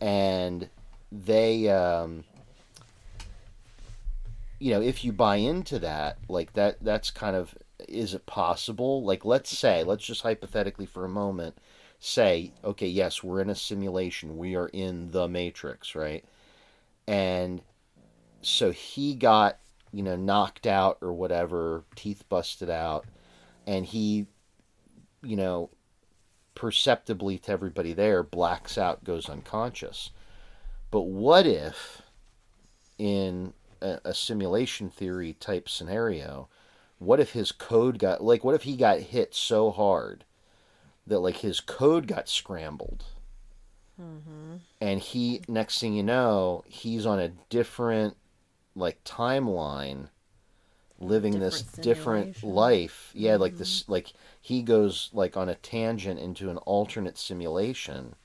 And 0.01 0.67
they, 1.13 1.69
um, 1.69 2.25
you 4.63 4.71
know, 4.71 4.81
if 4.81 5.03
you 5.03 5.11
buy 5.11 5.35
into 5.35 5.77
that, 5.79 6.19
like 6.29 6.53
that, 6.53 6.77
that's 6.81 7.11
kind 7.11 7.35
of, 7.35 7.53
is 7.89 8.13
it 8.13 8.25
possible? 8.25 9.03
Like, 9.03 9.25
let's 9.25 9.55
say, 9.55 9.83
let's 9.83 10.05
just 10.05 10.21
hypothetically 10.21 10.85
for 10.85 11.03
a 11.03 11.09
moment 11.09 11.57
say, 11.99 12.53
okay, 12.63 12.87
yes, 12.87 13.21
we're 13.21 13.41
in 13.41 13.49
a 13.49 13.55
simulation. 13.55 14.37
We 14.37 14.55
are 14.55 14.69
in 14.69 15.11
the 15.11 15.27
Matrix, 15.27 15.95
right? 15.95 16.23
And 17.07 17.61
so 18.41 18.71
he 18.71 19.15
got 19.15 19.59
you 19.91 20.01
know 20.01 20.15
knocked 20.15 20.65
out 20.65 20.97
or 21.01 21.11
whatever 21.11 21.83
teeth 21.95 22.23
busted 22.27 22.69
out 22.69 23.05
and 23.67 23.85
he 23.85 24.25
you 25.21 25.35
know 25.35 25.69
perceptibly 26.55 27.37
to 27.37 27.51
everybody 27.51 27.93
there 27.93 28.23
blacks 28.23 28.77
out 28.77 29.03
goes 29.03 29.29
unconscious 29.29 30.09
but 30.89 31.01
what 31.01 31.45
if 31.45 32.01
in 32.97 33.53
a, 33.83 33.99
a 34.05 34.13
simulation 34.13 34.89
theory 34.89 35.33
type 35.33 35.69
scenario 35.69 36.47
what 37.03 37.19
if 37.19 37.31
his 37.31 37.51
code 37.51 37.99
got 37.99 38.23
like 38.23 38.43
what 38.43 38.55
if 38.55 38.63
he 38.63 38.75
got 38.75 38.99
hit 38.99 39.35
so 39.35 39.71
hard 39.71 40.23
that 41.05 41.19
like 41.19 41.37
his 41.37 41.59
code 41.59 42.07
got 42.07 42.29
scrambled? 42.29 43.03
Mm-hmm. 44.01 44.55
And 44.81 44.99
he 44.99 45.41
next 45.47 45.79
thing 45.79 45.93
you 45.93 46.03
know 46.03 46.63
he's 46.67 47.05
on 47.05 47.19
a 47.19 47.29
different 47.49 48.15
like 48.75 49.03
timeline 49.03 50.07
living 50.99 51.39
this 51.39 51.61
Different 51.61 51.83
different 52.35 52.43
life. 52.43 53.11
Yeah 53.13 53.35
like 53.35 53.57
this 53.57 53.83
mm-hmm. 53.83 53.91
like 53.91 54.13
he 54.41 54.61
goes 54.61 55.09
like 55.13 55.35
on 55.35 55.49
a 55.49 55.55
tangent 55.55 56.19
into 56.19 56.49
an 56.49 56.57
alternate 56.57 57.17
simulation. 57.17 58.15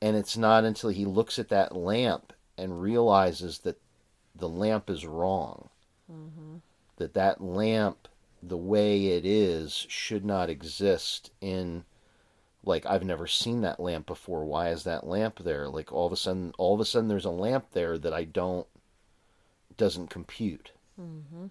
And 0.00 0.16
it's 0.16 0.36
not 0.36 0.64
until 0.64 0.90
he 0.90 1.04
looks 1.04 1.38
at 1.38 1.48
that 1.48 1.74
lamp 1.74 2.32
and 2.58 2.82
realizes 2.82 3.60
that 3.60 3.80
the 4.38 4.48
lamp 4.48 4.90
is 4.90 5.06
wrong. 5.06 5.68
Mm-hmm. 6.10 6.56
That 6.96 7.14
that 7.14 7.40
lamp 7.40 8.08
the 8.42 8.56
way 8.56 9.06
it 9.08 9.24
is 9.24 9.86
should 9.88 10.24
not 10.24 10.50
exist 10.50 11.30
in 11.40 11.84
like 12.66 12.84
I've 12.84 13.04
never 13.04 13.26
seen 13.26 13.60
that 13.62 13.80
lamp 13.80 14.06
before. 14.06 14.44
Why 14.44 14.70
is 14.70 14.84
that 14.84 15.06
lamp 15.06 15.38
there? 15.38 15.68
Like 15.68 15.92
all 15.92 16.06
of 16.06 16.12
a 16.12 16.16
sudden, 16.16 16.52
all 16.58 16.74
of 16.74 16.80
a 16.80 16.84
sudden, 16.84 17.08
there's 17.08 17.24
a 17.24 17.30
lamp 17.30 17.66
there 17.72 17.96
that 17.96 18.12
I 18.12 18.24
don't 18.24 18.66
doesn't 19.76 20.10
compute, 20.10 20.72
mm-hmm. 21.00 21.46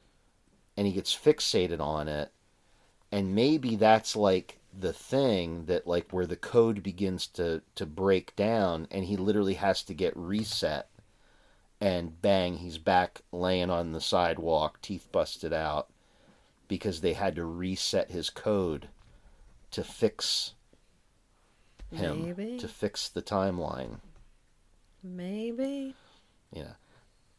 and 0.75 0.87
he 0.87 0.93
gets 0.93 1.15
fixated 1.15 1.79
on 1.79 2.07
it, 2.07 2.31
and 3.11 3.33
maybe 3.33 3.75
that's 3.75 4.15
like 4.15 4.59
the 4.77 4.93
thing 4.93 5.65
that 5.65 5.87
like 5.87 6.11
where 6.11 6.27
the 6.27 6.35
code 6.35 6.83
begins 6.83 7.27
to 7.27 7.61
to 7.75 7.85
break 7.85 8.35
down, 8.35 8.87
and 8.91 9.05
he 9.05 9.15
literally 9.15 9.55
has 9.55 9.83
to 9.83 9.93
get 9.93 10.15
reset, 10.17 10.89
and 11.81 12.21
bang, 12.21 12.57
he's 12.57 12.77
back 12.77 13.21
laying 13.31 13.69
on 13.69 13.91
the 13.91 14.01
sidewalk, 14.01 14.81
teeth 14.81 15.07
busted 15.11 15.53
out, 15.53 15.89
because 16.67 17.01
they 17.01 17.13
had 17.13 17.35
to 17.35 17.45
reset 17.45 18.11
his 18.11 18.29
code 18.29 18.87
to 19.71 19.83
fix 19.83 20.53
him 21.91 22.25
Maybe. 22.35 22.57
to 22.57 22.67
fix 22.67 23.09
the 23.09 23.21
timeline. 23.21 23.99
Maybe. 25.03 25.95
Yeah, 26.51 26.73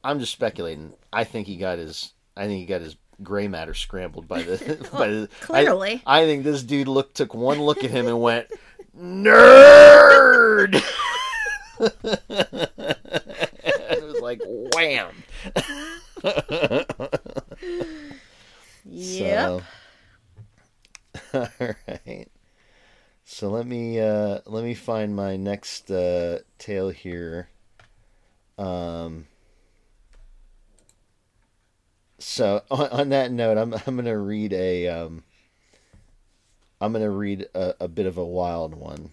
I'm 0.05 0.21
just 0.21 0.33
speculating. 0.33 0.95
I 1.13 1.25
think 1.25 1.47
he 1.47 1.57
got 1.57 1.79
his. 1.79 2.13
I 2.37 2.47
think 2.47 2.61
he 2.61 2.67
got 2.67 2.83
his 2.83 2.97
gray 3.23 3.49
matter 3.49 3.75
scrambled 3.75 4.29
by 4.29 4.43
the. 4.43 4.89
by 4.93 5.09
the 5.09 5.29
clearly. 5.41 6.03
I, 6.07 6.23
I 6.23 6.27
think 6.27 6.45
this 6.45 6.63
dude 6.63 6.89
look 6.89 7.15
took 7.15 7.35
one 7.35 7.61
look 7.61 7.83
at 7.83 7.91
him 7.91 8.07
and 8.07 8.21
went 8.21 8.47
nerd. 8.99 10.83
Like 14.27 14.43
wham. 14.45 15.23
Yep. 18.89 19.63
So, 21.33 21.35
all 21.61 21.75
right. 21.89 22.27
So 23.25 23.51
let 23.51 23.67
me 23.67 23.99
uh, 24.01 24.39
let 24.47 24.63
me 24.63 24.75
find 24.75 25.17
my 25.17 25.37
next 25.37 25.91
uh, 25.91 26.41
tale 26.59 26.91
here. 26.91 27.49
Um. 28.59 29.27
So 32.19 32.63
on, 32.71 32.89
on 32.91 33.09
that 33.11 33.33
note, 33.33 33.59
I'm 33.59 33.75
I'm 33.75 33.97
gonna 33.97 34.19
read 34.19 34.53
a 34.53 34.89
um. 34.89 35.25
I'm 36.81 36.93
gonna 36.93 37.11
read 37.11 37.49
a, 37.55 37.75
a 37.81 37.89
bit 37.89 38.07
of 38.07 38.17
a 38.17 38.25
wild 38.25 38.75
one. 38.75 39.11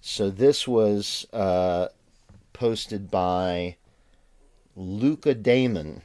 So 0.00 0.30
this 0.30 0.66
was 0.66 1.26
uh, 1.32 1.88
posted 2.52 3.10
by 3.10 3.76
Luca 4.78 5.34
Damon 5.34 6.02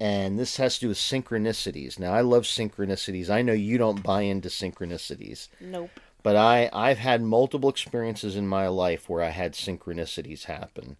and 0.00 0.38
this 0.38 0.56
has 0.56 0.74
to 0.74 0.80
do 0.82 0.88
with 0.88 0.98
synchronicities. 0.98 1.98
Now, 1.98 2.12
I 2.12 2.20
love 2.20 2.44
synchronicities. 2.44 3.30
I 3.30 3.42
know 3.42 3.52
you 3.52 3.78
don't 3.78 4.02
buy 4.02 4.22
into 4.22 4.48
synchronicities, 4.48 5.48
Nope. 5.60 5.90
but 6.22 6.36
I 6.36 6.68
I've 6.72 6.98
had 6.98 7.22
multiple 7.22 7.70
experiences 7.70 8.36
in 8.36 8.46
my 8.46 8.68
life 8.68 9.08
where 9.08 9.22
I 9.22 9.30
had 9.30 9.52
synchronicities 9.52 10.44
happen, 10.44 10.96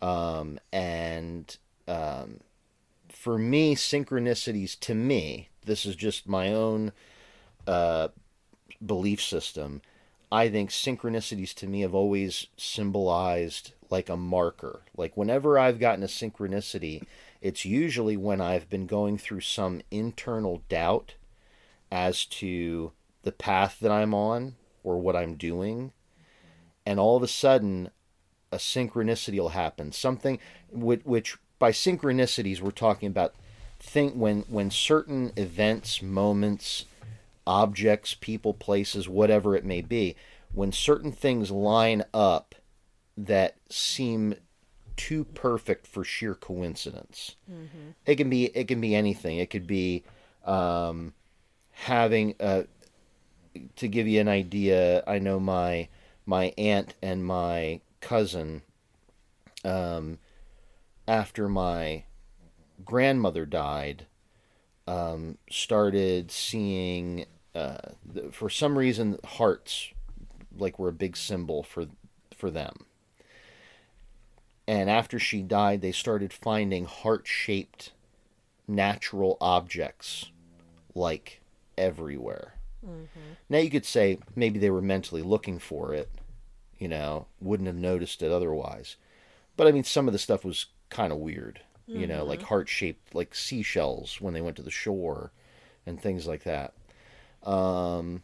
um, 0.00 0.60
and 0.72 1.56
um, 1.86 2.40
for 3.10 3.38
me, 3.38 3.74
synchronicities 3.74 4.78
to 4.80 4.94
me, 4.94 5.48
this 5.64 5.84
is 5.84 5.96
just 5.96 6.28
my 6.28 6.52
own 6.52 6.92
uh, 7.66 8.08
belief 8.84 9.20
system. 9.20 9.82
I 10.30 10.48
think 10.50 10.70
synchronicities 10.70 11.54
to 11.54 11.66
me 11.66 11.80
have 11.80 11.94
always 11.94 12.46
symbolized 12.56 13.72
like 13.90 14.08
a 14.08 14.16
marker. 14.16 14.82
Like 14.96 15.16
whenever 15.16 15.58
I've 15.58 15.80
gotten 15.80 16.02
a 16.02 16.08
synchronicity, 16.08 17.02
it's 17.40 17.64
usually 17.64 18.16
when 18.16 18.40
I've 18.40 18.68
been 18.68 18.86
going 18.86 19.18
through 19.18 19.40
some 19.40 19.80
internal 19.90 20.62
doubt 20.68 21.14
as 21.90 22.24
to 22.26 22.92
the 23.22 23.32
path 23.32 23.78
that 23.80 23.90
I'm 23.90 24.14
on 24.14 24.56
or 24.82 24.98
what 24.98 25.16
I'm 25.16 25.34
doing. 25.34 25.92
And 26.84 26.98
all 26.98 27.16
of 27.16 27.22
a 27.22 27.28
sudden, 27.28 27.90
a 28.50 28.56
synchronicity 28.56 29.38
will 29.38 29.50
happen. 29.50 29.92
Something 29.92 30.38
which, 30.70 31.04
which 31.04 31.36
by 31.58 31.70
synchronicities, 31.70 32.60
we're 32.60 32.70
talking 32.70 33.08
about 33.08 33.34
think 33.80 34.14
when 34.14 34.42
when 34.48 34.70
certain 34.70 35.32
events, 35.36 36.02
moments, 36.02 36.86
objects, 37.46 38.14
people, 38.14 38.54
places, 38.54 39.08
whatever 39.08 39.54
it 39.54 39.64
may 39.64 39.82
be, 39.82 40.16
when 40.52 40.72
certain 40.72 41.12
things 41.12 41.50
line 41.50 42.04
up 42.12 42.54
that 43.18 43.56
seem 43.68 44.34
too 44.96 45.24
perfect 45.24 45.86
for 45.86 46.04
sheer 46.04 46.34
coincidence. 46.34 47.36
It 48.06 48.16
can 48.16 48.30
be 48.30 48.46
it 48.46 48.68
can 48.68 48.80
be 48.80 48.94
anything. 48.94 49.38
It 49.38 49.50
could 49.50 49.66
be 49.66 50.04
um, 50.44 51.12
having 51.72 52.34
uh, 52.40 52.62
to 53.76 53.88
give 53.88 54.06
you 54.06 54.20
an 54.20 54.28
idea. 54.28 55.02
I 55.06 55.18
know 55.18 55.40
my 55.40 55.88
my 56.24 56.52
aunt 56.56 56.94
and 57.02 57.24
my 57.24 57.80
cousin 58.00 58.62
um, 59.64 60.18
after 61.06 61.48
my 61.48 62.04
grandmother 62.84 63.44
died 63.46 64.06
um, 64.86 65.38
started 65.50 66.30
seeing 66.30 67.26
uh, 67.54 67.78
for 68.30 68.48
some 68.48 68.78
reason 68.78 69.18
hearts 69.24 69.88
like 70.56 70.78
were 70.78 70.88
a 70.88 70.92
big 70.92 71.16
symbol 71.16 71.62
for 71.62 71.86
for 72.36 72.50
them 72.50 72.86
and 74.68 74.88
after 74.88 75.18
she 75.18 75.42
died 75.42 75.80
they 75.80 75.90
started 75.90 76.32
finding 76.32 76.84
heart-shaped 76.84 77.90
natural 78.68 79.36
objects 79.40 80.30
like 80.94 81.40
everywhere. 81.76 82.54
Now 83.48 83.58
you 83.58 83.70
could 83.70 83.84
say 83.86 84.18
maybe 84.36 84.60
they 84.60 84.70
were 84.70 84.80
mentally 84.82 85.22
looking 85.22 85.58
for 85.58 85.92
it 85.94 86.08
you 86.78 86.86
know 86.86 87.26
wouldn't 87.40 87.66
have 87.66 87.76
noticed 87.76 88.22
it 88.22 88.30
otherwise. 88.30 88.94
But 89.56 89.66
i 89.66 89.72
mean 89.72 89.84
some 89.84 90.06
of 90.06 90.12
the 90.12 90.18
stuff 90.18 90.44
was 90.44 90.66
kind 90.90 91.12
of 91.12 91.18
weird 91.18 91.60
you 91.88 92.06
know, 92.06 92.24
like 92.24 92.42
heart 92.42 92.68
shaped, 92.68 93.14
like 93.14 93.34
seashells 93.34 94.20
when 94.20 94.34
they 94.34 94.42
went 94.42 94.56
to 94.56 94.62
the 94.62 94.70
shore, 94.70 95.32
and 95.86 95.98
things 96.00 96.26
like 96.26 96.44
that. 96.44 96.74
Um, 97.42 98.22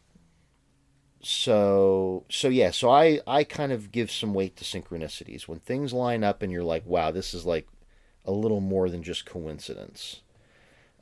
so 1.25 2.25
so 2.29 2.49
yeah, 2.49 2.71
so 2.71 2.91
I 2.91 3.21
I 3.27 3.45
kind 3.45 3.73
of 3.73 3.91
give 3.93 4.11
some 4.11 4.35
weight 4.35 4.57
to 4.57 4.65
synchronicities 4.65 5.49
when 5.49 5.59
things 5.59 5.93
line 5.93 6.23
up 6.23 6.43
and 6.43 6.53
you're 6.53 6.63
like, 6.63 6.85
wow, 6.87 7.11
this 7.11 7.33
is 7.33 7.47
like 7.47 7.67
a 8.25 8.33
little 8.33 8.61
more 8.61 8.89
than 8.89 9.03
just 9.03 9.27
coincidence. 9.27 10.21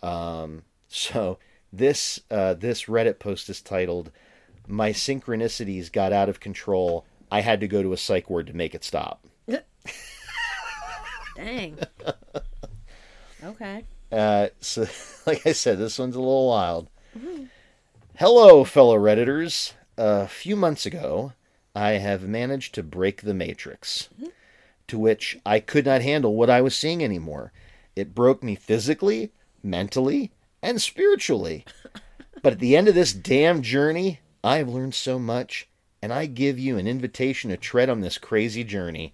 Um, 0.03 0.63
so 0.89 1.39
this 1.73 2.21
uh, 2.31 2.55
this 2.55 2.85
Reddit 2.85 3.19
post 3.19 3.49
is 3.49 3.61
titled 3.61 4.13
"My 4.67 4.91
synchronicities 4.91 5.91
got 5.91 6.13
out 6.13 6.29
of 6.29 6.41
control. 6.41 7.05
I 7.31 7.41
had 7.41 7.61
to 7.61 7.69
go 7.69 7.83
to 7.83 7.93
a 7.93 7.97
psych 7.97 8.31
ward 8.31 8.47
to 8.47 8.57
make 8.57 8.75
it 8.75 8.85
stop." 8.85 9.27
Dang. 11.37 11.79
okay. 13.43 13.85
Uh, 14.11 14.49
so, 14.61 14.87
like 15.27 15.47
I 15.47 15.53
said, 15.53 15.79
this 15.79 15.99
one's 15.99 16.15
a 16.15 16.21
little 16.21 16.49
wild. 16.49 16.89
Hello, 18.17 18.65
fellow 18.65 18.97
Redditors. 18.99 19.73
A 19.99 20.27
few 20.27 20.57
months 20.57 20.87
ago, 20.87 21.35
I 21.75 21.93
have 21.93 22.23
managed 22.23 22.75
to 22.75 22.83
break 22.83 23.23
the 23.23 23.35
Matrix, 23.35 24.09
mm-hmm. 24.15 24.31
to 24.89 24.99
which 24.99 25.39
I 25.45 25.61
could 25.61 25.85
not 25.85 26.01
handle 26.01 26.35
what 26.35 26.49
I 26.49 26.63
was 26.63 26.75
seeing 26.75 27.05
anymore. 27.05 27.53
It 27.95 28.15
broke 28.15 28.43
me 28.43 28.55
physically, 28.55 29.33
mentally, 29.63 30.33
and 30.63 30.81
spiritually. 30.81 31.67
but 32.43 32.55
at 32.55 32.59
the 32.59 32.77
end 32.77 32.89
of 32.89 32.95
this 32.95 33.13
damn 33.13 33.61
journey, 33.61 34.21
I 34.43 34.57
have 34.57 34.69
learned 34.69 34.95
so 34.95 35.19
much, 35.19 35.69
and 36.01 36.13
I 36.13 36.27
give 36.27 36.59
you 36.59 36.79
an 36.79 36.87
invitation 36.87 37.51
to 37.51 37.57
tread 37.59 37.91
on 37.91 38.01
this 38.01 38.17
crazy 38.17 38.65
journey. 38.65 39.13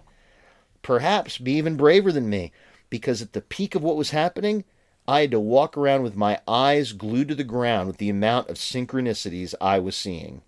Perhaps 0.83 1.39
be 1.39 1.53
even 1.55 1.77
braver 1.77 2.13
than 2.13 2.31
me, 2.31 2.53
because 2.89 3.21
at 3.21 3.33
the 3.33 3.41
peak 3.41 3.75
of 3.75 3.83
what 3.83 3.97
was 3.97 4.11
happening, 4.11 4.65
I 5.09 5.23
had 5.23 5.31
to 5.33 5.41
walk 5.41 5.77
around 5.77 6.03
with 6.03 6.15
my 6.15 6.41
eyes 6.47 6.93
glued 6.93 7.29
to 7.29 7.35
the 7.35 7.45
ground 7.45 7.89
with 7.89 7.97
the 7.97 8.11
amount 8.11 8.49
of 8.49 8.57
synchronicities 8.57 9.55
I 9.61 9.81
was 9.81 9.97
seeing. 9.97 10.43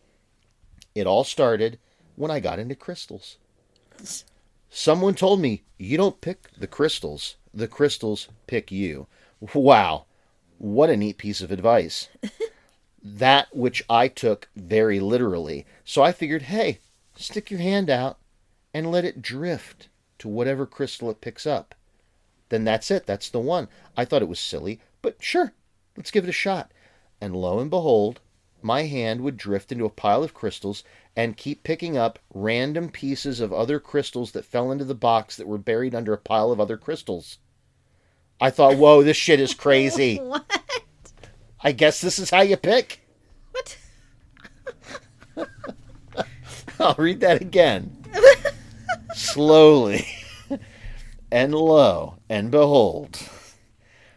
It 0.95 1.07
all 1.07 1.25
started 1.25 1.79
when 2.17 2.31
I 2.31 2.41
got 2.41 2.59
into 2.59 2.75
crystals. 2.75 3.39
Someone 4.69 5.15
told 5.15 5.41
me, 5.41 5.63
you 5.79 5.97
don't 5.97 6.21
pick 6.21 6.51
the 6.57 6.67
crystals, 6.67 7.37
the 7.53 7.69
crystals 7.69 8.29
pick 8.47 8.71
you. 8.71 9.07
Wow, 9.55 10.05
what 10.59 10.91
a 10.91 10.97
neat 10.97 11.19
piece 11.19 11.41
of 11.41 11.51
advice. 11.51 12.09
that 13.03 13.55
which 13.57 13.83
I 13.89 14.09
took 14.09 14.49
very 14.55 15.01
literally. 15.01 15.67
So 15.85 16.03
I 16.03 16.13
figured, 16.13 16.43
hey, 16.43 16.79
stick 17.17 17.51
your 17.51 17.61
hand 17.61 17.89
out 17.89 18.19
and 18.75 18.91
let 18.91 19.05
it 19.05 19.23
drift 19.23 19.89
to 20.19 20.29
whatever 20.29 20.67
crystal 20.67 21.11
it 21.11 21.21
picks 21.21 21.47
up. 21.47 21.75
Then 22.51 22.65
that's 22.65 22.91
it. 22.91 23.07
That's 23.07 23.31
the 23.31 23.41
one. 23.41 23.69
I 23.97 24.05
thought 24.05 24.23
it 24.23 24.29
was 24.29 24.41
silly, 24.41 24.81
but 25.03 25.17
sure, 25.21 25.53
let's 25.97 26.11
give 26.11 26.25
it 26.25 26.31
a 26.31 26.33
shot. 26.33 26.71
And 27.21 27.35
lo 27.35 27.59
and 27.59 27.71
behold, 27.71 28.21
my 28.65 28.85
hand 28.85 29.21
would 29.23 29.37
drift 29.37 29.73
into 29.73 29.85
a 29.85 29.91
pile 29.91 30.23
of 30.23 30.35
crystals 30.35 30.83
and 31.17 31.37
keep 31.37 31.63
picking 31.63 31.97
up 31.97 32.19
random 32.33 32.89
pieces 32.91 33.41
of 33.41 33.53
other 33.53 33.81
crystals 33.81 34.33
that 34.33 34.45
fell 34.45 34.71
into 34.71 34.85
the 34.85 34.95
box 34.95 35.37
that 35.37 35.47
were 35.47 35.59
buried 35.59 35.95
under 35.95 36.13
a 36.13 36.19
pile 36.19 36.51
of 36.51 36.61
other 36.61 36.77
crystals. 36.77 37.39
I 38.41 38.51
thought, 38.51 38.77
whoa, 38.77 39.03
this 39.03 39.17
shit 39.17 39.41
is 39.41 39.55
crazy. 39.55 40.19
What? 40.31 40.45
I 41.63 41.73
guess 41.73 42.01
this 42.01 42.19
is 42.19 42.31
how 42.31 42.41
you 42.41 42.57
pick. 42.57 43.07
What? 43.51 43.77
I'll 46.81 46.95
read 46.97 47.21
that 47.21 47.43
again. 47.43 48.03
Slowly 49.15 50.07
and 51.31 51.55
lo 51.55 52.17
and 52.29 52.51
behold, 52.51 53.19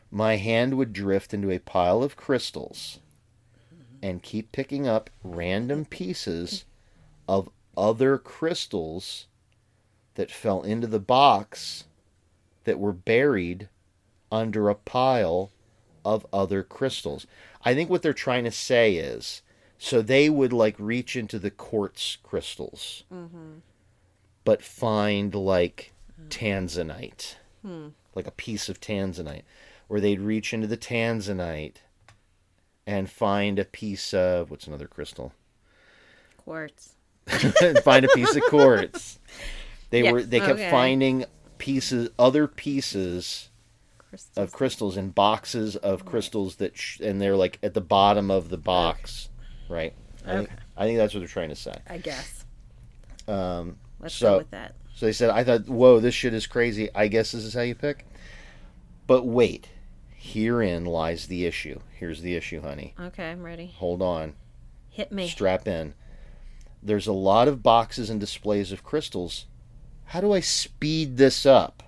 my 0.09 0.37
hand 0.37 0.77
would 0.77 0.93
drift 0.93 1.33
into 1.33 1.51
a 1.51 1.59
pile 1.59 2.03
of 2.03 2.15
crystals 2.15 2.99
and 4.03 4.21
keep 4.21 4.51
picking 4.51 4.85
up 4.85 5.09
random 5.23 5.85
pieces 5.85 6.65
of 7.25 7.49
other 7.77 8.17
crystals 8.17 9.27
that 10.15 10.29
fell 10.29 10.61
into 10.61 10.85
the 10.85 10.99
box 10.99 11.85
that 12.65 12.77
were 12.77 12.91
buried 12.91 13.69
under 14.29 14.67
a 14.67 14.75
pile 14.75 15.51
of 16.03 16.27
other 16.33 16.63
crystals. 16.63 17.25
I 17.63 17.73
think 17.73 17.89
what 17.89 18.01
they're 18.01 18.13
trying 18.13 18.43
to 18.43 18.51
say 18.51 18.95
is 18.95 19.41
so 19.77 20.01
they 20.01 20.29
would 20.29 20.51
like 20.51 20.75
reach 20.77 21.15
into 21.15 21.39
the 21.39 21.51
quartz 21.51 22.17
crystals, 22.23 23.05
mm-hmm. 23.11 23.59
but 24.43 24.61
find 24.61 25.33
like 25.33 25.93
mm. 26.21 26.27
tanzanite, 26.27 27.35
hmm. 27.61 27.89
like 28.15 28.27
a 28.27 28.31
piece 28.31 28.67
of 28.67 28.81
tanzanite, 28.81 29.43
or 29.87 29.99
they'd 29.99 30.19
reach 30.19 30.53
into 30.53 30.67
the 30.67 30.77
tanzanite 30.77 31.77
and 32.85 33.09
find 33.09 33.59
a 33.59 33.65
piece 33.65 34.13
of 34.13 34.49
what's 34.51 34.67
another 34.67 34.87
crystal? 34.87 35.33
Quartz. 36.37 36.95
find 37.83 38.03
a 38.05 38.09
piece 38.09 38.35
of 38.35 38.41
quartz. 38.43 39.19
They 39.89 40.03
Yeah, 40.03 40.11
were 40.11 40.23
they 40.23 40.39
kept 40.39 40.53
okay. 40.59 40.69
finding 40.71 41.25
pieces, 41.57 42.09
other 42.19 42.47
pieces 42.47 43.49
Crystals. 44.09 44.37
of 44.37 44.51
crystals 44.51 44.97
in 44.97 45.09
boxes 45.11 45.75
of 45.77 46.03
crystals 46.05 46.57
that, 46.57 46.75
sh- 46.77 46.99
and 46.99 47.21
they're 47.21 47.37
like 47.37 47.59
at 47.63 47.73
the 47.73 47.81
bottom 47.81 48.29
of 48.29 48.49
the 48.49 48.57
box, 48.57 49.29
right? 49.69 49.93
I 50.25 50.35
think, 50.37 50.49
Okay. 50.49 50.55
I 50.77 50.85
think 50.85 50.97
that's 50.97 51.13
what 51.13 51.19
they're 51.21 51.27
trying 51.29 51.49
to 51.49 51.55
say. 51.55 51.75
I 51.87 51.97
guess. 51.97 52.45
Um, 53.27 53.77
Let's 53.99 54.15
So- 54.15 54.31
go 54.33 54.37
with 54.39 54.51
that. 54.51 54.75
so 54.93 55.05
they 55.05 55.13
said, 55.13 55.29
I 55.29 55.43
thought, 55.45 55.67
whoa, 55.69 55.99
this 56.01 56.13
shit 56.13 56.33
is 56.33 56.45
crazy. 56.47 56.89
I 56.93 57.07
guess 57.07 57.31
this 57.31 57.45
is 57.45 57.53
how 57.53 57.61
you 57.61 57.75
pick. 57.75 58.05
But 59.07 59.25
wait, 59.25 59.69
herein 60.23 60.85
lies 60.85 61.27
the 61.27 61.45
issue. 61.45 61.79
Here's 61.91 62.21
the 62.21 62.35
issue, 62.35 62.61
honey. 62.61 62.95
Okay, 62.97 63.29
I'm 63.29 63.43
ready. 63.43 63.73
Hold 63.77 64.01
on. 64.01 64.35
Hit 64.89 65.11
me. 65.11 65.27
Strap 65.27 65.67
in. 65.67 65.95
There's 66.81 67.07
a 67.07 67.13
lot 67.13 67.49
of 67.49 67.61
boxes 67.61 68.09
and 68.09 68.21
displays 68.21 68.71
of 68.71 68.83
crystals. 68.83 69.45
How 70.05 70.21
do 70.21 70.31
I 70.31 70.39
speed 70.39 71.17
this 71.17 71.45
up? 71.45 71.83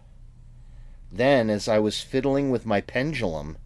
Then, 1.10 1.50
as 1.50 1.70
I 1.70 1.80
was 1.80 2.02
fiddling 2.02 2.52
with 2.52 2.66
my 2.66 2.82
pendulum, 2.82 3.58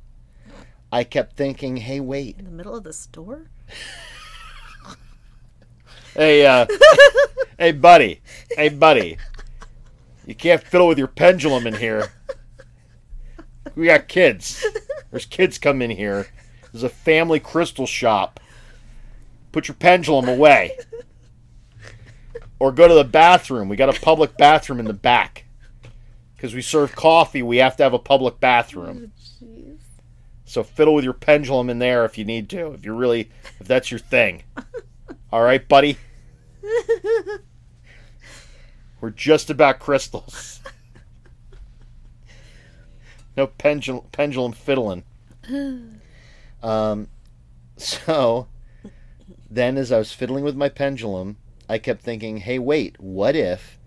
I 0.91 1.04
kept 1.04 1.36
thinking, 1.36 1.78
hey, 1.78 2.00
wait. 2.00 2.38
In 2.38 2.46
the 2.46 2.52
middle 2.52 2.76
of 2.76 2.84
the 2.84 2.94
store? 2.94 3.48
Hey, 6.14 6.46
uh, 6.46 6.68
hey, 7.58 7.72
buddy. 7.72 8.22
Hey, 8.56 8.70
buddy. 8.70 9.18
You 10.28 10.36
can't 10.36 10.64
fiddle 10.64 10.88
with 10.88 11.00
your 11.00 11.08
pendulum 11.08 11.66
in 11.66 11.76
here. 11.76 12.12
We 13.80 13.85
got 13.85 14.10
kids. 14.10 14.65
There's 15.10 15.26
kids 15.26 15.57
come 15.57 15.81
in 15.81 15.89
here. 15.89 16.27
There's 16.73 16.84
a 16.84 16.89
family 16.89 17.39
crystal 17.39 17.88
shop. 17.88 18.41
Put 19.53 19.69
your 19.69 19.76
pendulum 19.76 20.27
away. 20.27 20.77
Or 22.60 22.73
go 22.73 22.89
to 22.89 22.93
the 22.93 23.06
bathroom. 23.06 23.69
We 23.69 23.77
got 23.77 23.95
a 23.95 24.01
public 24.01 24.35
bathroom 24.35 24.81
in 24.81 24.85
the 24.85 24.91
back. 24.91 25.45
Because 26.35 26.53
we 26.53 26.61
serve 26.61 26.93
coffee, 26.93 27.41
we 27.41 27.56
have 27.57 27.77
to 27.77 27.84
have 27.84 27.93
a 27.93 27.99
public 27.99 28.41
bathroom. 28.41 29.14
Oh, 29.15 29.45
jeez. 29.45 29.77
So 30.43 30.61
fiddle 30.61 30.93
with 30.93 31.06
your 31.06 31.14
pendulum 31.14 31.69
in 31.69 31.80
there 31.80 32.03
if 32.03 32.18
you 32.18 32.26
need 32.26 32.49
to, 32.49 32.73
if 32.73 32.84
you're 32.84 32.95
really, 32.95 33.31
if 33.61 33.68
that's 33.69 33.91
your 33.91 33.99
thing. 34.01 34.43
All 35.31 35.41
right, 35.41 35.65
buddy. 35.65 35.97
We're 38.99 39.11
just 39.11 39.49
about 39.49 39.80
crystals. 39.80 40.60
No 43.40 43.48
pendulum, 43.48 44.03
pendulum 44.11 44.52
fiddling. 44.52 45.03
Um, 46.61 47.07
so 47.78 48.48
then, 49.49 49.78
as 49.78 49.94
I 49.94 49.98
was 49.98 50.11
fiddling 50.11 50.44
with 50.44 50.57
my 50.57 50.68
pendulum, 50.68 51.38
I 51.70 51.78
kept 51.78 52.02
thinking, 52.02 52.40
"Hey, 52.40 52.60
wait! 52.60 52.99
What 52.99 53.38
if 53.38 53.80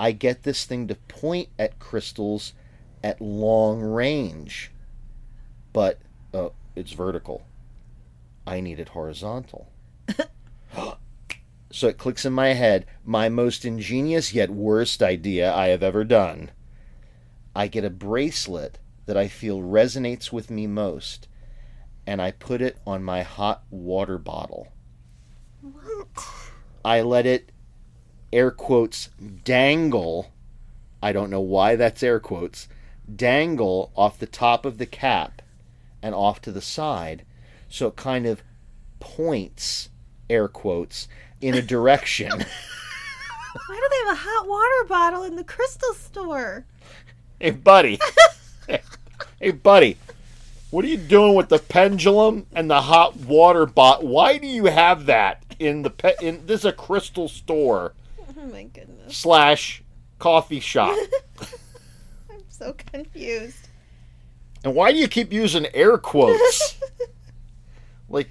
I 0.00 0.10
get 0.10 0.42
this 0.42 0.64
thing 0.64 0.88
to 0.88 0.96
point 0.96 1.50
at 1.60 1.78
crystals 1.78 2.54
at 3.04 3.20
long 3.20 3.82
range?" 3.82 4.72
but 5.72 6.00
uh, 6.34 6.48
it's 6.74 6.90
vertical. 6.90 7.46
I 8.44 8.58
need 8.58 8.80
it 8.80 8.88
horizontal. 8.88 9.68
so 11.70 11.86
it 11.86 11.98
clicks 11.98 12.24
in 12.24 12.32
my 12.32 12.54
head 12.54 12.86
my 13.04 13.28
most 13.28 13.64
ingenious 13.64 14.34
yet 14.34 14.50
worst 14.50 15.04
idea 15.04 15.54
I 15.54 15.68
have 15.68 15.84
ever 15.84 16.02
done. 16.02 16.50
I 17.54 17.68
get 17.68 17.84
a 17.84 17.90
bracelet 17.90 18.78
that 19.06 19.16
I 19.16 19.28
feel 19.28 19.60
resonates 19.60 20.32
with 20.32 20.50
me 20.50 20.66
most, 20.66 21.28
and 22.06 22.20
I 22.22 22.30
put 22.30 22.62
it 22.62 22.78
on 22.86 23.02
my 23.02 23.22
hot 23.22 23.62
water 23.70 24.18
bottle. 24.18 24.68
What? 25.60 26.06
I 26.84 27.02
let 27.02 27.26
it, 27.26 27.52
air 28.32 28.50
quotes, 28.50 29.10
dangle. 29.44 30.32
I 31.02 31.12
don't 31.12 31.30
know 31.30 31.40
why 31.40 31.76
that's 31.76 32.02
air 32.02 32.20
quotes. 32.20 32.68
Dangle 33.14 33.92
off 33.96 34.18
the 34.18 34.26
top 34.26 34.64
of 34.64 34.78
the 34.78 34.86
cap 34.86 35.42
and 36.00 36.14
off 36.14 36.40
to 36.42 36.52
the 36.52 36.62
side. 36.62 37.24
So 37.68 37.88
it 37.88 37.96
kind 37.96 38.26
of 38.26 38.42
points, 39.00 39.90
air 40.30 40.48
quotes, 40.48 41.08
in 41.40 41.54
a 41.54 41.62
direction. 41.62 42.30
Why 43.66 43.76
do 43.76 43.88
they 43.90 44.08
have 44.08 44.16
a 44.16 44.20
hot 44.20 44.48
water 44.48 44.88
bottle 44.88 45.24
in 45.24 45.36
the 45.36 45.44
crystal 45.44 45.92
store? 45.94 46.66
Hey, 47.42 47.50
buddy. 47.50 47.98
Hey, 49.40 49.50
buddy, 49.50 49.96
what 50.70 50.84
are 50.84 50.88
you 50.88 50.96
doing 50.96 51.34
with 51.34 51.48
the 51.48 51.58
pendulum 51.58 52.46
and 52.52 52.70
the 52.70 52.80
hot 52.80 53.16
water 53.16 53.66
bot? 53.66 54.04
Why 54.04 54.38
do 54.38 54.46
you 54.46 54.66
have 54.66 55.06
that 55.06 55.44
in 55.58 55.82
the 55.82 55.90
pe- 55.90 56.14
in 56.22 56.46
this 56.46 56.60
is 56.60 56.64
a 56.66 56.72
crystal 56.72 57.26
store 57.26 57.94
Oh 58.20 58.46
my 58.46 58.62
goodness. 58.62 59.16
slash 59.16 59.82
coffee 60.20 60.60
shop? 60.60 60.96
I'm 62.30 62.44
so 62.50 62.72
confused. 62.72 63.66
And 64.62 64.76
why 64.76 64.92
do 64.92 64.98
you 64.98 65.08
keep 65.08 65.32
using 65.32 65.66
air 65.74 65.98
quotes? 65.98 66.78
like, 68.08 68.30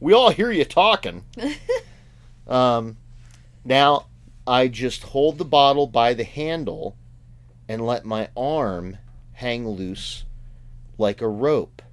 we 0.00 0.12
all 0.12 0.30
hear 0.30 0.50
you 0.50 0.64
talking. 0.64 1.22
Um, 2.48 2.96
now, 3.64 4.06
I 4.44 4.66
just 4.66 5.04
hold 5.04 5.38
the 5.38 5.44
bottle 5.44 5.86
by 5.86 6.14
the 6.14 6.24
handle 6.24 6.96
and 7.68 7.86
let 7.86 8.04
my 8.04 8.28
arm 8.36 8.98
hang 9.32 9.68
loose 9.68 10.24
like 10.98 11.20
a 11.20 11.28
rope. 11.28 11.82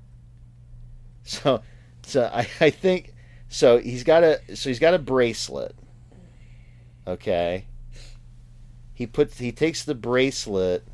So, 1.24 1.62
so 2.02 2.24
I, 2.34 2.48
I 2.60 2.72
think 2.72 3.14
so. 3.50 3.78
He's 3.78 4.04
got 4.04 4.24
a 4.24 4.40
so 4.56 4.68
he's 4.68 4.80
got 4.80 4.96
a 4.96 5.00
bracelet. 5.00 5.76
Okay. 7.06 7.68
He 8.96 9.06
puts 9.06 9.38
he 9.38 9.52
takes 9.52 9.84
the 9.84 9.94
bracelet 9.94 10.88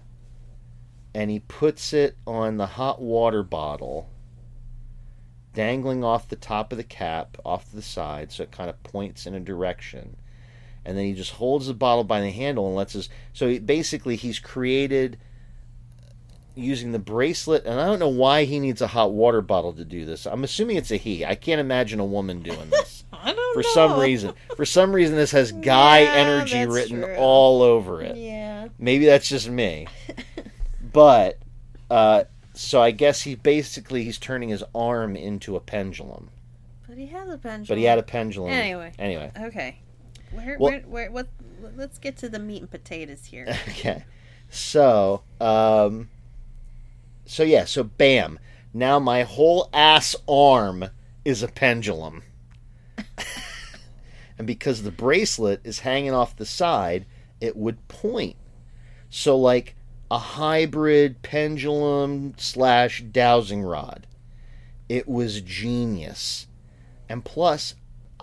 and 1.14 1.32
he 1.32 1.40
puts 1.40 1.94
it 1.94 2.18
on 2.28 2.58
the 2.58 2.66
hot 2.66 3.02
water 3.02 3.44
bottle, 3.44 4.10
dangling 5.54 6.04
off 6.04 6.28
the 6.28 6.36
top 6.36 6.74
of 6.74 6.78
the 6.78 6.84
cap, 6.84 7.38
off 7.46 7.70
to 7.70 7.76
the 7.78 7.82
side, 7.82 8.34
so 8.34 8.44
it 8.44 8.52
kind 8.52 8.70
of 8.70 8.84
points 8.84 9.26
in 9.26 9.34
a 9.34 9.40
direction. 9.40 10.18
And 10.86 10.98
then 10.98 11.06
he 11.06 11.14
just 11.14 11.32
holds 11.34 11.68
the 11.68 11.74
bottle 11.74 12.04
by 12.04 12.22
the 12.22 12.30
handle 12.30 12.68
and 12.68 12.76
lets 12.76 12.96
us. 12.96 13.10
So 13.34 13.48
he, 13.48 13.60
basically, 13.60 14.16
he's 14.16 14.40
created 14.40 15.18
using 16.56 16.92
the 16.94 17.00
bracelet, 17.00 17.66
and 17.66 17.80
I 17.80 17.86
don't 17.86 18.00
know 18.00 18.08
why 18.08 18.46
he 18.46 18.60
needs 18.60 18.82
a 18.82 18.88
hot 18.88 19.12
water 19.12 19.42
bottle 19.42 19.74
to 19.74 19.84
do 19.84 20.06
this. 20.06 20.26
I'm 20.26 20.44
assuming 20.44 20.78
it's 20.78 20.92
a 20.92 20.98
he. 20.98 21.26
I 21.26 21.36
can't 21.36 21.60
imagine 21.60 22.00
a 22.00 22.06
woman 22.06 22.42
doing 22.42 22.70
this 22.70 23.04
I 23.14 23.34
don't 23.34 23.36
know. 23.36 23.54
for 23.62 23.68
know. 23.68 23.74
some 23.74 24.00
reason. 24.00 24.34
For 24.56 24.66
some 24.66 24.94
reason, 24.94 25.16
this 25.16 25.32
has 25.32 25.52
guy 25.64 26.02
Yeah, 26.02 26.14
energy 26.14 26.66
written 26.66 27.02
true. 27.02 27.16
all 27.18 27.62
over 27.62 28.02
it. 28.02 28.16
Yeah. 28.16 28.70
Maybe 28.80 29.06
that's 29.06 29.28
just 29.28 29.50
me. 29.50 29.88
but 30.94 31.40
uh, 31.90 32.24
so 32.54 32.82
I 32.82 32.92
guess 32.92 33.22
he 33.22 33.36
basically 33.36 34.04
he's 34.04 34.18
turning 34.18 34.50
his 34.50 34.64
arm 34.74 35.16
into 35.16 35.56
a 35.56 35.60
pendulum. 35.60 36.30
But 36.88 36.98
he 36.98 37.08
has 37.08 37.28
a 37.30 37.38
pendulum. 37.38 37.66
But 37.68 37.78
he 37.78 37.84
had 37.84 38.00
a 38.00 38.04
pendulum. 38.04 38.52
Anyway. 38.52 38.94
Anyway. 38.98 39.32
Okay. 39.38 39.80
Where, 40.36 40.58
Well- 40.60 40.72
where, 40.72 40.82
where, 40.82 41.12
what? 41.12 41.28
Let's 41.76 41.98
get 41.98 42.18
to 42.18 42.30
the 42.30 42.40
meat 42.40 42.62
and 42.62 42.70
potatoes 42.72 43.26
here. 43.26 43.48
Okay. 43.70 44.04
So, 44.50 45.24
um, 45.42 46.10
so 47.26 47.44
yeah, 47.44 47.66
so 47.66 47.84
bam. 47.84 48.40
Now 48.74 49.00
my 49.00 49.24
whole 49.24 49.70
ass 49.74 50.16
arm 50.28 50.86
is 51.26 51.42
a 51.42 51.48
pendulum. 51.48 52.22
and 54.38 54.46
because 54.46 54.84
the 54.84 54.92
bracelet 54.92 55.62
is 55.64 55.80
hanging 55.80 56.14
off 56.14 56.36
the 56.36 56.46
side, 56.46 57.06
it 57.42 57.56
would 57.58 57.88
point. 57.88 58.36
So, 59.10 59.38
like 59.38 59.76
a 60.12 60.18
hybrid 60.20 61.22
pendulum 61.22 62.34
slash 62.38 63.02
dowsing 63.02 63.64
rod. 63.64 64.08
It 64.88 65.08
was 65.08 65.42
genius. 65.42 66.48
And 67.10 67.26
plus, 67.26 67.76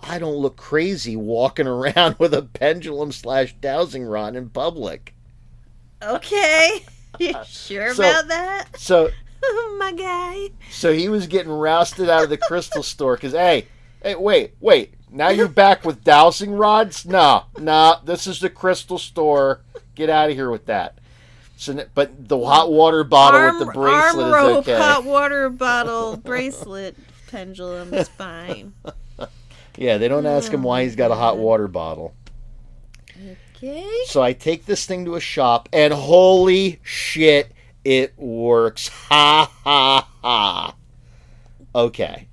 I 0.03 0.19
don't 0.19 0.35
look 0.35 0.57
crazy 0.57 1.15
walking 1.15 1.67
around 1.67 2.17
with 2.19 2.33
a 2.33 2.41
pendulum 2.43 3.11
slash 3.11 3.55
dowsing 3.59 4.03
rod 4.03 4.35
in 4.35 4.49
public. 4.49 5.13
Okay. 6.01 6.85
You 7.19 7.29
uh, 7.29 7.43
sure 7.43 7.93
So- 7.93 8.01
about 8.09 8.27
that? 8.29 8.79
So, 8.79 9.11
oh, 9.43 9.77
My 9.79 9.91
guy. 9.91 10.49
so 10.71 10.91
he 10.91 11.09
was 11.09 11.27
getting 11.27 11.51
rousted 11.51 12.09
out 12.09 12.23
of 12.23 12.31
the 12.31 12.39
crystal 12.39 12.81
store 12.81 13.15
because, 13.15 13.33
hey, 13.33 13.67
hey, 14.01 14.15
wait, 14.15 14.55
wait. 14.59 14.95
Now 15.11 15.29
you're 15.29 15.47
back 15.47 15.85
with 15.85 16.03
dowsing 16.03 16.53
rods? 16.53 17.05
No, 17.05 17.43
no. 17.59 17.97
This 18.03 18.25
is 18.25 18.39
the 18.39 18.49
crystal 18.49 18.97
store. 18.97 19.61
Get 19.93 20.09
out 20.09 20.31
of 20.31 20.35
here 20.35 20.49
with 20.49 20.65
that. 20.65 20.97
So, 21.55 21.85
but 21.93 22.27
the 22.27 22.43
hot 22.43 22.71
water 22.71 23.03
bottle 23.03 23.39
arm, 23.41 23.59
with 23.59 23.67
the 23.67 23.73
bracelet 23.73 24.25
arm 24.25 24.33
rope, 24.33 24.63
is 24.67 24.69
okay. 24.69 24.77
hot 24.79 25.03
water 25.03 25.49
bottle, 25.51 26.17
bracelet, 26.17 26.95
pendulum 27.27 27.93
is 27.93 28.09
fine. 28.09 28.73
Yeah, 29.77 29.97
they 29.97 30.07
don't 30.07 30.25
ask 30.25 30.51
him 30.51 30.63
why 30.63 30.83
he's 30.83 30.95
got 30.95 31.11
a 31.11 31.15
hot 31.15 31.35
oh, 31.35 31.41
water 31.41 31.67
bottle. 31.67 32.13
Okay. 33.55 33.89
So 34.05 34.21
I 34.21 34.33
take 34.33 34.65
this 34.65 34.85
thing 34.85 35.05
to 35.05 35.15
a 35.15 35.19
shop, 35.19 35.69
and 35.73 35.93
holy 35.93 36.79
shit, 36.83 37.51
it 37.83 38.17
works. 38.17 38.89
Ha 39.13 39.51
ha 39.63 40.09
ha. 40.21 40.75
Okay. 41.75 42.27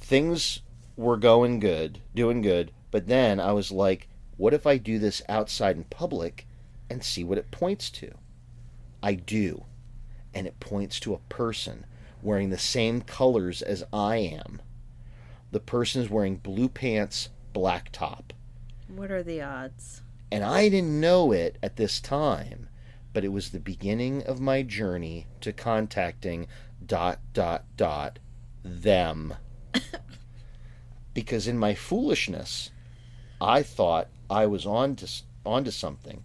Things 0.00 0.60
were 0.96 1.16
going 1.16 1.58
good, 1.58 2.00
doing 2.14 2.40
good, 2.40 2.72
but 2.90 3.08
then 3.08 3.40
I 3.40 3.52
was 3.52 3.70
like, 3.70 4.08
what 4.36 4.54
if 4.54 4.66
I 4.66 4.78
do 4.78 4.98
this 4.98 5.22
outside 5.28 5.76
in 5.76 5.84
public 5.84 6.46
and 6.88 7.04
see 7.04 7.24
what 7.24 7.38
it 7.38 7.50
points 7.50 7.90
to? 7.90 8.12
I 9.02 9.14
do. 9.14 9.64
And 10.32 10.46
it 10.46 10.60
points 10.60 10.98
to 11.00 11.14
a 11.14 11.18
person 11.28 11.84
wearing 12.22 12.50
the 12.50 12.58
same 12.58 13.00
colors 13.00 13.62
as 13.62 13.84
I 13.92 14.16
am. 14.16 14.60
The 15.52 15.60
person 15.60 16.02
is 16.02 16.10
wearing 16.10 16.36
blue 16.36 16.68
pants, 16.68 17.28
black 17.52 17.90
top. 17.92 18.32
What 18.88 19.10
are 19.10 19.22
the 19.22 19.42
odds? 19.42 20.02
And 20.30 20.44
I 20.44 20.68
didn't 20.68 21.00
know 21.00 21.32
it 21.32 21.58
at 21.62 21.76
this 21.76 22.00
time, 22.00 22.68
but 23.12 23.24
it 23.24 23.32
was 23.32 23.50
the 23.50 23.58
beginning 23.58 24.22
of 24.22 24.40
my 24.40 24.62
journey 24.62 25.26
to 25.40 25.52
contacting 25.52 26.46
dot 26.84 27.18
dot 27.32 27.64
dot 27.76 28.18
them. 28.62 29.34
because 31.14 31.48
in 31.48 31.58
my 31.58 31.74
foolishness, 31.74 32.70
I 33.40 33.62
thought 33.62 34.08
I 34.28 34.46
was 34.46 34.66
on 34.66 34.96
to 34.96 35.08
onto 35.44 35.70
something. 35.70 36.22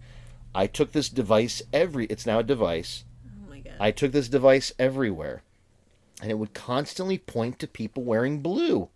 I 0.54 0.66
took 0.66 0.92
this 0.92 1.08
device 1.08 1.62
every 1.72 2.06
it's 2.06 2.26
now 2.26 2.38
a 2.38 2.44
device. 2.44 3.04
Oh 3.26 3.50
my 3.50 3.60
god. 3.60 3.74
I 3.80 3.90
took 3.90 4.12
this 4.12 4.28
device 4.28 4.72
everywhere. 4.78 5.42
And 6.22 6.30
it 6.30 6.38
would 6.38 6.54
constantly 6.54 7.18
point 7.18 7.58
to 7.58 7.66
people 7.66 8.02
wearing 8.02 8.40
blue. 8.40 8.88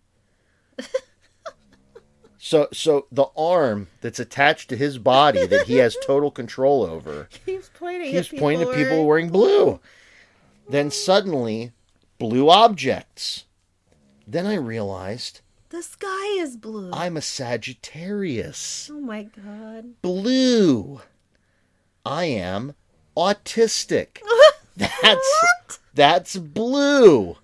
So 2.37 2.67
so 2.73 3.05
the 3.11 3.25
arm 3.37 3.87
that's 4.01 4.19
attached 4.19 4.69
to 4.69 4.75
his 4.77 4.97
body 4.97 5.45
that 5.45 5.67
he 5.67 5.75
has 5.75 5.95
total 6.05 6.31
control 6.31 6.83
over 6.83 7.29
He's 7.45 7.69
pointing 7.73 8.09
he 8.11 8.17
at 8.17 8.25
people 8.25 8.39
pointing 8.39 8.67
at 8.69 8.73
people 8.75 8.89
wearing- 8.89 9.07
wearing 9.07 9.29
blue. 9.29 9.79
Then 10.69 10.89
suddenly, 10.91 11.71
blue 12.17 12.49
objects. 12.49 13.45
Then 14.25 14.45
I 14.45 14.55
realized 14.55 15.41
The 15.69 15.83
sky 15.83 16.37
is 16.39 16.55
blue. 16.57 16.89
I'm 16.93 17.17
a 17.17 17.21
Sagittarius. 17.21 18.89
oh 18.91 18.99
my 19.01 19.23
god. 19.23 20.01
Blue. 20.01 21.01
I 22.05 22.25
am 22.25 22.73
autistic. 23.17 24.19
That's 24.77 25.79
that's 25.93 26.37
blue. 26.37 27.35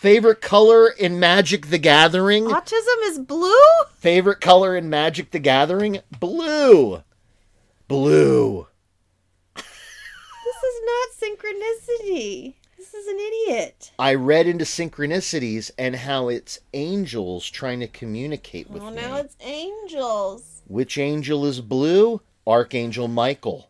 Favorite 0.00 0.40
color 0.40 0.88
in 0.88 1.20
Magic 1.20 1.66
the 1.66 1.76
Gathering? 1.76 2.46
Autism 2.46 3.02
is 3.02 3.18
blue? 3.18 3.52
Favorite 3.98 4.40
color 4.40 4.74
in 4.74 4.88
Magic 4.88 5.30
the 5.30 5.38
Gathering? 5.38 6.00
Blue. 6.18 7.02
Blue. 7.86 8.66
This 9.54 9.66
is 10.64 10.80
not 10.86 11.08
synchronicity. 11.20 12.54
This 12.78 12.94
is 12.94 13.08
an 13.08 13.18
idiot. 13.18 13.92
I 13.98 14.14
read 14.14 14.46
into 14.46 14.64
synchronicities 14.64 15.70
and 15.76 15.94
how 15.94 16.28
it's 16.28 16.60
angels 16.72 17.50
trying 17.50 17.80
to 17.80 17.86
communicate 17.86 18.70
with 18.70 18.82
me. 18.82 18.86
Well, 18.86 18.96
me. 18.96 19.02
now 19.02 19.16
it's 19.18 19.36
angels. 19.42 20.62
Which 20.66 20.96
angel 20.96 21.44
is 21.44 21.60
blue? 21.60 22.22
Archangel 22.46 23.06
Michael. 23.06 23.68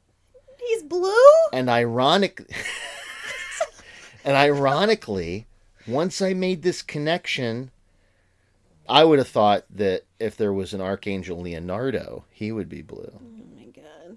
He's 0.61 0.85
blue? 0.85 1.11
And 1.52 1.69
ironic 1.69 2.48
And 4.24 4.36
ironically, 4.36 5.47
once 5.91 6.23
I 6.23 6.35
made 6.35 6.62
this 6.62 6.83
connection, 6.83 7.71
I 8.89 9.05
would 9.05 9.19
have 9.19 9.29
thought 9.29 9.65
that 9.71 10.05
if 10.19 10.37
there 10.37 10.53
was 10.53 10.75
an 10.75 10.81
Archangel 10.81 11.41
Leonardo, 11.41 12.25
he 12.31 12.53
would 12.53 12.69
be 12.69 12.83
blue. 12.83 13.12
Oh 13.15 13.57
my 13.57 13.67
god. 13.67 14.17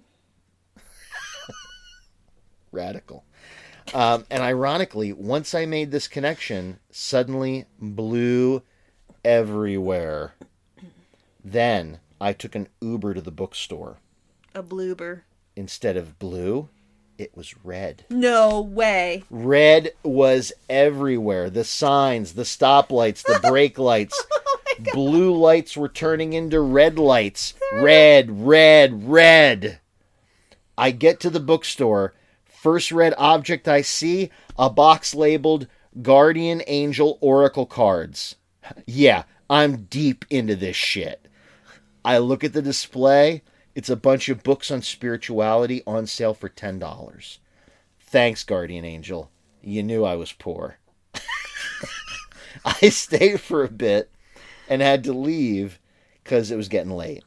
Radical. 2.71 3.23
Um, 3.93 4.25
and 4.31 4.41
ironically, 4.41 5.13
once 5.13 5.53
I 5.53 5.65
made 5.65 5.91
this 5.91 6.07
connection, 6.07 6.79
suddenly 6.89 7.65
blue 7.79 8.63
everywhere. 9.23 10.33
Then 11.43 11.99
I 12.19 12.33
took 12.33 12.55
an 12.55 12.69
Uber 12.81 13.15
to 13.15 13.21
the 13.21 13.31
bookstore. 13.31 13.97
A 14.55 14.63
bloober. 14.63 15.21
Instead 15.55 15.97
of 15.97 16.17
blue, 16.17 16.69
it 17.17 17.35
was 17.35 17.55
red. 17.63 18.05
No 18.09 18.61
way. 18.61 19.23
Red 19.29 19.91
was 20.03 20.51
everywhere. 20.69 21.49
The 21.49 21.63
signs, 21.63 22.33
the 22.33 22.43
stoplights, 22.43 23.23
the 23.23 23.39
brake 23.47 23.77
lights. 23.79 24.21
Blue 24.93 25.35
lights 25.35 25.77
were 25.77 25.89
turning 25.89 26.33
into 26.33 26.59
red 26.59 26.97
lights. 26.97 27.53
Red, 27.73 28.45
red, 28.45 29.07
red. 29.07 29.79
I 30.77 30.91
get 30.91 31.19
to 31.21 31.29
the 31.29 31.39
bookstore. 31.39 32.13
First 32.45 32.91
red 32.91 33.13
object 33.17 33.67
I 33.67 33.81
see 33.81 34.31
a 34.57 34.69
box 34.69 35.13
labeled 35.13 35.67
Guardian 36.01 36.63
Angel 36.65 37.17
Oracle 37.21 37.65
cards. 37.65 38.35
Yeah, 38.85 39.23
I'm 39.49 39.83
deep 39.83 40.25
into 40.29 40.55
this 40.55 40.75
shit. 40.75 41.27
I 42.03 42.17
look 42.17 42.43
at 42.43 42.53
the 42.53 42.61
display. 42.61 43.43
It's 43.75 43.89
a 43.89 43.95
bunch 43.95 44.29
of 44.29 44.43
books 44.43 44.69
on 44.69 44.81
spirituality 44.81 45.81
on 45.87 46.05
sale 46.05 46.33
for 46.33 46.49
$10. 46.49 47.37
Thanks, 47.99 48.43
Guardian 48.43 48.85
Angel. 48.85 49.31
You 49.61 49.81
knew 49.81 50.03
I 50.03 50.15
was 50.15 50.31
poor. 50.31 50.77
I 52.65 52.89
stayed 52.89 53.41
for 53.41 53.63
a 53.63 53.69
bit 53.69 54.11
and 54.69 54.81
had 54.81 55.03
to 55.05 55.13
leave 55.13 55.79
because 56.23 56.51
it 56.51 56.55
was 56.55 56.67
getting 56.69 56.91
late. 56.91 57.23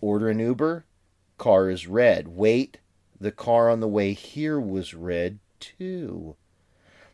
Order 0.00 0.28
an 0.28 0.40
Uber. 0.40 0.84
Car 1.38 1.70
is 1.70 1.86
red. 1.86 2.28
Wait, 2.28 2.78
the 3.20 3.32
car 3.32 3.70
on 3.70 3.80
the 3.80 3.88
way 3.88 4.12
here 4.12 4.60
was 4.60 4.92
red 4.92 5.38
too. 5.58 6.36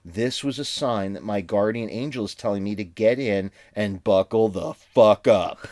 This 0.04 0.42
was 0.42 0.58
a 0.58 0.64
sign 0.64 1.14
that 1.14 1.22
my 1.22 1.40
guardian 1.40 1.88
angel 1.90 2.24
is 2.24 2.34
telling 2.34 2.64
me 2.64 2.74
to 2.74 2.84
get 2.84 3.18
in 3.18 3.50
and 3.74 4.04
buckle 4.04 4.48
the 4.48 4.74
fuck 4.74 5.26
up. 5.28 5.66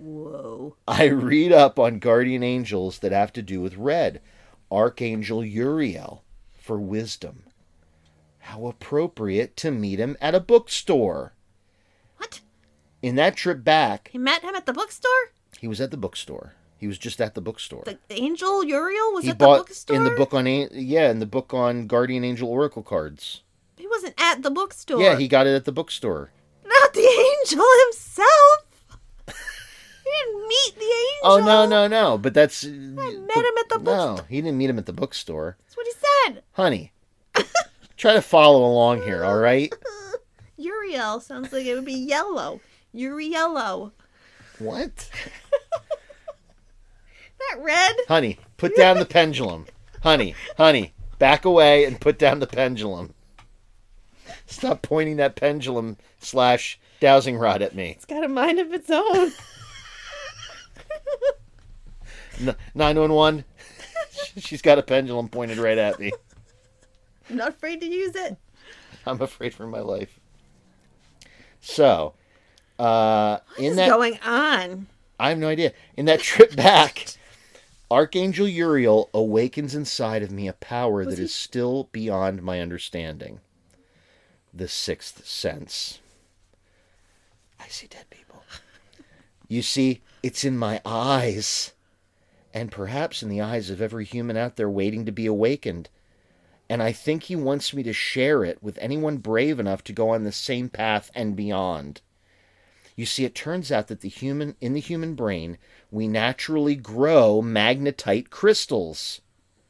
Whoa. 0.00 0.76
I 0.88 1.04
read 1.04 1.52
up 1.52 1.78
on 1.78 1.98
guardian 1.98 2.42
angels 2.42 3.00
that 3.00 3.12
have 3.12 3.32
to 3.34 3.42
do 3.42 3.60
with 3.60 3.76
red. 3.76 4.20
Archangel 4.72 5.44
Uriel 5.44 6.24
for 6.58 6.78
wisdom. 6.78 7.44
How 8.38 8.66
appropriate 8.66 9.56
to 9.58 9.70
meet 9.70 9.98
him 9.98 10.16
at 10.20 10.34
a 10.34 10.40
bookstore. 10.40 11.34
What? 12.16 12.40
In 13.02 13.14
that 13.16 13.36
trip 13.36 13.62
back, 13.62 14.08
He 14.12 14.18
met 14.18 14.42
him 14.42 14.54
at 14.54 14.66
the 14.66 14.72
bookstore? 14.72 15.32
he 15.60 15.68
was 15.68 15.80
at 15.80 15.90
the 15.90 15.96
bookstore. 15.98 16.54
He 16.78 16.86
was 16.86 16.96
just 16.96 17.20
at 17.20 17.34
the 17.34 17.42
bookstore. 17.42 17.84
The 17.84 17.98
angel 18.10 18.64
Uriel 18.64 19.12
was 19.12 19.24
he 19.24 19.30
at 19.30 19.38
the 19.38 19.44
bought 19.44 19.58
bookstore? 19.66 19.96
in 19.96 20.04
the 20.04 20.10
book 20.12 20.32
on 20.32 20.46
yeah, 20.46 21.10
in 21.10 21.18
the 21.18 21.26
book 21.26 21.52
on 21.52 21.86
guardian 21.86 22.24
angel 22.24 22.48
oracle 22.48 22.82
cards. 22.82 23.42
He 23.76 23.86
wasn't 23.86 24.14
at 24.18 24.42
the 24.42 24.50
bookstore. 24.50 25.02
Yeah, 25.02 25.16
he 25.18 25.28
got 25.28 25.46
it 25.46 25.54
at 25.54 25.66
the 25.66 25.72
bookstore. 25.72 26.30
Not 26.64 26.94
the 26.94 27.00
angel 27.42 27.64
himself. 27.86 28.64
Didn't 30.10 30.48
meet 30.48 30.74
the 30.76 30.84
angel. 30.84 31.22
Oh 31.24 31.38
no, 31.44 31.66
no, 31.66 31.86
no! 31.86 32.18
But 32.18 32.34
that's 32.34 32.64
I 32.64 32.68
met 32.68 32.98
uh, 33.36 33.40
him 33.40 33.58
at 33.58 33.68
the 33.68 33.78
No, 33.78 33.82
bookstore. 33.84 34.26
he 34.28 34.40
didn't 34.40 34.58
meet 34.58 34.70
him 34.70 34.78
at 34.78 34.86
the 34.86 34.92
bookstore. 34.92 35.56
That's 35.64 35.76
what 35.76 35.86
he 35.86 35.92
said. 36.32 36.42
Honey, 36.52 36.92
try 37.96 38.12
to 38.14 38.22
follow 38.22 38.64
along 38.64 39.02
here, 39.02 39.24
all 39.24 39.38
right? 39.38 39.72
Uriel 40.56 41.20
sounds 41.20 41.52
like 41.52 41.64
it 41.66 41.74
would 41.74 41.84
be 41.86 41.92
yellow. 41.94 42.60
Uriello. 42.94 43.92
What? 44.58 45.10
that 47.38 47.56
red. 47.60 47.96
Honey, 48.08 48.38
put 48.56 48.76
down 48.76 48.98
the 48.98 49.06
pendulum. 49.06 49.66
Honey, 50.02 50.34
honey, 50.56 50.92
back 51.18 51.44
away 51.44 51.84
and 51.84 52.00
put 52.00 52.18
down 52.18 52.40
the 52.40 52.46
pendulum. 52.46 53.14
Stop 54.46 54.82
pointing 54.82 55.16
that 55.16 55.36
pendulum 55.36 55.96
slash 56.20 56.78
dowsing 57.00 57.36
rod 57.38 57.62
at 57.62 57.74
me. 57.74 57.90
It's 57.90 58.04
got 58.04 58.24
a 58.24 58.28
mind 58.28 58.58
of 58.58 58.72
its 58.72 58.90
own. 58.90 59.32
Nine 62.74 62.98
one 62.98 63.12
one. 63.12 63.44
She's 64.36 64.62
got 64.62 64.78
a 64.78 64.82
pendulum 64.82 65.28
pointed 65.28 65.58
right 65.58 65.78
at 65.78 65.98
me. 65.98 66.12
I'm 67.28 67.36
not 67.36 67.50
afraid 67.50 67.80
to 67.80 67.86
use 67.86 68.14
it. 68.14 68.36
I'm 69.06 69.20
afraid 69.20 69.54
for 69.54 69.66
my 69.66 69.80
life. 69.80 70.18
So, 71.60 72.14
uh, 72.78 73.38
in 73.58 73.64
What's 73.64 73.76
that 73.76 73.88
going 73.88 74.18
on? 74.24 74.86
I 75.18 75.28
have 75.28 75.38
no 75.38 75.48
idea. 75.48 75.72
In 75.96 76.06
that 76.06 76.20
trip 76.20 76.56
back, 76.56 77.06
Archangel 77.90 78.48
Uriel 78.48 79.10
awakens 79.12 79.74
inside 79.74 80.22
of 80.22 80.30
me 80.30 80.48
a 80.48 80.52
power 80.54 81.04
that 81.04 81.18
is 81.18 81.34
still 81.34 81.88
beyond 81.92 82.42
my 82.42 82.60
understanding. 82.60 83.40
The 84.54 84.68
sixth 84.68 85.26
sense. 85.26 86.00
I 87.60 87.68
see 87.68 87.86
dead 87.86 88.06
people. 88.10 88.42
You 89.48 89.62
see, 89.62 90.00
it's 90.22 90.44
in 90.44 90.56
my 90.56 90.80
eyes. 90.84 91.72
And 92.52 92.72
perhaps 92.72 93.22
in 93.22 93.28
the 93.28 93.40
eyes 93.40 93.70
of 93.70 93.80
every 93.80 94.04
human 94.04 94.36
out 94.36 94.56
there 94.56 94.68
waiting 94.68 95.06
to 95.06 95.12
be 95.12 95.26
awakened. 95.26 95.88
And 96.68 96.82
I 96.82 96.92
think 96.92 97.24
he 97.24 97.36
wants 97.36 97.72
me 97.74 97.82
to 97.84 97.92
share 97.92 98.44
it 98.44 98.62
with 98.62 98.78
anyone 98.80 99.18
brave 99.18 99.58
enough 99.60 99.82
to 99.84 99.92
go 99.92 100.10
on 100.10 100.24
the 100.24 100.32
same 100.32 100.68
path 100.68 101.10
and 101.14 101.36
beyond. 101.36 102.00
You 102.96 103.06
see, 103.06 103.24
it 103.24 103.34
turns 103.34 103.72
out 103.72 103.86
that 103.88 104.00
the 104.02 104.08
human 104.08 104.56
in 104.60 104.72
the 104.74 104.80
human 104.80 105.14
brain, 105.14 105.58
we 105.90 106.06
naturally 106.06 106.74
grow 106.76 107.40
magnetite 107.42 108.30
crystals. 108.30 109.20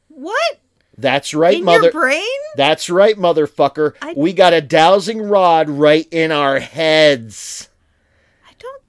What? 0.09 0.59
That's 0.97 1.33
right, 1.33 1.57
In 1.59 1.63
mother. 1.63 1.83
your 1.83 1.91
brain? 1.91 2.27
That's 2.55 2.89
right, 2.89 3.15
motherfucker. 3.15 3.93
I- 4.01 4.13
We 4.17 4.33
got 4.33 4.53
a 4.53 4.61
dowsing 4.61 5.21
rod 5.21 5.69
right 5.69 6.07
in 6.11 6.31
our 6.31 6.59
heads. 6.59 7.69
I 8.45 8.51
don't. 8.59 8.81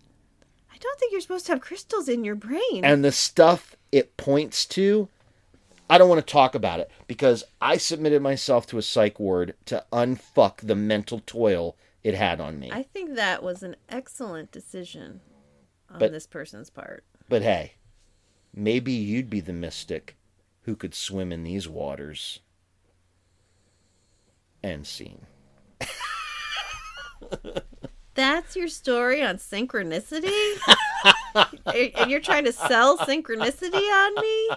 I 0.72 0.76
don't 0.78 0.91
think 1.03 1.12
you're 1.12 1.20
supposed 1.20 1.47
to 1.47 1.53
have 1.53 1.61
crystals 1.61 2.09
in 2.09 2.23
your 2.24 2.37
brain. 2.37 2.85
And 2.85 3.05
the 3.05 3.11
stuff 3.11 3.74
it 3.91 4.16
points 4.16 4.65
to, 4.66 5.09
I 5.91 5.99
don't 5.99 6.09
want 6.09 6.24
to 6.24 6.33
talk 6.33 6.55
about 6.55 6.79
it 6.79 6.91
because 7.09 7.43
I 7.61 7.77
submitted 7.77 8.23
myself 8.23 8.66
to 8.69 8.79
a 8.79 8.83
psych 8.83 9.19
ward 9.19 9.55
to 9.66 9.85
unfuck 9.93 10.59
the 10.59 10.77
mental 10.77 11.20
toil 11.27 11.77
it 12.05 12.15
had 12.15 12.41
on 12.41 12.61
me. 12.61 12.70
I 12.73 12.85
think 12.85 13.16
that 13.16 13.43
was 13.43 13.65
an 13.65 13.74
excellent 13.89 14.53
decision 14.53 15.20
on 15.91 15.99
But- 15.99 16.12
this 16.12 16.27
person's 16.29 16.70
part. 16.70 17.03
But 17.29 17.43
hey, 17.43 17.74
maybe 18.55 18.93
you'd 18.93 19.29
be 19.31 19.41
the 19.41 19.53
mystic 19.53 20.16
who 20.62 20.77
could 20.77 20.95
swim 20.95 21.33
in 21.33 21.43
these 21.43 21.69
waters. 21.69 22.39
End 24.62 24.87
scene. 24.87 25.27
That's 28.14 28.56
your 28.56 28.68
story 28.68 29.22
on 29.22 29.36
synchronicity? 29.36 30.59
and 32.01 32.10
you're 32.10 32.20
trying 32.20 32.44
to 32.44 32.52
sell 32.52 32.98
synchronicity 32.98 33.74
on 33.74 34.14
me? 34.20 34.51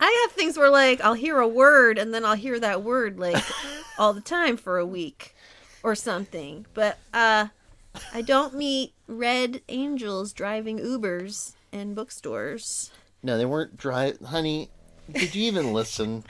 I 0.00 0.26
have 0.26 0.32
things 0.32 0.58
where 0.58 0.70
like 0.70 1.00
I'll 1.00 1.14
hear 1.14 1.38
a 1.38 1.46
word 1.46 1.96
and 1.96 2.12
then 2.12 2.24
I'll 2.24 2.34
hear 2.34 2.58
that 2.58 2.82
word 2.82 3.20
like 3.20 3.42
all 3.98 4.12
the 4.12 4.20
time 4.20 4.56
for 4.56 4.78
a 4.78 4.86
week 4.86 5.36
or 5.84 5.94
something. 5.94 6.66
But 6.74 6.98
uh 7.14 7.48
I 8.12 8.22
don't 8.22 8.54
meet 8.54 8.94
red 9.06 9.62
angels 9.68 10.32
driving 10.32 10.78
Ubers 10.78 11.54
in 11.70 11.94
bookstores. 11.94 12.90
No, 13.22 13.38
they 13.38 13.44
weren't 13.44 13.76
drive. 13.76 14.18
Honey, 14.20 14.70
did 15.12 15.34
you 15.34 15.44
even 15.44 15.72
listen? 15.72 16.24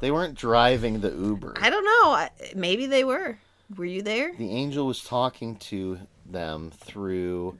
They 0.00 0.10
weren't 0.10 0.34
driving 0.34 1.00
the 1.00 1.10
Uber. 1.10 1.54
I 1.60 1.70
don't 1.70 1.84
know. 1.84 2.28
Maybe 2.54 2.86
they 2.86 3.04
were. 3.04 3.38
Were 3.74 3.84
you 3.84 4.02
there? 4.02 4.32
The 4.36 4.50
angel 4.52 4.86
was 4.86 5.02
talking 5.02 5.56
to 5.56 5.98
them 6.24 6.70
through 6.70 7.56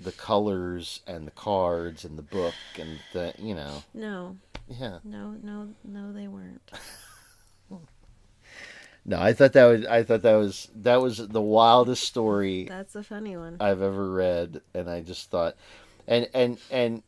the 0.00 0.12
colors 0.12 1.00
and 1.06 1.26
the 1.26 1.30
cards 1.32 2.04
and 2.04 2.18
the 2.18 2.22
book 2.22 2.54
and 2.78 2.98
the, 3.12 3.34
you 3.38 3.54
know, 3.54 3.82
No. 3.94 4.36
yeah. 4.68 4.98
No, 5.04 5.36
no, 5.42 5.68
no 5.84 6.12
they 6.12 6.26
weren't. 6.28 6.62
No, 9.04 9.18
I 9.18 9.32
thought 9.32 9.54
that 9.54 9.64
was 9.64 9.86
I 9.86 10.02
thought 10.02 10.22
that 10.22 10.34
was 10.36 10.68
that 10.76 11.00
was 11.00 11.26
the 11.26 11.40
wildest 11.40 12.04
story 12.04 12.66
That's 12.68 12.94
a 12.94 13.02
funny 13.02 13.36
one. 13.36 13.56
I've 13.58 13.80
ever 13.80 14.12
read, 14.12 14.60
and 14.74 14.90
I 14.90 15.00
just 15.00 15.30
thought, 15.30 15.56
and 16.06 16.28
and 16.34 16.58
and 16.70 17.02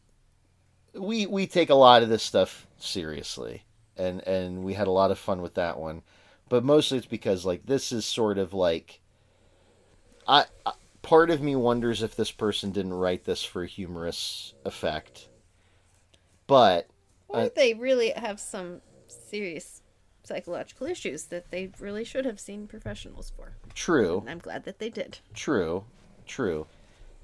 we 0.95 1.27
we 1.27 1.47
take 1.47 1.69
a 1.69 1.75
lot 1.75 2.03
of 2.03 2.09
this 2.09 2.23
stuff 2.23 2.67
seriously, 2.79 3.65
and 3.97 4.27
and 4.27 4.65
we 4.65 4.73
had 4.73 4.87
a 4.87 4.91
lot 4.91 5.11
of 5.11 5.19
fun 5.19 5.43
with 5.43 5.55
that 5.55 5.79
one, 5.79 6.03
but 6.53 6.65
mostly 6.65 6.99
it's 6.99 7.07
because 7.07 7.47
like 7.47 7.65
this 7.65 7.93
is 7.93 8.05
sort 8.05 8.37
of 8.37 8.53
like, 8.53 9.01
I, 10.29 10.45
I 10.67 10.73
part 11.01 11.31
of 11.31 11.41
me 11.41 11.57
wonders 11.57 12.03
if 12.03 12.15
this 12.15 12.31
person 12.31 12.73
didn't 12.73 12.93
write 12.93 13.25
this 13.25 13.43
for 13.43 13.63
a 13.63 13.67
humorous 13.67 14.53
effect, 14.67 15.31
but 16.47 16.89
Or 17.29 17.41
Uh, 17.41 17.49
they 17.57 17.73
really 17.73 18.11
have 18.11 18.39
some 18.39 18.83
serious 19.07 19.81
psychological 20.25 20.87
issues 20.87 21.25
that 21.29 21.51
they 21.51 21.71
really 21.81 22.05
should 22.05 22.27
have 22.27 22.39
seen 22.39 22.67
professionals 22.67 23.33
for. 23.35 23.55
true. 23.73 24.19
And 24.19 24.29
I'm 24.29 24.39
glad 24.39 24.65
that 24.65 24.79
they 24.79 24.91
did. 24.91 25.21
True, 25.33 25.85
true, 26.27 26.67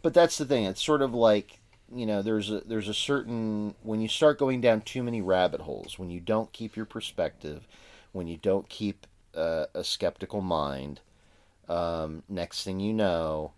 but 0.01 0.15
that's 0.15 0.39
the 0.39 0.47
thing. 0.47 0.65
It's 0.65 0.83
sort 0.83 1.03
of 1.03 1.13
like 1.13 1.61
you 1.95 2.07
know, 2.07 2.23
there's 2.23 2.51
a 2.51 2.61
there's 2.61 2.89
a 2.89 2.95
certain 2.95 3.75
when 3.83 4.01
you 4.01 4.09
start 4.09 4.39
going 4.39 4.63
down 4.63 4.81
too 4.81 5.03
many 5.03 5.21
rabbit 5.21 5.61
holes, 5.61 5.99
when 5.99 6.09
you 6.09 6.19
don't 6.19 6.51
keep 6.55 6.77
your 6.77 6.87
perspective, 6.87 7.69
when 8.13 8.27
you 8.27 8.39
don't 8.39 8.71
keep 8.71 9.07
uh, 9.39 9.67
a 9.75 9.85
skeptical 9.85 10.41
mind. 10.41 11.01
Um, 11.69 12.23
next 12.29 12.65
thing 12.65 12.81
you 12.81 12.93
know, 12.93 13.53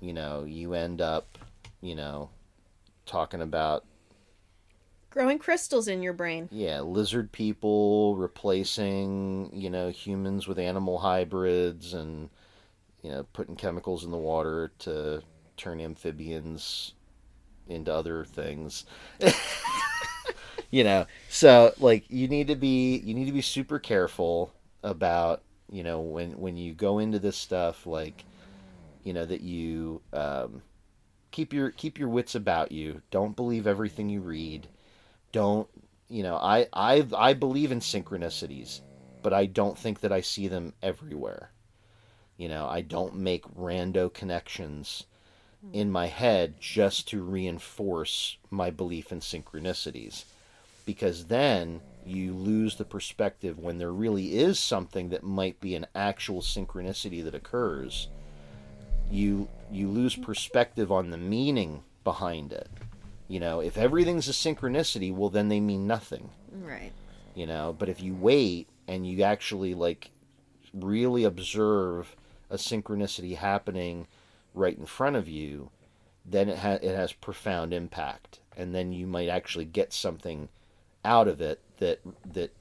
you 0.00 0.12
know, 0.12 0.44
you 0.44 0.74
end 0.74 1.00
up, 1.00 1.38
you 1.80 1.94
know, 1.94 2.30
talking 3.06 3.40
about 3.42 3.84
Growing 5.10 5.38
crystals 5.38 5.88
in 5.88 6.02
your 6.02 6.12
brain. 6.12 6.50
yeah, 6.50 6.80
lizard 6.82 7.32
people 7.32 8.16
replacing, 8.16 9.50
you 9.52 9.70
know, 9.70 9.88
humans 9.88 10.46
with 10.46 10.58
animal 10.58 10.98
hybrids 10.98 11.94
and, 11.94 12.28
you 13.02 13.10
know, 13.10 13.26
putting 13.32 13.56
chemicals 13.56 14.04
in 14.04 14.10
the 14.10 14.18
water 14.18 14.72
to 14.80 15.22
turn 15.56 15.80
amphibians 15.80 16.92
into 17.66 17.92
other 17.92 18.26
things. 18.26 18.84
you 20.70 20.84
know, 20.84 21.06
so 21.30 21.72
like 21.78 22.04
you 22.10 22.28
need 22.28 22.48
to 22.48 22.56
be 22.56 22.98
you 22.98 23.14
need 23.14 23.26
to 23.26 23.32
be 23.32 23.40
super 23.40 23.78
careful 23.78 24.52
about 24.86 25.42
you 25.70 25.82
know 25.82 26.00
when 26.00 26.38
when 26.38 26.56
you 26.56 26.72
go 26.72 26.98
into 27.00 27.18
this 27.18 27.36
stuff 27.36 27.86
like 27.86 28.24
you 29.02 29.12
know 29.12 29.26
that 29.26 29.40
you 29.40 30.00
um, 30.12 30.62
keep 31.30 31.52
your 31.52 31.70
keep 31.70 31.98
your 31.98 32.08
wits 32.08 32.34
about 32.34 32.72
you. 32.72 33.02
Don't 33.10 33.36
believe 33.36 33.66
everything 33.66 34.08
you 34.08 34.20
read. 34.20 34.68
Don't 35.32 35.68
you 36.08 36.22
know? 36.22 36.36
I 36.36 36.68
I 36.72 37.06
I 37.16 37.34
believe 37.34 37.72
in 37.72 37.80
synchronicities, 37.80 38.80
but 39.22 39.32
I 39.32 39.46
don't 39.46 39.76
think 39.76 40.00
that 40.00 40.12
I 40.12 40.20
see 40.22 40.48
them 40.48 40.72
everywhere. 40.82 41.50
You 42.36 42.48
know, 42.48 42.66
I 42.66 42.80
don't 42.80 43.16
make 43.16 43.44
rando 43.54 44.12
connections 44.12 45.04
in 45.72 45.90
my 45.90 46.06
head 46.06 46.54
just 46.60 47.08
to 47.08 47.22
reinforce 47.22 48.36
my 48.50 48.70
belief 48.70 49.10
in 49.10 49.20
synchronicities. 49.20 50.24
Because 50.84 51.26
then 51.26 51.80
you 52.06 52.32
lose 52.32 52.76
the 52.76 52.84
perspective 52.84 53.58
when 53.58 53.78
there 53.78 53.92
really 53.92 54.36
is 54.38 54.58
something 54.60 55.08
that 55.08 55.22
might 55.24 55.58
be 55.60 55.74
an 55.74 55.86
actual 55.94 56.40
synchronicity 56.40 57.22
that 57.24 57.34
occurs. 57.34 58.08
You 59.10 59.48
you 59.70 59.88
lose 59.88 60.14
perspective 60.16 60.92
on 60.92 61.10
the 61.10 61.16
meaning 61.18 61.82
behind 62.04 62.52
it. 62.52 62.68
You 63.28 63.40
know, 63.40 63.58
if 63.60 63.76
everything's 63.76 64.28
a 64.28 64.32
synchronicity, 64.32 65.12
well 65.12 65.30
then 65.30 65.48
they 65.48 65.60
mean 65.60 65.86
nothing 65.86 66.30
Right. 66.52 66.92
you 67.34 67.46
know 67.46 67.74
but 67.78 67.88
if 67.88 68.00
you 68.00 68.14
wait 68.14 68.68
and 68.88 69.06
you 69.06 69.22
actually 69.22 69.74
like 69.74 70.10
really 70.72 71.24
observe 71.24 72.16
a 72.50 72.56
synchronicity 72.56 73.36
happening 73.36 74.06
right 74.54 74.76
in 74.78 74.86
front 74.86 75.16
of 75.16 75.28
you 75.28 75.70
then 76.24 76.48
it, 76.48 76.58
ha- 76.58 76.78
it 76.82 76.94
has 76.94 77.12
profound 77.12 77.74
impact 77.74 78.40
and 78.56 78.74
then 78.74 78.92
you 78.92 79.06
might 79.06 79.28
actually 79.28 79.64
get 79.66 79.92
something 79.92 80.48
out 81.04 81.28
of 81.28 81.40
it 81.40 81.60
that 81.78 82.00
that 82.32 82.52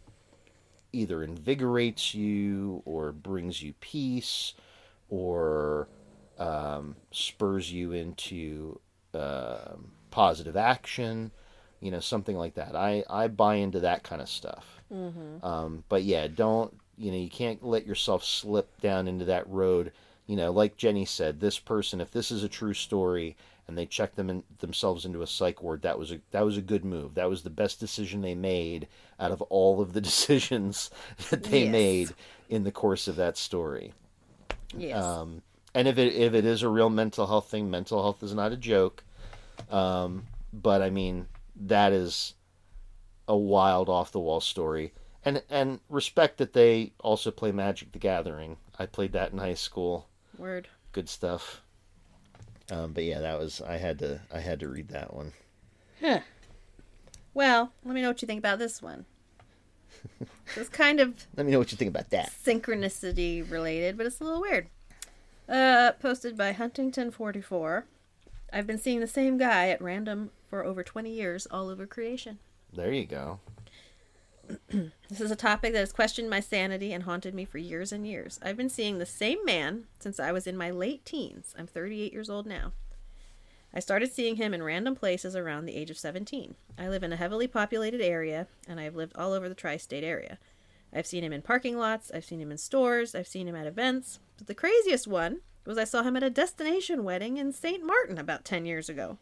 either 0.94 1.24
invigorates 1.24 2.14
you 2.16 2.82
or 2.86 3.12
brings 3.12 3.62
you 3.62 3.74
peace 3.82 4.54
or 5.10 5.88
um, 6.40 6.96
spurs 7.12 7.72
you 7.72 7.92
into 7.92 8.80
um 9.14 9.92
positive 10.12 10.58
action 10.58 11.32
you 11.82 11.92
know 11.92 12.00
something 12.00 12.36
like 12.38 12.56
that. 12.56 12.76
I 12.76 13.04
i 13.10 13.28
buy 13.28 13.56
into 13.56 13.80
that 13.82 14.04
kind 14.04 14.22
of 14.22 14.30
stuff. 14.30 14.82
Um, 15.44 15.84
but 15.90 16.04
yeah 16.04 16.28
don't 16.28 16.74
you 16.98 17.12
know 17.12 17.18
you 17.18 17.30
can't 17.30 17.64
let 17.64 17.86
yourself 17.86 18.24
slip 18.24 18.80
down 18.82 19.08
into 19.08 19.26
that 19.26 19.48
road. 19.50 19.92
You 20.28 20.36
know 20.36 20.52
like 20.52 20.78
jenny 20.78 21.06
said 21.06 21.40
this 21.40 21.60
person 21.60 22.02
if 22.02 22.12
this 22.12 22.32
is 22.32 22.44
a 22.44 22.50
true 22.50 22.74
story 22.74 23.36
and 23.68 23.78
they 23.78 23.86
checked 23.86 24.16
them 24.16 24.30
in, 24.30 24.44
themselves 24.60 25.06
into 25.06 25.22
a 25.22 25.28
psych 25.28 25.62
ward 25.64 25.82
that 25.82 25.98
was 26.00 26.12
a 26.12 26.20
that 26.32 26.46
was 26.46 26.58
a 26.58 26.62
good 26.62 26.86
move 26.86 27.16
that 27.16 27.30
was 27.30 27.44
the 27.44 27.50
best 27.50 27.80
decision 27.80 28.22
they 28.22 28.36
made 28.36 28.88
out 29.20 29.32
of 29.32 29.42
all 29.44 29.82
of 29.82 29.94
the 29.94 30.02
decisions 30.12 30.90
that 31.30 31.44
they 31.44 31.64
Yes. 31.64 31.72
made 31.72 32.10
in 32.50 32.64
the 32.64 32.72
course 32.72 33.08
of 33.08 33.16
that 33.16 33.38
story 33.38 33.94
Yes. 34.78 35.04
um, 35.04 35.42
and 35.74 35.88
if 35.88 35.98
it 35.98 36.14
if 36.14 36.34
it 36.34 36.46
is 36.46 36.62
a 36.64 36.70
real 36.70 36.90
mental 36.90 37.28
health 37.28 37.50
thing, 37.52 37.70
mental 37.70 38.02
health 38.02 38.24
is 38.24 38.34
not 38.34 38.52
a 38.54 38.58
joke. 38.58 39.04
Um, 39.70 40.24
but 40.54 40.82
I 40.82 40.90
mean, 40.90 41.28
that 41.68 41.92
is 41.92 42.34
a 43.28 43.36
wild, 43.36 43.90
off 43.90 44.12
the 44.14 44.20
wall 44.20 44.40
story. 44.40 44.94
And 45.26 45.44
and 45.50 45.82
respect 45.90 46.38
that 46.38 46.54
they 46.54 46.94
also 47.02 47.30
play 47.30 47.52
Magic: 47.52 47.92
The 47.92 48.00
Gathering. 48.00 48.56
I 48.80 48.86
played 48.86 49.12
that 49.14 49.34
in 49.34 49.38
high 49.40 49.54
school. 49.56 50.08
Word. 50.38 50.70
Good 50.94 51.10
stuff. 51.10 51.62
Um, 52.72 52.94
but 52.94 53.04
yeah, 53.04 53.20
that 53.20 53.38
was 53.40 53.62
I 53.62 53.78
had 53.78 54.00
to 54.00 54.22
I 54.34 54.40
had 54.40 54.60
to 54.62 54.68
read 54.68 54.90
that 54.90 55.14
one. 55.14 55.34
Huh. 56.02 56.20
Well, 57.34 57.72
let 57.84 57.94
me 57.94 58.02
know 58.02 58.10
what 58.10 58.22
you 58.22 58.26
think 58.28 58.40
about 58.40 58.60
this 58.60 58.82
one. 58.82 59.06
it's 60.56 60.70
kind 60.70 61.00
of 61.00 61.26
Let 61.36 61.46
me 61.46 61.52
know 61.52 61.60
what 61.60 61.72
you 61.72 61.78
think 61.78 61.90
about 61.90 62.10
that. 62.12 62.32
synchronicity 62.32 63.50
related, 63.50 63.98
but 63.98 64.06
it's 64.06 64.20
a 64.20 64.24
little 64.24 64.42
weird. 64.42 64.68
Uh, 65.48 65.92
posted 66.02 66.38
by 66.38 66.54
Huntington44. 66.54 67.84
I've 68.52 68.68
been 68.68 68.78
seeing 68.78 69.00
the 69.00 69.08
same 69.08 69.38
guy 69.38 69.70
at 69.70 69.82
random 69.82 70.32
for 70.50 70.64
over 70.64 70.82
20 70.84 71.10
years 71.10 71.46
all 71.52 71.70
over 71.70 71.86
creation. 71.86 72.40
There 72.74 72.92
you 72.92 73.06
go. 73.06 73.40
This 75.08 75.22
is 75.22 75.32
a 75.32 75.36
topic 75.36 75.74
that 75.74 75.80
has 75.80 75.94
questioned 75.94 76.30
my 76.30 76.40
sanity 76.40 76.92
and 76.92 77.04
haunted 77.04 77.36
me 77.36 77.46
for 77.46 77.60
years 77.60 77.92
and 77.92 78.08
years. 78.08 78.40
I've 78.42 78.58
been 78.58 78.70
seeing 78.70 78.98
the 78.98 79.06
same 79.06 79.38
man 79.46 79.86
since 80.00 80.20
I 80.20 80.32
was 80.32 80.48
in 80.48 80.58
my 80.58 80.72
late 80.72 81.06
teens. 81.06 81.54
I'm 81.58 81.68
38 81.68 82.12
years 82.12 82.30
old 82.30 82.48
now. 82.48 82.74
I 83.74 83.80
started 83.80 84.12
seeing 84.12 84.38
him 84.38 84.54
in 84.54 84.64
random 84.64 84.96
places 84.96 85.36
around 85.36 85.66
the 85.66 85.76
age 85.76 85.92
of 85.92 85.98
17. 85.98 86.56
I 86.78 86.88
live 86.88 87.04
in 87.04 87.14
a 87.14 87.18
heavily 87.18 87.48
populated 87.48 88.02
area, 88.02 88.48
and 88.68 88.80
I've 88.80 88.96
lived 88.96 89.16
all 89.16 89.34
over 89.34 89.48
the 89.48 89.56
tri 89.56 89.78
state 89.78 90.04
area. 90.04 90.40
I've 90.94 91.06
seen 91.06 91.24
him 91.24 91.34
in 91.34 91.42
parking 91.42 91.78
lots, 91.78 92.10
I've 92.12 92.26
seen 92.26 92.40
him 92.40 92.52
in 92.52 92.58
stores, 92.58 93.14
I've 93.14 93.28
seen 93.28 93.48
him 93.48 93.56
at 93.56 93.68
events. 93.68 94.20
But 94.38 94.48
the 94.48 94.56
craziest 94.56 95.08
one 95.08 95.42
was 95.66 95.78
I 95.78 95.84
saw 95.84 96.04
him 96.04 96.16
at 96.16 96.24
a 96.24 96.30
destination 96.30 97.04
wedding 97.04 97.38
in 97.38 97.52
St. 97.52 97.86
Martin 97.86 98.18
about 98.18 98.46
10 98.46 98.66
years 98.66 98.90
ago. 98.90 99.18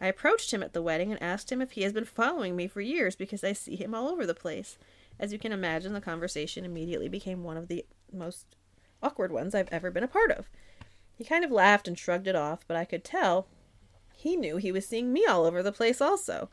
I 0.00 0.06
approached 0.06 0.52
him 0.52 0.62
at 0.62 0.72
the 0.72 0.82
wedding 0.82 1.10
and 1.10 1.22
asked 1.22 1.50
him 1.50 1.60
if 1.60 1.72
he 1.72 1.82
has 1.82 1.92
been 1.92 2.04
following 2.04 2.54
me 2.54 2.68
for 2.68 2.80
years 2.80 3.16
because 3.16 3.42
I 3.42 3.52
see 3.52 3.76
him 3.76 3.94
all 3.94 4.08
over 4.08 4.26
the 4.26 4.34
place. 4.34 4.78
As 5.18 5.32
you 5.32 5.38
can 5.38 5.52
imagine, 5.52 5.92
the 5.92 6.00
conversation 6.00 6.64
immediately 6.64 7.08
became 7.08 7.42
one 7.42 7.56
of 7.56 7.68
the 7.68 7.84
most 8.12 8.56
awkward 9.02 9.32
ones 9.32 9.54
I've 9.54 9.72
ever 9.72 9.90
been 9.90 10.04
a 10.04 10.08
part 10.08 10.30
of. 10.30 10.48
He 11.14 11.24
kind 11.24 11.44
of 11.44 11.50
laughed 11.50 11.88
and 11.88 11.98
shrugged 11.98 12.28
it 12.28 12.36
off, 12.36 12.64
but 12.68 12.76
I 12.76 12.84
could 12.84 13.02
tell 13.02 13.48
he 14.14 14.36
knew 14.36 14.56
he 14.56 14.72
was 14.72 14.86
seeing 14.86 15.12
me 15.12 15.24
all 15.26 15.44
over 15.44 15.62
the 15.62 15.72
place 15.72 16.00
also. 16.00 16.48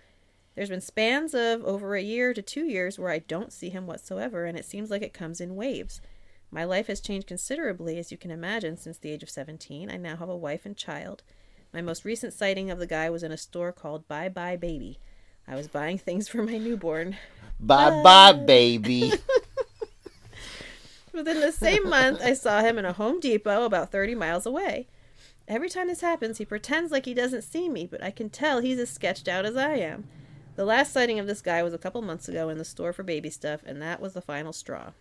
There's 0.56 0.70
been 0.70 0.82
spans 0.82 1.34
of 1.34 1.64
over 1.64 1.96
a 1.96 2.02
year 2.02 2.34
to 2.34 2.42
two 2.42 2.66
years 2.66 2.98
where 2.98 3.12
I 3.12 3.20
don't 3.20 3.52
see 3.52 3.70
him 3.70 3.86
whatsoever, 3.86 4.46
and 4.46 4.58
it 4.58 4.66
seems 4.66 4.90
like 4.90 5.02
it 5.02 5.14
comes 5.14 5.42
in 5.42 5.56
waves. 5.56 6.02
My 6.50 6.64
life 6.64 6.88
has 6.88 7.02
changed 7.02 7.28
considerably, 7.28 8.00
as 8.00 8.12
you 8.12 8.18
can 8.18 8.32
imagine, 8.32 8.78
since 8.78 8.98
the 8.98 9.12
age 9.12 9.24
of 9.24 9.30
17. 9.30 9.92
I 9.92 9.98
now 9.98 10.16
have 10.16 10.30
a 10.30 10.38
wife 10.38 10.66
and 10.66 10.78
child. 10.78 11.24
My 11.76 11.82
most 11.82 12.06
recent 12.06 12.32
sighting 12.32 12.72
of 12.72 12.80
the 12.80 12.88
guy 12.88 13.10
was 13.10 13.22
in 13.22 13.34
a 13.34 13.38
store 13.38 13.74
called 13.74 14.08
Buy 14.08 14.30
Buy 14.30 14.56
Baby. 14.56 14.98
I 15.46 15.56
was 15.56 15.68
buying 15.68 15.98
things 15.98 16.30
for 16.30 16.42
my 16.42 16.58
newborn. 16.58 17.18
Bye 17.60 18.02
bye, 18.02 18.32
baby. 18.32 19.12
Within 21.14 21.42
the 21.42 21.52
same 21.52 21.90
month, 21.90 22.22
I 22.24 22.34
saw 22.34 22.62
him 22.62 22.78
in 22.78 22.86
a 22.86 22.94
Home 22.94 23.20
Depot 23.20 23.66
about 23.66 23.92
30 23.92 24.16
miles 24.16 24.46
away. 24.46 24.88
Every 25.50 25.68
time 25.68 25.90
this 25.90 26.00
happens, 26.00 26.38
he 26.38 26.46
pretends 26.46 26.94
like 26.94 27.04
he 27.04 27.14
doesn't 27.14 27.42
see 27.42 27.68
me, 27.68 27.86
but 27.86 28.02
I 28.02 28.10
can 28.10 28.30
tell 28.30 28.62
he's 28.62 28.80
as 28.80 28.90
sketched 28.90 29.28
out 29.28 29.46
as 29.46 29.58
I 29.58 29.76
am. 29.76 30.06
The 30.56 30.64
last 30.64 30.94
sighting 30.94 31.20
of 31.20 31.28
this 31.28 31.42
guy 31.42 31.62
was 31.62 31.74
a 31.74 31.78
couple 31.78 32.02
months 32.02 32.30
ago 32.30 32.48
in 32.48 32.58
the 32.58 32.64
store 32.64 32.94
for 32.94 33.04
baby 33.04 33.30
stuff, 33.30 33.64
and 33.66 33.82
that 33.82 34.00
was 34.00 34.14
the 34.14 34.22
final 34.22 34.54
straw. 34.54 34.92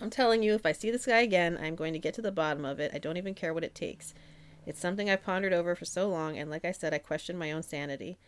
I'm 0.00 0.10
telling 0.10 0.42
you, 0.42 0.52
if 0.54 0.66
I 0.66 0.72
see 0.72 0.90
this 0.90 1.06
guy 1.06 1.20
again, 1.20 1.56
I'm 1.62 1.76
going 1.76 1.92
to 1.92 2.00
get 2.00 2.12
to 2.14 2.22
the 2.22 2.32
bottom 2.32 2.64
of 2.64 2.80
it. 2.80 2.90
I 2.92 2.98
don't 2.98 3.16
even 3.18 3.34
care 3.34 3.54
what 3.54 3.62
it 3.62 3.72
takes. 3.72 4.14
It's 4.66 4.80
something 4.80 5.08
I've 5.08 5.22
pondered 5.24 5.52
over 5.52 5.74
for 5.74 5.84
so 5.84 6.08
long, 6.08 6.36
and 6.36 6.50
like 6.50 6.64
I 6.64 6.72
said, 6.72 6.92
I 6.92 6.98
question 6.98 7.38
my 7.38 7.52
own 7.52 7.62
sanity. 7.62 8.18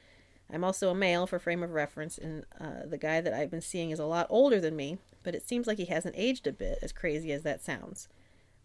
I'm 0.50 0.64
also 0.64 0.90
a 0.90 0.94
male 0.94 1.26
for 1.26 1.38
frame 1.38 1.62
of 1.62 1.72
reference, 1.72 2.16
and 2.16 2.44
uh, 2.58 2.86
the 2.86 2.96
guy 2.96 3.20
that 3.20 3.34
I've 3.34 3.50
been 3.50 3.60
seeing 3.60 3.90
is 3.90 3.98
a 3.98 4.06
lot 4.06 4.26
older 4.30 4.60
than 4.60 4.76
me, 4.76 4.98
but 5.22 5.34
it 5.34 5.46
seems 5.46 5.66
like 5.66 5.78
he 5.78 5.84
hasn't 5.86 6.14
aged 6.16 6.46
a 6.46 6.52
bit, 6.52 6.78
as 6.80 6.92
crazy 6.92 7.32
as 7.32 7.42
that 7.42 7.62
sounds. 7.62 8.08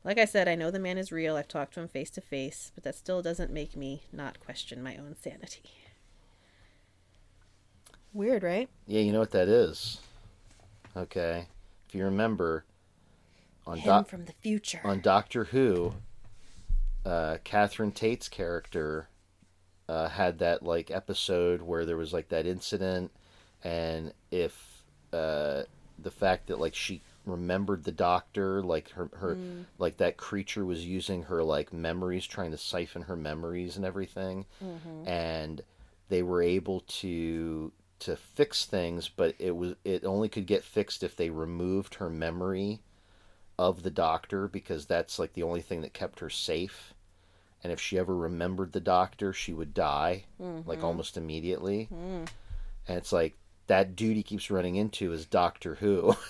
Like 0.03 0.17
I 0.17 0.25
said, 0.25 0.47
I 0.47 0.55
know 0.55 0.69
the 0.69 0.79
man 0.79 0.97
is 0.97 1.11
real. 1.11 1.35
I've 1.35 1.47
talked 1.47 1.73
to 1.73 1.81
him 1.81 1.87
face 1.87 2.09
to 2.11 2.21
face, 2.21 2.71
but 2.75 2.83
that 2.83 2.95
still 2.95 3.21
doesn't 3.21 3.51
make 3.51 3.75
me 3.75 4.03
not 4.11 4.39
question 4.39 4.83
my 4.83 4.95
own 4.95 5.15
sanity. 5.19 5.63
Weird, 8.13 8.43
right? 8.43 8.69
Yeah, 8.85 9.01
you 9.01 9.11
know 9.11 9.19
what 9.19 9.31
that 9.31 9.47
is. 9.47 9.99
Okay, 10.95 11.47
if 11.87 11.95
you 11.95 12.05
remember, 12.05 12.65
on 13.65 13.77
Him 13.77 13.87
Doc 13.87 14.07
from 14.07 14.25
the 14.25 14.33
future. 14.33 14.81
on 14.83 15.01
Doctor 15.01 15.45
Who, 15.45 15.95
uh, 17.05 17.37
Catherine 17.43 17.91
Tate's 17.91 18.29
character 18.29 19.09
uh, 19.89 20.07
had 20.09 20.39
that 20.39 20.63
like 20.63 20.89
episode 20.91 21.61
where 21.61 21.85
there 21.85 21.97
was 21.97 22.13
like 22.13 22.29
that 22.29 22.45
incident, 22.45 23.11
and 23.63 24.13
if 24.31 24.83
uh, 25.11 25.63
the 25.99 26.11
fact 26.11 26.47
that 26.47 26.59
like 26.59 26.75
she 26.75 27.01
remembered 27.25 27.83
the 27.83 27.91
doctor, 27.91 28.61
like 28.63 28.89
her 28.91 29.09
her 29.15 29.37
like 29.77 29.97
that 29.97 30.17
creature 30.17 30.65
was 30.65 30.85
using 30.85 31.23
her 31.23 31.43
like 31.43 31.73
memories, 31.73 32.25
trying 32.25 32.51
to 32.51 32.57
siphon 32.57 33.03
her 33.03 33.15
memories 33.15 33.75
and 33.77 33.85
everything, 33.85 34.45
and 35.05 35.61
they 36.09 36.23
were 36.23 36.41
able 36.41 36.81
to 36.81 37.71
to 37.99 38.15
fix 38.17 38.65
things, 38.65 39.09
but 39.09 39.35
it 39.39 39.55
was 39.55 39.75
it 39.83 40.03
only 40.05 40.29
could 40.29 40.45
get 40.47 40.63
fixed 40.63 41.03
if 41.03 41.15
they 41.15 41.29
removed 41.29 41.95
her 41.95 42.09
memory 42.09 42.81
of 43.57 43.83
the 43.83 43.91
doctor 43.91 44.47
because 44.47 44.85
that's 44.85 45.19
like 45.19 45.33
the 45.33 45.43
only 45.43 45.61
thing 45.61 45.81
that 45.81 45.93
kept 45.93 46.19
her 46.19 46.29
safe. 46.29 46.92
And 47.63 47.71
if 47.71 47.79
she 47.79 47.97
ever 47.97 48.15
remembered 48.15 48.73
the 48.73 48.81
doctor, 48.81 49.31
she 49.31 49.53
would 49.53 49.73
die 49.73 50.25
like 50.39 50.79
mm-hmm. 50.79 50.85
almost 50.85 51.17
immediately. 51.17 51.87
Mm. 51.93 52.27
And 52.87 52.97
it's 52.97 53.13
like 53.13 53.35
that 53.67 53.95
dude 53.95 54.17
he 54.17 54.23
keeps 54.23 54.51
running 54.51 54.75
into 54.75 55.13
is 55.13 55.25
Doctor 55.25 55.75
Who. 55.75 56.15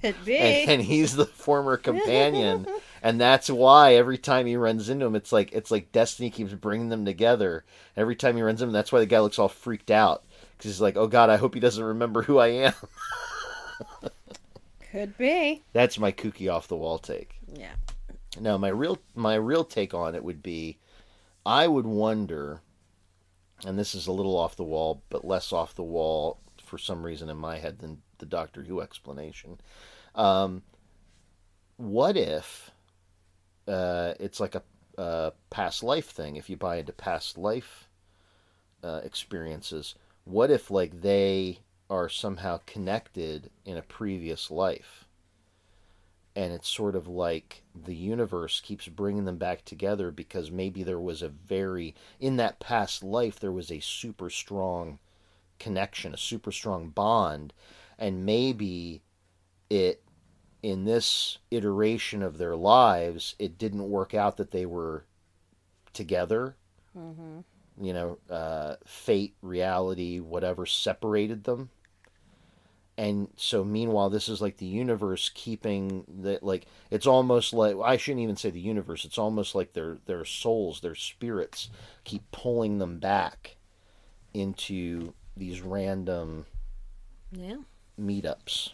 Could 0.00 0.24
be. 0.24 0.38
and, 0.38 0.70
and 0.70 0.82
he's 0.82 1.14
the 1.14 1.26
former 1.26 1.76
companion 1.76 2.66
and 3.02 3.20
that's 3.20 3.50
why 3.50 3.96
every 3.96 4.16
time 4.16 4.46
he 4.46 4.56
runs 4.56 4.88
into 4.88 5.04
him 5.04 5.14
it's 5.14 5.32
like 5.32 5.52
it's 5.52 5.70
like 5.70 5.92
destiny 5.92 6.30
keeps 6.30 6.54
bringing 6.54 6.88
them 6.88 7.04
together 7.04 7.64
every 7.94 8.16
time 8.16 8.36
he 8.36 8.42
runs 8.42 8.62
into 8.62 8.70
him 8.70 8.72
that's 8.72 8.90
why 8.90 9.00
the 9.00 9.06
guy 9.06 9.20
looks 9.20 9.38
all 9.38 9.48
freaked 9.48 9.90
out 9.90 10.24
Because 10.56 10.70
he's 10.70 10.80
like, 10.80 10.96
oh 10.96 11.08
God, 11.08 11.28
I 11.28 11.36
hope 11.36 11.54
he 11.54 11.60
doesn't 11.60 11.82
remember 11.82 12.22
who 12.22 12.38
I 12.38 12.48
am. 12.48 12.72
Could 14.92 15.18
be. 15.18 15.62
That's 15.72 15.98
my 15.98 16.12
kooky 16.12 16.52
off 16.52 16.68
the 16.68 16.76
wall 16.76 16.98
take. 16.98 17.34
Yeah. 17.52 17.72
No, 18.40 18.56
my 18.58 18.68
real 18.68 18.98
my 19.14 19.34
real 19.34 19.64
take 19.64 19.92
on 19.94 20.14
it 20.14 20.24
would 20.24 20.42
be, 20.42 20.78
I 21.44 21.68
would 21.68 21.86
wonder, 21.86 22.62
and 23.64 23.78
this 23.78 23.94
is 23.94 24.06
a 24.06 24.12
little 24.12 24.36
off 24.36 24.56
the 24.56 24.64
wall, 24.64 25.02
but 25.10 25.24
less 25.24 25.52
off 25.52 25.74
the 25.74 25.82
wall 25.82 26.38
for 26.64 26.78
some 26.78 27.02
reason 27.02 27.28
in 27.28 27.36
my 27.36 27.58
head 27.58 27.78
than 27.80 28.00
the 28.18 28.26
Doctor 28.26 28.62
Who 28.62 28.80
explanation. 28.80 29.60
Um, 30.14 30.62
what 31.76 32.16
if 32.16 32.70
uh, 33.68 34.14
it's 34.18 34.40
like 34.40 34.54
a, 34.54 34.62
a 34.96 35.32
past 35.50 35.82
life 35.82 36.10
thing? 36.10 36.36
If 36.36 36.48
you 36.48 36.56
buy 36.56 36.76
into 36.76 36.92
past 36.92 37.36
life 37.36 37.88
uh, 38.82 39.00
experiences, 39.04 39.94
what 40.24 40.50
if 40.50 40.70
like 40.70 41.02
they 41.02 41.58
are 41.90 42.08
somehow 42.08 42.60
connected 42.64 43.50
in 43.66 43.76
a 43.76 43.82
previous 43.82 44.50
life? 44.50 45.01
And 46.34 46.52
it's 46.52 46.68
sort 46.68 46.96
of 46.96 47.06
like 47.06 47.62
the 47.74 47.94
universe 47.94 48.60
keeps 48.60 48.88
bringing 48.88 49.24
them 49.24 49.36
back 49.36 49.64
together 49.64 50.10
because 50.10 50.50
maybe 50.50 50.82
there 50.82 51.00
was 51.00 51.22
a 51.22 51.28
very 51.28 51.94
in 52.20 52.36
that 52.36 52.58
past 52.60 53.02
life 53.02 53.38
there 53.38 53.52
was 53.52 53.70
a 53.70 53.80
super 53.80 54.30
strong 54.30 54.98
connection 55.58 56.14
a 56.14 56.18
super 56.18 56.50
strong 56.50 56.88
bond 56.88 57.52
and 57.98 58.24
maybe 58.24 59.02
it 59.70 60.02
in 60.62 60.84
this 60.84 61.38
iteration 61.50 62.22
of 62.22 62.38
their 62.38 62.56
lives 62.56 63.34
it 63.38 63.58
didn't 63.58 63.88
work 63.90 64.14
out 64.14 64.36
that 64.36 64.50
they 64.50 64.66
were 64.66 65.04
together. 65.92 66.56
You 67.80 67.92
know 67.92 68.18
uh, 68.30 68.76
fate 68.86 69.34
reality 69.42 70.20
whatever 70.20 70.66
separated 70.66 71.44
them 71.44 71.70
and 72.98 73.28
so 73.36 73.64
meanwhile 73.64 74.10
this 74.10 74.28
is 74.28 74.42
like 74.42 74.58
the 74.58 74.66
universe 74.66 75.30
keeping 75.34 76.04
that 76.20 76.42
like 76.42 76.66
it's 76.90 77.06
almost 77.06 77.52
like 77.54 77.74
i 77.84 77.96
shouldn't 77.96 78.22
even 78.22 78.36
say 78.36 78.50
the 78.50 78.60
universe 78.60 79.04
it's 79.06 79.16
almost 79.18 79.54
like 79.54 79.72
their 79.72 79.96
their 80.06 80.24
souls 80.26 80.80
their 80.80 80.94
spirits 80.94 81.70
keep 82.04 82.22
pulling 82.32 82.78
them 82.78 82.98
back 82.98 83.56
into 84.34 85.12
these 85.36 85.60
random 85.62 86.44
Yeah. 87.32 87.56
meetups 88.00 88.70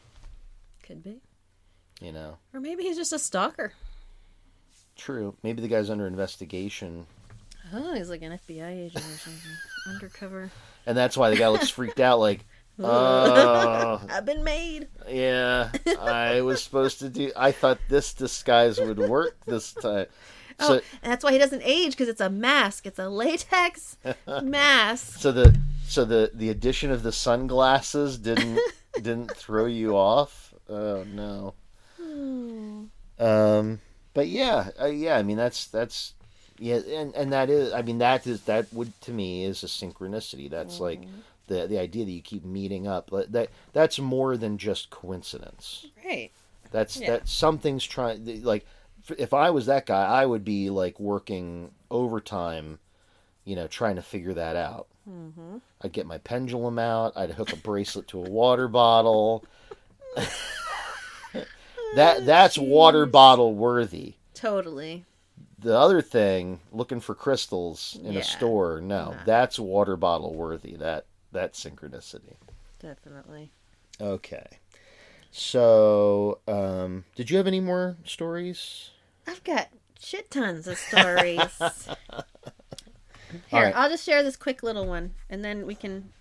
Could 0.83 1.03
be. 1.05 1.21
you 2.01 2.13
know 2.13 2.39
Or 2.53 2.61
maybe 2.61 2.83
he's 2.83 2.97
just 2.97 3.13
a 3.13 3.19
stalker. 3.19 3.73
true 4.97 5.37
maybe 5.43 5.63
the 5.63 5.69
guy's 5.69 5.91
under 5.91 6.07
investigation 6.07 7.07
Oh, 7.73 7.93
he's 7.95 8.09
like 8.09 8.23
an 8.23 8.33
FBI 8.33 8.87
agent 8.87 9.05
or 9.05 9.19
something. 9.19 9.51
Undercover. 9.91 10.51
and 10.87 10.97
that's 10.97 11.19
why 11.19 11.29
the 11.29 11.37
guy 11.37 11.49
looks 11.49 11.69
freaked 11.69 12.01
out 12.01 12.19
like 12.19 12.47
oh 12.81 14.01
I've 14.11 14.25
been 14.27 14.45
made. 14.45 14.89
yeah 15.09 15.71
i 16.01 16.41
was 16.41 16.63
supposed 16.63 16.99
to 17.01 17.09
do 17.09 17.33
i 17.37 17.51
thought 17.53 17.79
this 17.89 18.15
disguise 18.15 18.79
would 18.79 18.99
work 18.99 19.37
this 19.47 19.73
time 19.73 20.07
so 20.61 20.75
Oh, 20.75 20.81
and 21.03 21.13
that's 21.13 21.23
why 21.23 21.33
he 21.33 21.39
doesn't 21.39 21.63
age 21.65 21.93
because 21.93 22.09
it's 22.09 22.21
a 22.21 22.29
mask. 22.29 22.85
It's 22.85 22.99
a 22.99 23.09
latex 23.09 23.97
mask. 24.43 25.21
So 25.21 25.31
the 25.31 25.57
so 25.87 26.05
the 26.05 26.33
the 26.35 26.51
addition 26.51 26.91
of 26.91 27.05
the 27.05 27.13
sunglasses 27.13 28.19
didn't 28.19 28.59
didn't 28.97 29.37
throw 29.37 29.67
you 29.67 29.97
off. 29.97 30.53
Oh 30.69 31.05
no. 31.05 31.55
Um. 33.19 33.81
But 34.15 34.27
yeah, 34.27 34.71
uh, 34.81 34.87
yeah. 34.87 35.17
I 35.17 35.23
mean, 35.23 35.37
that's 35.37 35.67
that's 35.67 36.15
yeah, 36.59 36.81
and 36.89 37.15
and 37.15 37.33
that 37.33 37.51
is. 37.51 37.73
I 37.73 37.83
mean, 37.83 37.99
that 37.99 38.27
is 38.27 38.43
that 38.43 38.73
would 38.73 38.99
to 39.03 39.13
me 39.13 39.45
is 39.45 39.63
a 39.63 39.67
synchronicity. 39.67 40.51
That's 40.51 40.81
like 40.81 41.03
the 41.49 41.67
the 41.67 41.79
idea 41.79 42.05
that 42.05 42.11
you 42.13 42.23
keep 42.23 42.45
meeting 42.45 42.87
up. 42.87 43.11
That 43.11 43.49
that's 43.73 43.99
more 43.99 44.37
than 44.37 44.57
just 44.59 44.91
coincidence. 44.91 45.87
Right. 46.05 46.31
That's 46.71 46.97
Yeah. 46.99 47.11
that 47.11 47.29
something's 47.29 47.85
trying 47.85 48.43
like 48.45 48.65
if 49.17 49.33
I 49.35 49.51
was 49.51 49.67
that 49.67 49.87
guy, 49.87 50.05
I 50.05 50.27
would 50.27 50.45
be 50.45 50.71
like 50.71 51.01
working 51.01 51.71
overtime, 51.91 52.79
you 53.45 53.57
know, 53.57 53.67
trying 53.67 53.97
to 53.97 54.03
figure 54.03 54.35
that 54.35 54.55
out. 54.57 54.87
Mm-hmm. 55.09 55.59
I'd 55.83 55.93
get 55.93 56.07
my 56.07 56.19
pendulum 56.19 56.79
out. 56.79 57.17
I'd 57.17 57.31
hook 57.31 57.53
a 57.53 57.57
bracelet 57.57 58.07
to 58.09 58.19
a 58.19 58.29
water 58.29 58.69
bottle. 58.69 59.45
that 61.97 62.27
that's 62.27 62.59
water 62.59 63.07
bottle 63.07 63.55
worthy. 63.55 64.15
Totally. 64.35 65.05
The 65.61 65.77
other 65.77 66.01
thing, 66.01 66.61
looking 66.71 67.01
for 67.01 67.15
crystals 67.17 67.99
in 68.05 68.13
Yeah. 68.13 68.21
a 68.21 68.25
store, 68.25 68.81
no, 68.81 69.11
Nah. 69.11 69.25
that's 69.25 69.59
water 69.59 69.97
bottle 69.97 70.35
worthy. 70.35 70.77
That 70.77 71.07
that 71.33 71.55
synchronicity. 71.55 72.37
Definitely. 72.79 73.51
Okay. 74.01 74.47
So, 75.31 76.39
um, 76.49 77.05
did 77.15 77.31
you 77.31 77.37
have 77.37 77.47
any 77.47 77.61
more 77.61 77.97
stories? 78.05 78.91
I've 79.27 79.45
got 79.45 79.69
shit 80.01 80.31
tons 80.31 80.67
of 80.67 80.79
stories. 80.79 81.41
Here, 83.49 83.65
right. 83.65 83.77
I'll 83.77 83.91
just 83.91 84.05
share 84.05 84.23
this 84.23 84.37
quick 84.37 84.63
little 84.63 84.87
one, 84.87 85.15
and 85.29 85.45
then 85.45 85.67
we 85.67 85.75
can 85.75 86.13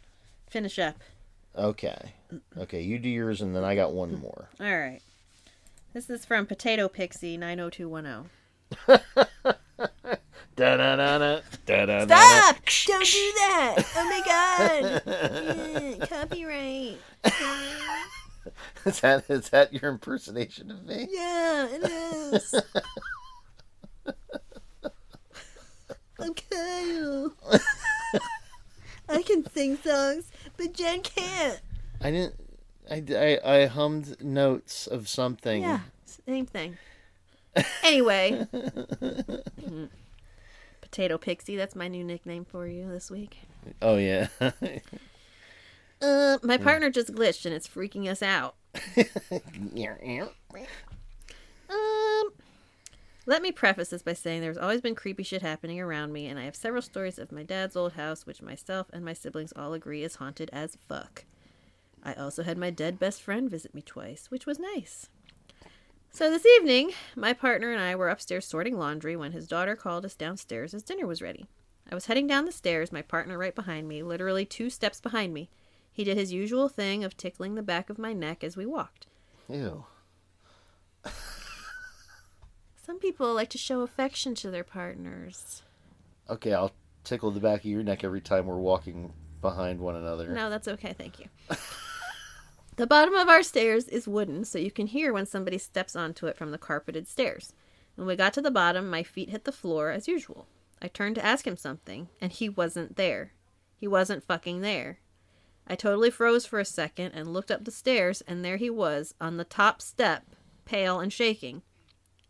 finish 0.49 0.77
up. 0.77 0.97
Okay. 1.57 2.13
Okay, 2.57 2.81
you 2.81 2.99
do 2.99 3.09
yours 3.09 3.41
and 3.41 3.55
then 3.55 3.63
I 3.63 3.75
got 3.75 3.93
one 3.93 4.19
more. 4.19 4.49
All 4.59 4.77
right. 4.77 5.01
This 5.93 6.09
is 6.09 6.25
from 6.25 6.45
Potato 6.45 6.87
Pixie 6.87 7.37
90210. 7.37 9.55
Da-da-da-da, 10.57 11.41
da-da-da-da. 11.67 12.15
Stop! 12.15 12.55
Don't 12.87 13.05
do 13.05 13.31
that! 13.35 13.75
Oh 13.95 14.05
my 14.09 15.99
god! 15.99 16.09
Copyright. 16.09 16.97
Is 18.85 19.01
that 19.01 19.29
is 19.29 19.49
that 19.49 19.71
your 19.73 19.91
impersonation 19.91 20.71
of 20.71 20.83
me? 20.85 21.07
Yeah, 21.11 21.67
it 21.69 21.91
is. 21.91 22.55
I'm 26.19 26.33
Kyle. 26.33 27.33
I 29.09 29.21
can 29.21 29.47
sing 29.51 29.77
songs, 29.77 30.31
but 30.55 30.73
Jen 30.73 31.01
can't. 31.01 31.59
I 32.01 32.11
didn't. 32.11 32.35
I, 32.89 33.03
I, 33.43 33.57
I 33.57 33.65
hummed 33.67 34.23
notes 34.23 34.87
of 34.87 35.09
something. 35.09 35.61
Yeah, 35.61 35.81
same 36.25 36.45
thing. 36.45 36.77
Anyway. 37.83 38.47
Potato 40.97 41.19
Pixie, 41.19 41.55
that's 41.55 41.75
my 41.75 41.87
new 41.87 42.03
nickname 42.03 42.43
for 42.43 42.65
you 42.65 42.89
this 42.89 43.11
week. 43.11 43.37
Oh 43.83 43.97
yeah. 43.97 44.29
Uh, 45.99 46.37
my 46.43 46.57
partner 46.57 46.91
just 46.91 47.11
glitched 47.11 47.43
and 47.47 47.55
it's 47.55 47.67
freaking 47.67 48.07
us 48.07 48.21
out. 48.21 48.55
Um, 51.71 52.29
let 53.25 53.41
me 53.41 53.51
preface 53.51 53.89
this 53.89 54.03
by 54.03 54.13
saying 54.13 54.41
there's 54.41 54.59
always 54.59 54.79
been 54.79 54.93
creepy 54.93 55.23
shit 55.23 55.41
happening 55.41 55.79
around 55.79 56.13
me, 56.13 56.27
and 56.27 56.37
I 56.37 56.43
have 56.43 56.55
several 56.55 56.83
stories 56.83 57.17
of 57.17 57.31
my 57.31 57.41
dad's 57.41 57.75
old 57.75 57.93
house, 57.93 58.27
which 58.27 58.43
myself 58.43 58.85
and 58.93 59.03
my 59.03 59.13
siblings 59.13 59.53
all 59.55 59.73
agree 59.73 60.03
is 60.03 60.17
haunted 60.17 60.51
as 60.53 60.77
fuck. 60.87 61.25
I 62.03 62.13
also 62.13 62.43
had 62.43 62.59
my 62.59 62.69
dead 62.69 62.99
best 62.99 63.23
friend 63.23 63.49
visit 63.49 63.73
me 63.73 63.81
twice, 63.81 64.29
which 64.29 64.45
was 64.45 64.59
nice. 64.59 65.09
So 66.17 66.31
this 66.31 66.47
evening, 66.47 66.93
my 67.15 67.31
partner 67.33 67.71
and 67.71 67.79
I 67.79 67.95
were 67.95 68.09
upstairs 68.09 68.47
sorting 68.47 68.79
laundry 68.79 69.15
when 69.15 69.33
his 69.33 69.47
daughter 69.47 69.75
called 69.75 70.03
us 70.03 70.15
downstairs 70.15 70.73
as 70.73 70.81
dinner 70.81 71.05
was 71.05 71.21
ready. 71.21 71.45
I 71.91 71.93
was 71.93 72.07
heading 72.07 72.25
down 72.25 72.45
the 72.45 72.51
stairs, 72.51 72.91
my 72.91 73.03
partner 73.03 73.37
right 73.37 73.53
behind 73.53 73.87
me, 73.87 74.01
literally 74.01 74.43
two 74.43 74.71
steps 74.71 74.99
behind 74.99 75.31
me. 75.31 75.51
He 75.93 76.03
did 76.03 76.17
his 76.17 76.33
usual 76.33 76.69
thing 76.69 77.03
of 77.03 77.15
tickling 77.17 77.53
the 77.53 77.61
back 77.61 77.91
of 77.91 77.99
my 77.99 78.13
neck 78.13 78.43
as 78.43 78.57
we 78.57 78.65
walked. 78.65 79.05
Ew. 79.47 79.85
Some 82.83 82.97
people 82.97 83.31
like 83.35 83.51
to 83.51 83.59
show 83.59 83.81
affection 83.81 84.33
to 84.35 84.49
their 84.49 84.63
partners. 84.63 85.61
Okay, 86.27 86.51
I'll 86.51 86.73
tickle 87.03 87.29
the 87.29 87.39
back 87.39 87.59
of 87.59 87.65
your 87.65 87.83
neck 87.83 88.03
every 88.03 88.21
time 88.21 88.47
we're 88.47 88.57
walking 88.57 89.13
behind 89.39 89.79
one 89.79 89.95
another. 89.95 90.29
No, 90.29 90.49
that's 90.49 90.67
okay, 90.67 90.95
thank 90.97 91.19
you. 91.19 91.27
the 92.77 92.87
bottom 92.87 93.15
of 93.15 93.27
our 93.27 93.41
stairs 93.43 93.87
is 93.87 94.07
wooden, 94.07 94.45
so 94.45 94.59
you 94.59 94.71
can 94.71 94.87
hear 94.87 95.11
when 95.11 95.25
somebody 95.25 95.57
steps 95.57 95.95
onto 95.95 96.27
it 96.27 96.37
from 96.37 96.51
the 96.51 96.59
carpeted 96.59 97.07
stairs. 97.07 97.53
When 97.95 98.07
we 98.07 98.15
got 98.15 98.33
to 98.33 98.41
the 98.41 98.51
bottom, 98.51 98.87
my 98.87 99.01
feet 99.01 99.31
hit 99.31 99.45
the 99.45 99.51
floor 99.51 99.89
as 99.89 100.07
usual. 100.07 100.47
I 100.79 100.87
turned 100.87 101.15
to 101.15 101.25
ask 101.25 101.47
him 101.47 101.57
something, 101.57 102.09
and 102.21 102.31
he 102.31 102.47
wasn't 102.47 102.95
there. 102.95 103.33
He 103.75 103.87
wasn't 103.87 104.23
fucking 104.23 104.61
there. 104.61 104.99
I 105.65 105.75
totally 105.75 106.11
froze 106.11 106.45
for 106.45 106.59
a 106.59 106.65
second 106.65 107.13
and 107.13 107.33
looked 107.33 107.49
up 107.49 107.65
the 107.65 107.71
stairs, 107.71 108.21
and 108.21 108.45
there 108.45 108.57
he 108.57 108.69
was, 108.69 109.15
on 109.19 109.37
the 109.37 109.43
top 109.43 109.81
step, 109.81 110.35
pale 110.65 110.99
and 110.99 111.11
shaking. 111.11 111.63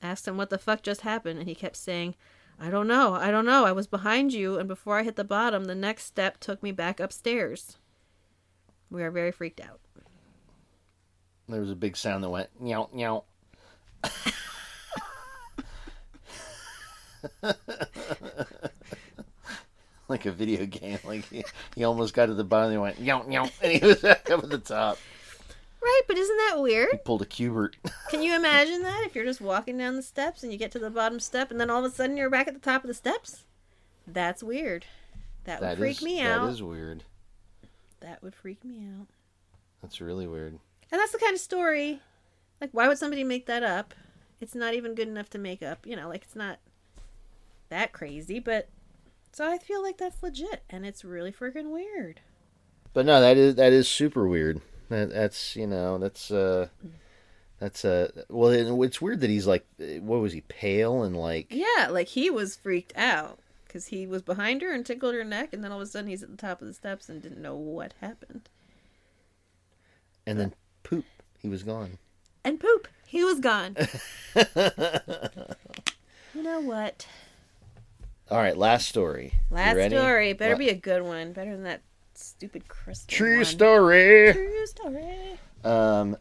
Asked 0.01 0.29
him 0.29 0.37
what 0.37 0.49
the 0.49 0.57
fuck 0.57 0.81
just 0.81 1.01
happened, 1.01 1.39
and 1.39 1.49
he 1.49 1.55
kept 1.55 1.75
saying, 1.75 2.15
I 2.57 2.69
don't 2.69 2.87
know, 2.87 3.13
I 3.13 3.31
don't 3.31 3.45
know, 3.45 3.65
I 3.65 3.73
was 3.73 3.85
behind 3.85 4.31
you, 4.31 4.57
and 4.57 4.67
before 4.67 4.97
I 4.97 5.03
hit 5.03 5.17
the 5.17 5.25
bottom, 5.25 5.65
the 5.65 5.75
next 5.75 6.05
step 6.05 6.39
took 6.39 6.63
me 6.63 6.71
back 6.71 7.01
upstairs. 7.01 7.77
We 8.89 9.03
are 9.03 9.11
very 9.11 9.33
freaked 9.33 9.59
out. 9.59 9.81
There 11.49 11.61
was 11.61 11.71
a 11.71 11.75
big 11.75 11.95
sound 11.95 12.23
that 12.23 12.29
went 12.29 12.49
meow 12.61 12.89
meow. 12.93 13.23
like 20.07 20.25
a 20.25 20.31
video 20.31 20.65
game. 20.65 20.99
Like 21.03 21.25
he, 21.29 21.43
he 21.75 21.83
almost 21.83 22.13
got 22.13 22.27
to 22.27 22.33
the 22.33 22.43
bottom 22.43 22.65
and 22.65 22.73
he 22.73 22.77
went 22.77 22.99
yow 22.99 23.25
yow 23.29 23.49
and 23.61 23.71
he 23.71 23.85
was 23.85 24.01
back 24.01 24.29
up 24.31 24.43
at 24.43 24.49
the 24.49 24.57
top. 24.57 24.97
Right, 25.81 26.01
but 26.07 26.17
isn't 26.17 26.37
that 26.49 26.59
weird? 26.59 26.89
He 26.91 26.97
pulled 26.97 27.21
a 27.21 27.25
Q*bert. 27.25 27.77
Can 28.09 28.21
you 28.21 28.35
imagine 28.35 28.83
that 28.83 29.03
if 29.05 29.15
you're 29.15 29.23
just 29.25 29.39
walking 29.39 29.77
down 29.77 29.95
the 29.95 30.01
steps 30.01 30.43
and 30.43 30.51
you 30.51 30.57
get 30.57 30.71
to 30.71 30.79
the 30.79 30.89
bottom 30.89 31.19
step 31.19 31.49
and 31.51 31.61
then 31.61 31.69
all 31.69 31.85
of 31.85 31.89
a 31.91 31.95
sudden 31.95 32.17
you're 32.17 32.29
back 32.29 32.47
at 32.47 32.53
the 32.53 32.59
top 32.59 32.83
of 32.83 32.87
the 32.87 32.93
steps? 32.93 33.45
That's 34.05 34.43
weird. 34.43 34.85
That 35.45 35.61
would 35.61 35.69
That 35.69 35.77
freak 35.77 35.97
is 35.97 36.03
me 36.03 36.21
out. 36.21 36.45
that 36.45 36.51
is 36.51 36.63
weird. 36.63 37.03
That 38.01 38.21
would 38.21 38.35
freak 38.35 38.65
me 38.65 38.85
out. 38.99 39.07
That's 39.81 40.01
really 40.01 40.27
weird. 40.27 40.59
And 40.91 40.99
that's 40.99 41.11
the 41.11 41.19
kind 41.19 41.33
of 41.33 41.39
story. 41.39 42.01
Like, 42.61 42.69
why 42.71 42.87
would 42.87 42.97
somebody 42.97 43.23
make 43.23 43.45
that 43.45 43.63
up? 43.63 43.93
It's 44.39 44.55
not 44.55 44.73
even 44.73 44.95
good 44.95 45.07
enough 45.07 45.29
to 45.31 45.37
make 45.37 45.61
up. 45.61 45.85
You 45.85 45.95
know, 45.95 46.07
like, 46.09 46.23
it's 46.23 46.35
not 46.35 46.59
that 47.69 47.91
crazy, 47.91 48.39
but. 48.39 48.69
So 49.33 49.47
I 49.47 49.57
feel 49.59 49.83
like 49.83 49.97
that's 49.97 50.23
legit, 50.23 50.63
and 50.69 50.85
it's 50.85 51.05
really 51.05 51.31
freaking 51.31 51.69
weird. 51.71 52.21
But 52.93 53.05
no, 53.05 53.21
that 53.21 53.37
is 53.37 53.55
that 53.55 53.71
is 53.73 53.87
super 53.87 54.27
weird. 54.27 54.61
That, 54.89 55.11
that's 55.11 55.55
you 55.55 55.67
know 55.67 55.97
that's 55.99 56.31
uh 56.31 56.69
that's 57.59 57.83
uh 57.85 58.09
well 58.29 58.49
it's 58.81 59.01
weird 59.01 59.19
that 59.19 59.29
he's 59.29 59.45
like 59.45 59.67
what 59.77 60.21
was 60.21 60.33
he 60.33 60.41
pale 60.41 61.03
and 61.03 61.15
like 61.15 61.47
Yeah, 61.51 61.89
like, 61.91 62.07
he 62.07 62.29
was 62.31 62.55
freaked 62.55 62.93
out 62.95 63.39
because 63.67 63.87
he 63.87 64.07
was 64.07 64.21
behind 64.23 64.61
her 64.63 64.71
and 64.73 64.85
tickled 64.85 65.13
her 65.13 65.23
neck, 65.25 65.53
and 65.53 65.63
then 65.63 65.71
all 65.71 65.81
of 65.81 65.87
a 65.87 65.91
sudden 65.91 66.09
he's 66.09 66.23
at 66.23 66.31
the 66.31 66.37
top 66.37 66.61
of 66.61 66.67
the 66.67 66.73
steps 66.73 67.09
and 67.09 67.21
didn't 67.21 67.41
know 67.41 67.55
what 67.55 67.93
happened. 68.01 68.49
and 70.25 70.39
then 70.39 70.53
poop 70.89 71.05
he 71.41 71.47
was 71.47 71.63
gone. 71.63 71.97
And 72.43 72.59
poop, 72.59 72.87
he 73.05 73.23
was 73.23 73.39
gone. 73.39 73.75
you 74.35 74.43
know 76.43 76.59
what? 76.61 77.07
All 78.29 78.39
right, 78.39 78.57
last 78.57 78.89
story. 78.89 79.33
Last 79.49 79.91
story. 79.91 80.33
Better 80.33 80.55
be 80.55 80.69
a 80.69 80.75
good 80.75 81.03
one. 81.03 81.33
Better 81.33 81.51
than 81.51 81.63
that 81.63 81.81
stupid 82.15 82.67
crystal. 82.67 83.15
true 83.15 83.37
one. 83.37 83.45
story. 83.45 84.33
True 84.33 84.65
story. 84.65 85.39
Um, 85.63 86.17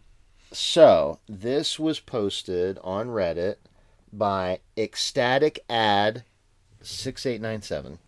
so 0.52 1.18
this 1.28 1.78
was 1.78 1.98
posted 1.98 2.78
on 2.84 3.08
Reddit 3.08 3.56
by 4.12 4.60
Ecstatic 4.76 5.60
Ad 5.68 6.24
six 6.80 7.26
eight 7.26 7.40
nine 7.40 7.62
seven, 7.62 7.98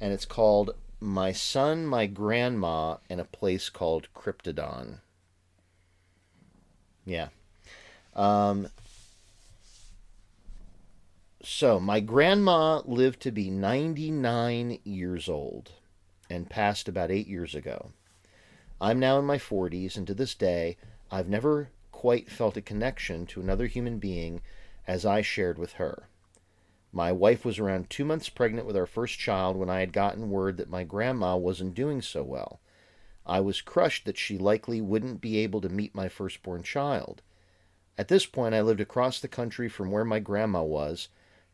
and 0.00 0.12
it's 0.12 0.26
called 0.26 0.72
"My 1.00 1.32
Son, 1.32 1.86
My 1.86 2.06
Grandma, 2.06 2.96
in 3.08 3.20
a 3.20 3.24
Place 3.24 3.70
Called 3.70 4.08
Cryptodon." 4.14 5.00
Yeah. 7.04 7.28
Um. 8.14 8.68
So 11.42 11.80
my 11.80 12.00
grandma 12.00 12.82
lived 12.84 13.20
to 13.22 13.30
be 13.30 13.50
ninety 13.50 14.10
nine 14.10 14.78
years 14.84 15.28
old, 15.28 15.72
and 16.28 16.48
passed 16.48 16.88
about 16.88 17.10
eight 17.10 17.26
years 17.26 17.54
ago. 17.54 17.92
I'm 18.80 18.98
now 18.98 19.18
in 19.18 19.26
my 19.26 19.36
40s, 19.36 19.96
and 19.96 20.06
to 20.06 20.14
this 20.14 20.34
day, 20.34 20.78
I've 21.10 21.28
never 21.28 21.68
quite 21.92 22.30
felt 22.30 22.56
a 22.56 22.62
connection 22.62 23.26
to 23.26 23.40
another 23.40 23.66
human 23.66 23.98
being 23.98 24.40
as 24.86 25.04
I 25.04 25.20
shared 25.20 25.58
with 25.58 25.74
her. 25.74 26.08
My 26.90 27.12
wife 27.12 27.44
was 27.44 27.58
around 27.58 27.90
two 27.90 28.06
months 28.06 28.30
pregnant 28.30 28.66
with 28.66 28.76
our 28.76 28.86
first 28.86 29.18
child 29.18 29.56
when 29.56 29.68
I 29.68 29.80
had 29.80 29.92
gotten 29.92 30.30
word 30.30 30.56
that 30.56 30.70
my 30.70 30.82
grandma 30.82 31.36
wasn't 31.36 31.74
doing 31.74 32.00
so 32.00 32.22
well. 32.22 32.60
I 33.30 33.38
was 33.38 33.60
crushed 33.60 34.06
that 34.06 34.18
she 34.18 34.36
likely 34.36 34.80
wouldn't 34.80 35.20
be 35.20 35.38
able 35.38 35.60
to 35.60 35.68
meet 35.68 35.94
my 35.94 36.08
firstborn 36.08 36.64
child. 36.64 37.22
At 37.96 38.08
this 38.08 38.26
point, 38.26 38.56
I 38.56 38.60
lived 38.60 38.80
across 38.80 39.20
the 39.20 39.28
country 39.28 39.68
from 39.68 39.92
where 39.92 40.04
my 40.04 40.18
grandma 40.18 40.64
was, 40.64 41.06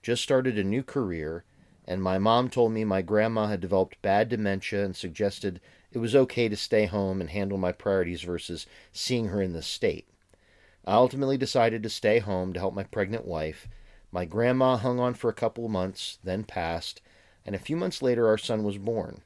just 0.03 0.23
started 0.23 0.57
a 0.57 0.65
new 0.65 0.83
career, 0.83 1.45
and 1.85 2.03
my 2.03 2.17
mom 2.17 2.49
told 2.49 2.73
me 2.73 2.85
my 2.85 3.03
grandma 3.03 3.49
had 3.49 3.61
developed 3.61 4.01
bad 4.01 4.31
dementia 4.31 4.87
and 4.87 4.97
suggested 4.97 5.61
it 5.93 5.99
was 5.99 6.17
okay 6.17 6.49
to 6.49 6.57
stay 6.57 6.87
home 6.87 7.21
and 7.21 7.29
handle 7.29 7.59
my 7.59 7.73
priorities 7.73 8.23
versus 8.23 8.67
seeing 8.91 9.27
her 9.27 9.43
in 9.43 9.53
this 9.53 9.67
state. 9.67 10.09
I 10.87 10.95
ultimately 10.95 11.37
decided 11.37 11.83
to 11.83 11.91
stay 11.91 12.21
home 12.21 12.55
to 12.55 12.59
help 12.59 12.73
my 12.73 12.85
pregnant 12.85 13.27
wife. 13.27 13.69
My 14.11 14.25
grandma 14.25 14.79
hung 14.79 14.99
on 14.99 15.13
for 15.13 15.29
a 15.29 15.35
couple 15.35 15.67
of 15.67 15.71
months, 15.71 16.21
then 16.25 16.45
passed, 16.45 17.03
and 17.45 17.55
a 17.55 17.59
few 17.59 17.77
months 17.77 18.01
later 18.01 18.27
our 18.29 18.39
son 18.39 18.65
was 18.65 18.79
born. 18.79 19.21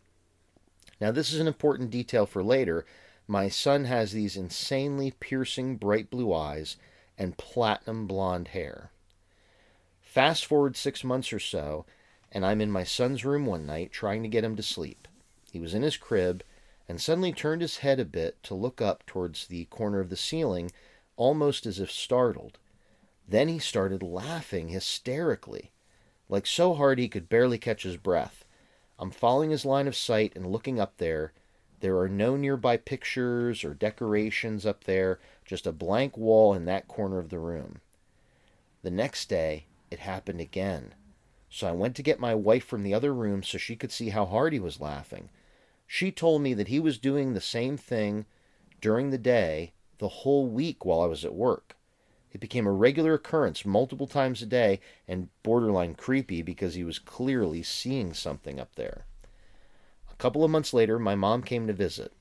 Now, 1.00 1.10
this 1.10 1.32
is 1.32 1.40
an 1.40 1.46
important 1.46 1.90
detail 1.90 2.26
for 2.26 2.42
later. 2.42 2.84
My 3.26 3.48
son 3.48 3.84
has 3.86 4.12
these 4.12 4.36
insanely 4.36 5.12
piercing 5.12 5.76
bright 5.76 6.10
blue 6.10 6.34
eyes 6.34 6.76
and 7.16 7.38
platinum 7.38 8.06
blonde 8.06 8.48
hair. 8.48 8.90
Fast 10.00 10.44
forward 10.44 10.76
six 10.76 11.04
months 11.04 11.32
or 11.32 11.38
so, 11.38 11.86
and 12.32 12.44
I'm 12.44 12.60
in 12.60 12.70
my 12.70 12.84
son's 12.84 13.24
room 13.24 13.46
one 13.46 13.66
night 13.66 13.92
trying 13.92 14.22
to 14.22 14.28
get 14.28 14.44
him 14.44 14.56
to 14.56 14.62
sleep. 14.62 15.06
He 15.52 15.60
was 15.60 15.74
in 15.74 15.82
his 15.82 15.96
crib 15.96 16.42
and 16.88 17.00
suddenly 17.00 17.32
turned 17.32 17.62
his 17.62 17.78
head 17.78 18.00
a 18.00 18.04
bit 18.04 18.42
to 18.42 18.54
look 18.54 18.80
up 18.82 19.06
towards 19.06 19.46
the 19.46 19.66
corner 19.66 20.00
of 20.00 20.10
the 20.10 20.16
ceiling, 20.16 20.72
almost 21.16 21.66
as 21.66 21.78
if 21.78 21.90
startled. 21.90 22.58
Then 23.28 23.46
he 23.46 23.60
started 23.60 24.02
laughing 24.02 24.68
hysterically, 24.68 25.70
like 26.28 26.46
so 26.46 26.74
hard 26.74 26.98
he 26.98 27.08
could 27.08 27.28
barely 27.28 27.58
catch 27.58 27.84
his 27.84 27.96
breath. 27.96 28.44
I'm 29.00 29.10
following 29.10 29.48
his 29.48 29.64
line 29.64 29.88
of 29.88 29.96
sight 29.96 30.34
and 30.36 30.46
looking 30.46 30.78
up 30.78 30.98
there. 30.98 31.32
There 31.80 31.98
are 32.00 32.08
no 32.08 32.36
nearby 32.36 32.76
pictures 32.76 33.64
or 33.64 33.72
decorations 33.72 34.66
up 34.66 34.84
there, 34.84 35.18
just 35.46 35.66
a 35.66 35.72
blank 35.72 36.18
wall 36.18 36.52
in 36.52 36.66
that 36.66 36.86
corner 36.86 37.18
of 37.18 37.30
the 37.30 37.38
room. 37.38 37.80
The 38.82 38.90
next 38.90 39.30
day, 39.30 39.64
it 39.90 40.00
happened 40.00 40.42
again. 40.42 40.92
So 41.48 41.66
I 41.66 41.72
went 41.72 41.96
to 41.96 42.02
get 42.02 42.20
my 42.20 42.34
wife 42.34 42.66
from 42.66 42.82
the 42.82 42.92
other 42.92 43.14
room 43.14 43.42
so 43.42 43.56
she 43.56 43.74
could 43.74 43.90
see 43.90 44.10
how 44.10 44.26
hard 44.26 44.52
he 44.52 44.60
was 44.60 44.82
laughing. 44.82 45.30
She 45.86 46.12
told 46.12 46.42
me 46.42 46.52
that 46.52 46.68
he 46.68 46.78
was 46.78 46.98
doing 46.98 47.32
the 47.32 47.40
same 47.40 47.78
thing 47.78 48.26
during 48.82 49.08
the 49.08 49.18
day 49.18 49.72
the 49.96 50.08
whole 50.08 50.46
week 50.46 50.84
while 50.84 51.00
I 51.00 51.06
was 51.06 51.24
at 51.24 51.34
work. 51.34 51.74
It 52.32 52.40
became 52.40 52.66
a 52.66 52.72
regular 52.72 53.14
occurrence 53.14 53.64
multiple 53.64 54.06
times 54.06 54.40
a 54.42 54.46
day 54.46 54.80
and 55.08 55.28
borderline 55.42 55.94
creepy 55.94 56.42
because 56.42 56.74
he 56.74 56.84
was 56.84 56.98
clearly 56.98 57.62
seeing 57.62 58.12
something 58.14 58.60
up 58.60 58.74
there. 58.76 59.04
A 60.10 60.14
couple 60.16 60.44
of 60.44 60.50
months 60.50 60.72
later, 60.72 60.98
my 60.98 61.14
mom 61.14 61.42
came 61.42 61.66
to 61.66 61.72
visit. 61.72 62.12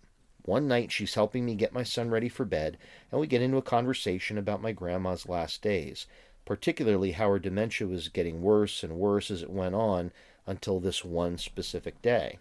One 0.44 0.68
night, 0.68 0.92
she's 0.92 1.14
helping 1.14 1.46
me 1.46 1.54
get 1.54 1.74
my 1.74 1.84
son 1.84 2.10
ready 2.10 2.30
for 2.30 2.46
bed, 2.46 2.78
and 3.12 3.22
we 3.22 3.28
get 3.28 3.42
into 3.42 3.58
a 3.58 3.62
conversation 3.62 4.38
about 4.38 4.62
my 4.62 4.72
grandma's 4.72 5.28
last 5.28 5.62
days, 5.62 6.08
particularly 6.46 7.12
how 7.12 7.30
her 7.30 7.38
dementia 7.38 7.88
was 7.88 8.10
getting 8.10 8.42
worse 8.42 8.82
and 8.82 8.94
worse 8.98 9.30
as 9.30 9.44
it 9.44 9.52
went 9.52 9.76
on 9.76 10.12
until 10.48 10.80
this 10.80 11.06
one 11.06 11.38
specific 11.38 12.02
day. 12.02 12.40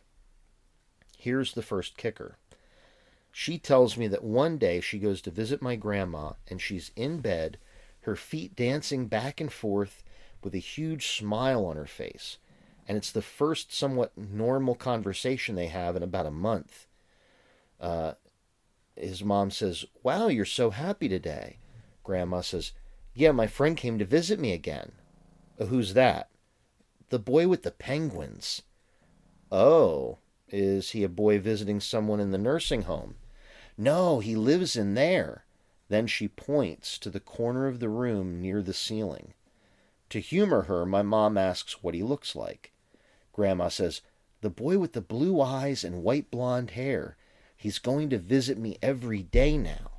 Here's 1.19 1.53
the 1.53 1.62
first 1.62 1.99
kicker. 1.99 2.39
She 3.40 3.56
tells 3.56 3.97
me 3.97 4.09
that 4.09 4.24
one 4.24 4.59
day 4.59 4.81
she 4.81 4.98
goes 4.98 5.23
to 5.23 5.31
visit 5.31 5.62
my 5.62 5.77
grandma 5.77 6.32
and 6.48 6.60
she's 6.60 6.90
in 6.97 7.20
bed, 7.20 7.56
her 8.01 8.16
feet 8.16 8.56
dancing 8.56 9.06
back 9.06 9.40
and 9.40 9.52
forth 9.52 10.02
with 10.43 10.56
a 10.56 10.59
huge 10.59 11.06
smile 11.06 11.65
on 11.65 11.77
her 11.77 11.86
face. 11.86 12.39
And 12.89 12.98
it's 12.98 13.12
the 13.12 13.23
first 13.23 13.73
somewhat 13.73 14.19
normal 14.19 14.74
conversation 14.74 15.55
they 15.55 15.69
have 15.69 15.94
in 15.94 16.02
about 16.02 16.27
a 16.27 16.32
month. 16.32 16.89
Uh, 17.81 18.15
his 18.97 19.23
mom 19.23 19.52
says, 19.52 19.85
Wow, 20.02 20.27
you're 20.27 20.44
so 20.44 20.70
happy 20.70 21.09
today. 21.09 21.59
Grandma 22.02 22.40
says, 22.40 22.73
Yeah, 23.15 23.31
my 23.31 23.47
friend 23.47 23.77
came 23.77 24.01
to 24.01 24.05
visit 24.05 24.40
me 24.40 24.52
again. 24.52 24.90
"Uh, 25.60 25.66
Who's 25.66 25.94
that? 25.94 26.28
The 27.10 27.20
boy 27.20 27.47
with 27.47 27.62
the 27.62 27.70
penguins. 27.70 28.62
Oh, 29.52 30.19
is 30.48 30.90
he 30.90 31.05
a 31.05 31.09
boy 31.09 31.39
visiting 31.39 31.78
someone 31.78 32.19
in 32.19 32.32
the 32.32 32.36
nursing 32.36 32.82
home? 32.82 33.15
No, 33.80 34.18
he 34.18 34.34
lives 34.34 34.74
in 34.74 34.94
there. 34.94 35.44
Then 35.88 36.09
she 36.09 36.26
points 36.26 36.98
to 36.98 37.10
the 37.10 37.20
corner 37.20 37.68
of 37.68 37.78
the 37.78 37.88
room 37.88 38.42
near 38.42 38.60
the 38.60 38.74
ceiling. 38.74 39.34
To 40.10 40.18
humor 40.18 40.62
her, 40.62 40.84
my 40.84 41.02
mom 41.02 41.38
asks 41.38 41.82
what 41.82 41.94
he 41.94 42.02
looks 42.02 42.34
like. 42.34 42.72
Grandma 43.32 43.68
says, 43.68 44.02
The 44.40 44.50
boy 44.50 44.78
with 44.78 44.94
the 44.94 45.00
blue 45.00 45.40
eyes 45.40 45.84
and 45.84 46.02
white 46.02 46.28
blonde 46.30 46.70
hair. 46.70 47.16
He's 47.56 47.78
going 47.78 48.10
to 48.10 48.18
visit 48.18 48.59
me 48.59 48.78
every 48.82 49.22
day 49.22 49.56
now. 49.56 49.92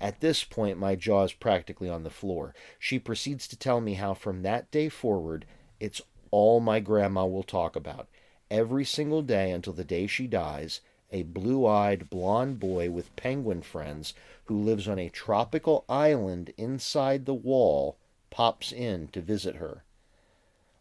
At 0.00 0.20
this 0.20 0.44
point, 0.44 0.78
my 0.78 0.94
jaw 0.94 1.24
is 1.24 1.32
practically 1.32 1.88
on 1.88 2.04
the 2.04 2.10
floor. 2.10 2.54
She 2.78 2.98
proceeds 2.98 3.48
to 3.48 3.58
tell 3.58 3.80
me 3.80 3.94
how 3.94 4.14
from 4.14 4.42
that 4.42 4.70
day 4.70 4.88
forward, 4.88 5.46
it's 5.80 6.00
all 6.30 6.60
my 6.60 6.80
grandma 6.80 7.26
will 7.26 7.42
talk 7.42 7.76
about. 7.76 8.08
Every 8.50 8.84
single 8.84 9.22
day 9.22 9.50
until 9.50 9.72
the 9.72 9.84
day 9.84 10.06
she 10.06 10.26
dies, 10.26 10.80
a 11.10 11.22
blue 11.22 11.66
eyed 11.66 12.10
blonde 12.10 12.60
boy 12.60 12.90
with 12.90 13.14
penguin 13.16 13.62
friends 13.62 14.14
who 14.44 14.62
lives 14.62 14.86
on 14.86 14.98
a 14.98 15.08
tropical 15.08 15.84
island 15.88 16.52
inside 16.56 17.24
the 17.24 17.34
wall 17.34 17.96
pops 18.30 18.72
in 18.72 19.08
to 19.08 19.20
visit 19.20 19.56
her. 19.56 19.84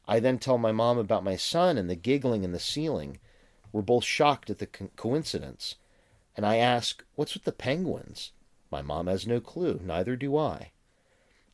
I 0.08 0.20
then 0.20 0.40
tell 0.40 0.58
my 0.58 0.72
mom 0.72 0.98
about 0.98 1.24
my 1.24 1.36
son 1.36 1.78
and 1.78 1.90
the 1.90 1.95
giggling 1.95 2.44
in 2.44 2.52
the 2.52 2.60
ceiling. 2.60 3.20
We're 3.72 3.82
both 3.82 4.06
shocked 4.06 4.49
at 4.49 4.60
the 4.60 4.68
co- 4.68 4.90
coincidence. 4.95 5.76
And 6.36 6.45
I 6.45 6.58
ask, 6.58 7.04
What's 7.16 7.34
with 7.34 7.44
the 7.44 7.52
penguins? 7.52 8.32
My 8.72 8.82
mom 8.82 9.08
has 9.08 9.28
no 9.28 9.40
clue, 9.40 9.80
neither 9.84 10.16
do 10.16 10.38
I. 10.38 10.72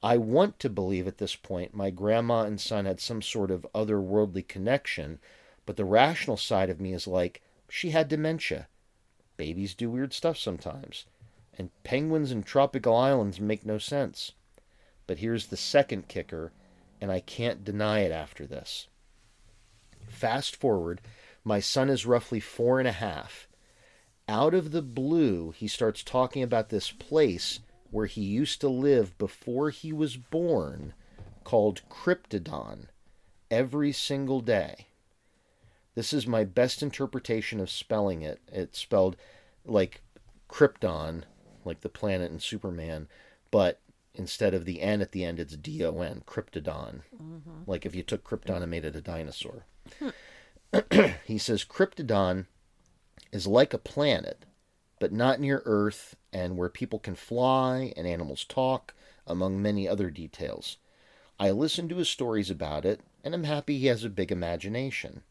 I 0.04 0.18
want 0.18 0.60
to 0.60 0.70
believe 0.70 1.08
at 1.08 1.18
this 1.18 1.36
point 1.36 1.74
my 1.74 1.90
grandma 1.90 2.44
and 2.44 2.60
son 2.60 2.86
had 2.86 3.00
some 3.00 3.22
sort 3.22 3.50
of 3.50 3.66
otherworldly 3.74 4.48
connection, 4.48 5.20
But 5.66 5.78
the 5.78 5.86
rational 5.86 6.38
side 6.38 6.70
of 6.70 6.82
me 6.82 6.94
is 6.94 7.08
like, 7.08 7.42
she 7.76 7.90
had 7.90 8.08
dementia. 8.08 8.68
Babies 9.36 9.74
do 9.74 9.90
weird 9.90 10.14
stuff 10.14 10.38
sometimes. 10.38 11.08
And 11.58 11.72
penguins 11.84 12.32
in 12.32 12.44
tropical 12.44 12.96
islands 12.96 13.40
make 13.40 13.66
no 13.66 13.80
sense. 13.80 14.34
But 15.08 15.18
here's 15.18 15.48
the 15.48 15.58
second 15.58 16.08
kicker, 16.08 16.52
and 17.02 17.12
I 17.12 17.20
can't 17.20 17.64
deny 17.64 18.02
it 18.02 18.12
after 18.12 18.46
this. 18.46 18.90
Fast 20.08 20.56
forward, 20.56 21.02
my 21.44 21.60
son 21.60 21.90
is 21.90 22.06
roughly 22.06 22.40
four 22.40 22.78
and 22.78 22.88
a 22.88 22.92
half. 22.92 23.48
Out 24.30 24.54
of 24.54 24.70
the 24.70 24.84
blue, 24.84 25.50
he 25.50 25.68
starts 25.68 26.04
talking 26.04 26.44
about 26.44 26.70
this 26.70 26.92
place 26.92 27.60
where 27.90 28.06
he 28.06 28.22
used 28.22 28.62
to 28.62 28.70
live 28.70 29.18
before 29.18 29.72
he 29.72 29.92
was 29.92 30.16
born 30.16 30.94
called 31.44 31.82
Cryptodon 31.90 32.90
every 33.50 33.92
single 33.92 34.42
day. 34.42 34.90
This 35.96 36.14
is 36.14 36.26
my 36.26 36.44
best 36.44 36.82
interpretation 36.82 37.60
of 37.60 37.70
spelling 37.70 38.22
it. 38.22 38.42
It's 38.52 38.80
spelled 38.80 39.16
like 39.66 40.02
Krypton, 40.50 41.24
like 41.66 41.82
the 41.82 41.90
planet 41.90 42.32
in 42.32 42.40
Superman, 42.40 43.08
but 43.52 43.80
instead 44.14 44.54
of 44.54 44.66
the 44.66 44.82
N 44.82 45.02
at 45.02 45.12
the 45.12 45.24
end, 45.24 45.40
it's 45.40 45.56
D 45.56 45.84
O 45.86 46.02
N, 46.02 46.24
Cryptodon. 46.26 47.02
Mm-hmm. 47.16 47.64
Like 47.66 47.86
if 47.86 47.96
you 47.96 48.04
took 48.04 48.24
Krypton 48.24 48.62
and 48.62 48.72
made 48.72 48.86
it 48.86 48.96
a 48.96 49.02
dinosaur. 49.02 49.66
Hmm. 50.00 50.10
he 51.26 51.38
says 51.38 51.64
Cryptodon 51.64 52.48
is 53.32 53.46
like 53.48 53.74
a 53.74 53.80
planet, 53.80 54.46
but 55.00 55.12
not 55.12 55.40
near 55.40 55.62
Earth 55.66 56.16
and 56.32 56.58
where 56.58 56.70
people 56.70 57.00
can 57.00 57.16
fly 57.16 57.94
and 57.96 58.08
animals 58.08 58.44
talk, 58.44 58.96
among 59.28 59.62
many 59.62 59.88
other 59.88 60.10
details. 60.10 60.78
I 61.40 61.52
listened 61.52 61.90
to 61.90 61.98
his 61.98 62.10
stories 62.10 62.50
about 62.50 62.86
it, 62.86 63.02
and 63.24 63.34
am 63.34 63.44
happy 63.44 63.78
he 63.78 63.88
has 63.88 64.04
a 64.04 64.10
big 64.10 64.32
imagination. 64.32 65.24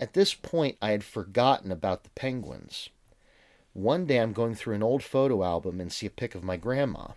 At 0.00 0.14
this 0.14 0.32
point, 0.32 0.78
I 0.80 0.92
had 0.92 1.04
forgotten 1.04 1.70
about 1.70 2.04
the 2.04 2.10
penguins. 2.10 2.88
One 3.74 4.06
day, 4.06 4.16
I'm 4.16 4.32
going 4.32 4.54
through 4.54 4.74
an 4.74 4.82
old 4.82 5.02
photo 5.02 5.44
album 5.44 5.78
and 5.78 5.92
see 5.92 6.06
a 6.06 6.10
pic 6.10 6.34
of 6.34 6.42
my 6.42 6.56
grandma. 6.56 7.08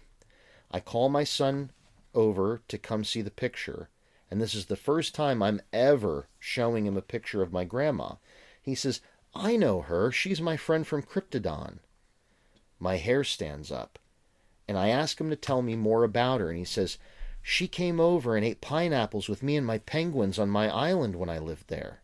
I 0.70 0.82
call 0.82 1.08
my 1.08 1.24
son 1.24 1.72
over 2.14 2.62
to 2.68 2.78
come 2.78 3.06
see 3.06 3.22
the 3.22 3.32
picture, 3.32 3.88
and 4.30 4.42
this 4.42 4.54
is 4.54 4.66
the 4.66 4.76
first 4.76 5.16
time 5.16 5.42
I'm 5.42 5.62
ever 5.72 6.28
showing 6.40 6.86
him 6.86 6.98
a 6.98 7.02
picture 7.02 7.42
of 7.42 7.54
my 7.54 7.64
grandma. 7.64 8.16
He 8.62 8.76
says, 8.76 9.00
I 9.34 9.56
know 9.56 9.84
her. 9.84 10.12
She's 10.12 10.42
my 10.42 10.58
friend 10.58 10.86
from 10.86 11.04
Cryptodon. 11.04 11.80
My 12.80 12.98
hair 12.98 13.24
stands 13.24 13.72
up, 13.72 13.98
and 14.68 14.78
I 14.78 14.90
ask 14.90 15.22
him 15.22 15.30
to 15.30 15.38
tell 15.38 15.62
me 15.62 15.78
more 15.78 16.04
about 16.04 16.42
her, 16.42 16.50
and 16.50 16.60
he 16.60 16.66
says, 16.66 16.98
She 17.42 17.70
came 17.70 18.02
over 18.02 18.36
and 18.36 18.46
ate 18.46 18.60
pineapples 18.60 19.30
with 19.30 19.42
me 19.42 19.56
and 19.56 19.66
my 19.66 19.78
penguins 19.78 20.38
on 20.38 20.50
my 20.50 20.68
island 20.68 21.16
when 21.16 21.30
I 21.30 21.40
lived 21.40 21.70
there. 21.70 22.02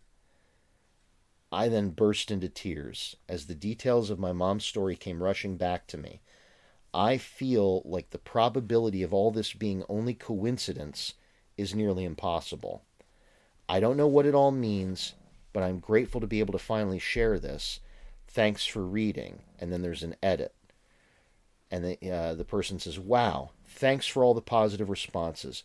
I 1.51 1.67
then 1.67 1.89
burst 1.89 2.29
into 2.29 2.49
tears 2.49 3.15
as 3.27 3.45
the 3.45 3.55
details 3.55 4.09
of 4.09 4.19
my 4.19 4.31
mom's 4.31 4.65
story 4.65 4.95
came 4.95 5.23
rushing 5.23 5.57
back 5.57 5.87
to 5.87 5.97
me. 5.97 6.21
I 6.93 7.17
feel 7.17 7.81
like 7.85 8.09
the 8.09 8.17
probability 8.17 9.03
of 9.03 9.13
all 9.13 9.31
this 9.31 9.53
being 9.53 9.83
only 9.89 10.13
coincidence 10.13 11.13
is 11.57 11.75
nearly 11.75 12.03
impossible. 12.03 12.83
I 13.67 13.79
don't 13.79 13.97
know 13.97 14.07
what 14.07 14.25
it 14.25 14.33
all 14.33 14.51
means, 14.51 15.13
but 15.53 15.63
I'm 15.63 15.79
grateful 15.79 16.21
to 16.21 16.27
be 16.27 16.39
able 16.39 16.53
to 16.53 16.59
finally 16.59 16.99
share 16.99 17.37
this. 17.37 17.79
Thanks 18.27 18.65
for 18.65 18.83
reading. 18.83 19.41
And 19.59 19.71
then 19.71 19.81
there's 19.81 20.03
an 20.03 20.15
edit. 20.23 20.53
And 21.71 21.85
the, 21.85 22.11
uh, 22.11 22.33
the 22.33 22.45
person 22.45 22.79
says, 22.79 22.99
Wow, 22.99 23.51
thanks 23.65 24.07
for 24.07 24.23
all 24.23 24.33
the 24.33 24.41
positive 24.41 24.89
responses. 24.89 25.63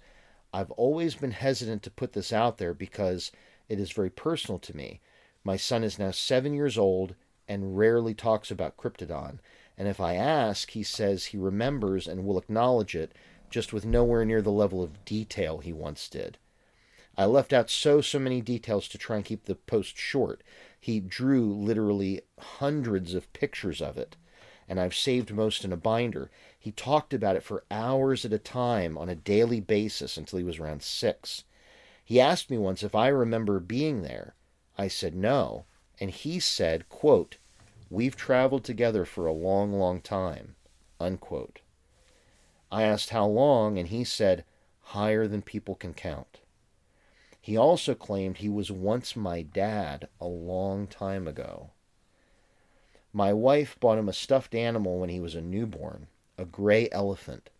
I've 0.53 0.71
always 0.73 1.15
been 1.15 1.33
hesitant 1.33 1.83
to 1.83 1.91
put 1.91 2.13
this 2.13 2.33
out 2.33 2.59
there 2.59 2.75
because 2.75 3.33
it 3.69 3.81
is 3.81 3.93
very 3.93 4.11
personal 4.11 4.59
to 4.61 4.77
me. 4.77 5.01
My 5.45 5.57
son 5.57 5.85
is 5.85 5.99
now 5.99 6.11
seven 6.11 6.55
years 6.55 6.79
old 6.79 7.15
and 7.47 7.77
rarely 7.77 8.15
talks 8.15 8.51
about 8.51 8.79
Cryptodon. 8.79 9.41
And 9.77 9.87
if 9.89 10.01
I 10.01 10.15
ask, 10.15 10.71
he 10.71 10.83
says 10.83 11.27
he 11.27 11.37
remembers 11.37 12.07
and 12.09 12.25
will 12.25 12.39
acknowledge 12.39 12.97
it, 12.97 13.13
just 13.51 13.73
with 13.73 13.85
nowhere 13.85 14.25
near 14.25 14.41
the 14.41 14.51
level 14.51 14.83
of 14.83 15.05
detail 15.05 15.59
he 15.59 15.73
once 15.73 16.09
did. 16.09 16.39
I 17.17 17.27
left 17.27 17.53
out 17.53 17.71
so, 17.71 18.01
so 18.01 18.19
many 18.19 18.41
details 18.41 18.89
to 18.89 18.99
try 18.99 19.17
and 19.17 19.25
keep 19.25 19.45
the 19.45 19.55
post 19.55 19.99
short. 19.99 20.43
He 20.81 20.99
drew 20.99 21.53
literally 21.53 22.23
hundreds 22.39 23.15
of 23.15 23.33
pictures 23.33 23.81
of 23.83 23.97
it, 23.99 24.17
and 24.69 24.81
I've 24.81 24.95
saved 24.95 25.33
most 25.33 25.65
in 25.65 25.73
a 25.73 25.77
binder. 25.77 26.31
He 26.59 26.73
talked 26.73 27.13
about 27.13 27.37
it 27.37 27.43
for 27.43 27.65
hours 27.71 28.25
at 28.25 28.33
a 28.33 28.39
time 28.39 28.97
on 28.97 29.09
a 29.09 29.15
daily 29.15 29.61
basis 29.61 30.17
until 30.17 30.39
he 30.39 30.45
was 30.45 30.59
around 30.59 30.83
six. 30.83 31.45
He 32.05 32.21
asked 32.21 32.51
me 32.51 32.59
once 32.59 32.83
if 32.83 32.95
I 32.95 33.09
remember 33.09 33.61
being 33.61 34.03
there. 34.03 34.35
I 34.77 34.89
said 34.89 35.15
no, 35.15 35.65
and 36.01 36.11
he 36.11 36.41
said, 36.41 36.89
quote, 36.89 37.37
We've 37.91 38.17
traveled 38.17 38.65
together 38.65 39.05
for 39.05 39.27
a 39.27 39.33
long, 39.33 39.73
long 39.79 40.01
time. 40.01 40.57
Unquote. 40.99 41.61
I 42.73 42.83
asked 42.83 43.11
how 43.11 43.27
long, 43.27 43.79
and 43.79 43.89
he 43.89 44.03
said, 44.05 44.45
higher 44.81 45.27
than 45.27 45.43
people 45.43 45.75
can 45.75 45.95
count. 45.95 46.41
He 47.41 47.57
also 47.57 47.95
claimed 47.95 48.39
he 48.39 48.49
was 48.49 48.71
once 48.71 49.15
my 49.15 49.43
dad 49.43 50.09
a 50.21 50.27
long 50.27 50.87
time 50.87 51.29
ago. 51.29 51.71
My 53.13 53.33
wife 53.33 53.79
bought 53.79 53.99
him 53.99 54.09
a 54.09 54.13
stuffed 54.13 54.55
animal 54.55 54.99
when 54.99 55.11
he 55.11 55.21
was 55.21 55.35
a 55.35 55.41
newborn, 55.41 56.09
a 56.37 56.45
gray 56.45 56.89
elephant. 56.91 57.51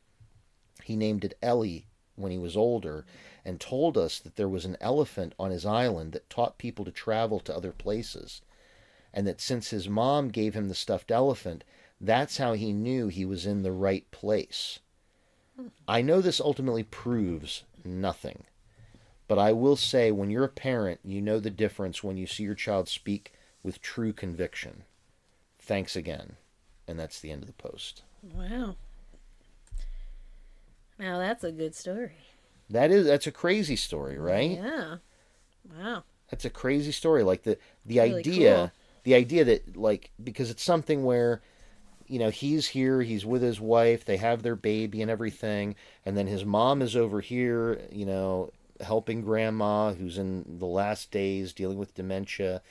He 0.83 0.97
named 0.97 1.25
it 1.25 1.39
Ellie 1.43 1.87
when 2.17 2.33
he 2.33 2.39
was 2.39 2.57
older 2.57 3.05
and 3.45 3.61
told 3.61 3.99
us 3.99 4.19
that 4.19 4.37
there 4.37 4.49
was 4.49 4.65
an 4.65 4.77
elephant 4.81 5.35
on 5.39 5.51
his 5.51 5.67
island 5.67 6.13
that 6.13 6.31
taught 6.31 6.59
people 6.59 6.85
to 6.85 6.91
travel 6.91 7.41
to 7.41 7.55
other 7.55 7.73
places 7.73 8.41
and 9.15 9.27
that 9.29 9.41
since 9.41 9.71
his 9.71 9.89
mom 9.89 10.29
gave 10.29 10.55
him 10.55 10.69
the 10.69 10.75
stuffed 10.75 11.11
elephant, 11.11 11.63
that's 12.01 12.39
how 12.39 12.53
he 12.55 12.73
knew 12.73 13.07
he 13.07 13.25
was 13.25 13.47
in 13.47 13.63
the 13.63 13.73
right 13.73 14.11
place. 14.11 14.81
I 15.87 16.03
know 16.03 16.21
this 16.21 16.41
ultimately 16.41 16.83
proves 16.83 17.63
nothing, 17.85 18.43
but 19.29 19.39
I 19.39 19.53
will 19.53 19.77
say 19.77 20.11
when 20.11 20.31
you're 20.31 20.45
a 20.45 20.49
parent, 20.49 20.99
you 21.05 21.23
know 21.23 21.39
the 21.39 21.49
difference 21.49 22.03
when 22.03 22.17
you 22.17 22.27
see 22.27 22.43
your 22.43 22.57
child 22.57 22.89
speak 22.89 23.33
with 23.63 23.81
true 23.81 24.13
conviction. 24.13 24.83
Thanks 25.61 25.95
again. 25.95 26.37
And 26.89 26.99
that's 26.99 27.21
the 27.21 27.31
end 27.31 27.43
of 27.43 27.47
the 27.47 27.55
post. 27.55 28.03
Wow. 28.21 28.75
Now 30.99 31.19
that's 31.19 31.45
a 31.45 31.53
good 31.53 31.77
story. 31.77 32.17
That 32.71 32.91
is 32.91 33.07
that's 33.07 33.27
a 33.27 33.33
crazy 33.33 33.77
story, 33.77 34.19
right? 34.19 34.61
Yeah. 34.61 34.99
Wow. 35.65 36.05
That's 36.31 36.45
a 36.45 36.51
crazy 36.51 36.93
story. 36.93 37.23
Like 37.23 37.43
the 37.43 37.59
the 37.85 38.01
Really 38.01 38.25
idea 38.25 38.71
cool. 38.71 38.73
the 39.05 39.15
idea 39.15 39.45
that 39.45 39.77
like 39.77 40.11
because 40.23 40.51
it's 40.51 40.63
something 40.63 41.05
where 41.05 41.43
you 42.07 42.19
know 42.19 42.31
he's 42.31 42.69
here 42.69 43.03
he's 43.03 43.27
with 43.27 43.43
his 43.43 43.61
wife 43.61 44.05
they 44.05 44.17
have 44.19 44.43
their 44.43 44.57
baby 44.57 45.03
and 45.03 45.11
everything 45.11 45.77
and 46.07 46.17
then 46.17 46.27
his 46.27 46.45
mom 46.45 46.83
is 46.83 46.97
over 46.97 47.21
here 47.21 47.81
you 47.93 48.07
know 48.07 48.51
helping 48.81 49.23
grandma 49.23 49.93
who's 49.95 50.19
in 50.19 50.59
the 50.59 50.67
last 50.67 51.11
days 51.13 51.53
dealing 51.53 51.79
with 51.79 51.95
dementia 51.95 52.63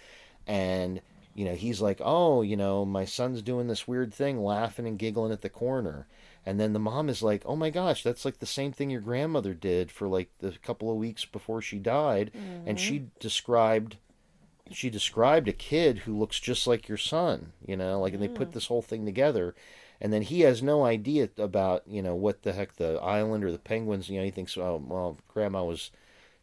and 0.47 1.01
you 1.33 1.45
know 1.45 1.55
he's 1.55 1.81
like 1.81 1.99
oh 2.03 2.41
you 2.41 2.55
know 2.57 2.85
my 2.85 3.05
son's 3.05 3.41
doing 3.41 3.67
this 3.67 3.87
weird 3.87 4.13
thing 4.13 4.43
laughing 4.43 4.87
and 4.87 4.99
giggling 4.99 5.31
at 5.31 5.41
the 5.41 5.49
corner 5.49 6.07
and 6.45 6.59
then 6.59 6.73
the 6.73 6.79
mom 6.79 7.09
is 7.09 7.23
like 7.23 7.41
oh 7.45 7.55
my 7.55 7.69
gosh 7.69 8.03
that's 8.03 8.25
like 8.25 8.39
the 8.39 8.45
same 8.45 8.71
thing 8.71 8.89
your 8.89 9.01
grandmother 9.01 9.53
did 9.53 9.89
for 9.91 10.07
like 10.07 10.29
the 10.39 10.51
couple 10.63 10.91
of 10.91 10.97
weeks 10.97 11.25
before 11.25 11.61
she 11.61 11.77
died 11.79 12.31
and 12.65 12.79
she 12.79 13.05
described 13.19 13.97
she 14.71 14.89
described 14.89 15.47
a 15.47 15.53
kid 15.53 15.99
who 15.99 16.17
looks 16.17 16.39
just 16.39 16.67
like 16.67 16.87
your 16.87 16.97
son, 16.97 17.51
you 17.65 17.75
know, 17.75 17.99
like, 17.99 18.13
and 18.13 18.21
they 18.21 18.27
put 18.27 18.51
this 18.53 18.67
whole 18.67 18.81
thing 18.81 19.05
together. 19.05 19.55
And 19.99 20.11
then 20.11 20.21
he 20.21 20.41
has 20.41 20.61
no 20.63 20.83
idea 20.83 21.29
about, 21.37 21.83
you 21.87 22.01
know, 22.01 22.15
what 22.15 22.43
the 22.43 22.53
heck 22.53 22.75
the 22.75 22.95
island 22.95 23.43
or 23.43 23.51
the 23.51 23.59
penguins, 23.59 24.09
you 24.09 24.17
know, 24.17 24.25
he 24.25 24.31
thinks, 24.31 24.57
oh, 24.57 24.81
well, 24.85 25.17
grandma 25.27 25.63
was 25.63 25.91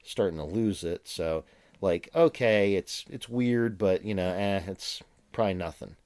starting 0.03 0.39
to 0.39 0.45
lose 0.45 0.85
it. 0.85 1.09
So, 1.09 1.45
like, 1.81 2.09
okay, 2.15 2.75
it's, 2.75 3.05
it's 3.11 3.29
weird, 3.29 3.79
but, 3.79 4.05
you 4.05 4.15
know, 4.15 4.33
eh, 4.33 4.63
it's 4.67 5.03
probably 5.33 5.55
nothing. 5.55 5.97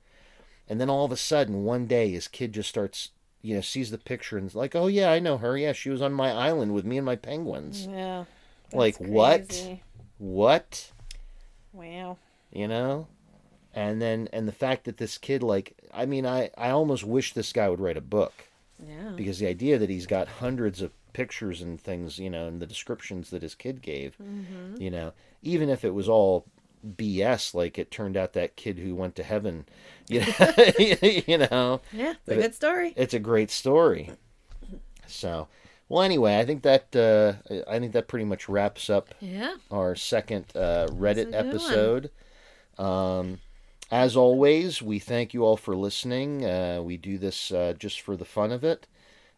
And 0.68 0.80
then 0.80 0.90
all 0.90 1.04
of 1.04 1.12
a 1.12 1.16
sudden, 1.16 1.64
one 1.64 1.86
day, 1.86 2.10
his 2.10 2.26
kid 2.26 2.52
just 2.52 2.68
starts, 2.68 3.10
you 3.44 3.54
know, 3.54 3.60
sees 3.60 3.90
the 3.90 3.98
picture 3.98 4.38
and 4.38 4.46
is 4.46 4.54
like, 4.54 4.74
oh, 4.74 4.86
yeah, 4.86 5.10
I 5.12 5.18
know 5.18 5.36
her. 5.36 5.56
Yeah, 5.56 5.72
she 5.74 5.90
was 5.90 6.00
on 6.00 6.12
my 6.14 6.32
island 6.32 6.72
with 6.72 6.84
me 6.86 6.96
and 6.96 7.04
my 7.04 7.16
penguins. 7.16 7.86
Yeah. 7.86 8.24
like, 8.72 8.96
That's 8.98 9.10
what? 9.10 9.48
crazy. 9.48 9.82
What? 10.18 10.90
Wow. 11.72 12.16
you 12.52 12.68
know 12.68 13.08
and 13.74 14.00
then 14.00 14.28
and 14.32 14.46
the 14.46 14.52
fact 14.52 14.84
that 14.84 14.96
this 14.98 15.18
kid 15.18 15.42
like 15.42 15.74
i 15.92 16.06
mean 16.06 16.24
i 16.24 16.48
i 16.56 16.70
almost 16.70 17.02
wish 17.04 17.32
this 17.32 17.52
guy 17.52 17.68
would 17.68 17.80
write 17.80 17.96
a 17.96 18.00
book 18.00 18.32
Yeah. 18.78 19.12
because 19.16 19.40
the 19.40 19.48
idea 19.48 19.78
that 19.78 19.90
he's 19.90 20.06
got 20.06 20.28
hundreds 20.28 20.80
of 20.80 20.92
pictures 21.12 21.60
and 21.62 21.80
things 21.80 22.18
you 22.20 22.30
know 22.30 22.46
and 22.46 22.62
the 22.62 22.66
descriptions 22.66 23.30
that 23.30 23.42
his 23.42 23.56
kid 23.56 23.82
gave 23.82 24.16
mm-hmm. 24.22 24.80
you 24.80 24.90
know 24.90 25.12
even 25.42 25.68
if 25.68 25.84
it 25.84 25.94
was 25.94 26.08
all 26.08 26.46
bs 26.96 27.54
like 27.54 27.78
it 27.78 27.90
turned 27.90 28.16
out 28.16 28.32
that 28.34 28.56
kid 28.56 28.78
who 28.78 28.94
went 28.94 29.14
to 29.16 29.22
heaven 29.22 29.64
you 30.08 30.20
know, 30.38 30.54
you 31.26 31.38
know 31.38 31.80
Yeah. 31.92 32.10
It's 32.10 32.18
a 32.18 32.20
But 32.26 32.36
it- 32.38 32.42
good 32.42 32.54
story. 32.54 32.92
it's 32.96 33.14
a 33.14 33.18
great 33.18 33.50
story 33.50 34.10
so 35.06 35.48
Well, 35.88 36.02
anyway, 36.02 36.38
I 36.38 36.44
think 36.46 36.62
that 36.62 36.96
uh, 36.96 37.34
I 37.68 37.78
think 37.78 37.92
that 37.92 38.08
pretty 38.08 38.24
much 38.24 38.48
wraps 38.48 38.88
up 38.88 39.14
Yeah. 39.20 39.54
our 39.70 39.94
second 39.94 40.46
uh, 40.54 40.86
Reddit 40.90 41.26
one. 41.26 41.34
episode. 41.34 42.10
Um, 42.78 43.38
as 43.90 44.16
always, 44.16 44.80
we 44.80 44.98
thank 44.98 45.34
you 45.34 45.44
all 45.44 45.58
for 45.58 45.76
listening. 45.76 46.44
Uh, 46.44 46.80
we 46.82 46.96
do 46.96 47.18
this 47.18 47.52
uh, 47.52 47.74
just 47.78 48.00
for 48.00 48.16
the 48.16 48.24
fun 48.24 48.50
of 48.50 48.64
it, 48.64 48.86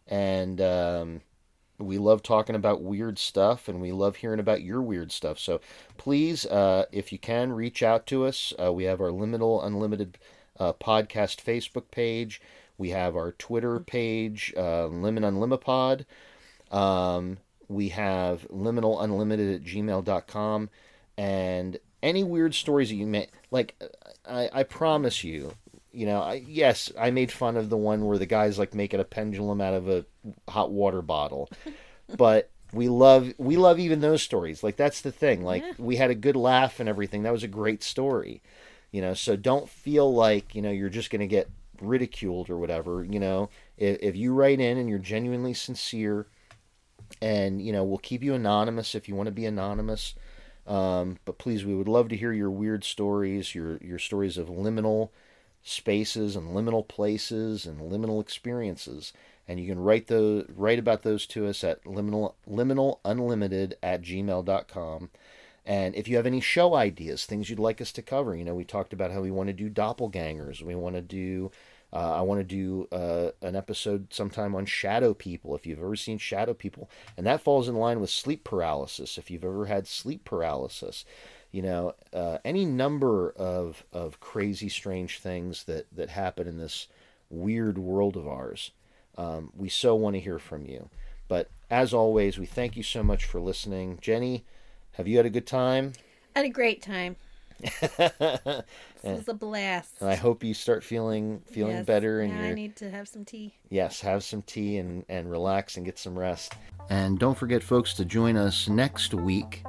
and 0.07 0.61
um, 0.61 1.21
we 1.79 1.97
love 1.97 2.23
talking 2.23 2.55
about 2.55 2.81
weird 2.81 3.19
stuff, 3.19 3.67
and 3.67 3.81
we 3.81 3.91
love 3.91 4.17
hearing 4.17 4.39
about 4.39 4.63
your 4.63 4.81
weird 4.81 5.11
stuff. 5.11 5.39
So 5.39 5.61
please, 5.97 6.45
uh, 6.45 6.85
if 6.91 7.11
you 7.11 7.19
can, 7.19 7.53
reach 7.53 7.83
out 7.83 8.05
to 8.07 8.25
us. 8.25 8.53
Uh, 8.61 8.73
we 8.73 8.85
have 8.85 8.99
our 8.99 9.09
Liminal 9.09 9.65
Unlimited 9.65 10.17
uh, 10.59 10.73
podcast 10.73 11.43
Facebook 11.43 11.91
page. 11.91 12.41
We 12.77 12.89
have 12.89 13.15
our 13.15 13.31
Twitter 13.31 13.79
page, 13.79 14.53
uh, 14.55 14.87
Limit 14.87 15.23
Unlimipod. 15.23 16.05
Um, 16.71 17.37
we 17.67 17.89
have 17.89 18.47
liminal 18.49 19.03
unlimited 19.03 19.55
at 19.55 19.67
gmail.com 19.67 20.69
and 21.17 21.77
any 22.03 22.23
weird 22.23 22.53
stories 22.53 22.89
that 22.89 22.95
you 22.95 23.07
may 23.07 23.27
like 23.51 23.75
I, 24.27 24.49
I 24.53 24.63
promise 24.63 25.23
you 25.23 25.53
you 25.97 26.05
know 26.05 26.21
I, 26.21 26.43
yes 26.47 26.91
i 26.99 27.09
made 27.11 27.31
fun 27.31 27.57
of 27.57 27.69
the 27.69 27.77
one 27.77 28.05
where 28.05 28.17
the 28.19 28.25
guy's 28.25 28.59
like 28.59 28.73
making 28.75 28.99
a 28.99 29.03
pendulum 29.03 29.61
out 29.61 29.73
of 29.73 29.89
a 29.89 30.05
hot 30.49 30.71
water 30.71 31.01
bottle. 31.01 31.49
But 32.17 32.49
we 32.71 32.87
love 32.89 33.33
we 33.37 33.57
love 33.57 33.79
even 33.79 33.99
those 33.99 34.21
stories. 34.21 34.63
Like 34.63 34.77
that's 34.77 35.01
the 35.01 35.11
thing. 35.11 35.43
Like 35.43 35.63
Yeah. 35.63 35.73
we 35.77 35.97
had 35.97 36.09
a 36.09 36.15
good 36.15 36.37
laugh 36.37 36.79
and 36.79 36.87
everything. 36.87 37.23
That 37.23 37.33
was 37.33 37.43
a 37.43 37.47
great 37.49 37.83
story 37.83 38.41
you 38.91 39.01
know? 39.01 39.13
So 39.13 39.35
don't 39.35 39.67
feel 39.69 40.13
like 40.13 40.55
you 40.55 40.61
know 40.61 40.71
you're 40.71 40.89
just 40.89 41.09
going 41.09 41.19
to 41.21 41.27
get 41.27 41.49
ridiculed 41.81 42.49
or 42.49 42.57
whatever 42.57 43.03
you 43.03 43.19
know? 43.19 43.49
If, 43.77 43.97
if 44.01 44.15
you 44.15 44.33
write 44.33 44.59
in 44.61 44.77
and 44.77 44.89
you're 44.89 44.99
genuinely 44.99 45.53
sincere 45.53 46.27
and 47.21 47.61
you 47.61 47.71
know 47.73 47.83
we'll 47.83 47.97
keep 47.97 48.23
you 48.23 48.33
anonymous 48.33 48.95
if 48.95 49.07
you 49.07 49.15
want 49.15 49.27
to 49.27 49.31
be 49.31 49.45
anonymous. 49.45 50.15
Um, 50.65 51.17
but 51.25 51.37
please 51.37 51.63
we 51.65 51.75
would 51.75 51.87
love 51.87 52.09
to 52.09 52.17
hear 52.17 52.33
your 52.33 52.51
weird 52.51 52.83
stories 52.83 53.55
your 53.55 53.77
your 53.77 53.99
stories 53.99 54.37
of 54.37 54.47
liminal 54.47 55.09
spaces 55.67 56.35
and 56.35 56.55
liminal 56.55 56.87
places 56.87 57.65
and 57.65 57.91
liminal 57.91 58.21
experiences 58.21 59.11
and 59.47 59.59
you 59.59 59.67
can 59.67 59.79
write 59.79 60.07
those 60.07 60.45
write 60.55 60.79
about 60.79 61.03
those 61.03 61.27
to 61.27 61.45
us 61.45 61.63
at 61.63 61.83
liminal 61.83 62.33
liminal 62.49 62.99
unlimited 63.03 63.75
at 63.83 64.01
gmail.com 64.01 65.09
and 65.65 65.93
if 65.95 66.07
you 66.07 66.15
have 66.15 66.25
any 66.25 66.39
show 66.39 66.73
ideas 66.73 67.25
things 67.25 67.49
you'd 67.49 67.59
like 67.59 67.81
us 67.81 67.91
to 67.91 68.01
cover 68.01 68.33
you 68.33 68.45
know 68.45 68.55
we 68.55 68.63
talked 68.63 68.93
about 68.93 69.11
how 69.11 69.19
we 69.19 69.29
want 69.29 69.47
to 69.47 69.53
do 69.53 69.69
doppelgangers 69.69 70.61
we 70.61 70.73
want 70.73 70.95
to 70.95 71.01
do 71.01 71.51
uh, 71.93 72.15
I 72.17 72.21
want 72.21 72.41
to 72.41 72.43
do 72.43 72.87
uh, 72.91 73.31
an 73.41 73.55
episode 73.55 74.13
sometime 74.13 74.55
on 74.55 74.65
shadow 74.65 75.13
people 75.13 75.55
if 75.55 75.65
you've 75.65 75.79
ever 75.79 75.95
seen 75.95 76.17
shadow 76.17 76.53
people. 76.53 76.89
And 77.15 77.25
that 77.25 77.41
falls 77.41 77.69
in 77.69 77.75
line 77.75 78.01
with 78.01 78.09
sleep 78.09 78.43
paralysis 78.43 79.17
if 79.17 79.31
you've 79.31 79.45
ever 79.45 79.67
had 79.67 79.87
sleep 79.87 80.25
paralysis. 80.25 81.05
You 81.51 81.61
know, 81.61 81.93
uh, 82.13 82.37
any 82.45 82.65
number 82.65 83.31
of, 83.31 83.83
of 83.93 84.19
crazy, 84.19 84.69
strange 84.69 85.19
things 85.19 85.63
that, 85.63 85.87
that 85.95 86.09
happen 86.09 86.47
in 86.47 86.57
this 86.57 86.87
weird 87.29 87.77
world 87.77 88.15
of 88.17 88.27
ours. 88.27 88.71
Um, 89.17 89.51
we 89.55 89.69
so 89.69 89.95
want 89.95 90.15
to 90.15 90.19
hear 90.19 90.39
from 90.39 90.65
you. 90.65 90.89
But 91.27 91.49
as 91.69 91.93
always, 91.93 92.37
we 92.37 92.45
thank 92.45 92.77
you 92.77 92.83
so 92.83 93.01
much 93.03 93.25
for 93.25 93.39
listening. 93.39 93.97
Jenny, 94.01 94.45
have 94.93 95.07
you 95.07 95.17
had 95.17 95.25
a 95.25 95.29
good 95.29 95.47
time? 95.47 95.93
I 96.35 96.39
had 96.39 96.45
a 96.45 96.49
great 96.49 96.81
time. 96.81 97.15
this 97.97 98.63
was 99.03 99.27
a 99.27 99.33
blast. 99.33 99.95
And 99.99 100.09
I 100.09 100.15
hope 100.15 100.43
you 100.43 100.53
start 100.53 100.83
feeling 100.83 101.41
feeling 101.47 101.77
Yes. 101.77 101.85
better 101.85 102.21
and 102.21 102.33
I 102.39 102.53
need 102.53 102.75
to 102.77 102.91
have 102.91 103.07
some 103.07 103.25
tea. 103.25 103.55
yes, 103.69 104.01
have 104.01 104.23
some 104.23 104.43
tea 104.43 104.77
and, 104.77 105.03
and 105.09 105.31
relax 105.31 105.75
and 105.75 105.85
get 105.85 105.97
some 105.97 106.17
rest. 106.17 106.53
And 106.89 107.17
don't 107.17 107.37
forget, 107.37 107.63
folks, 107.63 107.93
to 107.95 108.05
join 108.05 108.37
us 108.37 108.67
next 108.69 109.13
week 109.13 109.63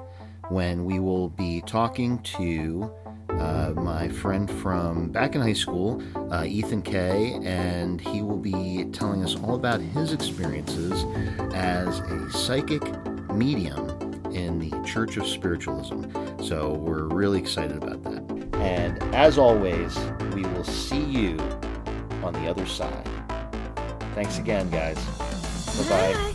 when 0.48 0.84
we 0.84 0.98
will 0.98 1.28
be 1.30 1.60
talking 1.62 2.18
to 2.22 2.90
uh, 3.30 3.72
my 3.76 4.08
friend 4.08 4.50
from 4.50 5.10
back 5.10 5.34
in 5.34 5.40
high 5.40 5.52
school, 5.52 6.02
uh, 6.32 6.44
Ethan 6.44 6.82
Kay, 6.82 7.38
and 7.44 8.00
he 8.00 8.22
will 8.22 8.38
be 8.38 8.84
telling 8.92 9.22
us 9.22 9.36
all 9.36 9.54
about 9.54 9.80
his 9.80 10.12
experiences 10.12 11.04
as 11.54 12.00
a 12.00 12.30
psychic 12.30 12.82
medium 13.30 13.90
in 14.32 14.58
the 14.58 14.70
Church 14.86 15.16
of 15.16 15.26
Spiritualism. 15.26 16.04
So 16.42 16.74
we're 16.74 17.04
really 17.04 17.38
excited 17.38 17.76
about 17.76 18.02
that. 18.04 18.22
And 18.56 19.02
as 19.14 19.38
always, 19.38 19.96
we 20.34 20.42
will 20.42 20.64
see 20.64 21.02
you 21.02 21.38
on 22.22 22.32
the 22.32 22.48
other 22.48 22.66
side. 22.66 23.08
Thanks 24.14 24.38
again, 24.38 24.68
guys. 24.70 24.98
Bye 25.76 25.88
bye. 25.88 26.12
Bye. 26.12 26.34